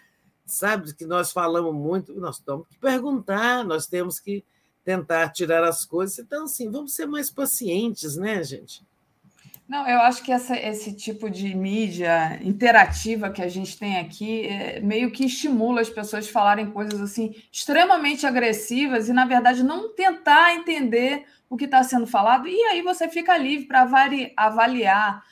[0.45, 0.93] sabe?
[0.93, 2.14] Que nós falamos muito.
[2.19, 4.43] Nós temos que perguntar, nós temos que
[4.83, 6.19] tentar tirar as coisas.
[6.19, 8.85] Então, assim, vamos ser mais pacientes, né, gente?
[9.67, 14.45] Não, eu acho que essa, esse tipo de mídia interativa que a gente tem aqui
[14.45, 19.64] é, meio que estimula as pessoas a falarem coisas assim extremamente agressivas e, na verdade,
[19.64, 23.88] não tentar entender o que está sendo falado, e aí você fica livre para
[24.35, 25.24] avaliar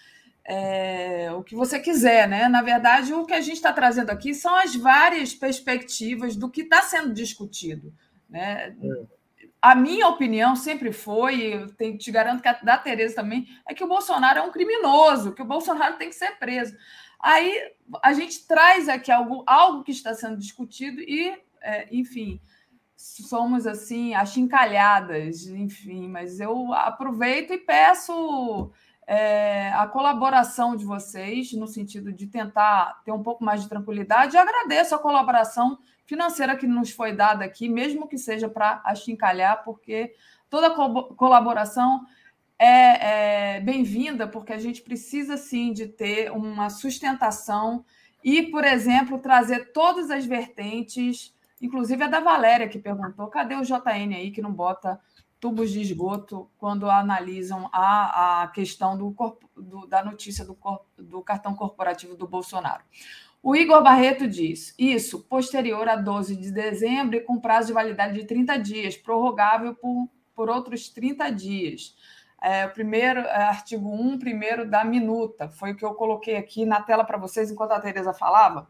[0.45, 2.47] é, o que você quiser, né?
[2.47, 6.61] Na verdade, o que a gente está trazendo aqui são as várias perspectivas do que
[6.61, 7.93] está sendo discutido.
[8.29, 8.75] Né?
[8.81, 9.21] É.
[9.61, 13.83] A minha opinião sempre foi, eu te garanto que a da Tereza também, é que
[13.83, 16.75] o Bolsonaro é um criminoso, que o Bolsonaro tem que ser preso.
[17.19, 17.71] Aí
[18.01, 22.41] a gente traz aqui algo, algo que está sendo discutido e, é, enfim,
[22.95, 28.71] somos assim, achincalhadas, enfim, mas eu aproveito e peço
[29.07, 34.35] é, a colaboração de vocês, no sentido de tentar ter um pouco mais de tranquilidade.
[34.35, 39.63] E agradeço a colaboração financeira que nos foi dada aqui, mesmo que seja para achincalhar,
[39.63, 40.13] porque
[40.49, 42.05] toda co colaboração
[42.59, 47.83] é, é bem-vinda, porque a gente precisa sim de ter uma sustentação
[48.23, 53.63] e, por exemplo, trazer todas as vertentes, inclusive a da Valéria, que perguntou: cadê o
[53.63, 54.99] JN aí que não bota
[55.41, 59.13] tubos de esgoto quando analisam a, a questão do,
[59.57, 60.55] do da notícia do,
[60.95, 62.83] do cartão corporativo do Bolsonaro.
[63.41, 68.13] O Igor Barreto diz: isso, posterior a 12 de dezembro e com prazo de validade
[68.13, 71.95] de 30 dias, prorrogável por, por outros 30 dias.
[72.39, 76.65] É, o primeiro, é, artigo 1, primeiro da minuta, foi o que eu coloquei aqui
[76.65, 78.69] na tela para vocês enquanto a Tereza falava.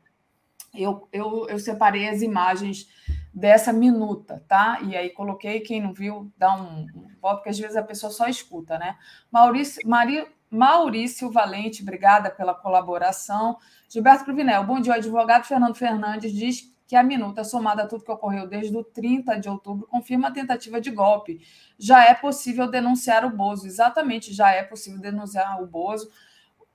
[0.74, 2.88] Eu, eu, eu separei as imagens
[3.34, 4.80] dessa minuta, tá?
[4.82, 6.85] E aí coloquei, quem não viu, dá um,
[7.22, 8.98] voto, porque às vezes a pessoa só escuta, né?
[9.32, 13.58] Maurício, Maria, Maurício Valente, obrigada pela colaboração.
[13.88, 14.95] Gilberto Cruvinel, bom dia.
[14.95, 19.40] Advogado Fernando Fernandes diz que a minuta, somada a tudo que ocorreu desde o 30
[19.40, 21.40] de outubro, confirma a tentativa de golpe.
[21.80, 23.66] Já é possível denunciar o Bozo.
[23.66, 26.11] Exatamente, já é possível denunciar o Bozo.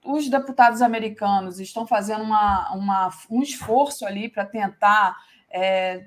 [0.02, 5.16] Os deputados americanos estão fazendo uma, uma um esforço ali para tentar
[5.50, 6.06] é,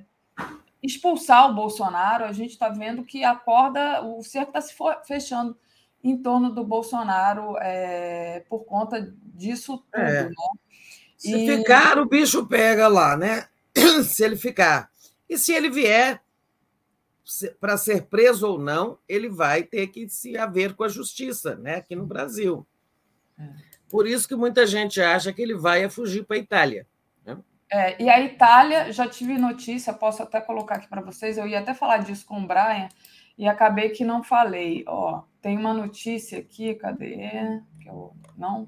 [0.82, 4.74] expulsar o Bolsonaro, a gente está vendo que a corda, o cerco está se
[5.06, 5.58] fechando
[6.04, 10.02] em torno do Bolsonaro é, por conta disso tudo.
[10.02, 10.24] É.
[10.24, 10.32] Né?
[11.18, 11.58] Se e...
[11.58, 13.48] ficar, o bicho pega lá, né?
[14.04, 14.90] se ele ficar.
[15.28, 16.22] E se ele vier
[17.60, 21.76] para ser preso ou não, ele vai ter que se haver com a justiça, né?
[21.76, 22.66] Aqui no Brasil.
[23.38, 23.48] É.
[23.90, 26.88] Por isso que muita gente acha que ele vai fugir para a Itália.
[27.72, 31.60] É, e a Itália, já tive notícia, posso até colocar aqui para vocês, eu ia
[31.60, 32.90] até falar disso com o Brian
[33.38, 34.84] e acabei que não falei.
[34.88, 37.62] Ó, tem uma notícia aqui, cadê?
[37.80, 38.68] Que eu não.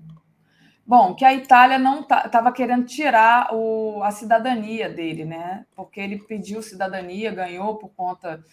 [0.85, 5.65] Bom, que a Itália não estava tá, querendo tirar o, a cidadania dele, né?
[5.75, 8.43] Porque ele pediu cidadania, ganhou por conta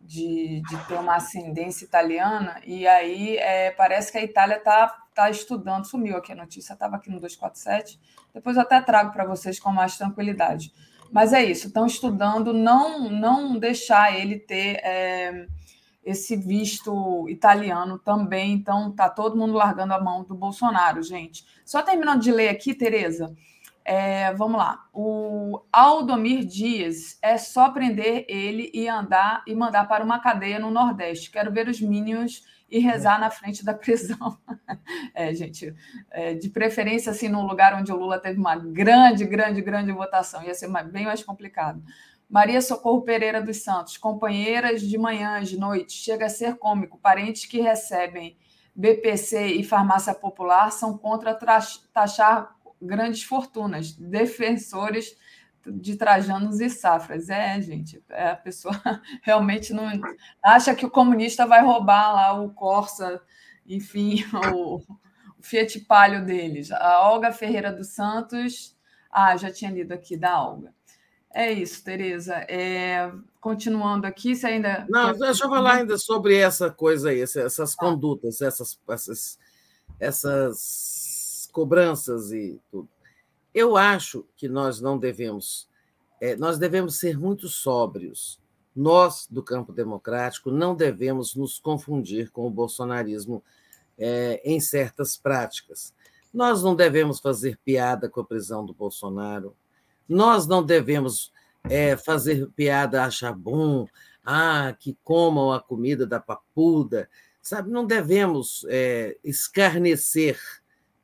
[0.00, 5.30] de, de ter uma ascendência italiana, e aí é, parece que a Itália está tá
[5.30, 8.00] estudando, sumiu aqui a notícia, estava aqui no 247,
[8.32, 10.72] depois eu até trago para vocês com mais tranquilidade.
[11.12, 15.46] Mas é isso, estão estudando não, não deixar ele ter é,
[16.04, 21.44] esse visto italiano também, então tá todo mundo largando a mão do Bolsonaro, gente.
[21.64, 23.34] Só terminando de ler aqui, Tereza,
[23.84, 24.84] é, vamos lá.
[24.92, 30.70] O Aldomir Dias é só prender ele e andar e mandar para uma cadeia no
[30.70, 31.30] Nordeste.
[31.30, 34.38] Quero ver os Minions e rezar na frente da prisão.
[35.14, 35.74] É, gente,
[36.10, 40.42] é, de preferência, assim, num lugar onde o Lula teve uma grande, grande, grande votação,
[40.42, 41.82] ia ser bem mais complicado.
[42.28, 46.98] Maria Socorro Pereira dos Santos, companheiras de manhã, de noite, chega a ser cômico.
[46.98, 48.36] Parentes que recebem
[48.74, 51.38] BPC e farmácia popular são contra
[51.92, 55.16] taxar grandes fortunas, defensores
[55.66, 57.28] de Trajanos e Safras.
[57.28, 58.74] É, gente, é, a pessoa
[59.22, 59.88] realmente não
[60.42, 63.20] acha que o comunista vai roubar lá o Corsa,
[63.66, 64.24] enfim,
[64.54, 64.82] o, o
[65.40, 66.70] Fiat Palio deles.
[66.70, 68.76] A Olga Ferreira dos Santos,
[69.10, 70.72] ah, já tinha lido aqui da Olga.
[71.32, 72.34] É isso, Tereza.
[72.48, 74.86] É, continuando aqui, você ainda.
[74.88, 79.38] Não, deixa eu falar ainda sobre essa coisa aí, essas condutas, essas, essas,
[80.00, 82.88] essas cobranças e tudo.
[83.54, 85.68] Eu acho que nós não devemos,
[86.20, 88.40] é, nós devemos ser muito sóbrios.
[88.74, 93.42] Nós, do campo democrático, não devemos nos confundir com o bolsonarismo
[93.98, 95.92] é, em certas práticas.
[96.32, 99.54] Nós não devemos fazer piada com a prisão do Bolsonaro.
[100.08, 101.32] Nós não devemos
[101.64, 103.86] é, fazer piada, achar bom,
[104.24, 107.08] ah, que comam a comida da papuda,
[107.42, 107.70] sabe?
[107.70, 110.38] Não devemos é, escarnecer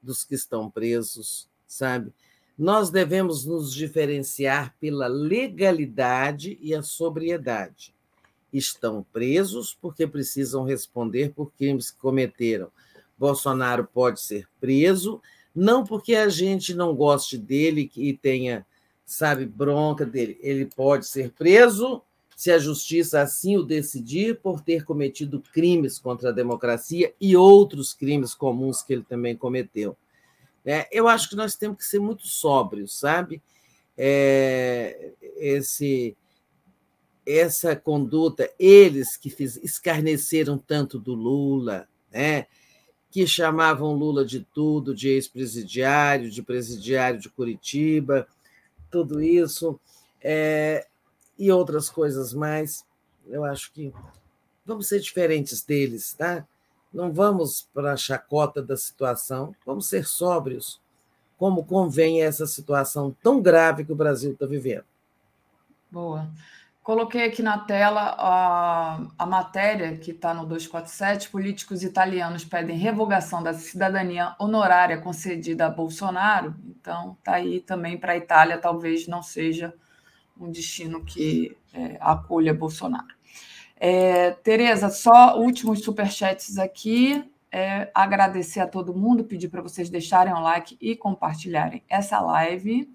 [0.00, 2.12] dos que estão presos, sabe?
[2.58, 7.94] Nós devemos nos diferenciar pela legalidade e a sobriedade.
[8.52, 12.70] Estão presos porque precisam responder por crimes que cometeram.
[13.18, 15.20] Bolsonaro pode ser preso,
[15.54, 18.64] não porque a gente não goste dele e tenha,
[19.04, 20.38] sabe, bronca dele.
[20.40, 22.02] Ele pode ser preso
[22.34, 27.94] se a justiça assim o decidir por ter cometido crimes contra a democracia e outros
[27.94, 29.96] crimes comuns que ele também cometeu.
[30.66, 33.40] É, eu acho que nós temos que ser muito sóbrios, sabe?
[33.96, 36.16] É, esse,
[37.24, 42.46] essa conduta, eles que fiz, escarneceram tanto do Lula, né?
[43.16, 48.28] que chamavam Lula de tudo, de ex-presidiário, de presidiário de Curitiba,
[48.90, 49.80] tudo isso,
[50.20, 50.86] é,
[51.38, 52.84] e outras coisas mais.
[53.26, 53.90] Eu acho que
[54.66, 56.46] vamos ser diferentes deles, tá?
[56.96, 60.80] Não vamos para a chacota da situação, vamos ser sóbrios,
[61.36, 64.86] como convém essa situação tão grave que o Brasil está vivendo.
[65.90, 66.26] Boa.
[66.82, 71.28] Coloquei aqui na tela a, a matéria que está no 247.
[71.28, 76.54] Políticos italianos pedem revogação da cidadania honorária concedida a Bolsonaro.
[76.64, 79.74] Então, está aí também para a Itália, talvez não seja
[80.40, 83.15] um destino que é, acolha Bolsonaro.
[83.78, 87.24] É, Tereza, só últimos superchats aqui.
[87.52, 92.90] É, agradecer a todo mundo, pedir para vocês deixarem o like e compartilharem essa live.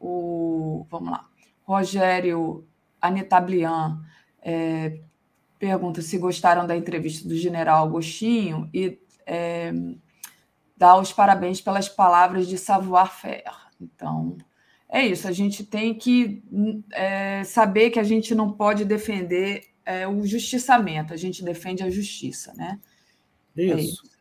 [0.00, 1.26] O, vamos lá.
[1.62, 2.66] Rogério
[3.00, 4.02] Anitablian
[4.42, 4.98] é,
[5.58, 9.72] pergunta se gostaram da entrevista do general Agostinho e é,
[10.76, 13.44] dá os parabéns pelas palavras de savoir-faire.
[13.80, 14.36] Então,
[14.88, 15.26] é isso.
[15.26, 16.42] A gente tem que
[16.92, 21.90] é, saber que a gente não pode defender é, o justiçamento, a gente defende a
[21.90, 22.78] justiça, né?
[23.56, 23.72] Isso.
[23.72, 24.14] É isso.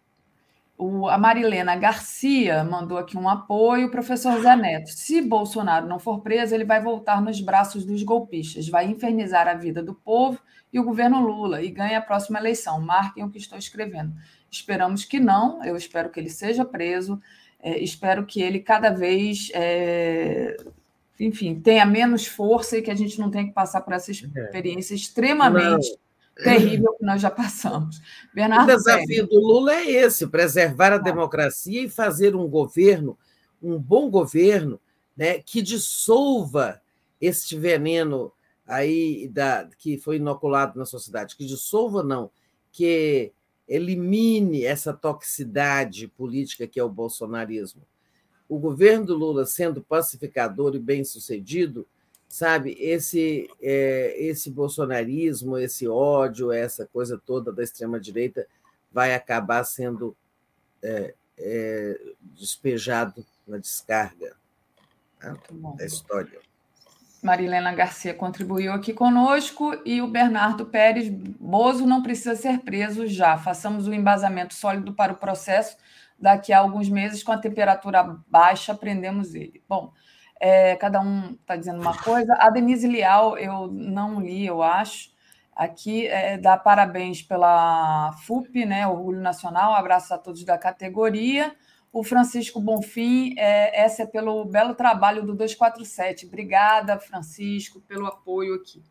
[0.77, 4.89] O, a Marilena Garcia mandou aqui um apoio, professor Zé Neto.
[4.89, 9.53] Se Bolsonaro não for preso, ele vai voltar nos braços dos golpistas, vai infernizar a
[9.53, 10.39] vida do povo
[10.73, 12.81] e o governo Lula e ganha a próxima eleição.
[12.81, 14.13] Marquem o que estou escrevendo.
[14.49, 17.21] Esperamos que não, eu espero que ele seja preso,
[17.59, 20.57] é, espero que ele cada vez é,
[21.19, 24.13] enfim, tenha menos força e que a gente não tenha que passar por essa é.
[24.13, 26.43] experiência extremamente não.
[26.43, 28.01] terrível que nós já passamos.
[28.33, 29.29] Bernardo o desafio Pérez.
[29.29, 33.17] do Lula é esse: preservar a democracia e fazer um governo,
[33.61, 34.79] um bom governo,
[35.15, 36.81] né, que dissolva
[37.21, 38.31] este veneno
[38.65, 42.31] aí da, que foi inoculado na sociedade, que dissolva não,
[42.71, 43.31] que
[43.67, 47.85] elimine essa toxicidade política que é o bolsonarismo
[48.53, 51.87] o governo do Lula sendo pacificador e bem-sucedido,
[52.29, 58.45] sabe, esse, é, esse bolsonarismo, esse ódio, essa coisa toda da extrema-direita
[58.91, 60.15] vai acabar sendo
[60.83, 64.35] é, é, despejado na descarga
[65.19, 65.35] tá?
[65.75, 66.39] da história.
[67.23, 73.35] Marilena Garcia contribuiu aqui conosco e o Bernardo Pérez Bozo não precisa ser preso já.
[73.35, 75.75] Façamos um embasamento sólido para o processo
[76.19, 79.63] daqui a alguns meses, com a temperatura baixa, prendemos ele.
[79.67, 79.91] Bom,
[80.39, 82.35] é, cada um está dizendo uma coisa.
[82.39, 85.13] A Denise Leal, eu não li, eu acho.
[85.55, 91.55] Aqui é, dá parabéns pela FUP, né, Orgulho Nacional, abraço a todos da categoria.
[91.91, 96.25] O Francisco Bonfim, é, essa é pelo belo trabalho do 247.
[96.25, 98.81] Obrigada, Francisco, pelo apoio aqui.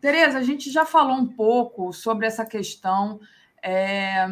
[0.00, 3.20] Tereza, a gente já falou um pouco sobre essa questão
[3.62, 4.26] é,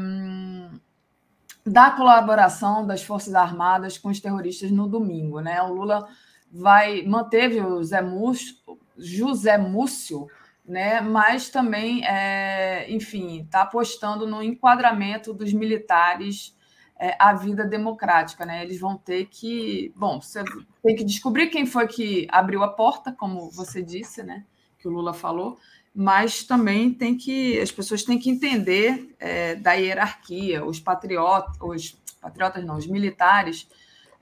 [1.67, 5.41] da colaboração das Forças Armadas com os terroristas no domingo.
[5.41, 5.61] Né?
[5.61, 6.09] O Lula
[6.51, 8.57] vai manteve o Zé Múcio,
[8.97, 10.29] José Múcio,
[10.65, 11.01] né?
[11.01, 16.57] mas também, é, enfim, está apostando no enquadramento dos militares
[16.99, 18.47] é, à vida democrática.
[18.47, 18.63] Né?
[18.63, 19.93] Eles vão ter que.
[19.97, 20.45] Bom, você
[20.85, 24.45] tem que descobrir quem foi que abriu a porta, como você disse, né?
[24.79, 25.59] que o Lula falou,
[25.99, 31.99] mas também tem que as pessoas têm que entender é, da hierarquia, os patriotas, os
[32.21, 33.67] patriotas não, os militares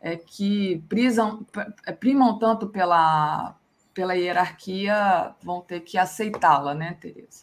[0.01, 1.44] é, que prisam,
[1.85, 3.57] é, primam tanto pela,
[3.93, 7.43] pela hierarquia vão ter que aceitá-la, né, Tereza?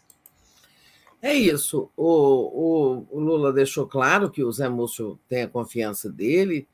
[1.21, 1.91] É isso.
[1.97, 6.65] O, o, o, Lula deixou claro que o Zé Múcio tem a confiança dele,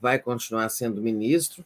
[0.00, 1.62] vai continuar sendo ministro,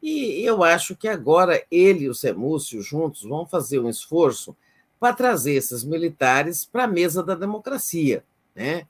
[0.00, 4.56] e eu acho que agora ele e o Zé Múcio juntos vão fazer um esforço
[5.04, 8.24] para trazer esses militares para a mesa da democracia.
[8.54, 8.86] Né?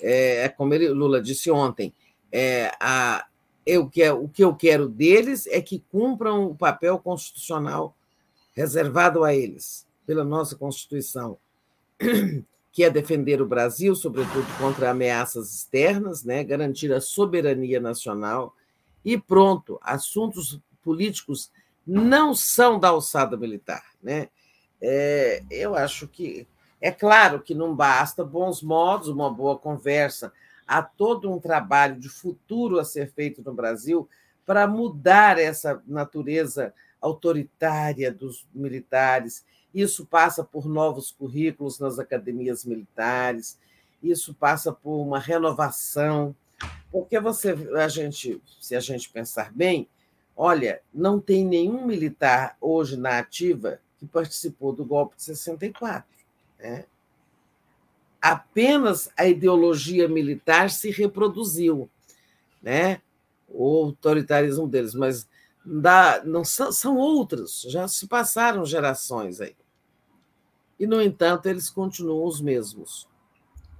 [0.00, 1.92] É, é como ele, Lula disse ontem,
[2.30, 3.26] é, a,
[3.66, 3.90] eu,
[4.22, 7.96] o que eu quero deles é que cumpram o papel constitucional
[8.54, 11.36] reservado a eles pela nossa Constituição,
[12.70, 16.44] que é defender o Brasil, sobretudo contra ameaças externas, né?
[16.44, 18.54] garantir a soberania nacional
[19.04, 21.50] e pronto, assuntos políticos
[21.84, 23.82] não são da alçada militar.
[24.00, 24.28] Né?
[24.88, 26.46] É, eu acho que
[26.80, 30.32] é claro que não basta bons modos, uma boa conversa,
[30.64, 34.08] há todo um trabalho de futuro a ser feito no Brasil
[34.46, 39.44] para mudar essa natureza autoritária dos militares.
[39.74, 43.58] Isso passa por novos currículos nas academias militares,
[44.00, 46.32] isso passa por uma renovação,
[46.92, 49.88] porque você, a gente, se a gente pensar bem,
[50.36, 56.08] olha, não tem nenhum militar hoje na ativa que participou do golpe de 64.
[56.58, 56.84] Né?
[58.20, 61.88] Apenas a ideologia militar se reproduziu,
[62.62, 63.00] né?
[63.48, 65.28] o autoritarismo deles, mas
[65.64, 69.56] dá, não são, são outros, já se passaram gerações aí.
[70.78, 73.08] E, no entanto, eles continuam os mesmos.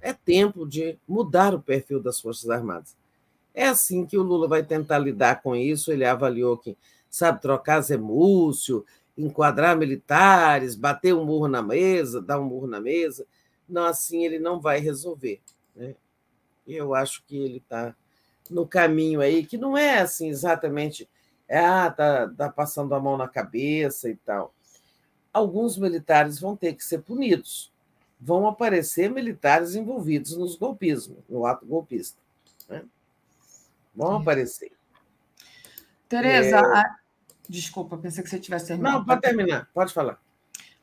[0.01, 2.95] É tempo de mudar o perfil das Forças Armadas.
[3.53, 5.91] É assim que o Lula vai tentar lidar com isso.
[5.91, 6.77] Ele avaliou que
[7.09, 8.85] sabe trocar Zé Múcio,
[9.17, 13.25] enquadrar militares, bater um murro na mesa, dar um murro na mesa.
[13.67, 15.41] Não, assim ele não vai resolver.
[15.75, 15.95] Né?
[16.67, 17.95] Eu acho que ele está
[18.49, 21.09] no caminho aí, que não é assim exatamente,
[21.47, 24.53] é, ah, tá, tá passando a mão na cabeça e tal.
[25.33, 27.71] Alguns militares vão ter que ser punidos.
[28.19, 32.19] Vão aparecer militares envolvidos nos golpismos, no ato golpista.
[32.67, 32.83] Né?
[33.95, 34.71] Vão aparecer.
[36.09, 37.06] Tereza, é...
[37.49, 38.99] Desculpa, pensei que você tivesse terminado.
[38.99, 40.19] Não, pode terminar, pode falar.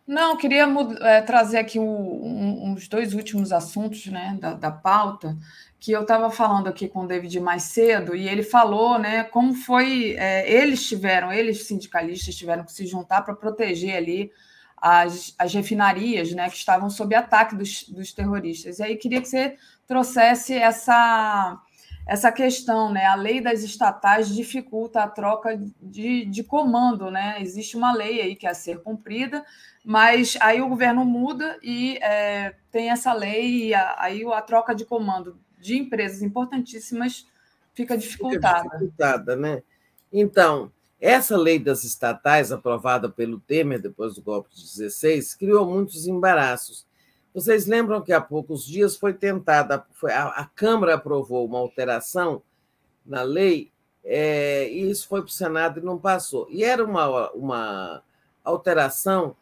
[0.06, 0.66] Não, queria
[1.00, 5.36] é, trazer aqui um, um, os dois últimos assuntos né, da, da pauta,
[5.80, 9.54] que eu estava falando aqui com o David mais cedo, e ele falou né, como
[9.54, 10.14] foi.
[10.18, 14.30] É, eles tiveram, eles sindicalistas tiveram que se juntar para proteger ali
[14.76, 18.78] as, as refinarias né, que estavam sob ataque dos, dos terroristas.
[18.78, 21.58] E aí queria que você trouxesse essa
[22.06, 23.06] essa questão, né?
[23.06, 27.38] A lei das estatais dificulta a troca de, de comando, né?
[27.40, 29.44] Existe uma lei aí que é a ser cumprida,
[29.84, 34.74] mas aí o governo muda e é, tem essa lei e a, aí a troca
[34.74, 37.26] de comando de empresas importantíssimas
[37.72, 38.64] fica dificultada.
[38.64, 39.62] Fica dificultada, né?
[40.12, 46.06] Então, essa lei das estatais, aprovada pelo Temer depois do golpe de 16, criou muitos
[46.06, 46.86] embaraços
[47.34, 52.40] vocês lembram que há poucos dias foi tentada, foi, a, a Câmara aprovou uma alteração
[53.04, 53.72] na lei,
[54.04, 56.46] é, e isso foi para o Senado e não passou.
[56.48, 58.02] E era uma, uma
[58.44, 59.34] alteração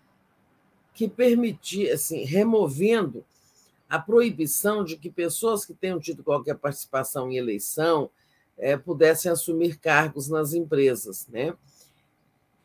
[0.95, 3.23] que permitia, assim, removendo
[3.91, 8.09] a proibição de que pessoas que tenham tido qualquer participação em eleição
[8.57, 11.27] é, pudessem assumir cargos nas empresas.
[11.29, 11.55] Né?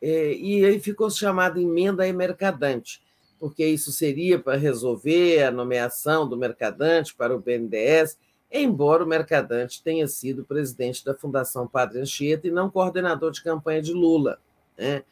[0.02, 3.02] É, e aí ficou chamada emenda emercadante
[3.40, 8.18] porque isso seria para resolver a nomeação do Mercadante para o BNDES,
[8.52, 13.82] embora o Mercadante tenha sido presidente da Fundação Padre Anchieta e não coordenador de campanha
[13.82, 14.40] de Lula.
[14.78, 15.04] Né?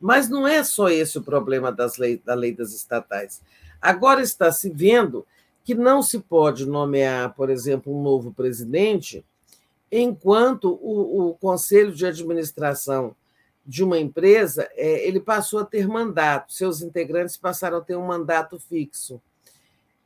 [0.00, 3.40] Mas não é só esse o problema das lei, da lei das estatais.
[3.80, 5.26] Agora está se vendo
[5.64, 9.24] que não se pode nomear, por exemplo, um novo presidente
[9.90, 13.14] enquanto o, o conselho de administração
[13.66, 18.06] de uma empresa, é, ele passou a ter mandato, seus integrantes passaram a ter um
[18.06, 19.20] mandato fixo.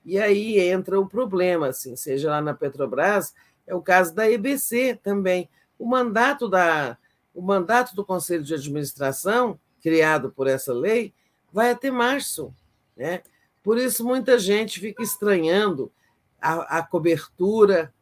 [0.04, 3.34] E aí entra o problema, assim, seja lá na Petrobras,
[3.66, 5.48] é o caso da EBC também.
[5.78, 6.96] O mandato, da,
[7.34, 11.12] o mandato do Conselho de Administração, criado por essa lei,
[11.52, 12.54] vai até março.
[12.96, 13.22] Né?
[13.62, 15.92] Por isso, muita gente fica estranhando
[16.40, 17.92] a, a cobertura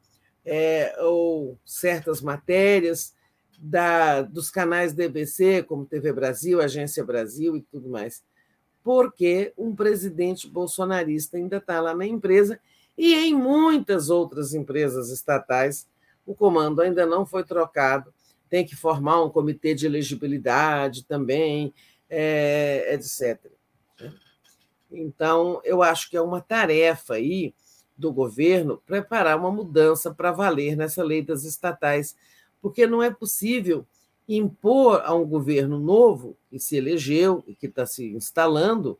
[0.44, 3.12] é, ou certas matérias
[3.60, 8.22] da, dos canais DBC, como TV Brasil, Agência Brasil e tudo mais,
[8.84, 12.60] porque um presidente bolsonarista ainda está lá na empresa
[12.96, 15.86] e em muitas outras empresas estatais
[16.24, 18.12] o comando ainda não foi trocado,
[18.48, 21.72] tem que formar um comitê de elegibilidade também,
[22.08, 23.50] é, etc.
[24.90, 27.54] Então, eu acho que é uma tarefa aí
[27.96, 32.16] do governo preparar uma mudança para valer nessa lei das estatais,
[32.60, 33.86] porque não é possível
[34.28, 38.98] impor a um governo novo, que se elegeu e que está se instalando,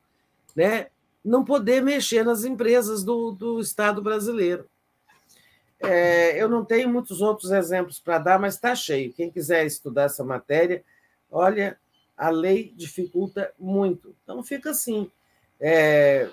[0.56, 0.86] né,
[1.24, 4.66] não poder mexer nas empresas do, do Estado brasileiro.
[5.80, 9.12] É, eu não tenho muitos outros exemplos para dar, mas está cheio.
[9.12, 10.82] Quem quiser estudar essa matéria,
[11.30, 11.78] olha,
[12.16, 14.14] a lei dificulta muito.
[14.24, 15.10] Então fica assim,
[15.60, 16.28] é,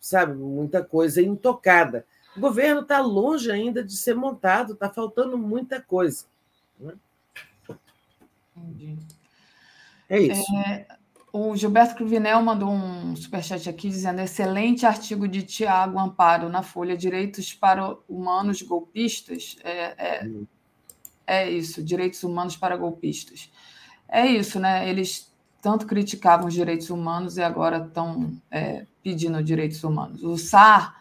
[0.00, 2.04] sabe, muita coisa intocada.
[2.36, 6.24] O governo está longe ainda de ser montado, está faltando muita coisa.
[6.78, 6.94] Né?
[8.56, 8.98] Entendi.
[10.08, 10.56] É isso.
[10.56, 10.86] É,
[11.32, 16.96] o Gilberto Cruvinel mandou um superchat aqui dizendo: excelente artigo de Tiago Amparo na Folha
[16.96, 19.56] Direitos para Humanos Golpistas.
[19.62, 20.30] É, é,
[21.26, 23.50] é isso, direitos humanos para golpistas.
[24.08, 24.88] É isso, né?
[24.88, 30.22] Eles tanto criticavam os direitos humanos e agora estão é, pedindo direitos humanos.
[30.22, 30.96] O SAR,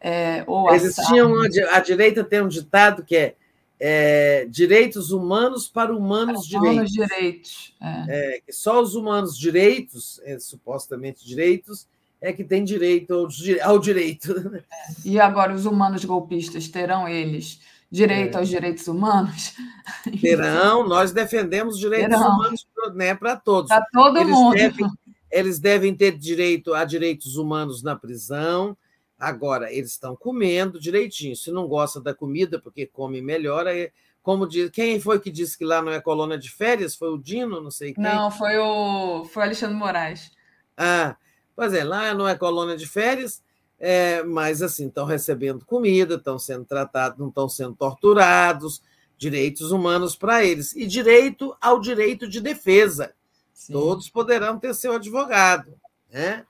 [0.00, 1.32] é, ou Eles SAR, tinham,
[1.70, 3.36] a direita tem um ditado que é
[3.80, 6.92] é, direitos humanos para humanos para direitos.
[6.92, 7.74] direitos.
[7.80, 8.40] É.
[8.46, 11.86] É, só os humanos direitos, é, supostamente direitos,
[12.20, 13.28] é que tem direito ao,
[13.62, 14.34] ao direito.
[15.04, 19.54] E agora os humanos golpistas terão eles direito aos direitos humanos?
[20.20, 22.34] Terão, nós defendemos direitos terão.
[22.34, 23.68] humanos né, para todos.
[23.68, 24.54] Para todo eles mundo.
[24.54, 24.86] Devem,
[25.30, 28.76] eles devem ter direito a direitos humanos na prisão,
[29.18, 31.34] Agora, eles estão comendo direitinho.
[31.34, 33.90] Se não gosta da comida, porque come melhor, aí,
[34.22, 36.94] como diz, quem foi que disse que lá não é colônia de férias?
[36.94, 38.04] Foi o Dino, não sei quem.
[38.04, 40.30] Não, foi o, foi o Alexandre Moraes.
[40.76, 41.16] Ah,
[41.56, 43.42] pois é, lá não é colônia de férias,
[43.78, 48.80] é, mas assim, estão recebendo comida, estão sendo tratados, não estão sendo torturados,
[49.16, 50.76] direitos humanos para eles.
[50.76, 53.14] E direito ao direito de defesa.
[53.52, 53.72] Sim.
[53.72, 55.74] Todos poderão ter seu advogado.
[56.08, 56.46] Né?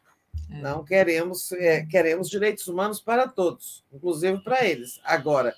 [0.50, 0.60] É.
[0.60, 5.00] Não queremos, é, queremos direitos humanos para todos, inclusive para eles.
[5.04, 5.54] Agora,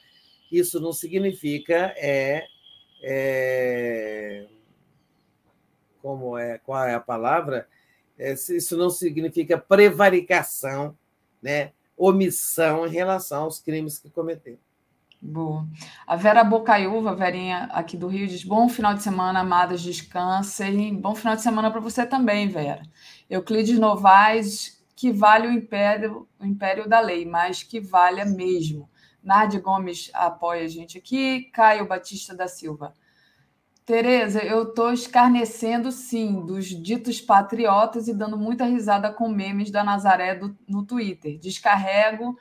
[0.50, 2.44] isso não significa é,
[3.02, 4.46] é
[6.02, 7.68] como é qual é a palavra?
[8.18, 10.96] É, isso não significa prevaricação,
[11.42, 11.72] né?
[11.96, 14.58] omissão em relação aos crimes que cometeram.
[15.22, 15.68] Boa.
[16.06, 20.94] A Vera Bocaiúva, Verinha, aqui do Rio, diz: bom final de semana, amadas, descansem.
[20.94, 22.82] Bom final de semana para você também, Vera.
[23.28, 28.86] Euclides Novaes que vale o império, o império da lei, mas que valha mesmo.
[29.22, 32.92] Nardi Gomes apoia a gente aqui, Caio Batista da Silva.
[33.86, 39.82] Tereza, eu estou escarnecendo, sim, dos ditos patriotas e dando muita risada com memes da
[39.82, 41.38] Nazaré do, no Twitter.
[41.38, 42.36] Descarrego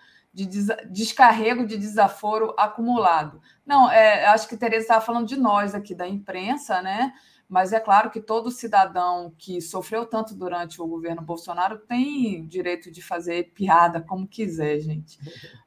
[0.46, 3.42] de, descarrego de desaforo acumulado.
[3.66, 7.14] Não, é, acho que Tereza estava falando de nós aqui, da imprensa, né?
[7.48, 12.92] Mas é claro que todo cidadão que sofreu tanto durante o governo Bolsonaro tem direito
[12.92, 15.20] de fazer piada como quiser, gente.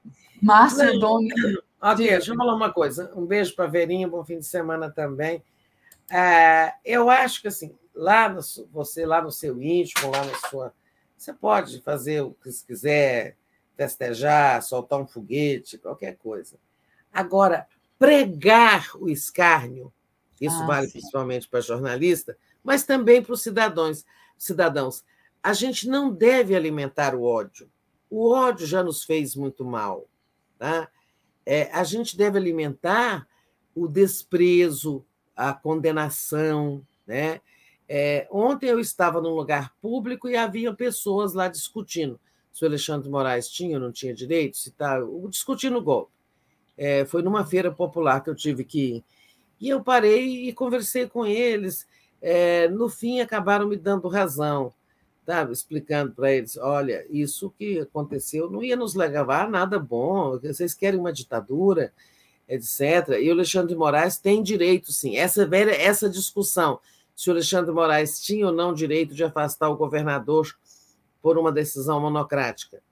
[0.41, 1.31] Márcio Doni.
[1.81, 3.13] Ok, deixa eu falar uma coisa.
[3.17, 5.43] Um beijo para a Verinha, bom fim de semana também.
[6.09, 10.73] É, eu acho que assim, lá no, você lá no seu íntimo, lá na sua.
[11.17, 13.37] Você pode fazer o que você quiser,
[13.77, 16.57] festejar, soltar um foguete, qualquer coisa.
[17.13, 17.67] Agora,
[17.99, 19.93] pregar o escárnio
[20.43, 20.95] isso ah, vale sim.
[20.95, 24.05] principalmente para jornalista, mas também para os cidadãos.
[24.37, 25.05] cidadãos.
[25.41, 27.71] A gente não deve alimentar o ódio.
[28.11, 30.09] O ódio já nos fez muito mal.
[30.59, 30.89] Tá?
[31.47, 33.27] É, a gente deve alimentar
[33.73, 35.05] o desprezo,
[35.37, 36.85] a condenação.
[37.07, 37.41] Né?
[37.89, 42.19] É, ontem eu estava num lugar público e havia pessoas lá discutindo
[42.53, 44.99] se o Alexandre Moraes tinha ou não tinha direito, se tá,
[45.29, 46.13] discutindo o golpe.
[46.77, 49.05] É, foi numa feira popular que eu tive que
[49.63, 51.87] e eu parei e conversei com eles.
[52.21, 54.73] É, no fim, acabaram me dando razão,
[55.25, 55.53] sabe?
[55.53, 60.75] explicando para eles: olha, isso que aconteceu não ia nos levar a nada bom, vocês
[60.75, 61.93] querem uma ditadura,
[62.49, 63.21] etc.
[63.21, 65.17] E o Alexandre Moraes tem direito, sim.
[65.17, 65.49] Essa,
[65.79, 66.81] essa discussão,
[67.15, 70.53] se o Alexandre Moraes tinha ou não direito de afastar o governador
[71.23, 72.83] por uma decisão monocrática,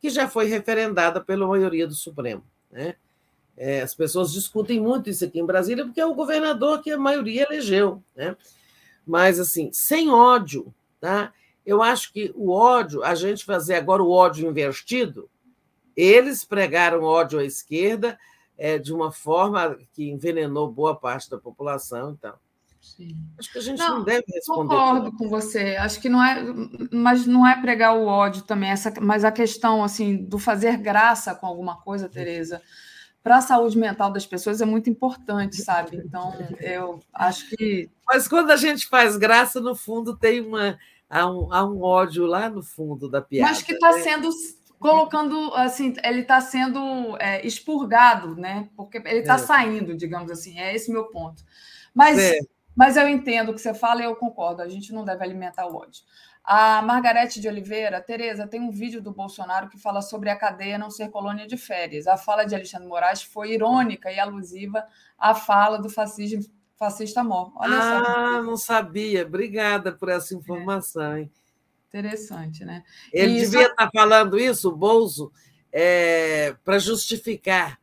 [0.00, 2.44] que já foi referendada pela maioria do Supremo.
[2.70, 2.96] Né?
[3.56, 6.98] É, as pessoas discutem muito isso aqui em Brasília, porque é o governador que a
[6.98, 8.02] maioria elegeu.
[8.14, 8.36] Né?
[9.06, 11.32] Mas, assim, sem ódio, tá?
[11.64, 15.30] eu acho que o ódio, a gente fazer agora o ódio invertido,
[15.96, 18.18] Eles pregaram ódio à esquerda
[18.58, 22.10] é, de uma forma que envenenou boa parte da população.
[22.10, 22.34] Então,
[22.94, 23.16] Sim.
[23.38, 24.74] acho que a gente não, não deve responder.
[24.74, 25.76] Concordo com você.
[25.76, 26.44] Acho que não é,
[26.92, 28.70] mas não é pregar o ódio também.
[28.70, 32.62] Essa, mas a questão assim do fazer graça com alguma coisa, Tereza,
[33.22, 35.96] para a saúde mental das pessoas é muito importante, sabe?
[35.96, 37.90] Então, eu acho que.
[38.06, 42.26] Mas quando a gente faz graça, no fundo tem uma há um, há um ódio
[42.26, 43.50] lá no fundo da piada.
[43.50, 44.02] Mas que está né?
[44.02, 44.30] sendo
[44.78, 48.68] colocando assim, ele está sendo é, expurgado, né?
[48.76, 49.38] Porque ele está é.
[49.38, 51.42] saindo, digamos assim, é esse meu ponto.
[51.94, 52.38] Mas, é.
[52.76, 55.66] Mas eu entendo o que você fala e eu concordo, a gente não deve alimentar
[55.66, 56.02] o ódio.
[56.44, 60.78] A Margarete de Oliveira, Tereza, tem um vídeo do Bolsonaro que fala sobre a cadeia
[60.78, 62.06] não ser colônia de férias.
[62.06, 64.86] A fala de Alexandre Moraes foi irônica e alusiva
[65.18, 66.44] à fala do fascismo,
[66.76, 67.52] fascista mor.
[67.56, 68.42] Olha ah, só.
[68.42, 69.26] não sabia.
[69.26, 71.16] Obrigada por essa informação.
[71.16, 71.32] Hein?
[71.88, 72.84] Interessante, né?
[73.12, 75.32] Ele devia estar falando isso, o Bolso,
[75.72, 77.76] é, para justificar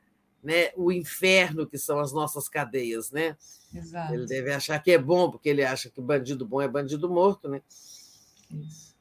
[0.43, 3.37] né, o inferno que são as nossas cadeias, né?
[3.73, 4.13] Exato.
[4.13, 7.47] Ele deve achar que é bom, porque ele acha que bandido bom é bandido morto,
[7.47, 7.61] né?
[8.51, 8.93] Isso.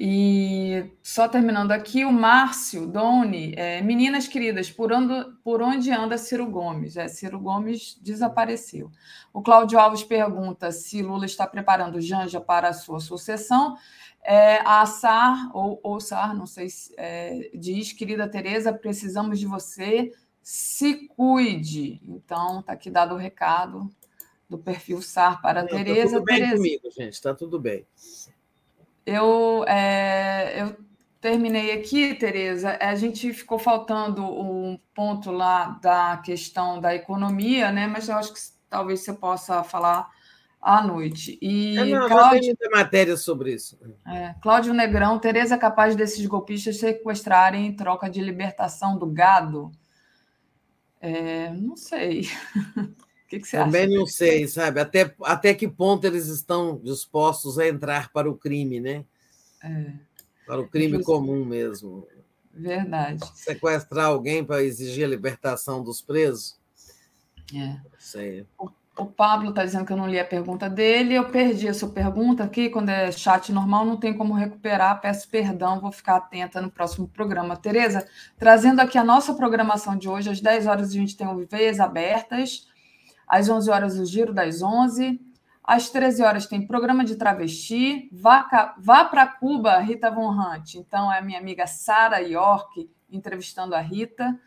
[0.00, 6.16] E só terminando aqui, o Márcio Doni, é, meninas queridas, por, ando, por onde anda
[6.16, 6.96] Ciro Gomes?
[6.96, 8.92] É, Ciro Gomes desapareceu.
[9.32, 13.76] O Cláudio Alves pergunta se Lula está preparando Janja para a sua sucessão.
[14.22, 19.46] É, a SAR, ou, ou SAR, não sei se é, diz, querida Tereza, precisamos de
[19.46, 20.12] você,
[20.48, 22.00] se cuide.
[22.08, 23.86] Então, está aqui dado o recado
[24.48, 26.00] do perfil SAR para a Tereza.
[26.00, 26.56] Está tudo bem Tereza.
[26.56, 27.86] comigo, gente, está tudo bem.
[29.04, 30.74] Eu, é, eu
[31.20, 32.78] terminei aqui, Tereza.
[32.80, 37.86] A gente ficou faltando um ponto lá da questão da economia, né?
[37.86, 40.08] Mas eu acho que talvez você possa falar
[40.62, 41.38] à noite.
[41.42, 43.78] E é, não, Cláudio, muita matéria sobre isso.
[44.06, 49.70] É, Cláudio Negrão, Tereza é capaz desses golpistas sequestrarem em troca de libertação do gado?
[51.00, 52.28] É, não sei.
[53.28, 53.94] O que, que você Também acha?
[53.94, 54.80] não sei, sabe?
[54.80, 59.04] Até, até que ponto eles estão dispostos a entrar para o crime, né?
[59.62, 59.92] É.
[60.46, 62.08] Para o crime comum mesmo.
[62.54, 63.20] Verdade.
[63.34, 66.56] Sequestrar alguém para exigir a libertação dos presos?
[67.54, 67.78] É.
[67.98, 68.46] Sei.
[68.58, 71.14] O, o Pablo está dizendo que eu não li a pergunta dele.
[71.14, 72.68] Eu perdi a sua pergunta aqui.
[72.68, 75.00] Quando é chat normal, não tem como recuperar.
[75.00, 77.56] Peço perdão, vou ficar atenta no próximo programa.
[77.56, 81.46] Tereza, trazendo aqui a nossa programação de hoje, às 10 horas a gente tem o
[81.82, 82.66] Abertas.
[83.26, 85.20] Às 11 horas, o Giro das 11.
[85.62, 88.08] Às 13 horas tem programa de travesti.
[88.12, 90.74] Vá, vá para Cuba, Rita Von Hunt.
[90.74, 94.38] Então, é a minha amiga Sara York entrevistando a Rita.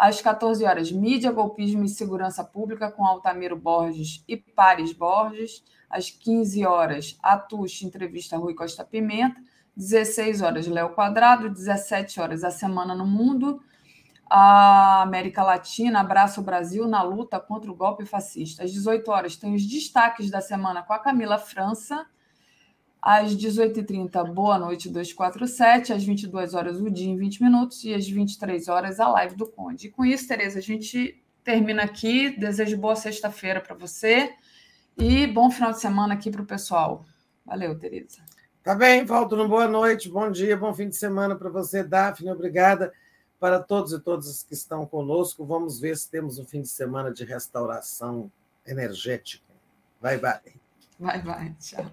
[0.00, 5.62] Às 14 horas, Mídia, Golpismo e Segurança Pública com Altamiro Borges e Pares Borges.
[5.90, 9.38] Às 15 horas, Atush entrevista Rui Costa Pimenta.
[9.76, 11.50] 16 horas, Léo Quadrado.
[11.50, 13.60] 17 horas, A Semana no Mundo
[14.32, 18.62] a América Latina abraça o Brasil na luta contra o golpe fascista.
[18.62, 22.06] Às 18 horas tem os destaques da semana com a Camila França.
[23.02, 25.92] Às 18h30, Boa Noite 247.
[25.92, 27.84] Às 22 horas, o dia em 20 minutos.
[27.84, 29.86] E às 23 horas, a live do Conde.
[29.86, 32.30] E com isso, Tereza, a gente termina aqui.
[32.38, 34.34] Desejo boa sexta-feira para você
[34.96, 37.04] e bom final de semana aqui para o pessoal.
[37.44, 38.22] Valeu, Tereza.
[38.62, 42.30] Tá bem, volto no boa noite, bom dia, bom fim de semana para você, Daphne.
[42.30, 42.92] Obrigada
[43.38, 45.46] para todos e todas que estão conosco.
[45.46, 48.30] Vamos ver se temos um fim de semana de restauração
[48.66, 49.46] energética.
[49.98, 50.40] Vai, vai.
[50.98, 51.56] Vai, vai.
[51.58, 51.90] Tchau.